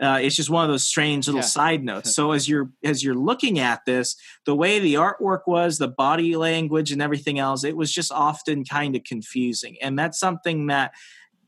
Uh, 0.00 0.18
it's 0.20 0.34
just 0.34 0.50
one 0.50 0.64
of 0.64 0.70
those 0.70 0.82
strange 0.82 1.28
little 1.28 1.40
Yeah. 1.40 1.46
side 1.46 1.84
notes. 1.84 2.10
So 2.14 2.32
as 2.32 2.48
you're 2.48 2.68
as 2.82 3.02
you're 3.04 3.14
looking 3.14 3.58
at 3.58 3.84
this, 3.86 4.16
the 4.44 4.54
way 4.54 4.80
the 4.80 4.94
artwork 4.94 5.42
was, 5.46 5.78
the 5.78 5.88
body 5.88 6.36
language, 6.36 6.92
and 6.92 7.00
everything 7.00 7.38
else, 7.38 7.64
it 7.64 7.76
was 7.76 7.92
just 7.92 8.12
often 8.12 8.64
kind 8.64 8.96
of 8.96 9.04
confusing. 9.04 9.76
And 9.80 9.98
that's 9.98 10.18
something 10.18 10.66
that 10.66 10.92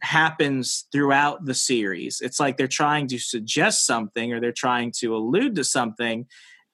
happens 0.02 0.86
throughout 0.92 1.44
the 1.44 1.54
series. 1.54 2.20
It's 2.20 2.40
like 2.40 2.56
they're 2.56 2.68
trying 2.68 3.08
to 3.08 3.18
suggest 3.18 3.86
something 3.86 4.32
or 4.32 4.40
they're 4.40 4.52
trying 4.52 4.92
to 4.98 5.16
allude 5.16 5.56
to 5.56 5.64
something, 5.64 6.26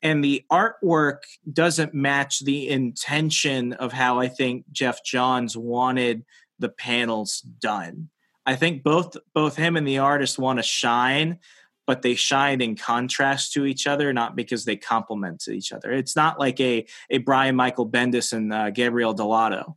and 0.03 0.25
the 0.25 0.45
artwork 0.51 1.18
doesn't 1.53 1.95
match 1.95 2.41
the 2.41 2.68
intention 2.68 3.73
of 3.75 3.93
how 3.93 4.18
I 4.18 4.29
think 4.29 4.70
Geoff 4.73 5.05
Johns 5.05 5.57
wanted 5.57 6.25
the 6.59 6.68
panels 6.68 7.41
done. 7.41 8.09
I 8.45 8.57
think 8.57 8.83
both 8.83 9.16
both 9.35 9.57
him 9.57 9.77
and 9.77 9.87
the 9.87 9.99
artist 9.99 10.39
want 10.39 10.59
to 10.59 10.64
shine, 10.64 11.39
but 11.87 12.03
they 12.03 12.14
shine 12.14 12.61
in 12.61 12.77
contrast 12.77 13.53
to 13.53 13.64
each 13.66 13.87
other, 13.87 14.12
not 14.12 14.35
because 14.35 14.64
they 14.64 14.77
complement 14.77 15.47
each 15.49 15.73
other. 15.73 15.93
It's 15.93 16.16
not 16.16 16.41
like 16.41 16.59
a 16.61 16.87
a 17.11 17.18
Brian 17.18 17.55
Michael 17.55 17.89
Bendis 17.89 18.33
and 18.33 18.53
uh, 18.53 18.70
Gabriele 18.70 19.14
Dell'Otto, 19.14 19.77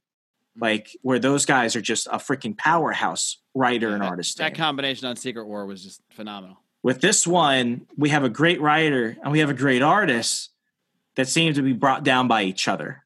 like 0.58 0.95
where 1.01 1.20
those 1.20 1.45
guys 1.45 1.76
are 1.76 1.82
just 1.82 2.08
a 2.08 2.18
freaking 2.18 2.58
powerhouse 2.58 3.38
writer 3.53 3.89
and 3.89 4.01
That- 4.01 4.10
artist. 4.10 4.38
That 4.38 4.56
combination 4.56 5.08
on 5.08 5.16
Secret 5.16 5.45
War 5.47 5.66
was 5.66 5.84
just 5.84 6.01
phenomenal. 6.12 6.58
With 6.84 7.01
this 7.01 7.26
one, 7.26 7.88
we 7.97 8.10
have 8.10 8.24
a 8.24 8.30
great 8.30 8.62
writer 8.62 9.18
and 9.24 9.32
we 9.32 9.39
have 9.39 9.49
a 9.49 9.53
great 9.56 9.82
artist 9.82 10.51
that 11.16 11.28
seem 11.28 11.53
to 11.56 11.62
be 11.62 11.74
brought 11.74 12.03
down 12.03 12.28
by 12.28 12.43
each 12.43 12.68
other. 12.68 13.03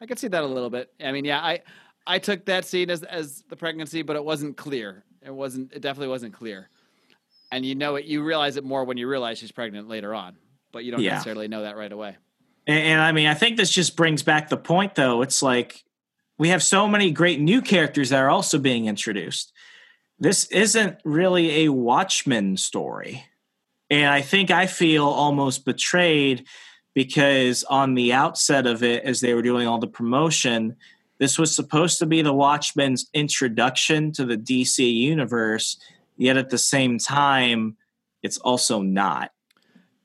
I 0.00 0.06
could 0.06 0.18
see 0.18 0.28
that 0.28 0.42
a 0.42 0.46
little 0.46 0.70
bit. 0.70 0.92
I 1.02 1.12
mean, 1.12 1.24
yeah, 1.24 1.40
I 1.40 1.62
I 2.06 2.18
took 2.18 2.44
that 2.46 2.64
scene 2.64 2.90
as 2.90 3.02
as 3.02 3.42
the 3.48 3.56
pregnancy, 3.56 4.02
but 4.02 4.16
it 4.16 4.24
wasn't 4.24 4.56
clear. 4.56 5.04
It 5.22 5.30
wasn't. 5.34 5.72
It 5.72 5.80
definitely 5.80 6.08
wasn't 6.08 6.34
clear. 6.34 6.68
And 7.52 7.64
you 7.64 7.74
know 7.74 7.96
it. 7.96 8.04
You 8.04 8.22
realize 8.22 8.56
it 8.56 8.64
more 8.64 8.84
when 8.84 8.96
you 8.96 9.08
realize 9.08 9.38
she's 9.38 9.52
pregnant 9.52 9.88
later 9.88 10.14
on, 10.14 10.36
but 10.72 10.84
you 10.84 10.90
don't 10.90 11.00
Yeah. 11.00 11.12
necessarily 11.12 11.48
know 11.48 11.62
that 11.62 11.76
right 11.76 11.92
away. 11.92 12.16
And, 12.66 12.78
and 12.78 13.00
I 13.00 13.12
mean, 13.12 13.26
I 13.28 13.34
think 13.34 13.56
this 13.56 13.70
just 13.70 13.96
brings 13.96 14.22
back 14.22 14.48
the 14.48 14.56
point, 14.56 14.94
though. 14.94 15.22
It's 15.22 15.42
like 15.42 15.84
we 16.44 16.50
have 16.50 16.62
so 16.62 16.86
many 16.86 17.10
great 17.10 17.40
new 17.40 17.62
characters 17.62 18.10
that 18.10 18.20
are 18.20 18.28
also 18.28 18.58
being 18.58 18.84
introduced. 18.84 19.50
This 20.18 20.44
isn't 20.48 20.98
really 21.02 21.64
a 21.64 21.72
Watchmen 21.72 22.58
story. 22.58 23.24
And 23.88 24.10
I 24.10 24.20
think 24.20 24.50
I 24.50 24.66
feel 24.66 25.06
almost 25.06 25.64
betrayed 25.64 26.44
because 26.92 27.64
on 27.64 27.94
the 27.94 28.12
outset 28.12 28.66
of 28.66 28.82
it, 28.82 29.04
as 29.04 29.22
they 29.22 29.32
were 29.32 29.40
doing 29.40 29.66
all 29.66 29.78
the 29.78 29.86
promotion, 29.86 30.76
this 31.16 31.38
was 31.38 31.56
supposed 31.56 31.98
to 32.00 32.04
be 32.04 32.20
the 32.20 32.34
Watchmen's 32.34 33.08
introduction 33.14 34.12
to 34.12 34.26
the 34.26 34.36
DC 34.36 34.80
universe, 34.94 35.78
yet 36.18 36.36
at 36.36 36.50
the 36.50 36.58
same 36.58 36.98
time, 36.98 37.78
it's 38.22 38.36
also 38.36 38.82
not. 38.82 39.30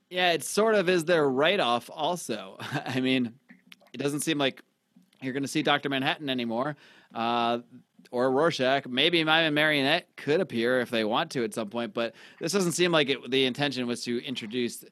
Yeah, 0.09 0.31
it 0.31 0.45
sort 0.45 0.75
of 0.75 0.87
is 0.87 1.03
their 1.03 1.29
write 1.29 1.59
off, 1.59 1.89
also. 1.93 2.55
I 2.85 3.01
mean, 3.01 3.33
it 3.91 3.97
doesn't 3.97 4.21
seem 4.21 4.37
like 4.37 4.63
you're 5.21 5.33
going 5.33 5.43
to 5.43 5.49
see 5.49 5.63
Dr. 5.63 5.89
Manhattan 5.89 6.29
anymore. 6.29 6.75
Uh, 7.13 7.59
or 8.11 8.31
Rorschach. 8.31 8.87
Maybe 8.87 9.23
Mime 9.23 9.53
Marionette 9.53 10.07
could 10.15 10.41
appear 10.41 10.79
if 10.79 10.89
they 10.89 11.03
want 11.03 11.31
to 11.31 11.43
at 11.43 11.53
some 11.53 11.69
point, 11.69 11.93
but 11.93 12.15
this 12.39 12.51
doesn't 12.51 12.71
seem 12.71 12.91
like 12.91 13.09
it, 13.09 13.29
the 13.29 13.45
intention 13.45 13.85
was 13.87 14.03
to 14.05 14.23
introduce 14.25 14.83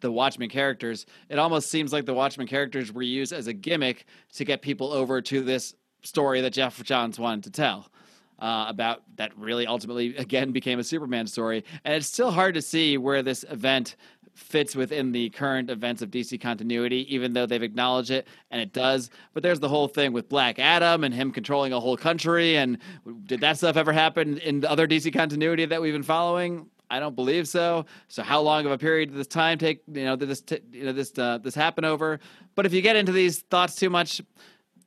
the 0.00 0.10
Watchmen 0.10 0.48
characters. 0.48 1.06
It 1.28 1.38
almost 1.38 1.70
seems 1.70 1.92
like 1.92 2.06
the 2.06 2.14
Watchmen 2.14 2.46
characters 2.46 2.92
were 2.92 3.02
used 3.02 3.32
as 3.32 3.46
a 3.46 3.52
gimmick 3.52 4.06
to 4.34 4.44
get 4.44 4.62
people 4.62 4.92
over 4.92 5.20
to 5.22 5.42
this 5.42 5.74
story 6.02 6.40
that 6.40 6.52
Geoff 6.52 6.82
Johns 6.82 7.18
wanted 7.18 7.44
to 7.44 7.50
tell. 7.50 7.90
Uh, 8.38 8.66
about 8.68 9.02
that 9.16 9.32
really 9.38 9.66
ultimately 9.66 10.14
again 10.18 10.52
became 10.52 10.78
a 10.78 10.84
Superman 10.84 11.26
story, 11.26 11.64
and 11.86 11.94
it's 11.94 12.06
still 12.06 12.30
hard 12.30 12.52
to 12.52 12.60
see 12.60 12.98
where 12.98 13.22
this 13.22 13.46
event 13.48 13.96
fits 14.36 14.76
within 14.76 15.12
the 15.12 15.30
current 15.30 15.70
events 15.70 16.02
of 16.02 16.10
DC 16.10 16.40
continuity, 16.40 17.12
even 17.14 17.32
though 17.32 17.46
they've 17.46 17.62
acknowledged 17.62 18.10
it, 18.10 18.28
and 18.50 18.60
it 18.60 18.72
does. 18.72 19.10
But 19.32 19.42
there's 19.42 19.60
the 19.60 19.68
whole 19.68 19.88
thing 19.88 20.12
with 20.12 20.28
Black 20.28 20.58
Adam 20.58 21.04
and 21.04 21.12
him 21.12 21.32
controlling 21.32 21.72
a 21.72 21.80
whole 21.80 21.96
country. 21.96 22.56
And 22.56 22.78
did 23.24 23.40
that 23.40 23.56
stuff 23.56 23.76
ever 23.76 23.92
happen 23.92 24.38
in 24.38 24.64
other 24.64 24.86
DC 24.86 25.12
continuity 25.12 25.64
that 25.64 25.80
we've 25.80 25.94
been 25.94 26.02
following? 26.02 26.68
I 26.88 27.00
don't 27.00 27.16
believe 27.16 27.48
so. 27.48 27.86
So 28.08 28.22
how 28.22 28.40
long 28.40 28.66
of 28.66 28.72
a 28.72 28.78
period 28.78 29.10
did 29.10 29.18
this 29.18 29.26
time 29.26 29.58
take? 29.58 29.82
You 29.92 30.04
know, 30.04 30.16
did 30.16 30.28
this 30.28 30.42
t- 30.42 30.60
you 30.70 30.84
know 30.84 30.92
this 30.92 31.18
uh, 31.18 31.38
this 31.38 31.54
happen 31.54 31.84
over? 31.84 32.20
But 32.54 32.66
if 32.66 32.72
you 32.72 32.82
get 32.82 32.94
into 32.94 33.12
these 33.12 33.40
thoughts 33.40 33.74
too 33.74 33.90
much, 33.90 34.20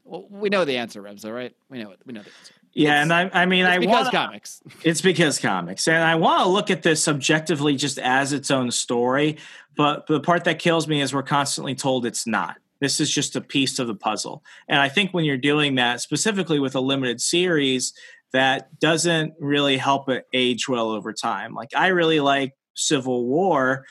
well, 0.06 0.26
we 0.30 0.50
know 0.50 0.64
the 0.64 0.78
answer, 0.78 1.02
Remso, 1.02 1.34
right? 1.34 1.54
We 1.70 1.84
know 1.84 1.92
it. 1.92 2.00
We 2.06 2.14
know 2.14 2.22
the 2.22 2.30
answer. 2.40 2.54
Yeah, 2.80 3.02
and 3.02 3.12
I, 3.12 3.30
I 3.34 3.46
mean, 3.46 3.66
It's 3.66 3.76
I 3.76 3.80
because 3.80 4.06
want 4.06 4.14
comics. 4.14 4.62
It's 4.84 5.02
because 5.02 5.38
comics. 5.38 5.88
And 5.88 6.02
I 6.02 6.16
want 6.16 6.44
to 6.44 6.50
look 6.50 6.72
at 6.72 6.82
this 6.82 7.10
objectively 7.10 7.76
just 7.76 8.00
as 8.00 8.32
its 8.32 8.50
own 8.50 8.72
story. 8.72 9.38
But 9.76 10.08
the 10.08 10.22
part 10.22 10.46
that 10.46 10.60
kills 10.60 10.88
me 10.88 11.02
is 11.02 11.14
we're 11.14 11.24
constantly 11.24 11.76
told 11.76 12.06
it's 12.06 12.26
not. 12.26 12.56
This 12.80 13.02
is 13.02 13.12
just 13.12 13.36
a 13.36 13.42
piece 13.42 13.80
of 13.80 13.88
the 13.88 13.96
puzzle. 13.96 14.44
And 14.70 14.80
I 14.80 14.88
think 14.88 15.14
when 15.14 15.26
you're 15.26 15.38
doing 15.38 15.76
that, 15.76 16.00
specifically 16.00 16.60
with 16.60 16.74
a 16.76 16.80
limited 16.80 17.20
series, 17.20 17.94
that 18.32 18.80
doesn't 18.80 19.34
really 19.40 19.76
help 19.76 20.08
it 20.08 20.26
age 20.34 20.70
well 20.70 20.90
over 20.92 21.12
time. 21.12 21.54
Like, 21.54 21.72
I 21.76 21.88
really 21.88 22.22
like 22.22 22.56
Civil 22.76 23.26
War 23.26 23.86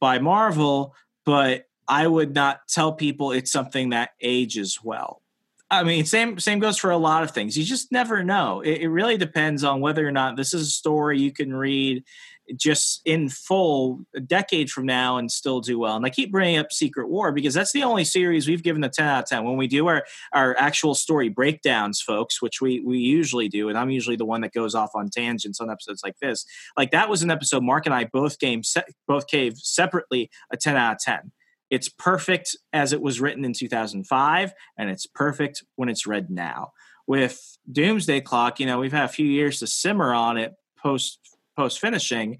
by 0.00 0.18
Marvel, 0.18 0.92
but 1.24 1.66
I 1.86 2.08
would 2.08 2.34
not 2.34 2.66
tell 2.66 2.92
people 2.92 3.30
it's 3.30 3.52
something 3.52 3.90
that 3.90 4.10
ages 4.20 4.80
well. 4.82 5.20
I 5.70 5.82
mean, 5.82 6.04
same 6.04 6.38
same 6.38 6.58
goes 6.58 6.78
for 6.78 6.90
a 6.90 6.96
lot 6.96 7.22
of 7.22 7.30
things. 7.30 7.56
You 7.56 7.64
just 7.64 7.90
never 7.90 8.22
know. 8.22 8.60
It, 8.60 8.82
it 8.82 8.88
really 8.88 9.16
depends 9.16 9.64
on 9.64 9.80
whether 9.80 10.06
or 10.06 10.12
not 10.12 10.36
this 10.36 10.54
is 10.54 10.68
a 10.68 10.70
story 10.70 11.18
you 11.18 11.32
can 11.32 11.54
read 11.54 12.04
just 12.56 13.00
in 13.04 13.28
full 13.28 14.04
a 14.14 14.20
decade 14.20 14.70
from 14.70 14.86
now 14.86 15.16
and 15.16 15.30
still 15.30 15.60
do 15.60 15.78
well. 15.78 15.96
And 15.96 16.04
I 16.04 16.10
keep 16.10 16.30
bringing 16.30 16.58
up 16.58 16.72
Secret 16.72 17.08
War 17.08 17.32
because 17.32 17.54
that's 17.54 17.72
the 17.72 17.82
only 17.82 18.04
series 18.04 18.46
we've 18.46 18.62
given 18.62 18.84
a 18.84 18.88
10 18.88 19.06
out 19.06 19.22
of 19.24 19.28
10. 19.28 19.44
When 19.44 19.56
we 19.56 19.66
do 19.66 19.86
our, 19.86 20.04
our 20.32 20.54
actual 20.58 20.94
story 20.94 21.28
breakdowns, 21.28 22.00
folks, 22.00 22.42
which 22.42 22.60
we, 22.60 22.80
we 22.80 22.98
usually 22.98 23.48
do, 23.48 23.68
and 23.68 23.78
I'm 23.78 23.90
usually 23.90 24.16
the 24.16 24.24
one 24.26 24.42
that 24.42 24.52
goes 24.52 24.74
off 24.74 24.90
on 24.94 25.08
tangents 25.08 25.60
on 25.60 25.70
episodes 25.70 26.02
like 26.04 26.18
this. 26.20 26.44
Like 26.76 26.90
that 26.90 27.08
was 27.08 27.22
an 27.22 27.30
episode 27.30 27.62
Mark 27.62 27.86
and 27.86 27.94
I 27.94 28.04
both 28.04 28.38
game 28.38 28.62
se- 28.62 28.84
both 29.06 29.26
gave 29.28 29.56
separately 29.56 30.30
a 30.52 30.56
10 30.56 30.76
out 30.76 30.92
of 30.94 30.98
10. 30.98 31.32
It's 31.74 31.88
perfect 31.88 32.56
as 32.72 32.92
it 32.92 33.02
was 33.02 33.20
written 33.20 33.44
in 33.44 33.52
2005, 33.52 34.52
and 34.78 34.90
it's 34.90 35.08
perfect 35.08 35.64
when 35.74 35.88
it's 35.88 36.06
read 36.06 36.30
now. 36.30 36.70
With 37.08 37.58
Doomsday 37.70 38.20
Clock, 38.20 38.60
you 38.60 38.66
know, 38.66 38.78
we've 38.78 38.92
had 38.92 39.06
a 39.06 39.08
few 39.08 39.26
years 39.26 39.58
to 39.58 39.66
simmer 39.66 40.14
on 40.14 40.36
it 40.36 40.54
post 40.78 41.18
post 41.56 41.80
finishing, 41.80 42.38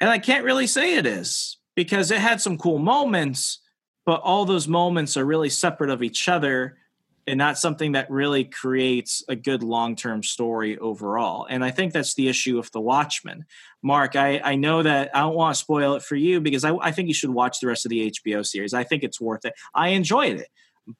and 0.00 0.10
I 0.10 0.18
can't 0.18 0.44
really 0.44 0.66
say 0.66 0.96
it 0.96 1.06
is 1.06 1.56
because 1.74 2.10
it 2.10 2.18
had 2.18 2.42
some 2.42 2.58
cool 2.58 2.78
moments, 2.78 3.58
but 4.04 4.20
all 4.20 4.44
those 4.44 4.68
moments 4.68 5.16
are 5.16 5.24
really 5.24 5.48
separate 5.48 5.88
of 5.88 6.02
each 6.02 6.28
other 6.28 6.76
and 7.26 7.38
not 7.38 7.58
something 7.58 7.92
that 7.92 8.10
really 8.10 8.44
creates 8.44 9.22
a 9.28 9.36
good 9.36 9.62
long-term 9.62 10.22
story 10.22 10.76
overall. 10.78 11.46
And 11.48 11.64
I 11.64 11.70
think 11.70 11.92
that's 11.92 12.14
the 12.14 12.28
issue 12.28 12.56
with 12.56 12.70
The 12.72 12.80
Watchmen. 12.80 13.44
Mark, 13.82 14.16
I, 14.16 14.40
I 14.40 14.56
know 14.56 14.82
that 14.82 15.14
I 15.14 15.20
don't 15.20 15.34
want 15.34 15.54
to 15.54 15.60
spoil 15.60 15.94
it 15.94 16.02
for 16.02 16.16
you 16.16 16.40
because 16.40 16.64
I, 16.64 16.74
I 16.76 16.90
think 16.90 17.08
you 17.08 17.14
should 17.14 17.30
watch 17.30 17.60
the 17.60 17.68
rest 17.68 17.86
of 17.86 17.90
the 17.90 18.10
HBO 18.10 18.44
series. 18.44 18.74
I 18.74 18.84
think 18.84 19.04
it's 19.04 19.20
worth 19.20 19.44
it. 19.44 19.54
I 19.74 19.88
enjoyed 19.88 20.40
it. 20.40 20.48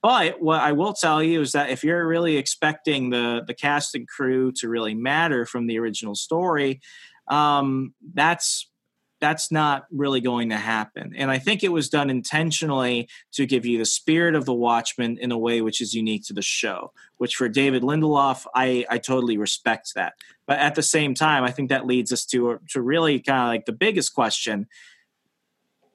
But 0.00 0.40
what 0.40 0.60
I 0.60 0.72
will 0.72 0.92
tell 0.92 1.22
you 1.22 1.40
is 1.40 1.52
that 1.52 1.70
if 1.70 1.82
you're 1.82 2.06
really 2.06 2.36
expecting 2.36 3.10
the 3.10 3.42
the 3.44 3.54
cast 3.54 3.96
and 3.96 4.06
crew 4.06 4.52
to 4.52 4.68
really 4.68 4.94
matter 4.94 5.44
from 5.44 5.66
the 5.66 5.78
original 5.78 6.14
story, 6.14 6.80
um, 7.28 7.92
that's 8.14 8.70
that's 9.22 9.52
not 9.52 9.86
really 9.92 10.20
going 10.20 10.48
to 10.48 10.56
happen. 10.56 11.14
And 11.16 11.30
I 11.30 11.38
think 11.38 11.62
it 11.62 11.70
was 11.70 11.88
done 11.88 12.10
intentionally 12.10 13.08
to 13.34 13.46
give 13.46 13.64
you 13.64 13.78
the 13.78 13.84
spirit 13.84 14.34
of 14.34 14.46
the 14.46 14.52
Watchmen 14.52 15.16
in 15.16 15.30
a 15.30 15.38
way 15.38 15.60
which 15.60 15.80
is 15.80 15.94
unique 15.94 16.24
to 16.24 16.32
the 16.32 16.42
show, 16.42 16.92
which 17.18 17.36
for 17.36 17.48
David 17.48 17.84
Lindelof, 17.84 18.46
I, 18.52 18.84
I 18.90 18.98
totally 18.98 19.38
respect 19.38 19.94
that. 19.94 20.14
But 20.44 20.58
at 20.58 20.74
the 20.74 20.82
same 20.82 21.14
time, 21.14 21.44
I 21.44 21.52
think 21.52 21.68
that 21.68 21.86
leads 21.86 22.10
us 22.10 22.26
to, 22.26 22.58
to 22.70 22.82
really 22.82 23.20
kind 23.20 23.42
of 23.42 23.46
like 23.46 23.64
the 23.64 23.72
biggest 23.72 24.12
question 24.12 24.66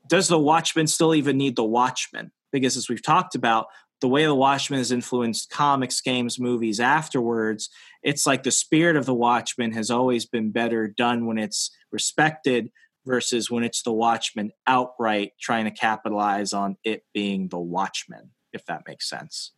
Does 0.08 0.30
the 0.30 0.40
Watchmen 0.40 0.88
still 0.88 1.14
even 1.14 1.38
need 1.38 1.58
the 1.58 1.66
Watchmen? 1.66 2.32
Because 2.54 2.78
as 2.78 2.88
we've 2.88 3.04
talked 3.04 3.36
about, 3.36 3.68
the 4.00 4.08
way 4.08 4.24
the 4.24 4.34
Watchmen 4.34 4.80
has 4.80 4.94
influenced 4.94 5.50
comics, 5.50 6.00
games, 6.00 6.40
movies 6.40 6.80
afterwards, 6.80 7.70
it's 8.04 8.26
like 8.26 8.44
the 8.44 8.52
spirit 8.52 8.96
of 8.96 9.06
the 9.06 9.14
Watchmen 9.14 9.74
has 9.74 9.92
always 9.92 10.26
been 10.26 10.52
better 10.52 10.88
done 10.88 11.26
when 11.26 11.38
it's 11.38 11.72
respected 11.92 12.72
versus 13.08 13.50
when 13.50 13.64
it's 13.64 13.82
the 13.82 13.92
Watchmen 13.92 14.52
outright 14.68 15.32
trying 15.40 15.66
to 15.66 15.72
capitalize 15.72 16.54
on 16.54 16.78
it 16.84 17.04
being 17.14 17.48
the 17.48 17.58
Watchmen, 17.58 18.32
if 18.54 18.66
that 18.66 18.84
makes 18.88 19.10
sense. 19.10 19.54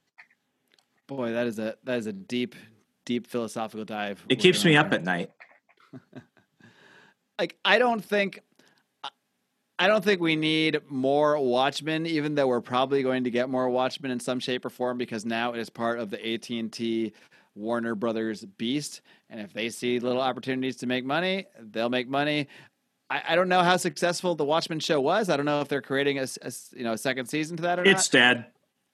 Boy, 1.07 1.31
that 1.31 1.47
is 1.47 1.59
a 1.59 1.75
that 1.83 1.97
is 1.97 2.05
a 2.05 2.13
deep, 2.13 2.55
deep 3.05 3.27
philosophical 3.27 3.83
dive. 3.83 4.23
It 4.29 4.37
keeps 4.37 4.63
me 4.63 4.77
up 4.77 4.93
at 4.93 5.03
night. 5.03 5.31
like 7.39 7.57
I 7.65 7.79
don't 7.79 8.05
think 8.05 8.41
I 9.81 9.87
don't 9.87 10.03
think 10.03 10.21
we 10.21 10.35
need 10.35 10.81
more 10.89 11.39
Watchmen, 11.39 12.05
even 12.05 12.35
though 12.35 12.47
we're 12.47 12.61
probably 12.61 13.01
going 13.01 13.23
to 13.23 13.31
get 13.31 13.49
more 13.49 13.69
Watchmen 13.69 14.11
in 14.11 14.19
some 14.19 14.39
shape 14.39 14.65
or 14.65 14.69
form 14.69 14.97
because 14.97 15.25
now 15.25 15.53
it 15.53 15.59
is 15.59 15.69
part 15.69 15.99
of 15.99 16.09
the 16.09 16.33
AT 16.33 16.49
and 16.49 16.71
T 16.71 17.13
Warner 17.55 17.95
Brothers 17.95 18.45
beast, 18.57 19.01
and 19.29 19.39
if 19.39 19.53
they 19.53 19.69
see 19.69 19.99
little 19.99 20.21
opportunities 20.21 20.77
to 20.77 20.87
make 20.87 21.05
money, 21.05 21.45
they'll 21.59 21.89
make 21.89 22.07
money. 22.07 22.47
I, 23.09 23.21
I 23.29 23.35
don't 23.35 23.49
know 23.49 23.61
how 23.63 23.77
successful 23.77 24.35
the 24.35 24.45
Watchmen 24.45 24.79
show 24.79 25.01
was. 25.01 25.29
I 25.29 25.37
don't 25.37 25.45
know 25.45 25.61
if 25.61 25.67
they're 25.67 25.81
creating 25.81 26.19
a, 26.19 26.27
a 26.41 26.51
you 26.75 26.83
know 26.83 26.93
a 26.93 26.97
second 26.97 27.27
season 27.27 27.57
to 27.57 27.63
that 27.63 27.79
or 27.79 27.83
It's 27.87 28.07
dead. 28.07 28.45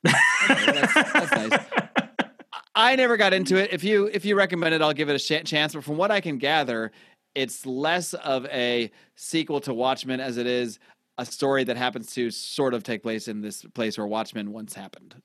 not. 0.03 0.15
That's, 0.47 0.93
that's 1.13 1.31
nice. 1.31 1.59
I 2.75 2.95
never 2.97 3.15
got 3.17 3.33
into 3.33 3.55
it. 3.55 3.71
If 3.73 3.83
you 3.83 4.05
if 4.07 4.25
you 4.25 4.35
recommend 4.35 4.75
it, 4.75 4.81
I'll 4.81 4.93
give 4.93 5.09
it 5.09 5.15
a 5.15 5.19
sh- 5.19 5.43
chance. 5.45 5.73
But 5.73 5.83
from 5.83 5.97
what 5.97 6.11
I 6.11 6.19
can 6.21 6.37
gather, 6.37 6.91
it's 7.33 7.65
less 7.65 8.13
of 8.13 8.45
a 8.47 8.91
sequel 9.15 9.61
to 9.61 9.73
Watchmen 9.73 10.19
as 10.19 10.37
it 10.37 10.45
is 10.47 10.79
a 11.17 11.25
story 11.25 11.63
that 11.63 11.77
happens 11.77 12.13
to 12.13 12.29
sort 12.29 12.73
of 12.73 12.83
take 12.83 13.01
place 13.01 13.27
in 13.29 13.41
this 13.41 13.63
place 13.73 13.97
where 13.97 14.05
Watchmen 14.07 14.51
once 14.51 14.73
happened. 14.73 15.15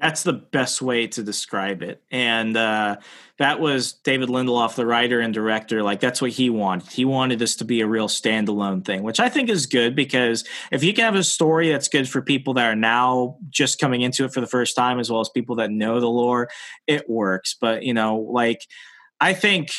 That's 0.00 0.22
the 0.22 0.32
best 0.32 0.80
way 0.80 1.08
to 1.08 1.24
describe 1.24 1.82
it. 1.82 2.00
And 2.10 2.56
uh, 2.56 2.98
that 3.38 3.58
was 3.58 3.94
David 3.94 4.28
Lindelof, 4.28 4.76
the 4.76 4.86
writer 4.86 5.18
and 5.18 5.34
director. 5.34 5.82
Like, 5.82 5.98
that's 5.98 6.22
what 6.22 6.30
he 6.30 6.50
wanted. 6.50 6.92
He 6.92 7.04
wanted 7.04 7.40
this 7.40 7.56
to 7.56 7.64
be 7.64 7.80
a 7.80 7.86
real 7.86 8.06
standalone 8.06 8.84
thing, 8.84 9.02
which 9.02 9.18
I 9.18 9.28
think 9.28 9.48
is 9.48 9.66
good 9.66 9.96
because 9.96 10.44
if 10.70 10.84
you 10.84 10.94
can 10.94 11.04
have 11.04 11.16
a 11.16 11.24
story 11.24 11.70
that's 11.70 11.88
good 11.88 12.08
for 12.08 12.22
people 12.22 12.54
that 12.54 12.70
are 12.70 12.76
now 12.76 13.38
just 13.50 13.80
coming 13.80 14.02
into 14.02 14.24
it 14.24 14.32
for 14.32 14.40
the 14.40 14.46
first 14.46 14.76
time, 14.76 15.00
as 15.00 15.10
well 15.10 15.20
as 15.20 15.30
people 15.30 15.56
that 15.56 15.72
know 15.72 15.98
the 15.98 16.06
lore, 16.06 16.48
it 16.86 17.10
works. 17.10 17.56
But, 17.60 17.82
you 17.82 17.92
know, 17.92 18.18
like, 18.18 18.66
I 19.20 19.32
think, 19.32 19.70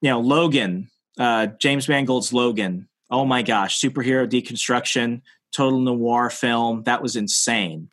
you 0.00 0.10
know, 0.10 0.18
Logan, 0.18 0.90
uh, 1.20 1.46
James 1.60 1.88
Mangold's 1.88 2.32
Logan, 2.32 2.88
oh 3.12 3.24
my 3.24 3.42
gosh, 3.42 3.80
superhero 3.80 4.28
deconstruction, 4.28 5.22
total 5.52 5.78
noir 5.78 6.30
film. 6.30 6.82
That 6.82 7.00
was 7.00 7.14
insane. 7.14 7.90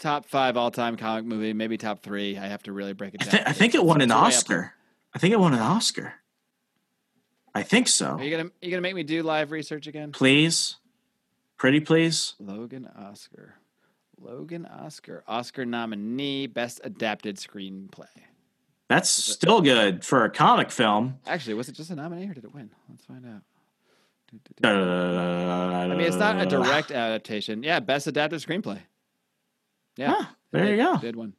Top 0.00 0.24
five 0.24 0.56
all 0.56 0.70
time 0.70 0.96
comic 0.96 1.26
movie, 1.26 1.52
maybe 1.52 1.76
top 1.76 2.02
three. 2.02 2.38
I 2.38 2.46
have 2.46 2.62
to 2.64 2.72
really 2.72 2.94
break 2.94 3.14
it 3.14 3.22
I, 3.28 3.36
down. 3.36 3.42
I 3.46 3.52
think 3.52 3.74
it 3.74 3.84
won 3.84 4.00
an 4.00 4.10
It's 4.10 4.14
way 4.14 4.20
up 4.20 4.26
Oscar. 4.28 4.72
I 5.14 5.18
think 5.18 5.34
it 5.34 5.38
won 5.38 5.52
an 5.52 5.60
Oscar. 5.60 6.14
I 7.54 7.62
think 7.62 7.86
so. 7.86 8.12
Are 8.12 8.22
you 8.22 8.34
gonna 8.34 8.50
you 8.62 8.70
gonna 8.70 8.80
make 8.80 8.94
me 8.94 9.02
do 9.02 9.22
live 9.22 9.50
research 9.50 9.86
again? 9.86 10.12
Please, 10.12 10.76
pretty 11.58 11.80
please. 11.80 12.34
Logan 12.38 12.88
Oscar, 12.96 13.56
Logan 14.18 14.64
Oscar, 14.66 15.22
Oscar 15.28 15.66
nominee, 15.66 16.46
best 16.46 16.80
adapted 16.82 17.36
screenplay. 17.36 18.06
That's 18.88 19.10
still 19.10 19.60
good 19.60 20.02
for 20.02 20.24
a 20.24 20.30
comic 20.30 20.70
film. 20.70 21.18
Actually, 21.26 21.54
was 21.54 21.68
it 21.68 21.72
just 21.72 21.90
a 21.90 21.94
nominee 21.94 22.28
or 22.28 22.34
did 22.34 22.44
it 22.44 22.54
win? 22.54 22.70
Let's 22.88 23.04
find 23.04 23.26
out. 23.26 23.42
I 24.64 25.88
mean, 25.88 26.00
it's 26.00 26.16
not 26.16 26.40
a 26.40 26.46
direct 26.46 26.90
adaptation. 26.90 27.62
Yeah, 27.62 27.80
best 27.80 28.06
adapted 28.06 28.40
screenplay. 28.40 28.78
Yeah, 30.00 30.26
there 30.52 30.70
you 30.70 30.76
go. 30.76 30.98
Did 30.98 31.16
one. 31.16 31.34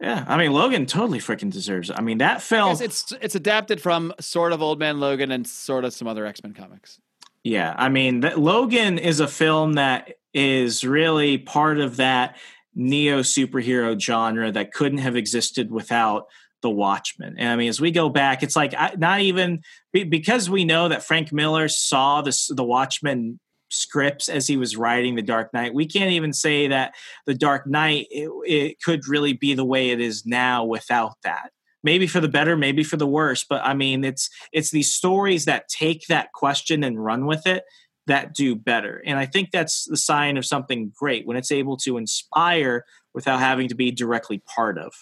Yeah, 0.00 0.24
I 0.26 0.38
mean 0.38 0.52
Logan 0.52 0.86
totally 0.86 1.18
freaking 1.18 1.52
deserves 1.52 1.90
it. 1.90 1.96
I 1.98 2.02
mean 2.02 2.18
that 2.18 2.42
film. 2.42 2.76
It's 2.80 3.12
it's 3.20 3.34
adapted 3.34 3.80
from 3.80 4.14
sort 4.20 4.52
of 4.52 4.62
Old 4.62 4.78
Man 4.78 4.98
Logan 4.98 5.30
and 5.30 5.46
sort 5.46 5.84
of 5.84 5.92
some 5.92 6.08
other 6.08 6.26
X 6.26 6.42
Men 6.42 6.54
comics. 6.54 6.98
Yeah, 7.42 7.74
I 7.76 7.88
mean, 7.88 8.20
that 8.20 8.38
Logan 8.38 8.98
is 8.98 9.20
a 9.20 9.28
film 9.28 9.74
that 9.74 10.12
is 10.34 10.84
really 10.84 11.38
part 11.38 11.78
of 11.78 11.96
that 11.96 12.36
neo 12.74 13.20
superhero 13.20 13.98
genre 13.98 14.52
that 14.52 14.72
couldn't 14.72 14.98
have 14.98 15.16
existed 15.16 15.70
without 15.70 16.26
the 16.62 16.70
Watchmen. 16.70 17.36
And 17.38 17.48
I 17.48 17.56
mean, 17.56 17.70
as 17.70 17.80
we 17.80 17.90
go 17.90 18.10
back, 18.10 18.42
it's 18.42 18.56
like 18.56 18.74
not 18.98 19.20
even 19.20 19.62
because 19.92 20.50
we 20.50 20.64
know 20.64 20.88
that 20.88 21.02
Frank 21.02 21.32
Miller 21.32 21.68
saw 21.68 22.20
this 22.20 22.48
the 22.48 22.64
Watchmen 22.64 23.40
scripts 23.70 24.28
as 24.28 24.46
he 24.46 24.56
was 24.56 24.76
writing 24.76 25.14
the 25.14 25.22
Dark 25.22 25.52
Knight. 25.54 25.74
We 25.74 25.86
can't 25.86 26.10
even 26.10 26.32
say 26.32 26.68
that 26.68 26.94
the 27.26 27.34
Dark 27.34 27.66
Knight 27.66 28.06
it, 28.10 28.30
it 28.46 28.82
could 28.82 29.08
really 29.08 29.32
be 29.32 29.54
the 29.54 29.64
way 29.64 29.90
it 29.90 30.00
is 30.00 30.26
now 30.26 30.64
without 30.64 31.16
that. 31.22 31.52
Maybe 31.82 32.06
for 32.06 32.20
the 32.20 32.28
better 32.28 32.56
maybe 32.56 32.84
for 32.84 32.98
the 32.98 33.06
worse 33.06 33.42
but 33.42 33.62
i 33.64 33.72
mean 33.72 34.04
it's 34.04 34.28
it's 34.52 34.70
these 34.70 34.92
stories 34.92 35.46
that 35.46 35.68
take 35.68 36.06
that 36.08 36.30
question 36.32 36.84
and 36.84 37.02
run 37.02 37.24
with 37.24 37.46
it 37.46 37.64
that 38.06 38.34
do 38.34 38.54
better. 38.54 39.02
And 39.06 39.18
i 39.18 39.24
think 39.24 39.50
that's 39.50 39.86
the 39.86 39.96
sign 39.96 40.36
of 40.36 40.44
something 40.44 40.92
great 40.94 41.26
when 41.26 41.38
it's 41.38 41.52
able 41.52 41.78
to 41.78 41.96
inspire 41.96 42.84
without 43.14 43.40
having 43.40 43.68
to 43.68 43.74
be 43.74 43.90
directly 43.90 44.42
part 44.46 44.76
of. 44.76 44.92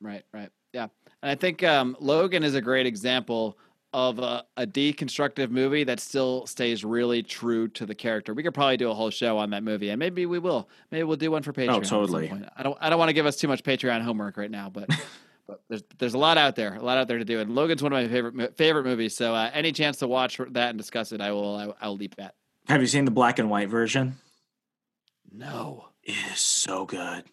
Right 0.00 0.24
right. 0.32 0.50
Yeah. 0.72 0.86
And 1.22 1.30
i 1.30 1.34
think 1.34 1.64
um, 1.64 1.96
logan 1.98 2.44
is 2.44 2.54
a 2.54 2.60
great 2.60 2.86
example 2.86 3.58
of 3.92 4.18
a, 4.18 4.44
a, 4.56 4.66
deconstructive 4.66 5.50
movie 5.50 5.84
that 5.84 6.00
still 6.00 6.46
stays 6.46 6.84
really 6.84 7.22
true 7.22 7.68
to 7.68 7.84
the 7.84 7.94
character. 7.94 8.32
We 8.32 8.42
could 8.42 8.54
probably 8.54 8.76
do 8.76 8.90
a 8.90 8.94
whole 8.94 9.10
show 9.10 9.38
on 9.38 9.50
that 9.50 9.62
movie, 9.62 9.90
and 9.90 9.98
maybe 9.98 10.24
we 10.26 10.38
will. 10.38 10.68
Maybe 10.90 11.02
we'll 11.02 11.16
do 11.16 11.30
one 11.30 11.42
for 11.42 11.52
Patreon. 11.52 11.76
Oh, 11.76 11.80
totally. 11.80 12.32
I 12.56 12.62
don't. 12.62 12.78
I 12.80 12.90
don't 12.90 12.98
want 12.98 13.10
to 13.10 13.14
give 13.14 13.26
us 13.26 13.36
too 13.36 13.48
much 13.48 13.62
Patreon 13.62 14.02
homework 14.02 14.36
right 14.36 14.50
now, 14.50 14.70
but. 14.70 14.88
but 15.46 15.60
there's 15.68 15.82
there's 15.98 16.14
a 16.14 16.18
lot 16.18 16.38
out 16.38 16.56
there, 16.56 16.74
a 16.74 16.82
lot 16.82 16.98
out 16.98 17.08
there 17.08 17.18
to 17.18 17.24
do, 17.24 17.40
and 17.40 17.54
Logan's 17.54 17.82
one 17.82 17.92
of 17.92 17.98
my 18.02 18.08
favorite 18.08 18.56
favorite 18.56 18.84
movies. 18.84 19.14
So 19.16 19.34
uh, 19.34 19.50
any 19.52 19.72
chance 19.72 19.98
to 19.98 20.08
watch 20.08 20.38
that 20.38 20.70
and 20.70 20.78
discuss 20.78 21.12
it, 21.12 21.20
I 21.20 21.32
will 21.32 21.56
I, 21.56 21.84
I 21.84 21.88
will 21.88 21.96
leap 21.96 22.14
at. 22.18 22.34
Have 22.68 22.80
you 22.80 22.86
seen 22.86 23.04
the 23.04 23.10
black 23.10 23.38
and 23.38 23.50
white 23.50 23.68
version? 23.68 24.18
No, 25.32 25.88
it 26.02 26.14
is 26.32 26.40
so 26.40 26.86
good. 26.86 27.24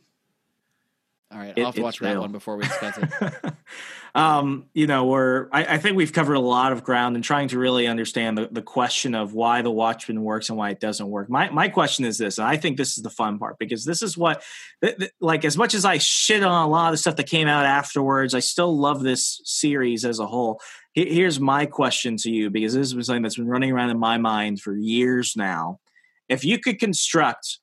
All 1.32 1.38
right, 1.38 1.54
I'll 1.60 1.66
have 1.66 1.76
to 1.76 1.82
watch 1.84 2.00
that 2.00 2.20
one 2.20 2.32
before 2.32 2.58
we 2.58 2.64
discuss 2.64 2.98
it. 2.98 3.54
um, 4.16 4.66
you 4.74 4.88
know, 4.88 5.06
we're 5.06 5.48
I, 5.52 5.76
I, 5.76 5.78
think 5.78 5.96
we've 5.96 6.12
covered 6.12 6.34
a 6.34 6.40
lot 6.40 6.72
of 6.72 6.84
ground 6.84 7.16
in 7.16 7.22
trying 7.22 7.50
to 7.50 7.60
really 7.60 7.86
understand 7.86 8.36
the, 8.36 8.50
the 8.52 8.64
question 8.64 9.14
of 9.14 9.36
why 9.36 9.62
the 9.62 9.70
Watchmen 9.70 10.24
works 10.24 10.50
and 10.50 10.58
why 10.58 10.72
it 10.72 10.80
doesn't 10.80 11.08
work. 11.08 11.30
My 11.30 11.52
my 11.52 11.70
question 11.70 12.06
is 12.06 12.18
this, 12.18 12.40
and 12.40 12.48
I 12.48 12.58
think 12.58 12.78
this 12.78 12.98
is 12.98 13.04
the 13.04 13.12
fun 13.12 13.38
part 13.38 13.60
because 13.60 13.86
this 13.86 14.02
is 14.02 14.18
what, 14.18 14.42
th- 14.82 14.98
th- 14.98 15.12
like, 15.20 15.46
as 15.46 15.56
much 15.56 15.76
as 15.76 15.86
I 15.86 16.00
shit 16.00 16.42
on 16.42 16.66
a 16.66 16.68
lot 16.68 16.88
of 16.88 16.94
the 16.94 16.98
stuff 16.98 17.18
that 17.18 17.28
came 17.28 17.48
out 17.48 17.64
afterwards, 17.64 18.34
I 18.34 18.40
still 18.40 18.76
love 18.76 19.04
this 19.04 19.40
series 19.44 20.06
as 20.06 20.18
a 20.18 20.26
whole. 20.26 20.60
Here's 20.94 21.40
my 21.40 21.68
question 21.68 22.18
to 22.18 22.32
you 22.32 22.50
because 22.50 22.74
this 22.74 22.92
is 22.92 23.06
something 23.06 23.22
that's 23.22 23.36
been 23.36 23.48
running 23.48 23.72
around 23.72 23.92
in 23.92 24.00
my 24.00 24.18
mind 24.18 24.62
for 24.62 24.76
years 24.76 25.36
now. 25.38 25.80
If 26.28 26.44
you 26.44 26.58
could 26.58 26.80
construct 26.80 27.60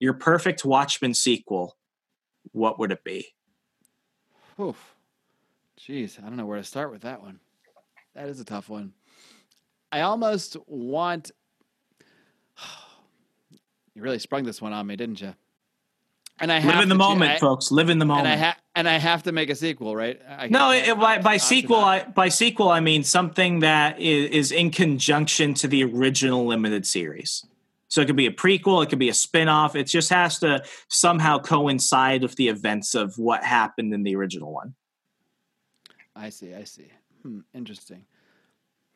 your 0.00 0.12
perfect 0.12 0.66
Watchmen 0.66 1.14
sequel 1.14 1.76
what 2.52 2.78
would 2.78 2.92
it 2.92 3.04
be? 3.04 3.34
Oof. 4.60 4.94
Jeez, 5.78 6.18
I 6.18 6.26
don't 6.26 6.36
know 6.36 6.46
where 6.46 6.58
to 6.58 6.64
start 6.64 6.90
with 6.90 7.02
that 7.02 7.20
one. 7.20 7.40
That 8.14 8.28
is 8.28 8.40
a 8.40 8.44
tough 8.44 8.68
one. 8.68 8.92
I 9.92 10.02
almost 10.02 10.56
want. 10.66 11.30
You 13.94 14.02
really 14.02 14.18
sprung 14.18 14.44
this 14.44 14.60
one 14.60 14.74
on 14.74 14.86
me, 14.86 14.94
didn't 14.94 15.22
you? 15.22 15.34
And 16.38 16.52
I 16.52 16.60
live 16.60 16.82
in 16.82 16.90
the 16.90 16.94
moment, 16.94 17.30
I, 17.30 17.38
folks. 17.38 17.72
Live 17.72 17.88
in 17.88 17.98
the 17.98 18.04
moment. 18.04 18.26
And 18.26 18.40
I, 18.40 18.44
ha- 18.44 18.56
and 18.74 18.86
I 18.86 18.98
have 18.98 19.22
to 19.22 19.32
make 19.32 19.48
a 19.48 19.54
sequel, 19.54 19.96
right? 19.96 20.20
I 20.28 20.48
no, 20.48 20.70
it, 20.70 20.98
by, 20.98 21.18
by 21.18 21.38
sequel, 21.38 21.76
I, 21.76 22.04
by 22.04 22.28
sequel, 22.28 22.68
I 22.68 22.80
mean 22.80 23.04
something 23.04 23.60
that 23.60 23.98
is, 23.98 24.30
is 24.30 24.52
in 24.52 24.70
conjunction 24.70 25.54
to 25.54 25.68
the 25.68 25.82
original 25.84 26.44
limited 26.44 26.86
series. 26.86 27.46
So 27.88 28.00
it 28.00 28.06
could 28.06 28.16
be 28.16 28.26
a 28.26 28.32
prequel, 28.32 28.82
it 28.82 28.88
could 28.88 28.98
be 28.98 29.08
a 29.08 29.14
spin-off. 29.14 29.76
It 29.76 29.84
just 29.84 30.10
has 30.10 30.38
to 30.40 30.64
somehow 30.88 31.38
coincide 31.38 32.22
with 32.22 32.34
the 32.34 32.48
events 32.48 32.94
of 32.94 33.16
what 33.16 33.44
happened 33.44 33.94
in 33.94 34.02
the 34.02 34.16
original 34.16 34.52
one. 34.52 34.74
I 36.14 36.30
see, 36.30 36.54
I 36.54 36.64
see. 36.64 36.90
Hmm, 37.22 37.40
interesting. 37.54 38.04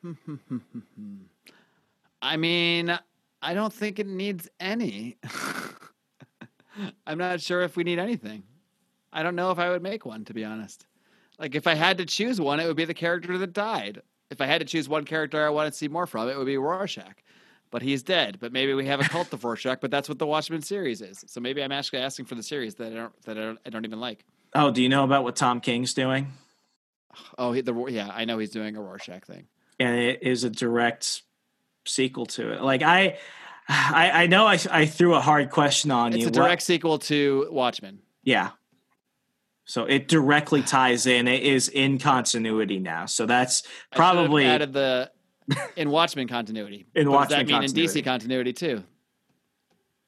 Hmm, 0.02 0.12
hmm, 0.12 0.34
hmm, 0.56 1.16
I 2.22 2.36
mean, 2.36 2.98
I 3.42 3.54
don't 3.54 3.72
think 3.72 3.98
it 3.98 4.06
needs 4.06 4.48
any. 4.58 5.18
I'm 7.06 7.18
not 7.18 7.40
sure 7.40 7.62
if 7.62 7.76
we 7.76 7.84
need 7.84 7.98
anything. 7.98 8.42
I 9.12 9.22
don't 9.22 9.36
know 9.36 9.50
if 9.50 9.58
I 9.58 9.70
would 9.70 9.82
make 9.82 10.06
one, 10.06 10.24
to 10.24 10.34
be 10.34 10.44
honest. 10.44 10.86
Like, 11.38 11.54
if 11.54 11.66
I 11.66 11.74
had 11.74 11.98
to 11.98 12.06
choose 12.06 12.40
one, 12.40 12.60
it 12.60 12.66
would 12.66 12.76
be 12.76 12.84
the 12.84 12.94
character 12.94 13.36
that 13.38 13.52
died. 13.52 14.02
If 14.30 14.40
I 14.40 14.46
had 14.46 14.60
to 14.60 14.66
choose 14.66 14.88
one 14.88 15.04
character 15.04 15.44
I 15.44 15.50
want 15.50 15.70
to 15.70 15.76
see 15.76 15.88
more 15.88 16.06
from, 16.06 16.28
it 16.28 16.36
would 16.36 16.46
be 16.46 16.56
Rorschach 16.56 17.22
but 17.70 17.82
he's 17.82 18.02
dead. 18.02 18.38
But 18.40 18.52
maybe 18.52 18.74
we 18.74 18.86
have 18.86 19.00
a 19.00 19.04
cult 19.04 19.32
of 19.32 19.44
Rorschach, 19.44 19.80
but 19.80 19.90
that's 19.90 20.08
what 20.08 20.18
the 20.18 20.26
Watchmen 20.26 20.62
series 20.62 21.00
is. 21.00 21.24
So 21.26 21.40
maybe 21.40 21.62
I'm 21.62 21.72
actually 21.72 22.00
asking 22.00 22.26
for 22.26 22.34
the 22.34 22.42
series 22.42 22.74
that 22.76 22.92
I 22.92 22.96
don't 22.96 23.22
that 23.22 23.38
I 23.38 23.40
don't, 23.40 23.58
I 23.66 23.70
don't 23.70 23.84
even 23.84 24.00
like. 24.00 24.24
Oh, 24.54 24.70
do 24.70 24.82
you 24.82 24.88
know 24.88 25.04
about 25.04 25.24
what 25.24 25.36
Tom 25.36 25.60
King's 25.60 25.94
doing? 25.94 26.32
Oh, 27.38 27.52
he, 27.52 27.60
the 27.60 27.74
yeah, 27.86 28.10
I 28.12 28.24
know 28.24 28.38
he's 28.38 28.50
doing 28.50 28.76
a 28.76 28.80
Rorschach 28.80 29.24
thing, 29.24 29.46
and 29.78 29.98
it 29.98 30.22
is 30.22 30.44
a 30.44 30.50
direct 30.50 31.22
sequel 31.86 32.26
to 32.26 32.52
it. 32.52 32.62
Like 32.62 32.82
I, 32.82 33.18
I, 33.68 34.10
I 34.22 34.26
know 34.26 34.46
I, 34.46 34.58
I 34.70 34.86
threw 34.86 35.14
a 35.14 35.20
hard 35.20 35.50
question 35.50 35.90
on 35.90 36.12
it's 36.12 36.18
you. 36.18 36.28
It's 36.28 36.36
a 36.36 36.40
direct 36.40 36.60
what? 36.60 36.62
sequel 36.62 36.98
to 37.00 37.48
Watchmen. 37.50 38.00
Yeah. 38.22 38.50
So 39.64 39.84
it 39.84 40.08
directly 40.08 40.62
ties 40.62 41.06
in. 41.06 41.28
It 41.28 41.44
is 41.44 41.68
in 41.68 41.98
continuity 41.98 42.80
now. 42.80 43.06
So 43.06 43.24
that's 43.24 43.62
probably 43.94 44.44
added 44.44 44.72
the 44.72 45.12
in 45.76 45.90
Watchmen 45.90 46.28
continuity. 46.28 46.86
In 46.94 47.06
but 47.06 47.12
Watchmen 47.12 47.28
does 47.28 47.30
that 47.30 47.46
mean 47.46 47.60
continuity. 47.62 47.98
in 47.98 48.02
DC 48.02 48.04
continuity 48.04 48.52
too? 48.52 48.84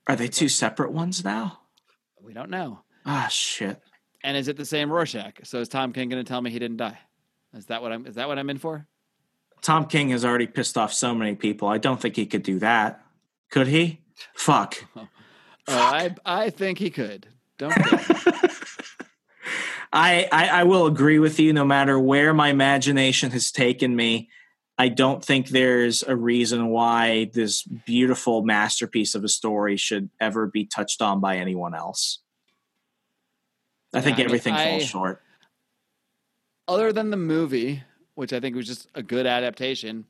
Are 0.07 0.17
they 0.17 0.29
two 0.29 0.49
separate 0.49 0.93
ones 0.93 1.25
now? 1.25 1.61
We 2.21 2.33
don't 2.33 2.51
know. 2.51 2.81
Ah, 3.07 3.29
shit. 3.31 3.81
And 4.25 4.37
is 4.37 4.49
it 4.49 4.57
the 4.57 4.65
same 4.65 4.91
Rorschach? 4.91 5.41
So 5.45 5.59
is 5.61 5.69
Tom 5.69 5.93
King 5.93 6.09
going 6.09 6.25
to 6.25 6.29
tell 6.29 6.41
me 6.41 6.51
he 6.51 6.59
didn't 6.59 6.77
die? 6.77 6.99
Is 7.55 7.67
that 7.67 7.83
what 7.83 7.93
I'm? 7.93 8.07
Is 8.07 8.15
that 8.17 8.29
what 8.29 8.39
I'm 8.39 8.49
in 8.51 8.59
for? 8.59 8.87
Tom 9.61 9.87
King 9.87 10.11
has 10.11 10.25
already 10.25 10.47
pissed 10.47 10.77
off 10.79 10.93
so 10.93 11.15
many 11.15 11.35
people. 11.35 11.69
I 11.69 11.79
don't 11.79 12.01
think 12.01 12.17
he 12.17 12.27
could 12.27 12.43
do 12.43 12.59
that. 12.61 13.05
Could 13.51 13.69
he? 13.69 14.01
Fuck. 14.35 14.85
oh, 14.97 15.09
I 15.69 16.15
I 16.25 16.51
think 16.51 16.79
he 16.79 16.91
could. 16.91 17.27
Don't. 17.59 17.75
I, 19.95 20.27
I 20.33 20.49
I 20.49 20.65
will 20.65 20.87
agree 20.87 21.19
with 21.19 21.39
you. 21.39 21.53
No 21.53 21.65
matter 21.65 21.99
where 21.99 22.33
my 22.33 22.49
imagination 22.49 23.31
has 23.33 23.51
taken 23.53 23.95
me, 23.95 24.31
I 24.79 24.89
don't 24.89 25.25
think 25.25 25.49
there's 25.49 26.03
a 26.03 26.17
reason 26.17 26.69
why 26.69 27.31
this 27.33 27.63
beautiful 27.63 28.43
masterpiece 28.43 29.15
of 29.15 29.23
a 29.23 29.29
story 29.29 29.77
should 29.77 30.11
ever 30.21 30.47
be 30.47 30.65
touched 30.65 31.03
on 31.03 31.21
by 31.21 31.37
anyone 31.37 31.75
else. 31.75 32.21
I 33.95 33.99
yeah, 33.99 34.05
think 34.05 34.19
I 34.19 34.23
everything 34.23 34.55
mean, 34.55 34.81
falls 34.81 34.85
short. 34.85 35.23
Other 36.67 36.93
than 36.93 37.11
the 37.11 37.17
movie, 37.17 37.83
which 38.15 38.33
I 38.33 38.41
think 38.41 38.57
was 38.57 38.67
just 38.67 38.89
a 38.95 39.03
good 39.03 39.27
adaptation, 39.27 40.07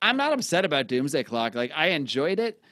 I'm 0.00 0.16
not 0.16 0.32
upset 0.32 0.64
about 0.64 0.86
Doomsday 0.86 1.24
Clock. 1.24 1.54
Like 1.54 1.72
I 1.74 1.88
enjoyed 1.88 2.38
it, 2.38 2.62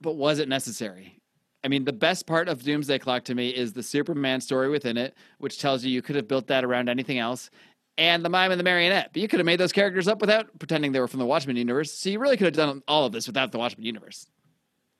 but 0.00 0.16
was 0.16 0.38
it 0.38 0.48
necessary? 0.48 1.20
I 1.64 1.68
mean, 1.68 1.84
the 1.84 1.92
best 1.92 2.26
part 2.26 2.48
of 2.48 2.62
Doomsday 2.62 3.00
Clock 3.00 3.24
to 3.24 3.34
me 3.34 3.50
is 3.50 3.72
the 3.72 3.82
Superman 3.82 4.40
story 4.40 4.68
within 4.68 4.96
it, 4.96 5.14
which 5.38 5.58
tells 5.58 5.84
you 5.84 5.90
you 5.90 6.02
could 6.02 6.16
have 6.16 6.28
built 6.28 6.46
that 6.46 6.64
around 6.64 6.88
anything 6.88 7.18
else 7.18 7.50
and 7.98 8.24
the 8.24 8.28
mime 8.28 8.52
and 8.52 8.58
the 8.58 8.64
marionette. 8.64 9.10
But 9.12 9.20
you 9.20 9.28
could 9.28 9.40
have 9.40 9.46
made 9.46 9.60
those 9.60 9.72
characters 9.72 10.08
up 10.08 10.20
without 10.20 10.58
pretending 10.58 10.92
they 10.92 11.00
were 11.00 11.08
from 11.08 11.18
the 11.18 11.26
Watchmen 11.26 11.56
universe. 11.56 11.92
So 11.92 12.08
you 12.08 12.20
really 12.20 12.36
could 12.36 12.46
have 12.46 12.54
done 12.54 12.82
all 12.88 13.04
of 13.04 13.12
this 13.12 13.26
without 13.26 13.52
the 13.52 13.58
Watchmen 13.58 13.84
universe. 13.84 14.26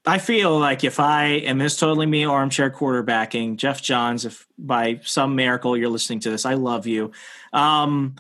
I 0.05 0.19
feel 0.19 0.59
like 0.59 0.85
if 0.85 1.01
I 1.01 1.25
and 1.25 1.61
this 1.61 1.77
totally 1.77 2.07
me 2.07 2.25
armchair 2.25 2.71
quarterbacking, 2.71 3.57
Geoff 3.57 3.83
Johns, 3.83 4.25
if 4.25 4.47
by 4.59 5.01
some 5.05 5.37
miracle 5.37 5.77
you're 5.77 5.89
listening 5.89 6.21
to 6.21 6.31
this, 6.31 6.45
I 6.45 6.55
love 6.55 6.87
you. 6.87 7.13
Um, 7.53 8.17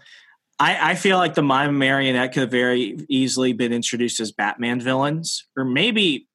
I, 0.61 0.91
I, 0.91 0.95
feel 0.97 1.19
like 1.19 1.35
the 1.35 1.43
mime 1.43 1.71
and 1.71 1.79
marionette 1.79 2.33
could 2.33 2.41
have 2.41 2.51
very 2.51 2.99
easily 3.09 3.53
been 3.53 3.73
introduced 3.73 4.19
as 4.19 4.33
Batman 4.33 4.81
villains, 4.81 5.47
or 5.57 5.65
maybe 5.65 6.27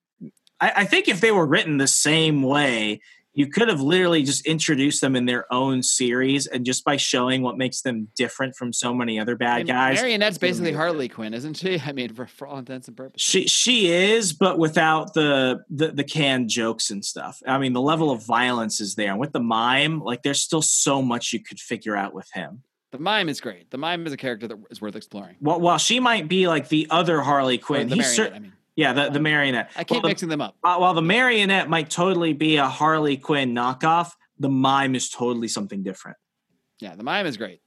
I, 0.60 0.72
I 0.78 0.86
think 0.86 1.08
if 1.08 1.20
they 1.20 1.32
were 1.32 1.46
written 1.46 1.78
the 1.78 1.88
same 1.88 2.42
way, 2.42 3.02
you 3.34 3.48
could 3.48 3.68
have 3.68 3.82
literally 3.82 4.24
just 4.24 4.46
introduced 4.46 5.02
them 5.02 5.16
in 5.16 5.26
their 5.26 5.52
own 5.52 5.82
series 5.82 6.46
and 6.46 6.66
just 6.66 6.84
by 6.84 6.98
showing 6.98 7.42
what 7.42 7.58
makes 7.58 7.82
them 7.82 8.08
different 8.16 8.56
from 8.56 8.72
so 8.72 8.94
many 8.94 9.20
other 9.20 9.36
bad 9.36 9.54
I 9.54 9.58
mean, 9.58 9.66
guys. 9.68 10.00
Marionette's 10.00 10.38
basically 10.38 10.72
Harley 10.72 11.10
Quinn, 11.10 11.34
isn't 11.34 11.56
she? 11.56 11.80
I 11.86 11.92
mean, 11.94 12.14
for, 12.14 12.28
for 12.28 12.48
all 12.48 12.60
intents 12.60 12.88
and 12.88 12.96
purposes. 12.96 13.28
She 13.28 13.48
she 13.48 13.92
is, 13.92 14.34
but 14.34 14.60
without 14.60 15.14
the, 15.14 15.64
the 15.70 15.92
the 15.92 16.04
canned 16.04 16.50
jokes 16.50 16.92
and 16.92 17.04
stuff. 17.04 17.42
I 17.48 17.58
mean, 17.58 17.74
the 17.74 17.82
level 17.82 18.12
of 18.12 18.24
violence 18.24 18.80
is 18.80 18.96
there. 18.96 19.10
And 19.10 19.20
with 19.20 19.32
the 19.32 19.40
mime, 19.40 20.00
like 20.02 20.24
there's 20.24 20.42
still 20.42 20.62
so 20.62 21.02
much 21.02 21.34
you 21.34 21.40
could 21.40 21.60
figure 21.60 21.96
out 21.96 22.14
with 22.14 22.30
him. 22.34 22.64
The 22.92 23.00
mime 23.00 23.28
is 23.28 23.42
great. 23.42 23.72
The 23.72 23.80
mime 23.80 24.06
is 24.06 24.14
a 24.14 24.18
character 24.18 24.48
that 24.48 24.58
is 24.70 24.80
worth 24.80 24.96
exploring. 24.96 25.38
Well, 25.42 25.60
while 25.60 25.80
she 25.80 26.00
might 26.00 26.28
be 26.28 26.48
like 26.48 26.70
the 26.70 26.86
other 26.92 27.22
Harley 27.22 27.58
Quinn, 27.58 27.90
the 27.90 27.96
he's 27.96 28.16
cer- 28.16 28.32
I 28.32 28.38
mean. 28.38 28.54
Yeah, 28.76 28.94
the, 28.94 29.10
the 29.10 29.20
marionette. 29.20 29.70
I 29.76 29.84
keep 29.84 30.02
well, 30.02 30.10
mixing 30.10 30.30
them 30.30 30.42
up. 30.42 30.56
Uh, 30.64 30.78
while 30.78 30.94
the 30.94 31.02
marionette 31.02 31.70
might 31.70 31.90
totally 31.90 32.34
be 32.34 32.58
a 32.58 32.68
Harley 32.68 33.18
Quinn 33.18 33.54
knockoff, 33.54 34.12
the 34.40 34.50
mime 34.50 34.96
is 34.96 35.10
totally 35.10 35.48
something 35.48 35.84
different. 35.84 36.18
Yeah, 36.80 36.96
the 36.96 37.04
mime 37.04 37.28
is 37.28 37.38
great. 37.38 37.62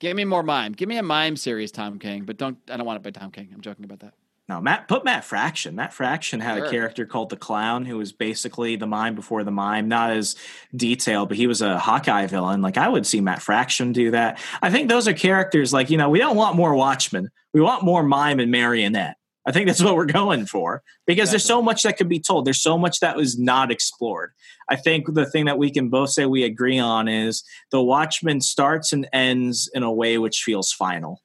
Give 0.00 0.16
me 0.16 0.24
more 0.24 0.44
mime. 0.44 0.72
Give 0.72 0.88
me 0.88 0.96
a 0.96 1.02
mime 1.02 1.36
series, 1.36 1.72
Tom 1.72 1.98
King. 1.98 2.24
But 2.24 2.36
don't. 2.36 2.56
I 2.70 2.76
don't 2.76 2.86
want 2.86 2.98
it 2.98 3.02
by 3.02 3.10
Tom 3.10 3.32
King. 3.32 3.50
I'm 3.52 3.60
joking 3.60 3.84
about 3.84 4.00
that. 4.00 4.14
No, 4.48 4.62
Matt 4.62 4.88
put 4.88 5.04
Matt 5.04 5.26
Fraction. 5.26 5.74
Matt 5.74 5.92
Fraction 5.92 6.40
had 6.40 6.56
Sure. 6.56 6.66
a 6.66 6.70
character 6.70 7.04
called 7.04 7.28
the 7.28 7.36
Clown 7.36 7.84
who 7.84 7.98
was 7.98 8.12
basically 8.12 8.76
the 8.76 8.86
mime 8.86 9.14
before 9.14 9.44
the 9.44 9.50
mime, 9.50 9.88
not 9.88 10.10
as 10.10 10.36
detailed, 10.74 11.28
but 11.28 11.36
he 11.36 11.46
was 11.46 11.60
a 11.60 11.78
Hawkeye 11.78 12.26
villain. 12.28 12.62
Like 12.62 12.78
I 12.78 12.88
would 12.88 13.06
see 13.06 13.20
Matt 13.20 13.42
Fraction 13.42 13.92
do 13.92 14.12
that. 14.12 14.40
I 14.62 14.70
think 14.70 14.88
those 14.88 15.06
are 15.06 15.12
characters 15.12 15.74
like, 15.74 15.90
you 15.90 15.98
know, 15.98 16.08
we 16.08 16.18
don't 16.18 16.36
want 16.36 16.56
more 16.56 16.74
Watchmen. 16.74 17.28
We 17.52 17.60
want 17.60 17.84
more 17.84 18.02
mime 18.02 18.40
and 18.40 18.50
marionette. 18.50 19.17
I 19.48 19.50
think 19.50 19.66
that's 19.66 19.82
what 19.82 19.96
we're 19.96 20.04
going 20.04 20.44
for 20.44 20.82
because 21.06 21.30
there's 21.30 21.42
so 21.42 21.62
much 21.62 21.82
that 21.84 21.96
could 21.96 22.08
be 22.08 22.20
told. 22.20 22.44
There's 22.44 22.60
so 22.60 22.76
much 22.76 23.00
that 23.00 23.16
was 23.16 23.38
not 23.38 23.70
explored. 23.70 24.32
I 24.68 24.76
think 24.76 25.14
the 25.14 25.24
thing 25.24 25.46
that 25.46 25.56
we 25.56 25.70
can 25.70 25.88
both 25.88 26.10
say 26.10 26.26
we 26.26 26.44
agree 26.44 26.78
on 26.78 27.08
is 27.08 27.44
the 27.70 27.82
Watchmen 27.82 28.42
starts 28.42 28.92
and 28.92 29.08
ends 29.10 29.70
in 29.72 29.82
a 29.82 29.90
way 29.90 30.18
which 30.18 30.42
feels 30.42 30.70
final. 30.70 31.22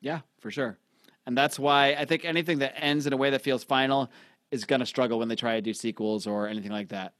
Yeah, 0.00 0.20
for 0.40 0.50
sure. 0.50 0.78
And 1.26 1.36
that's 1.36 1.58
why 1.58 1.88
I 1.88 2.06
think 2.06 2.24
anything 2.24 2.60
that 2.60 2.72
ends 2.82 3.06
in 3.06 3.12
a 3.12 3.18
way 3.18 3.28
that 3.28 3.42
feels 3.42 3.62
final 3.62 4.10
is 4.50 4.64
going 4.64 4.80
to 4.80 4.86
struggle 4.86 5.18
when 5.18 5.28
they 5.28 5.36
try 5.36 5.56
to 5.56 5.60
do 5.60 5.74
sequels 5.74 6.26
or 6.26 6.48
anything 6.48 6.72
like 6.72 6.88
that. 6.88 7.12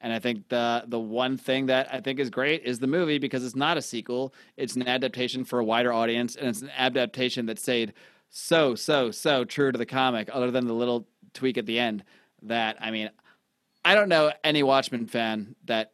And 0.00 0.14
I 0.14 0.18
think 0.18 0.48
the 0.48 0.84
the 0.86 0.98
one 0.98 1.36
thing 1.36 1.66
that 1.66 1.92
I 1.92 2.00
think 2.00 2.20
is 2.20 2.30
great 2.30 2.62
is 2.64 2.78
the 2.78 2.86
movie 2.86 3.18
because 3.18 3.44
it's 3.44 3.56
not 3.56 3.76
a 3.76 3.82
sequel; 3.82 4.32
it's 4.56 4.76
an 4.76 4.86
adaptation 4.88 5.44
for 5.44 5.58
a 5.58 5.64
wider 5.64 5.92
audience, 5.92 6.36
and 6.36 6.48
it's 6.48 6.62
an 6.62 6.70
adaptation 6.74 7.46
that 7.46 7.58
stayed 7.58 7.92
so 8.30 8.74
so 8.74 9.10
so 9.10 9.44
true 9.44 9.72
to 9.72 9.78
the 9.78 9.86
comic. 9.86 10.28
Other 10.32 10.50
than 10.50 10.66
the 10.66 10.74
little 10.74 11.06
tweak 11.34 11.58
at 11.58 11.66
the 11.66 11.78
end, 11.78 12.04
that 12.42 12.76
I 12.80 12.90
mean, 12.90 13.10
I 13.84 13.94
don't 13.94 14.08
know 14.08 14.32
any 14.44 14.62
Watchmen 14.62 15.06
fan 15.06 15.54
that 15.66 15.92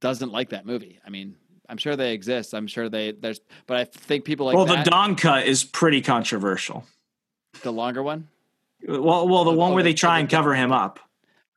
doesn't 0.00 0.32
like 0.32 0.50
that 0.50 0.66
movie. 0.66 0.98
I 1.06 1.10
mean, 1.10 1.36
I'm 1.68 1.76
sure 1.78 1.96
they 1.96 2.12
exist. 2.12 2.54
I'm 2.54 2.66
sure 2.66 2.88
they 2.88 3.12
there's, 3.12 3.40
but 3.66 3.76
I 3.76 3.84
think 3.84 4.24
people 4.24 4.46
like 4.46 4.56
well, 4.56 4.64
that, 4.66 4.84
the 4.84 4.90
Dawn 4.90 5.14
cut 5.16 5.46
is 5.46 5.64
pretty 5.64 6.00
controversial. 6.02 6.84
the 7.62 7.72
longer 7.72 8.02
one. 8.02 8.28
Well, 8.86 9.28
well, 9.28 9.44
the 9.44 9.52
Oh, 9.52 9.54
one 9.54 9.74
where 9.74 9.82
the- 9.82 9.90
they 9.90 9.94
try 9.94 10.18
and 10.18 10.28
cover 10.28 10.54
him 10.54 10.72
up. 10.72 10.98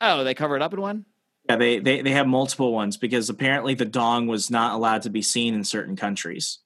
Oh, 0.02 0.24
they 0.24 0.34
cover 0.36 0.56
it 0.56 0.62
up 0.62 0.74
in 0.74 0.82
one. 0.82 1.06
Yeah, 1.50 1.56
they, 1.58 1.80
they 1.80 2.02
they 2.02 2.12
have 2.12 2.28
multiple 2.28 2.72
ones 2.74 2.98
because 2.98 3.30
apparently 3.30 3.74
the 3.76 3.86
dong 3.86 4.28
was 4.28 4.50
not 4.52 4.74
allowed 4.74 5.04
to 5.04 5.10
be 5.10 5.22
seen 5.22 5.54
in 5.54 5.64
certain 5.64 5.96
countries. 5.96 6.60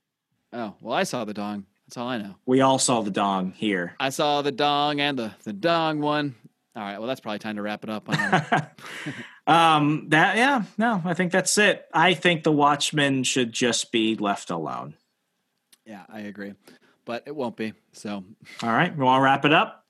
Oh, 0.53 0.75
well, 0.81 0.95
I 0.95 1.03
saw 1.03 1.25
the 1.25 1.33
dong. 1.33 1.65
That's 1.89 1.97
all 1.97 2.07
I 2.07 2.19
know. 2.19 2.35
We 2.45 2.61
all 2.61 2.77
saw 2.77 3.01
the 3.01 3.09
dong 3.09 3.51
here. 3.57 3.95
I 3.99 4.09
saw 4.09 4.43
the 4.43 4.51
dong 4.51 5.01
and 5.01 5.17
the 5.17 5.31
the 5.43 5.53
dong 5.53 6.01
one. 6.01 6.35
All 6.75 6.83
right, 6.83 6.99
well, 6.99 7.07
that's 7.07 7.19
probably 7.19 7.39
time 7.39 7.55
to 7.55 7.63
wrap 7.63 7.83
it 7.83 7.89
up. 7.89 8.07
On 8.07 8.67
um, 9.47 10.09
that 10.09 10.37
yeah, 10.37 10.65
no, 10.77 11.01
I 11.03 11.15
think 11.15 11.31
that's 11.31 11.57
it. 11.57 11.87
I 11.91 12.13
think 12.13 12.43
the 12.43 12.51
Watchmen 12.51 13.23
should 13.23 13.51
just 13.51 13.91
be 13.91 14.15
left 14.15 14.51
alone. 14.51 14.93
yeah, 15.83 16.03
I 16.09 16.19
agree, 16.19 16.53
but 17.05 17.23
it 17.25 17.35
won't 17.35 17.57
be. 17.57 17.73
So, 17.93 18.23
All 18.61 18.69
right, 18.69 18.95
we 18.95 19.03
want 19.03 19.21
to 19.21 19.23
wrap 19.23 19.43
it 19.43 19.51
up. 19.51 19.83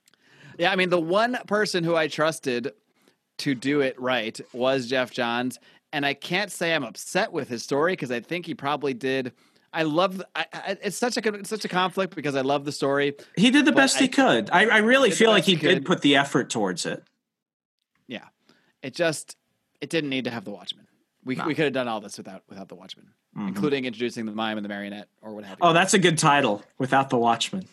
yeah, 0.58 0.72
I 0.72 0.78
mean, 0.78 0.88
the 0.90 1.02
one 1.02 1.38
person 1.48 1.84
who 1.84 1.98
I 1.98 2.08
trusted 2.08 2.72
to 3.40 3.54
do 3.54 3.82
it 3.82 4.00
right 4.00 4.40
was 4.54 4.88
Geoff 4.88 5.12
Johns, 5.12 5.60
and 5.92 6.06
I 6.06 6.14
can't 6.14 6.50
say 6.50 6.74
I'm 6.74 6.86
upset 6.86 7.34
with 7.34 7.50
his 7.50 7.62
story 7.62 7.92
because 7.92 8.10
I 8.10 8.22
think 8.22 8.46
he 8.46 8.56
probably 8.56 8.94
did. 8.94 9.34
I 9.72 9.84
love. 9.84 10.22
I, 10.36 10.46
I, 10.54 10.78
it's 10.84 10.98
such 10.98 11.18
a 11.18 11.34
it's 11.36 11.50
such 11.50 11.64
a 11.66 11.68
conflict 11.68 12.16
because 12.16 12.36
I 12.36 12.42
love 12.42 12.66
the 12.66 12.72
story. 12.72 13.16
He 13.36 13.52
did 13.52 13.66
the 13.66 13.72
best 13.72 13.98
I- 13.98 14.02
he 14.02 14.08
could. 14.08 14.50
I, 14.52 14.66
I 14.66 14.78
really 14.80 15.12
feel 15.12 15.30
like 15.30 15.44
he 15.44 15.56
he 15.56 15.68
did 15.68 15.86
put 15.86 16.02
the 16.02 16.16
effort 16.16 16.50
towards 16.50 16.86
it. 16.86 17.04
Yeah, 18.08 18.26
it 18.82 18.96
just 18.96 19.36
it 19.82 19.90
didn't 19.90 20.10
need 20.10 20.24
to 20.26 20.32
have 20.32 20.44
the 20.46 20.52
Watchmen. 20.52 20.88
We 21.24 21.36
No. 21.36 21.46
we 21.46 21.54
could 21.54 21.66
have 21.66 21.74
done 21.74 21.88
all 21.88 22.02
this 22.02 22.18
without 22.18 22.44
without 22.50 22.68
the 22.70 22.76
Watchmen, 22.76 23.10
Mhm. 23.38 23.50
including 23.50 23.86
introducing 23.86 24.26
the 24.26 24.32
mime 24.32 24.58
and 24.58 24.66
the 24.66 24.70
marionette 24.70 25.08
or 25.22 25.36
what 25.36 25.44
have 25.44 25.60
you. 25.62 25.68
Oh, 25.68 25.74
that's 25.74 25.94
a 25.94 26.00
good 26.00 26.18
title. 26.18 26.64
Without 26.80 27.10
the 27.12 27.18
Watchmen, 27.18 27.68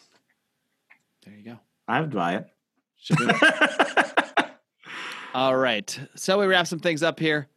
there 1.24 1.34
you 1.34 1.44
go. 1.44 1.58
I 1.88 2.00
would 2.00 2.10
buy 2.10 2.34
it. 2.36 2.48
It. 3.08 4.46
all 5.34 5.56
right, 5.56 5.98
so 6.16 6.38
we 6.40 6.46
wrap 6.46 6.66
some 6.66 6.80
things 6.80 7.02
up 7.02 7.18
here. 7.20 7.48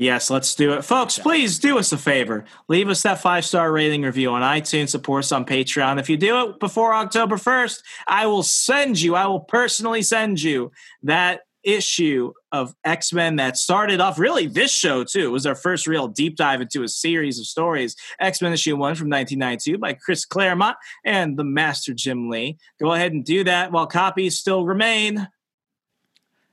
Yes, 0.00 0.30
let's 0.30 0.54
do 0.54 0.72
it. 0.72 0.82
Folks, 0.82 1.18
please 1.18 1.58
do 1.58 1.78
us 1.78 1.92
a 1.92 1.98
favor. 1.98 2.46
Leave 2.68 2.88
us 2.88 3.02
that 3.02 3.20
five 3.20 3.44
star 3.44 3.70
rating 3.70 4.00
review 4.00 4.30
on 4.30 4.40
iTunes, 4.40 4.88
support 4.88 5.24
us 5.24 5.30
on 5.30 5.44
Patreon. 5.44 6.00
If 6.00 6.08
you 6.08 6.16
do 6.16 6.48
it 6.48 6.58
before 6.58 6.94
October 6.94 7.36
1st, 7.36 7.82
I 8.08 8.24
will 8.24 8.42
send 8.42 8.98
you, 8.98 9.14
I 9.14 9.26
will 9.26 9.40
personally 9.40 10.00
send 10.00 10.40
you 10.40 10.72
that 11.02 11.42
issue 11.62 12.32
of 12.50 12.74
X 12.82 13.12
Men 13.12 13.36
that 13.36 13.58
started 13.58 14.00
off 14.00 14.18
really 14.18 14.46
this 14.46 14.72
show, 14.72 15.04
too. 15.04 15.26
It 15.26 15.32
was 15.32 15.44
our 15.44 15.54
first 15.54 15.86
real 15.86 16.08
deep 16.08 16.34
dive 16.34 16.62
into 16.62 16.82
a 16.82 16.88
series 16.88 17.38
of 17.38 17.44
stories. 17.44 17.94
X 18.18 18.40
Men 18.40 18.54
issue 18.54 18.78
one 18.78 18.94
from 18.94 19.10
1992 19.10 19.76
by 19.76 19.92
Chris 19.92 20.24
Claremont 20.24 20.78
and 21.04 21.36
the 21.36 21.44
Master 21.44 21.92
Jim 21.92 22.30
Lee. 22.30 22.56
Go 22.80 22.94
ahead 22.94 23.12
and 23.12 23.22
do 23.22 23.44
that 23.44 23.70
while 23.70 23.86
copies 23.86 24.38
still 24.38 24.64
remain. 24.64 25.28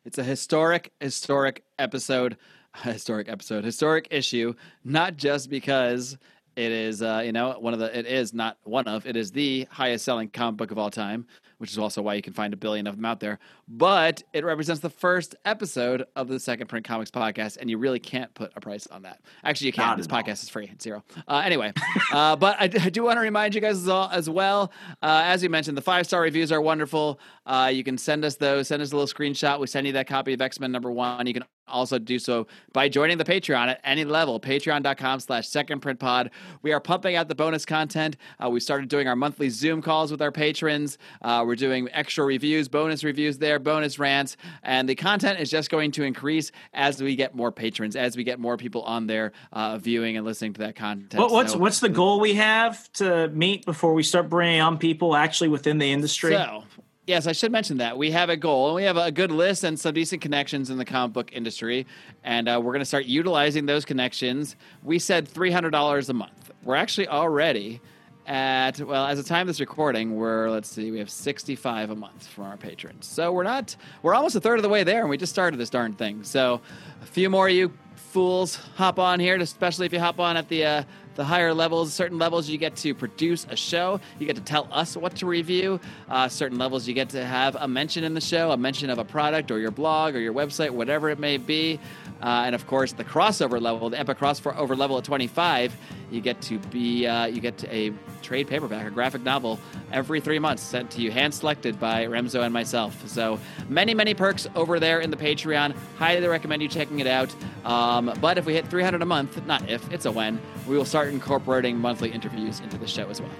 It's 0.03 0.17
a 0.17 0.23
historic, 0.23 0.91
historic 0.99 1.63
episode, 1.79 2.37
historic 2.83 3.29
episode, 3.29 3.63
historic 3.63 4.07
issue. 4.11 4.53
Not 4.83 5.17
just 5.17 5.49
because 5.49 6.17
it 6.55 6.71
is, 6.71 7.01
uh, 7.01 7.21
you 7.23 7.31
know, 7.31 7.55
one 7.59 7.73
of 7.73 7.79
the. 7.79 7.97
It 7.97 8.05
is 8.05 8.33
not 8.33 8.57
one 8.63 8.87
of. 8.87 9.05
It 9.05 9.15
is 9.15 9.31
the 9.31 9.67
highest 9.69 10.05
selling 10.05 10.29
comic 10.29 10.57
book 10.57 10.71
of 10.71 10.77
all 10.77 10.89
time, 10.89 11.25
which 11.59 11.71
is 11.71 11.77
also 11.77 12.01
why 12.01 12.15
you 12.15 12.21
can 12.21 12.33
find 12.33 12.53
a 12.53 12.57
billion 12.57 12.87
of 12.87 12.95
them 12.95 13.05
out 13.05 13.19
there. 13.19 13.39
But 13.69 14.23
it 14.31 14.45
represents 14.45 14.81
the 14.81 14.89
first 14.89 15.35
episode 15.43 16.05
of 16.15 16.29
the 16.29 16.39
Second 16.39 16.67
Print 16.67 16.85
Comics 16.85 17.11
podcast, 17.11 17.57
and 17.57 17.69
you 17.69 17.77
really 17.77 17.99
can't 17.99 18.33
put 18.33 18.51
a 18.55 18.61
price 18.61 18.87
on 18.87 19.01
that. 19.01 19.19
Actually, 19.43 19.67
you 19.67 19.73
can. 19.73 19.87
Not 19.87 19.97
This 19.97 20.07
at 20.07 20.13
all. 20.13 20.23
podcast 20.23 20.43
is 20.43 20.49
free. 20.49 20.69
It's 20.71 20.83
zero. 20.83 21.03
Uh, 21.27 21.41
anyway, 21.43 21.73
uh, 22.13 22.35
but 22.37 22.55
I, 22.59 22.63
I 22.63 22.89
do 22.89 23.03
want 23.03 23.17
to 23.17 23.21
remind 23.21 23.55
you 23.55 23.61
guys 23.61 23.77
as 23.77 23.85
well. 23.87 24.09
As, 24.11 24.29
well 24.29 24.71
uh, 25.03 25.23
as 25.25 25.43
you 25.43 25.49
mentioned, 25.49 25.77
the 25.77 25.81
five 25.81 26.05
star 26.05 26.21
reviews 26.21 26.51
are 26.51 26.61
wonderful. 26.61 27.19
Uh, 27.45 27.69
you 27.73 27.83
can 27.83 27.97
send 27.97 28.23
us 28.23 28.35
those. 28.37 28.69
Send 28.69 28.81
us 28.81 28.93
a 28.93 28.95
little 28.95 29.13
screenshot. 29.13 29.59
We 29.59 29.67
send 29.67 29.85
you 29.85 29.93
that 29.93 30.07
copy 30.07 30.33
of 30.33 30.41
X 30.41 30.59
Men 30.61 30.71
number 30.71 30.89
one. 30.91 31.27
You 31.27 31.33
can 31.33 31.43
also 31.67 31.99
do 31.99 32.17
so 32.17 32.47
by 32.71 32.87
joining 32.87 33.17
the 33.17 33.25
Patreon 33.25 33.67
at 33.67 33.81
any 33.83 34.05
level. 34.05 34.39
Patreon.com 34.39 35.19
slash 35.19 35.49
second 35.49 35.81
print 35.81 35.99
pod. 35.99 36.31
We 36.61 36.71
are 36.71 36.79
pumping 36.79 37.17
out 37.17 37.27
the 37.27 37.35
bonus 37.35 37.65
content. 37.65 38.15
Uh, 38.41 38.49
we 38.49 38.61
started 38.61 38.87
doing 38.87 39.09
our 39.09 39.17
monthly 39.17 39.49
Zoom 39.49 39.81
calls 39.81 40.09
with 40.09 40.21
our 40.21 40.31
patrons. 40.31 40.97
Uh, 41.21 41.43
we're 41.45 41.57
doing 41.57 41.89
extra 41.91 42.23
reviews, 42.23 42.69
bonus 42.69 43.03
reviews 43.03 43.37
there, 43.37 43.56
bonus 43.59 43.99
rants, 43.99 44.37
and 44.63 44.87
the 44.87 44.95
content 44.95 45.39
is 45.39 45.49
just 45.49 45.69
going 45.69 45.91
to 45.91 46.03
increase 46.03 46.51
as 46.73 47.01
we 47.01 47.15
get 47.15 47.35
more 47.35 47.51
patrons, 47.51 47.95
as 47.95 48.15
we 48.17 48.23
get 48.23 48.39
more 48.39 48.57
people 48.57 48.81
on 48.83 49.07
there 49.07 49.31
uh, 49.53 49.77
viewing 49.77 50.17
and 50.17 50.25
listening 50.25 50.53
to 50.53 50.59
that 50.61 50.75
content. 50.75 51.15
What, 51.19 51.31
what's 51.31 51.53
So- 51.53 51.57
what's 51.59 51.79
the 51.79 51.89
goal 51.89 52.19
we 52.19 52.33
have 52.35 52.91
to 52.93 53.27
meet 53.29 53.65
before 53.65 53.93
we 53.93 54.03
start 54.03 54.29
bringing 54.29 54.61
on 54.61 54.77
people 54.77 55.15
actually 55.15 55.49
within 55.49 55.77
the 55.77 55.91
industry? 55.91 56.31
So, 56.33 56.63
yes, 57.05 57.27
I 57.27 57.31
should 57.31 57.51
mention 57.51 57.77
that 57.77 57.97
we 57.97 58.11
have 58.11 58.29
a 58.29 58.37
goal 58.37 58.67
and 58.67 58.75
we 58.75 58.83
have 58.83 58.97
a 58.97 59.11
good 59.11 59.31
list 59.31 59.63
and 59.63 59.79
some 59.79 59.93
decent 59.93 60.21
connections 60.21 60.69
in 60.69 60.77
the 60.77 60.85
comic 60.85 61.13
book 61.13 61.31
industry, 61.33 61.85
and 62.23 62.47
uh, 62.49 62.59
we're 62.61 62.73
going 62.73 62.79
to 62.79 62.85
start 62.85 63.05
utilizing 63.05 63.65
those 63.65 63.85
connections. 63.85 64.55
We 64.83 64.99
said 64.99 65.27
three 65.27 65.51
hundred 65.51 65.71
dollars 65.71 66.09
a 66.09 66.13
month. 66.13 66.51
We're 66.63 66.75
actually 66.75 67.07
already 67.07 67.79
at 68.27 68.79
well, 68.79 69.05
as 69.07 69.17
the 69.17 69.23
time 69.23 69.41
of 69.41 69.47
this 69.47 69.59
recording, 69.59 70.15
we're 70.15 70.49
let's 70.49 70.69
see, 70.69 70.91
we 70.91 70.99
have 70.99 71.09
sixty 71.09 71.55
five 71.55 71.89
a 71.89 71.95
month 71.95 72.27
from 72.27 72.43
our 72.43 72.57
patrons. 72.57 73.05
So 73.05 73.31
we're 73.31 73.43
not 73.43 73.75
we're 74.03 74.13
almost 74.13 74.35
a 74.35 74.41
third 74.41 74.59
of 74.59 74.63
the 74.63 74.69
way 74.69 74.83
there, 74.83 74.99
and 74.99 75.09
we 75.09 75.17
just 75.17 75.31
started 75.31 75.57
this 75.57 75.69
darn 75.69 75.93
thing. 75.93 76.23
So 76.23 76.61
a 77.01 77.05
few 77.05 77.29
more 77.29 77.49
you 77.49 77.71
fools 77.95 78.57
hop 78.75 78.99
on 78.99 79.19
here, 79.19 79.37
especially 79.37 79.85
if 79.85 79.93
you 79.93 79.99
hop 79.99 80.19
on 80.19 80.37
at 80.37 80.49
the 80.49 80.65
uh, 80.65 80.83
the 81.17 81.25
higher 81.25 81.53
levels. 81.53 81.93
Certain 81.93 82.17
levels 82.17 82.47
you 82.47 82.57
get 82.57 82.77
to 82.77 82.93
produce 82.93 83.45
a 83.49 83.55
show. 83.57 83.99
You 84.19 84.25
get 84.25 84.37
to 84.37 84.41
tell 84.41 84.69
us 84.71 84.95
what 84.95 85.15
to 85.17 85.25
review. 85.25 85.81
Uh, 86.09 86.29
certain 86.29 86.57
levels 86.57 86.87
you 86.87 86.93
get 86.93 87.09
to 87.09 87.25
have 87.25 87.57
a 87.59 87.67
mention 87.67 88.05
in 88.05 88.13
the 88.13 88.21
show, 88.21 88.51
a 88.51 88.57
mention 88.57 88.89
of 88.89 88.99
a 88.99 89.03
product 89.03 89.51
or 89.51 89.59
your 89.59 89.71
blog 89.71 90.15
or 90.15 90.19
your 90.19 90.33
website, 90.33 90.69
whatever 90.69 91.09
it 91.09 91.19
may 91.19 91.37
be. 91.37 91.79
Uh, 92.21 92.43
and 92.45 92.55
of 92.55 92.65
course, 92.67 92.93
the 92.93 93.03
crossover 93.03 93.59
level, 93.59 93.89
the 93.89 93.99
Epic 93.99 94.19
crossover 94.19 94.77
level 94.77 94.97
at 94.97 95.03
25, 95.03 95.75
you 96.11 96.21
get 96.21 96.39
to 96.41 96.59
be 96.59 97.05
uh, 97.05 97.25
you 97.25 97.41
get 97.41 97.63
a 97.65 97.91
trade 98.21 98.47
paperback, 98.47 98.87
a 98.87 98.91
graphic 98.91 99.23
novel 99.23 99.59
every 99.91 100.19
three 100.19 100.39
months 100.39 100.63
sent 100.63 100.91
to 100.91 101.01
you, 101.01 101.11
hand 101.11 101.33
selected 101.33 101.79
by 101.79 102.05
Remso 102.05 102.43
and 102.43 102.53
myself. 102.53 103.07
So 103.07 103.39
many, 103.69 103.93
many 103.93 104.13
perks 104.13 104.47
over 104.55 104.79
there 104.79 104.99
in 104.99 105.11
the 105.11 105.17
Patreon. 105.17 105.75
Highly 105.97 106.27
recommend 106.27 106.61
you 106.61 106.67
checking 106.67 106.99
it 106.99 107.07
out. 107.07 107.33
Um, 107.65 108.13
but 108.21 108.37
if 108.37 108.45
we 108.45 108.53
hit 108.53 108.67
300 108.67 109.01
a 109.01 109.05
month, 109.05 109.45
not 109.45 109.69
if, 109.69 109.91
it's 109.91 110.05
a 110.05 110.11
when, 110.11 110.39
we 110.67 110.77
will 110.77 110.85
start 110.85 111.06
incorporating 111.07 111.77
monthly 111.77 112.11
interviews 112.11 112.59
into 112.59 112.77
the 112.77 112.87
show 112.87 113.09
as 113.09 113.21
well. 113.21 113.31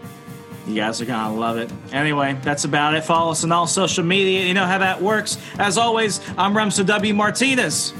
You 0.68 0.76
guys 0.76 1.00
are 1.02 1.06
gonna 1.06 1.34
love 1.34 1.58
it. 1.58 1.72
Anyway, 1.94 2.38
that's 2.42 2.66
about 2.66 2.94
it. 2.94 3.04
Follow 3.06 3.32
us 3.32 3.44
on 3.44 3.52
all 3.54 3.68
social 3.68 4.04
media. 4.04 4.46
You 4.46 4.54
know 4.54 4.66
how 4.66 4.78
that 4.80 5.02
works. 5.02 5.38
As 5.58 5.78
always, 5.78 6.20
I'm 6.38 6.54
Remso 6.54 6.86
W. 6.86 7.14
Martinez. 7.14 7.94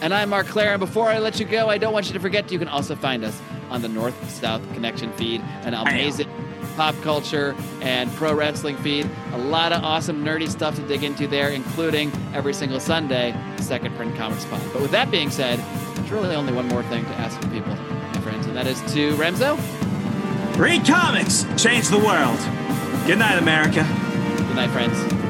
And 0.00 0.14
I'm 0.14 0.30
Mark 0.30 0.46
Clare. 0.46 0.74
And 0.74 0.80
before 0.80 1.08
I 1.08 1.18
let 1.18 1.40
you 1.40 1.46
go, 1.46 1.68
I 1.68 1.78
don't 1.78 1.92
want 1.92 2.06
you 2.06 2.12
to 2.12 2.20
forget 2.20 2.50
you 2.52 2.58
can 2.58 2.68
also 2.68 2.94
find 2.94 3.24
us 3.24 3.40
on 3.70 3.82
the 3.82 3.88
North 3.88 4.30
South 4.30 4.62
Connection 4.72 5.12
feed, 5.14 5.40
an 5.62 5.74
amazing 5.74 6.28
pop 6.76 6.94
culture 7.02 7.54
and 7.82 8.10
pro 8.12 8.32
wrestling 8.34 8.76
feed. 8.78 9.08
A 9.32 9.38
lot 9.38 9.72
of 9.72 9.82
awesome 9.82 10.24
nerdy 10.24 10.48
stuff 10.48 10.76
to 10.76 10.82
dig 10.82 11.02
into 11.02 11.26
there, 11.26 11.50
including 11.50 12.12
every 12.32 12.54
single 12.54 12.80
Sunday, 12.80 13.34
Second 13.58 13.94
Print 13.96 14.16
Comics 14.16 14.44
Pod. 14.46 14.62
But 14.72 14.80
with 14.80 14.90
that 14.92 15.10
being 15.10 15.30
said, 15.30 15.58
there's 15.96 16.10
really 16.10 16.34
only 16.34 16.52
one 16.52 16.68
more 16.68 16.82
thing 16.84 17.04
to 17.04 17.10
ask 17.10 17.42
of 17.42 17.52
people. 17.52 17.76
And 18.50 18.56
that 18.56 18.66
is 18.66 18.80
to 18.94 19.14
Remso. 19.14 19.56
Read 20.58 20.84
comics, 20.84 21.44
change 21.56 21.86
the 21.86 22.00
world. 22.00 22.36
Good 23.06 23.20
night, 23.20 23.38
America. 23.38 23.86
Good 24.38 24.56
night, 24.56 24.70
friends. 24.70 25.29